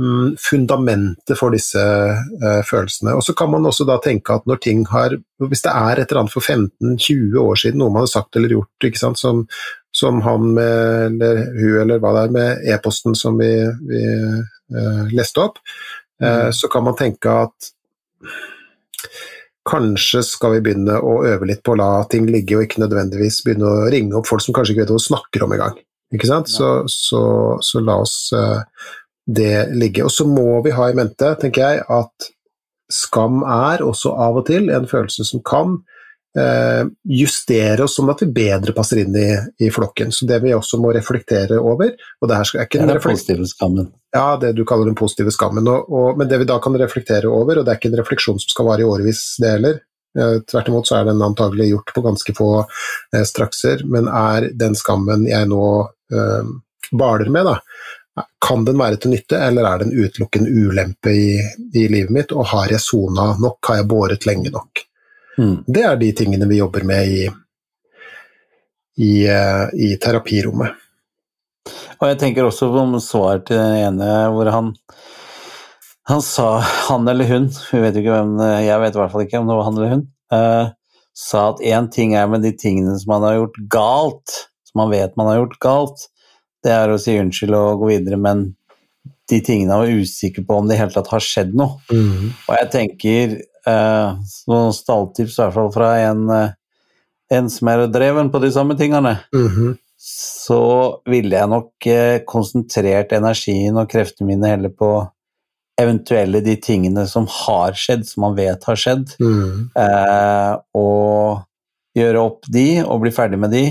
Mm, 0.00 0.38
fundamentet 0.40 1.36
for 1.36 1.52
disse 1.52 1.78
uh, 1.78 2.62
følelsene. 2.64 3.12
Og 3.12 3.20
så 3.26 3.34
kan 3.36 3.50
man 3.52 3.66
også 3.68 3.84
da 3.84 3.98
tenke 4.00 4.32
at 4.32 4.46
når 4.48 4.62
ting 4.64 4.86
har 4.88 5.18
Hvis 5.36 5.62
det 5.66 5.72
er 5.74 6.00
et 6.00 6.08
eller 6.08 6.22
annet 6.22 6.32
for 6.32 6.40
15-20 6.40 7.36
år 7.42 7.58
siden, 7.60 7.82
noe 7.82 7.92
man 7.92 8.06
har 8.06 8.12
sagt 8.12 8.38
eller 8.38 8.54
gjort, 8.54 8.86
sant, 8.96 9.18
som, 9.18 9.42
som 9.92 10.22
han 10.24 10.54
med, 10.56 11.06
eller 11.06 11.42
hun 11.58 11.80
eller 11.82 12.00
hva 12.00 12.14
det 12.16 12.22
er, 12.24 12.32
med 12.36 12.64
e-posten 12.74 13.16
som 13.18 13.36
vi, 13.40 13.50
vi 13.88 14.00
uh, 14.08 15.04
leste 15.12 15.42
opp, 15.42 15.60
uh, 16.22 16.48
mm. 16.48 16.52
så 16.56 16.70
kan 16.72 16.88
man 16.88 16.98
tenke 16.98 17.38
at 17.46 17.72
Kanskje 19.62 20.24
skal 20.26 20.56
vi 20.56 20.62
begynne 20.64 20.96
å 21.06 21.20
øve 21.22 21.46
litt 21.46 21.60
på 21.62 21.76
å 21.76 21.78
la 21.78 21.90
ting 22.10 22.24
ligge, 22.26 22.56
og 22.58 22.64
ikke 22.64 22.80
nødvendigvis 22.82 23.44
begynne 23.46 23.68
å 23.68 23.84
ringe 23.94 24.16
opp 24.18 24.26
folk 24.26 24.42
som 24.42 24.56
kanskje 24.56 24.74
ikke 24.74 24.80
vet 24.82 24.90
hva 24.90 24.96
de 24.98 25.04
snakker 25.04 25.44
om 25.46 25.54
engang. 25.54 25.76
Ikke 26.10 26.26
sant? 26.26 26.50
Ja. 26.50 26.56
Så, 26.56 26.70
så, 26.90 27.20
så, 27.62 27.82
la 27.86 27.94
oss 28.02 28.16
det 29.22 29.68
ligge. 29.78 30.02
Og 30.02 30.10
så 30.10 30.26
må 30.26 30.58
vi 30.66 30.74
ha 30.74 30.88
i 30.90 30.96
mente, 30.98 31.30
tenker 31.38 31.62
jeg, 31.62 31.84
at 31.86 32.32
skam 32.92 33.44
er 33.46 33.84
også 33.86 34.16
av 34.18 34.42
og 34.42 34.48
til 34.50 34.66
en 34.74 34.88
følelse 34.90 35.24
som 35.30 35.42
kan 35.46 35.78
justere 36.32 37.84
oss 37.84 37.98
sånn 37.98 38.08
at 38.08 38.22
vi 38.24 38.30
bedre 38.32 38.72
passer 38.72 39.02
inn 39.02 39.16
i, 39.20 39.26
i, 39.60 39.68
flokken. 39.68 40.14
Så 40.16 40.24
det 40.24 40.38
vi 40.40 40.54
også 40.56 40.78
må 40.80 40.94
reflektere 40.96 41.58
over 41.60 41.90
og 41.92 42.28
Det, 42.30 42.38
her 42.38 42.52
er 42.56 42.64
ikke 42.64 42.78
det 42.80 42.86
er 42.86 42.92
den 42.94 43.04
positive 43.04 43.48
skammen. 43.50 43.90
Ja, 44.16 44.38
det 44.40 44.54
du 44.56 44.62
kaller 44.64 44.88
den 44.88 44.96
positive 44.96 45.32
skammen. 45.34 45.68
Og, 45.68 45.92
og, 45.92 46.16
men 46.16 46.30
det 46.30 46.40
vi 46.40 46.48
da 46.48 46.56
kan 46.64 46.76
reflektere 46.80 47.28
over, 47.28 47.60
og 47.60 47.66
det 47.66 47.74
er 47.74 47.80
ikke 47.80 47.92
en 47.92 48.00
refleksjon 48.00 48.40
som 48.40 48.54
skal 48.54 48.68
vare 48.70 48.84
i 48.84 48.88
årevis, 48.88 49.22
det 49.44 49.52
heller. 49.58 49.80
Eh, 50.18 50.38
tvert 50.48 50.68
imot 50.68 50.88
så 50.88 50.98
er 50.98 51.08
den 51.08 51.22
antagelig 51.24 51.70
gjort 51.70 51.94
på 51.94 52.04
ganske 52.04 52.34
få 52.36 52.50
eh, 52.60 53.24
strakser, 53.28 53.84
men 53.88 54.08
er 54.08 54.50
den 54.60 54.76
skammen 54.76 55.24
jeg 55.28 55.48
nå 55.48 55.64
eh, 56.12 56.50
baler 56.92 57.32
med, 57.32 57.48
da, 57.48 58.24
kan 58.44 58.66
den 58.68 58.76
være 58.80 59.00
til 59.00 59.14
nytte, 59.14 59.40
eller 59.40 59.68
er 59.68 59.84
den 59.84 59.94
utelukkende 59.96 60.52
ulempe 60.52 61.14
i, 61.16 61.28
i 61.72 61.86
livet 61.88 62.12
mitt, 62.12 62.34
og 62.36 62.50
har 62.52 62.74
jeg 62.74 62.84
sona 62.84 63.30
nok, 63.40 63.62
har 63.68 63.80
jeg 63.80 63.88
båret 63.88 64.28
lenge 64.28 64.52
nok? 64.52 64.84
Mm. 65.38 65.56
Det 65.66 65.84
er 65.88 65.96
de 66.00 66.10
tingene 66.16 66.48
vi 66.50 66.60
jobber 66.60 66.84
med 66.88 67.08
i, 67.08 67.24
i, 69.00 69.12
eh, 69.26 69.64
i 69.72 69.94
terapirommet. 70.00 70.78
Og 72.02 72.08
jeg 72.10 72.18
tenker 72.18 72.44
også 72.44 72.68
om 72.82 72.98
svar 73.00 73.44
til 73.46 73.60
den 73.60 73.78
ene 73.86 74.12
hvor 74.34 74.50
han 74.50 74.72
han 76.10 76.22
sa, 76.22 76.58
han 76.88 77.06
eller 77.08 77.28
hun, 77.30 77.44
vi 77.70 77.78
vet 77.78 77.96
ikke 78.00 78.10
hvem, 78.10 78.32
jeg 78.64 78.78
vet 78.82 78.96
i 78.96 78.98
hvert 78.98 79.12
fall 79.12 79.22
ikke 79.22 79.38
om 79.38 79.46
det 79.46 79.58
var 79.58 79.68
han 79.68 79.76
eller 79.78 79.92
hun, 79.92 80.00
uh, 80.34 80.72
sa 81.14 81.44
at 81.52 81.62
én 81.62 81.86
ting 81.94 82.16
er 82.18 82.26
med 82.30 82.42
de 82.42 82.50
tingene 82.58 82.96
som 82.98 83.12
man 83.12 83.26
har 83.26 83.36
gjort 83.38 83.60
galt, 83.70 84.34
som 84.66 84.82
man 84.82 84.90
vet 84.90 85.14
man 85.16 85.30
har 85.30 85.38
gjort 85.42 85.60
galt, 85.62 86.04
det 86.66 86.74
er 86.74 86.90
å 86.90 86.98
si 87.00 87.14
unnskyld 87.20 87.54
og 87.54 87.84
gå 87.84 87.92
videre, 87.92 88.18
men 88.18 88.48
de 89.30 89.38
tingene 89.44 89.76
han 89.76 89.84
var 89.84 90.02
usikker 90.02 90.46
på 90.46 90.58
om 90.58 90.68
det 90.68 90.76
i 90.76 90.82
hele 90.82 90.94
tatt 90.94 91.10
har 91.12 91.22
skjedd 91.22 91.54
noe. 91.58 91.78
Mm. 91.94 92.32
Og 92.34 92.52
jeg 92.58 92.70
tenker 92.74 93.38
noen 93.70 94.74
stalltips 94.74 95.38
i 95.38 95.42
hvert 95.44 95.54
fall 95.56 95.72
fra 95.74 95.92
en, 96.08 96.26
eh, 96.34 96.54
en 97.36 97.50
som 97.50 97.70
er 97.72 97.86
dreven 97.92 98.30
på 98.32 98.40
de 98.42 98.50
samme 98.54 98.76
tingene, 98.78 99.16
mm. 99.34 99.72
så 100.02 100.62
ville 101.08 101.36
jeg 101.36 101.52
nok 101.52 101.88
eh, 101.90 102.18
konsentrert 102.28 103.14
energien 103.16 103.78
og 103.78 103.90
kreftene 103.90 104.32
mine 104.32 104.50
heller 104.50 104.74
på 104.74 104.92
eventuelle 105.80 106.42
de 106.44 106.56
tingene 106.60 107.06
som 107.08 107.26
har 107.30 107.78
skjedd, 107.78 108.04
som 108.06 108.26
man 108.26 108.36
vet 108.36 108.66
har 108.68 108.78
skjedd, 108.78 109.14
mm. 109.22 109.70
eh, 109.78 110.52
og 110.78 111.46
gjøre 111.96 112.20
opp 112.20 112.46
de 112.52 112.66
og 112.82 113.02
bli 113.04 113.12
ferdig 113.14 113.40
med 113.40 113.52
de 113.52 113.66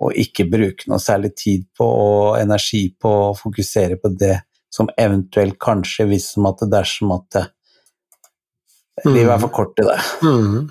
og 0.00 0.16
ikke 0.16 0.48
bruke 0.48 0.88
noe 0.88 1.00
særlig 1.02 1.34
tid 1.36 1.66
på 1.76 1.84
og 1.84 2.38
energi 2.40 2.86
på 2.96 3.10
å 3.26 3.34
fokusere 3.36 3.98
på 4.00 4.12
det 4.16 4.38
som 4.72 4.88
eventuelt 4.96 5.58
kanskje, 5.60 6.06
hvis 6.08 6.30
som 6.36 6.46
at 6.48 6.62
det 6.62 6.70
dersom 6.72 7.12
at 7.16 7.26
det, 7.34 7.44
livet 9.08 9.34
er 9.34 9.42
for 9.42 9.54
kort 9.54 9.74
til 9.78 9.90
det. 9.90 9.98
Mm. 10.26 10.68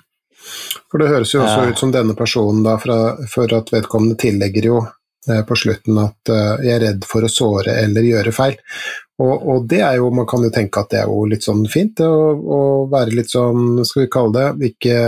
For 0.92 1.02
det 1.02 1.10
høres 1.12 1.34
jo 1.34 1.44
også 1.44 1.66
ja. 1.66 1.74
ut 1.74 1.82
som 1.82 1.92
denne 1.94 2.16
personen, 2.18 2.64
da, 2.66 2.78
fra, 2.82 2.98
for 3.30 3.52
at 3.58 3.70
vedkommende 3.74 4.18
tillegger 4.20 4.70
jo 4.70 4.80
eh, 4.82 5.44
på 5.46 5.58
slutten 5.60 6.00
at 6.02 6.32
uh, 6.34 6.64
jeg 6.64 6.74
er 6.78 6.84
redd 6.88 7.06
for 7.10 7.26
å 7.26 7.32
såre 7.32 7.76
eller 7.84 8.08
gjøre 8.08 8.34
feil. 8.34 8.58
Og, 9.20 9.36
og, 9.36 9.68
det 9.70 9.84
er 9.84 10.00
jo, 10.00 10.10
man 10.16 10.28
kan 10.30 10.46
jo 10.46 10.52
tenke 10.54 10.82
at 10.82 10.94
det 10.94 11.02
er 11.02 11.12
jo 11.12 11.26
litt 11.30 11.46
sånn 11.46 11.66
fint, 11.70 12.02
å, 12.02 12.34
å 12.40 12.60
være 12.92 13.18
litt 13.20 13.32
sånn, 13.34 13.84
skal 13.86 14.06
vi 14.06 14.12
kalle 14.14 14.36
det, 14.38 14.72
ikke 14.72 15.00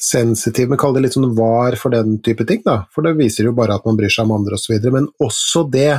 sensitiv, 0.00 0.70
men 0.70 0.78
kall 0.80 0.94
det 0.96 1.02
litt 1.04 1.16
sånn 1.16 1.34
var 1.36 1.76
for 1.76 1.92
den 1.92 2.18
type 2.24 2.46
ting, 2.48 2.62
da. 2.64 2.84
For 2.94 3.04
det 3.04 3.18
viser 3.18 3.50
jo 3.50 3.56
bare 3.56 3.76
at 3.76 3.84
man 3.88 3.98
bryr 3.98 4.12
seg 4.12 4.28
om 4.28 4.38
andre 4.38 4.56
osv. 4.56 4.78
Men 4.94 5.10
også 5.20 5.66
det 5.72 5.92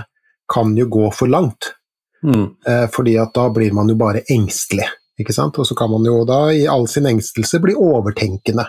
kan 0.52 0.74
jo 0.78 0.88
gå 0.92 1.12
for 1.14 1.32
langt. 1.32 1.74
Mm. 2.26 2.48
Eh, 2.68 2.88
fordi 2.94 3.16
at 3.22 3.34
da 3.34 3.48
blir 3.54 3.74
man 3.74 3.90
jo 3.90 3.98
bare 3.98 4.24
engstelig, 4.30 4.88
ikke 5.24 5.36
sant. 5.36 5.60
Og 5.62 5.68
så 5.68 5.78
kan 5.78 5.92
man 5.92 6.06
jo 6.08 6.22
da 6.28 6.44
i 6.54 6.66
all 6.70 6.88
sin 6.92 7.10
engstelse 7.10 7.62
bli 7.64 7.76
overtenkende. 7.78 8.68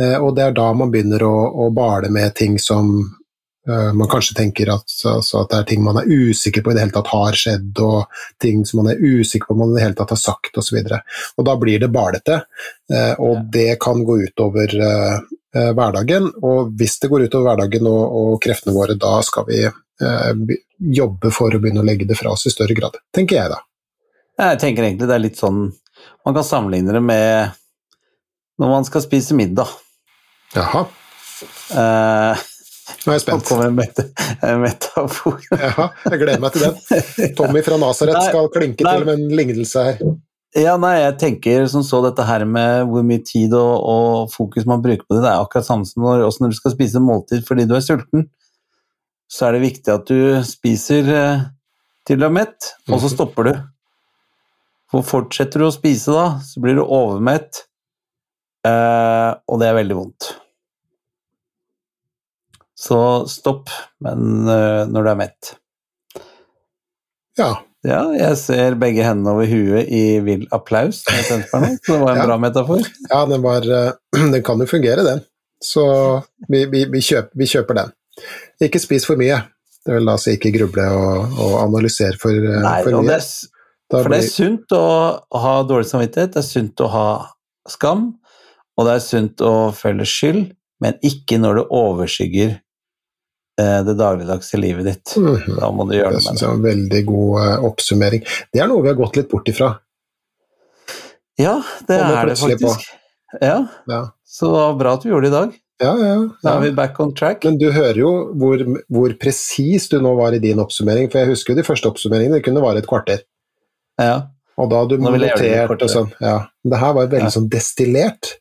Eh, 0.00 0.16
og 0.16 0.36
det 0.36 0.46
er 0.46 0.54
da 0.56 0.70
man 0.76 0.92
begynner 0.92 1.24
å, 1.26 1.34
å 1.66 1.72
bale 1.74 2.12
med 2.12 2.34
ting 2.38 2.60
som 2.62 2.94
Uh, 3.68 3.92
man 3.94 4.08
kanskje 4.10 4.34
tenker 4.34 4.66
at, 4.74 4.90
altså, 5.06 5.44
at, 5.44 5.50
det 5.52 5.58
er 5.60 5.66
ting 5.70 5.84
man 5.86 6.00
er 6.00 6.08
usikker 6.10 6.64
på 6.64 6.72
i 6.72 6.74
det 6.74 6.82
hele 6.82 6.94
tatt 6.96 7.12
har 7.12 7.36
skjedd, 7.38 7.78
og 7.78 8.24
ting 8.42 8.64
som 8.66 8.80
man 8.80 8.90
er 8.90 8.98
usikker 8.98 9.46
på 9.46 9.54
om 9.54 9.60
man 9.62 9.70
i 9.70 9.76
det 9.76 9.84
hele 9.84 9.98
tatt 10.00 10.10
har 10.10 10.18
sagt 10.18 10.58
osv. 10.58 10.80
Da 10.82 11.54
blir 11.60 11.78
det 11.78 11.92
balete, 11.94 12.40
uh, 12.90 13.14
og 13.22 13.46
det 13.54 13.76
kan 13.82 14.02
gå 14.02 14.18
utover 14.24 14.74
uh, 14.82 15.30
hverdagen. 15.78 16.26
Og 16.42 16.74
hvis 16.74 16.98
det 17.04 17.12
går 17.12 17.28
utover 17.28 17.52
hverdagen 17.52 17.86
og, 17.86 18.02
og 18.18 18.42
kreftene 18.42 18.74
våre, 18.74 18.98
da 18.98 19.20
skal 19.22 19.46
vi 19.46 19.62
jobbe 20.96 21.30
for 21.30 21.54
å 21.54 21.58
begynne 21.62 21.84
å 21.84 21.86
legge 21.86 22.08
det 22.08 22.16
fra 22.18 22.32
oss 22.32 22.48
i 22.48 22.50
større 22.50 22.74
grad, 22.74 22.96
tenker 23.14 23.36
jeg 23.38 23.52
da. 23.52 23.60
Jeg 24.40 24.60
tenker 24.62 24.86
egentlig 24.86 25.08
det 25.10 25.16
er 25.16 25.22
litt 25.22 25.40
sånn 25.40 25.66
Man 26.24 26.34
kan 26.34 26.46
sammenligne 26.46 26.94
det 26.94 27.02
med 27.04 27.58
når 28.60 28.70
man 28.70 28.84
skal 28.86 29.02
spise 29.02 29.34
middag. 29.34 29.70
Jaha. 30.54 30.84
Eh, 31.74 32.42
nå 33.02 33.12
er 33.12 33.16
jeg 33.16 33.22
spent. 33.24 33.40
Nå 33.42 33.48
kommer 33.48 33.70
en 34.46 34.60
metafor. 34.62 35.38
Jaha, 35.50 35.88
jeg 36.06 36.20
gleder 36.20 36.42
meg 36.44 36.54
til 36.54 36.66
den. 36.68 37.32
Tommy 37.38 37.62
fra 37.66 37.78
Nasaret 37.80 38.28
skal 38.28 38.50
klinke 38.54 38.86
nei, 38.86 38.92
til 38.98 39.08
med 39.08 39.16
en 39.16 39.34
lignelse 39.40 39.86
her. 39.88 40.04
Ja, 40.58 40.76
nei, 40.76 40.98
jeg 41.00 41.16
tenker 41.22 41.66
som 41.72 41.84
så 41.86 42.02
dette 42.04 42.26
her 42.28 42.44
med 42.44 42.90
hvor 42.90 43.04
mye 43.08 43.24
tid 43.24 43.54
og, 43.56 43.72
og 43.88 44.32
fokus 44.34 44.68
man 44.68 44.84
bruker 44.84 45.06
på 45.06 45.16
det, 45.16 45.22
det 45.24 45.30
er 45.32 45.40
akkurat 45.40 45.64
samme 45.64 45.88
som 45.88 46.04
når, 46.04 46.26
også 46.26 46.44
når 46.44 46.52
du 46.52 46.58
skal 46.58 46.74
spise 46.74 47.00
måltid 47.00 47.46
fordi 47.48 47.64
du 47.70 47.72
er 47.78 47.84
sulten. 47.84 48.28
Så 49.32 49.48
er 49.48 49.56
det 49.56 49.64
viktig 49.64 49.94
at 49.94 50.10
du 50.10 50.42
spiser 50.44 51.08
eh, 51.08 51.46
til 52.04 52.20
du 52.20 52.28
er 52.28 52.34
mett, 52.36 52.74
og 52.90 52.98
så 52.98 53.06
mhm. 53.06 53.14
stopper 53.14 53.48
du. 53.48 53.54
For 54.92 55.04
fortsetter 55.08 55.62
du 55.62 55.70
å 55.70 55.72
spise 55.72 56.12
da, 56.12 56.26
så 56.44 56.60
blir 56.60 56.76
du 56.76 56.84
overmett, 56.84 57.64
eh, 58.68 59.30
og 59.48 59.60
det 59.62 59.70
er 59.70 59.78
veldig 59.78 59.96
vondt. 59.96 60.32
Så 62.82 62.98
stopp, 63.30 63.70
men 64.02 64.48
uh, 64.48 64.82
når 64.90 65.04
du 65.04 65.10
er 65.12 65.18
mett. 65.20 65.52
Ja. 67.38 67.52
Ja, 67.86 68.00
jeg 68.14 68.38
ser 68.38 68.76
begge 68.78 69.02
hendene 69.02 69.32
over 69.34 69.46
huet 69.50 69.88
i 69.90 70.18
vill 70.22 70.44
applaus. 70.54 71.00
så 71.06 71.38
det 71.46 71.96
var 71.98 72.12
en 72.12 72.18
ja. 72.20 72.26
bra 72.26 72.36
metafor. 72.42 72.82
Ja, 73.08 73.22
den, 73.30 73.42
var, 73.42 73.66
uh, 73.66 73.94
den, 74.34 74.42
kan 74.42 74.58
jo 74.62 74.66
fungere, 74.70 75.06
den. 75.06 75.22
Så 75.62 75.84
vi, 76.48 76.64
vi, 76.66 76.84
vi, 76.90 77.02
kjøper, 77.02 77.30
vi, 77.38 77.48
kjøper, 77.54 77.78
den. 77.78 77.94
Ikke 78.66 78.82
spis 78.82 79.06
for 79.06 79.18
mye. 79.18 79.38
Det 79.82 79.96
vil 79.96 80.10
da 80.10 80.18
si 80.18 80.36
ikke 80.36 80.52
gruble 80.54 80.84
og, 80.94 81.38
og 81.42 81.56
analysere 81.62 82.18
for, 82.18 82.34
Nei, 82.34 82.80
for 82.82 82.98
mye. 82.98 83.14
Det, 83.14 83.18
Da 83.22 83.52
For 83.92 84.08
det 84.12 84.18
er 84.22 84.28
sunt 84.30 84.72
å 84.76 84.82
ha 85.44 85.54
dårlig 85.68 85.88
samvittighet, 85.90 86.32
det 86.34 86.40
er 86.40 86.48
sunt 86.48 86.80
å 86.80 86.88
ha 86.92 87.06
skam, 87.68 88.08
og 88.78 88.86
det 88.88 88.94
er 88.96 89.02
sunt 89.04 89.42
å 89.44 89.54
føle 89.76 90.06
skyld, 90.08 90.46
men 90.82 90.96
ikke 91.04 91.36
når 91.38 91.60
det 91.60 91.64
overskygger 91.78 92.50
eh, 93.60 93.80
det 93.86 93.94
dagligdagse 94.00 94.58
livet 94.58 94.88
ditt. 94.88 95.14
Mhm. 95.20 95.58
Da 95.60 95.70
må 95.70 95.86
du 95.90 95.94
gjøre 95.98 96.16
Det 96.16 96.24
med 96.24 96.32
det. 96.32 96.40
det. 96.40 96.48
var 96.48 96.54
en 96.56 96.66
veldig 96.66 97.02
god 97.10 97.42
eh, 97.44 97.66
oppsummering. 97.70 98.24
Det 98.52 98.62
er 98.64 98.70
noe 98.72 98.82
vi 98.82 98.88
har 98.88 98.98
gått 98.98 99.16
litt 99.20 99.28
bort 99.30 99.48
ifra. 99.52 99.74
Ja, 101.40 101.58
det 101.88 101.98
er 102.00 102.26
det 102.32 102.38
faktisk. 102.38 102.88
Ja, 103.40 103.66
Ja, 103.88 104.00
så 104.28 104.48
bra 104.76 104.94
at 104.98 105.04
du 105.04 105.08
gjorde 105.08 105.28
det 105.28 105.32
i 105.32 105.36
dag. 105.38 105.52
ja. 105.80 105.92
ja, 105.96 106.16
Da 106.44 106.56
er 106.56 106.60
vi 106.66 106.70
back 106.76 106.98
on 107.00 107.14
track. 107.14 107.44
Men 107.44 107.56
du 107.58 107.70
hører 107.72 107.96
jo 107.96 108.10
hvor, 108.38 108.60
hvor 108.92 109.14
presis 109.20 109.88
du 109.88 109.98
nå 110.00 110.14
var 110.18 110.32
i 110.36 110.38
din 110.42 110.60
oppsummering, 110.60 111.10
for 111.10 111.22
jeg 111.22 111.30
husker 111.32 111.54
jo 111.54 111.60
de 111.62 111.64
første 111.66 111.88
oppsummeringene, 111.88 112.36
det 112.40 112.44
kunne 112.44 112.60
vare 112.64 112.82
et 112.82 112.88
kvarter. 112.88 113.22
Ja, 114.00 114.28
Og 114.60 114.68
da 114.70 114.82
hadde 114.82 114.96
du 114.98 115.04
det 115.04 115.20
notert 115.20 115.82
og 115.82 115.90
sånn. 115.90 116.10
Ja. 116.20 116.46
Men 116.62 116.70
det 116.74 116.78
her 116.80 116.92
var 116.96 117.06
veldig 117.12 117.30
sånn 117.32 117.48
destillert. 117.52 118.34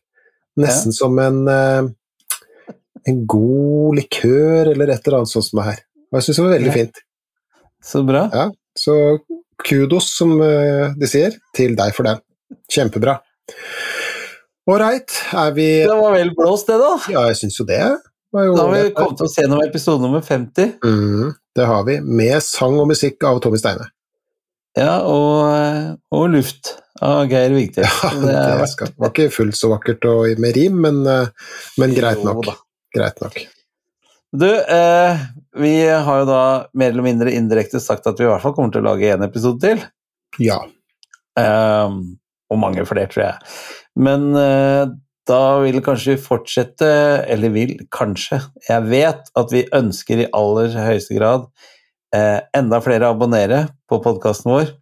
Nesten 0.59 0.91
som 0.93 1.17
en, 1.23 1.47
eh, 1.47 2.75
en 3.07 3.21
god 3.25 3.95
likør 3.97 4.71
eller 4.73 4.91
et 4.91 5.07
eller 5.07 5.21
annet 5.21 5.31
sånt 5.31 5.47
som 5.47 5.61
det 5.61 5.65
her. 5.69 5.79
Og 6.11 6.19
jeg 6.19 6.27
syns 6.27 6.37
det 6.41 6.43
var 6.45 6.57
veldig 6.57 6.73
fint. 6.75 7.01
så 7.83 8.03
bra. 8.05 8.29
Ja. 8.33 8.49
Så 8.77 9.19
kudos, 9.63 10.11
som 10.17 10.35
eh, 10.41 10.93
de 10.97 11.07
sier, 11.07 11.33
til 11.55 11.75
deg 11.75 11.95
for 11.95 12.03
den. 12.03 12.19
Kjempebra. 12.71 13.19
Ålreit, 14.69 15.09
er 15.33 15.51
vi 15.55 15.67
Det 15.87 15.97
var 15.97 16.13
vel 16.13 16.31
blåst, 16.35 16.67
det, 16.67 16.77
da. 16.79 16.91
Ja, 17.11 17.25
jeg 17.31 17.39
syns 17.41 17.57
jo 17.59 17.65
det. 17.65 17.81
Var 18.31 18.45
jo 18.45 18.55
Da 18.55 18.67
har 18.67 18.75
vi 18.75 18.91
kommet 18.95 19.21
oss 19.25 19.35
gjennom 19.39 19.63
episode 19.65 20.01
nummer 20.03 20.21
50. 20.21 20.77
Mm, 20.85 21.33
det 21.55 21.65
har 21.67 21.83
vi. 21.87 21.97
Med 22.01 22.37
sang 22.45 22.77
og 22.79 22.87
musikk 22.91 23.23
av 23.27 23.41
Tommy 23.43 23.57
Steine. 23.59 23.89
Ja, 24.77 25.01
og, 25.03 25.97
og 26.15 26.27
luft 26.31 26.75
av 27.03 27.25
Geir 27.31 27.55
Vigtvedt. 27.55 27.87
Ja, 27.87 28.11
det 28.21 28.35
det 28.35 28.91
var 29.01 29.11
ikke 29.11 29.31
fullt 29.33 29.57
så 29.57 29.71
vakkert 29.73 30.05
og 30.07 30.39
med 30.39 30.55
rim, 30.55 30.77
men, 30.85 31.01
eh, 31.07 31.57
men 31.81 31.95
greit 31.97 32.23
nok. 32.23 32.47
Greit 32.95 33.19
nok. 33.23 33.41
Du, 34.31 34.47
eh, 34.47 35.23
vi 35.59 35.73
har 35.89 36.21
jo 36.21 36.27
da 36.29 36.43
mer 36.77 36.93
eller 36.93 37.03
mindre 37.03 37.33
indirekte 37.35 37.81
sagt 37.83 38.07
at 38.07 38.19
vi 38.19 38.27
i 38.27 38.31
hvert 38.31 38.43
fall 38.43 38.55
kommer 38.55 38.71
til 38.71 38.85
å 38.85 38.93
lage 38.93 39.11
én 39.11 39.25
episode 39.27 39.59
til. 39.65 39.83
Ja. 40.39 40.61
Eh, 41.39 41.97
og 42.51 42.59
mange 42.59 42.85
flere, 42.87 43.11
tror 43.11 43.25
jeg. 43.25 43.51
Men 43.99 44.29
eh, 44.39 44.85
da 45.27 45.41
vil 45.63 45.81
kanskje 45.83 46.15
vi 46.15 46.23
fortsette, 46.23 46.87
eller 47.29 47.51
vil 47.53 47.75
kanskje 47.93 48.39
Jeg 48.67 48.87
vet 48.87 49.27
at 49.37 49.51
vi 49.53 49.67
ønsker 49.75 50.23
i 50.23 50.31
aller 50.35 50.73
høyeste 50.79 51.17
grad 51.19 51.45
enda 52.11 52.81
flere 52.83 53.07
abonnere 53.13 53.63
på 53.87 54.01
podkasten 54.03 54.51
vår. 54.51 54.73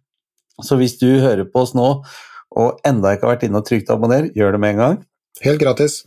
Så 0.64 0.76
hvis 0.80 0.96
du 1.00 1.08
hører 1.22 1.46
på 1.46 1.62
oss 1.62 1.74
nå 1.78 1.88
og 2.58 2.80
enda 2.86 3.14
ikke 3.14 3.28
har 3.28 3.36
vært 3.36 3.46
inne 3.46 3.60
og 3.62 3.66
trykt 3.68 3.90
abonner, 3.94 4.28
gjør 4.34 4.56
det 4.56 4.62
med 4.62 4.74
en 4.74 4.82
gang. 4.82 4.96
Helt 5.44 5.62
gratis. 5.62 6.02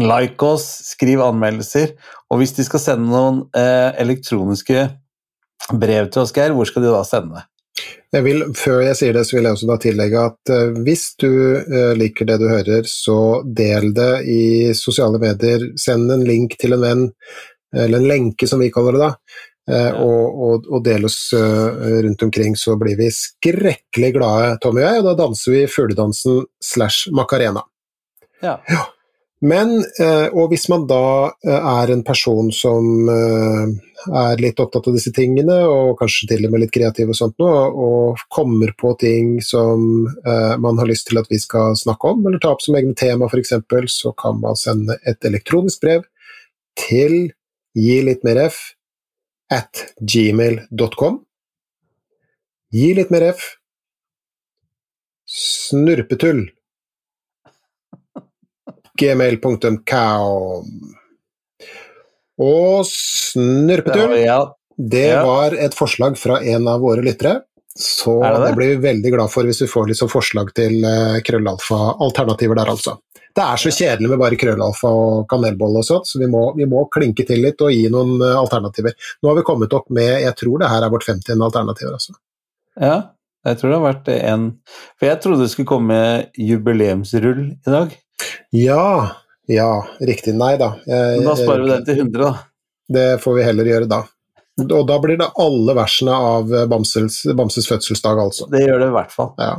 Like 0.00 0.42
oss, 0.42 0.64
skriv 0.90 1.22
anmeldelser, 1.22 1.94
og 2.32 2.40
hvis 2.40 2.56
de 2.56 2.64
skal 2.66 2.82
sende 2.82 3.06
noen 3.12 3.44
eh, 3.56 3.92
elektroniske 4.02 4.88
brev 5.78 6.10
til 6.10 6.24
oss, 6.24 6.34
Geir, 6.34 6.56
hvor 6.56 6.66
skal 6.66 6.82
de 6.82 6.90
da 6.90 7.04
sende 7.06 7.38
det? 7.38 7.46
Jeg 8.16 8.24
vil, 8.24 8.42
før 8.56 8.80
jeg 8.82 8.98
sier 8.98 9.14
det, 9.14 9.22
så 9.28 9.36
vil 9.36 9.46
jeg 9.46 9.56
også 9.56 9.68
da 9.68 9.76
tillegge 9.82 10.24
at 10.32 10.52
eh, 10.56 10.78
hvis 10.82 11.04
du 11.22 11.30
eh, 11.30 11.92
liker 11.98 12.26
det 12.26 12.40
du 12.42 12.48
hører, 12.50 12.88
så 12.90 13.18
del 13.46 13.92
det 13.94 14.12
i 14.32 14.42
sosiale 14.74 15.20
medier. 15.22 15.68
Send 15.78 16.10
en 16.10 16.26
link 16.26 16.58
til 16.58 16.74
en 16.74 16.82
venn, 16.82 17.04
eller 17.76 18.00
en 18.00 18.10
lenke 18.10 18.50
som 18.50 18.62
vi 18.62 18.72
kaller 18.74 18.96
det 18.96 19.04
da, 19.04 19.12
eh. 19.14 19.46
Og, 19.66 20.42
og, 20.46 20.66
og 20.70 20.82
del 20.86 21.08
oss 21.08 21.32
eh, 21.34 21.86
rundt 22.06 22.22
omkring, 22.22 22.54
så 22.58 22.76
blir 22.78 22.98
vi 23.00 23.08
skrekkelig 23.10 24.12
glade, 24.14 24.52
Tommy 24.62 24.84
og 24.84 24.86
jeg, 24.86 25.00
og 25.00 25.08
da 25.08 25.16
danser 25.24 25.56
vi 25.56 25.64
fugledansen 25.70 26.44
slash 26.62 27.10
macarena. 27.14 27.64
Ja. 28.44 28.60
Men, 29.44 29.84
eh, 30.00 30.28
og 30.32 30.48
hvis 30.48 30.64
man 30.72 30.86
da 30.88 31.28
eh, 31.44 31.52
er 31.52 31.90
en 31.92 32.02
person 32.06 32.48
som 32.56 33.08
eh, 33.12 33.74
er 34.06 34.40
litt 34.40 34.60
opptatt 34.62 34.88
av 34.88 34.96
disse 34.96 35.12
tingene, 35.12 35.58
og 35.68 35.98
kanskje 36.00 36.30
til 36.30 36.46
og 36.46 36.54
med 36.54 36.64
litt 36.64 36.72
kreativ 36.72 37.12
og 37.12 37.18
sånt 37.18 37.36
nå, 37.42 37.50
og 37.86 38.22
kommer 38.32 38.72
på 38.80 38.94
ting 39.00 39.36
som 39.44 40.06
eh, 40.24 40.54
man 40.62 40.80
har 40.80 40.88
lyst 40.88 41.10
til 41.10 41.20
at 41.20 41.28
vi 41.28 41.40
skal 41.42 41.76
snakke 41.76 42.14
om, 42.14 42.24
eller 42.24 42.40
ta 42.40 42.54
opp 42.54 42.64
som 42.64 42.78
egne 42.78 42.96
tema 42.96 43.28
f.eks., 43.28 43.52
så 43.92 44.14
kan 44.16 44.40
man 44.40 44.56
sende 44.56 44.96
et 45.04 45.28
elektronisk 45.28 45.84
brev 45.84 46.08
til 46.80 47.26
gi 47.76 48.00
litt 48.04 48.24
mer 48.24 48.46
f 48.46 48.62
at 49.52 49.84
gmail.com. 50.00 51.20
Gi 52.74 52.90
litt 52.98 53.12
mer 53.14 53.30
f. 53.30 53.44
Snurpetull 55.26 56.46
gmail.com. 58.96 60.64
Og 62.36 62.86
snurpetull, 62.88 64.16
Ja, 64.20 64.40
det 64.76 65.10
var 65.24 65.56
et 65.56 65.76
forslag 65.76 66.18
fra 66.20 66.40
en 66.44 66.68
av 66.68 66.80
våre 66.84 67.04
lyttere. 67.04 67.40
Så 67.76 68.22
det 68.22 68.32
det, 68.32 68.46
det? 68.46 68.56
blir 68.56 68.68
vi 68.68 68.76
veldig 68.88 69.12
glad 69.12 69.32
for 69.32 69.44
hvis 69.44 69.60
vi 69.62 69.68
får 69.68 69.88
litt 69.90 70.00
sånn 70.00 70.12
forslag 70.12 70.52
til 70.56 70.80
eh, 70.84 71.18
krøllalfa-alternativer 71.24 72.56
der, 72.56 72.70
altså. 72.72 72.96
Det 73.36 73.44
er 73.44 73.60
så 73.60 73.68
kjedelig 73.74 74.08
med 74.08 74.18
bare 74.22 74.36
krøllalfa 74.40 74.88
og 74.96 75.26
kanelbolle 75.28 75.82
og 75.82 75.84
sånt, 75.84 76.08
så 76.08 76.18
vi 76.22 76.28
må, 76.32 76.54
vi 76.56 76.64
må 76.70 76.86
klinke 76.94 77.26
til 77.28 77.42
litt 77.44 77.60
og 77.60 77.68
gi 77.74 77.82
noen 77.92 78.14
eh, 78.24 78.32
alternativer. 78.38 78.94
Nå 79.20 79.28
har 79.28 79.36
vi 79.36 79.44
kommet 79.44 79.74
opp 79.76 79.90
med, 79.92 80.22
jeg 80.24 80.32
tror 80.40 80.62
det 80.62 80.70
her 80.72 80.86
er 80.86 80.94
vårt 80.94 81.04
50 81.04 81.44
alternativer, 81.44 81.92
altså. 81.98 82.16
ja, 82.80 82.96
jeg 83.46 83.58
tror 83.60 83.70
det 83.70 83.76
har 83.78 83.84
vært 83.92 84.08
en 84.16 84.46
For 84.98 85.06
jeg 85.06 85.20
trodde 85.22 85.44
det 85.44 85.50
skulle 85.52 85.68
komme 85.70 85.98
jubileumsrull 86.40 87.44
i 87.52 87.70
dag. 87.76 87.92
Ja, 88.56 89.12
ja, 89.52 89.68
riktig. 90.00 90.32
Nei 90.34 90.56
da. 90.58 90.72
Jeg- 90.88 91.20
Men 91.20 91.28
da 91.28 91.34
sparer 91.38 91.62
vi 91.62 91.70
den 91.70 91.84
til 91.86 92.00
100, 92.00 92.24
da. 92.24 92.32
Det 92.88 93.06
får 93.22 93.36
vi 93.36 93.44
heller 93.46 93.64
gjøre 93.70 93.88
da. 93.92 94.00
Og 94.64 94.86
da 94.88 94.96
blir 94.98 95.18
det 95.20 95.28
alle 95.38 95.74
versene 95.76 96.16
av 96.16 96.48
Bamses, 96.72 97.20
Bamses 97.36 97.68
fødselsdag, 97.68 98.18
altså. 98.24 98.48
Det 98.50 98.64
gjør 98.66 98.80
det 98.80 98.88
i 98.88 98.96
hvert 98.96 99.12
fall. 99.12 99.34
Ja. 99.38 99.54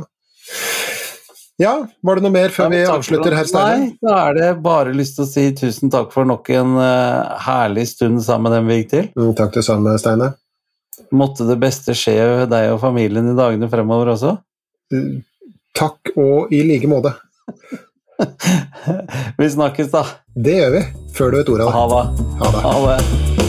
Ja, 1.58 1.74
var 2.06 2.18
det 2.18 2.24
noe 2.26 2.34
mer 2.34 2.52
før 2.54 2.70
vi 2.72 2.82
avslutter, 2.86 3.32
her, 3.32 3.40
herr 3.42 3.48
Steine? 3.50 3.86
Nei, 3.88 3.94
da 4.04 4.18
er 4.28 4.36
det 4.38 4.50
bare 4.64 4.94
lyst 4.94 5.16
til 5.18 5.26
å 5.26 5.30
si 5.30 5.46
tusen 5.58 5.90
takk 5.92 6.12
for 6.14 6.28
nok 6.28 6.50
en 6.54 6.76
uh, 6.78 7.38
herlig 7.46 7.88
stund 7.92 8.22
sammen 8.26 8.48
med 8.48 8.58
dem 8.58 8.70
vi 8.70 8.82
gikk 8.82 8.92
til. 8.92 9.08
Mm, 9.18 9.32
takk 9.38 9.56
det 9.58 9.64
samme, 9.66 9.96
Steine. 10.00 10.32
Måtte 11.14 11.46
det 11.48 11.58
beste 11.62 11.94
skje 11.96 12.46
deg 12.50 12.72
og 12.74 12.82
familien 12.82 13.32
i 13.32 13.38
dagene 13.38 13.70
fremover 13.70 14.14
også. 14.14 14.36
Mm, 14.94 15.18
Takk 15.78 16.10
og 16.16 16.52
i 16.54 16.62
like 16.66 16.88
måte. 16.90 17.12
vi 19.38 19.50
snakkes, 19.50 19.92
da. 19.94 20.04
Det 20.34 20.56
gjør 20.58 20.74
vi, 20.78 20.86
før 21.14 21.30
du 21.30 21.38
vet 21.42 21.52
ordet 21.54 21.68
av 21.68 21.94
det. 21.94 22.24
Ha 22.40 22.50
det. 22.56 22.64
Ha 22.66 22.80
det. 22.88 23.47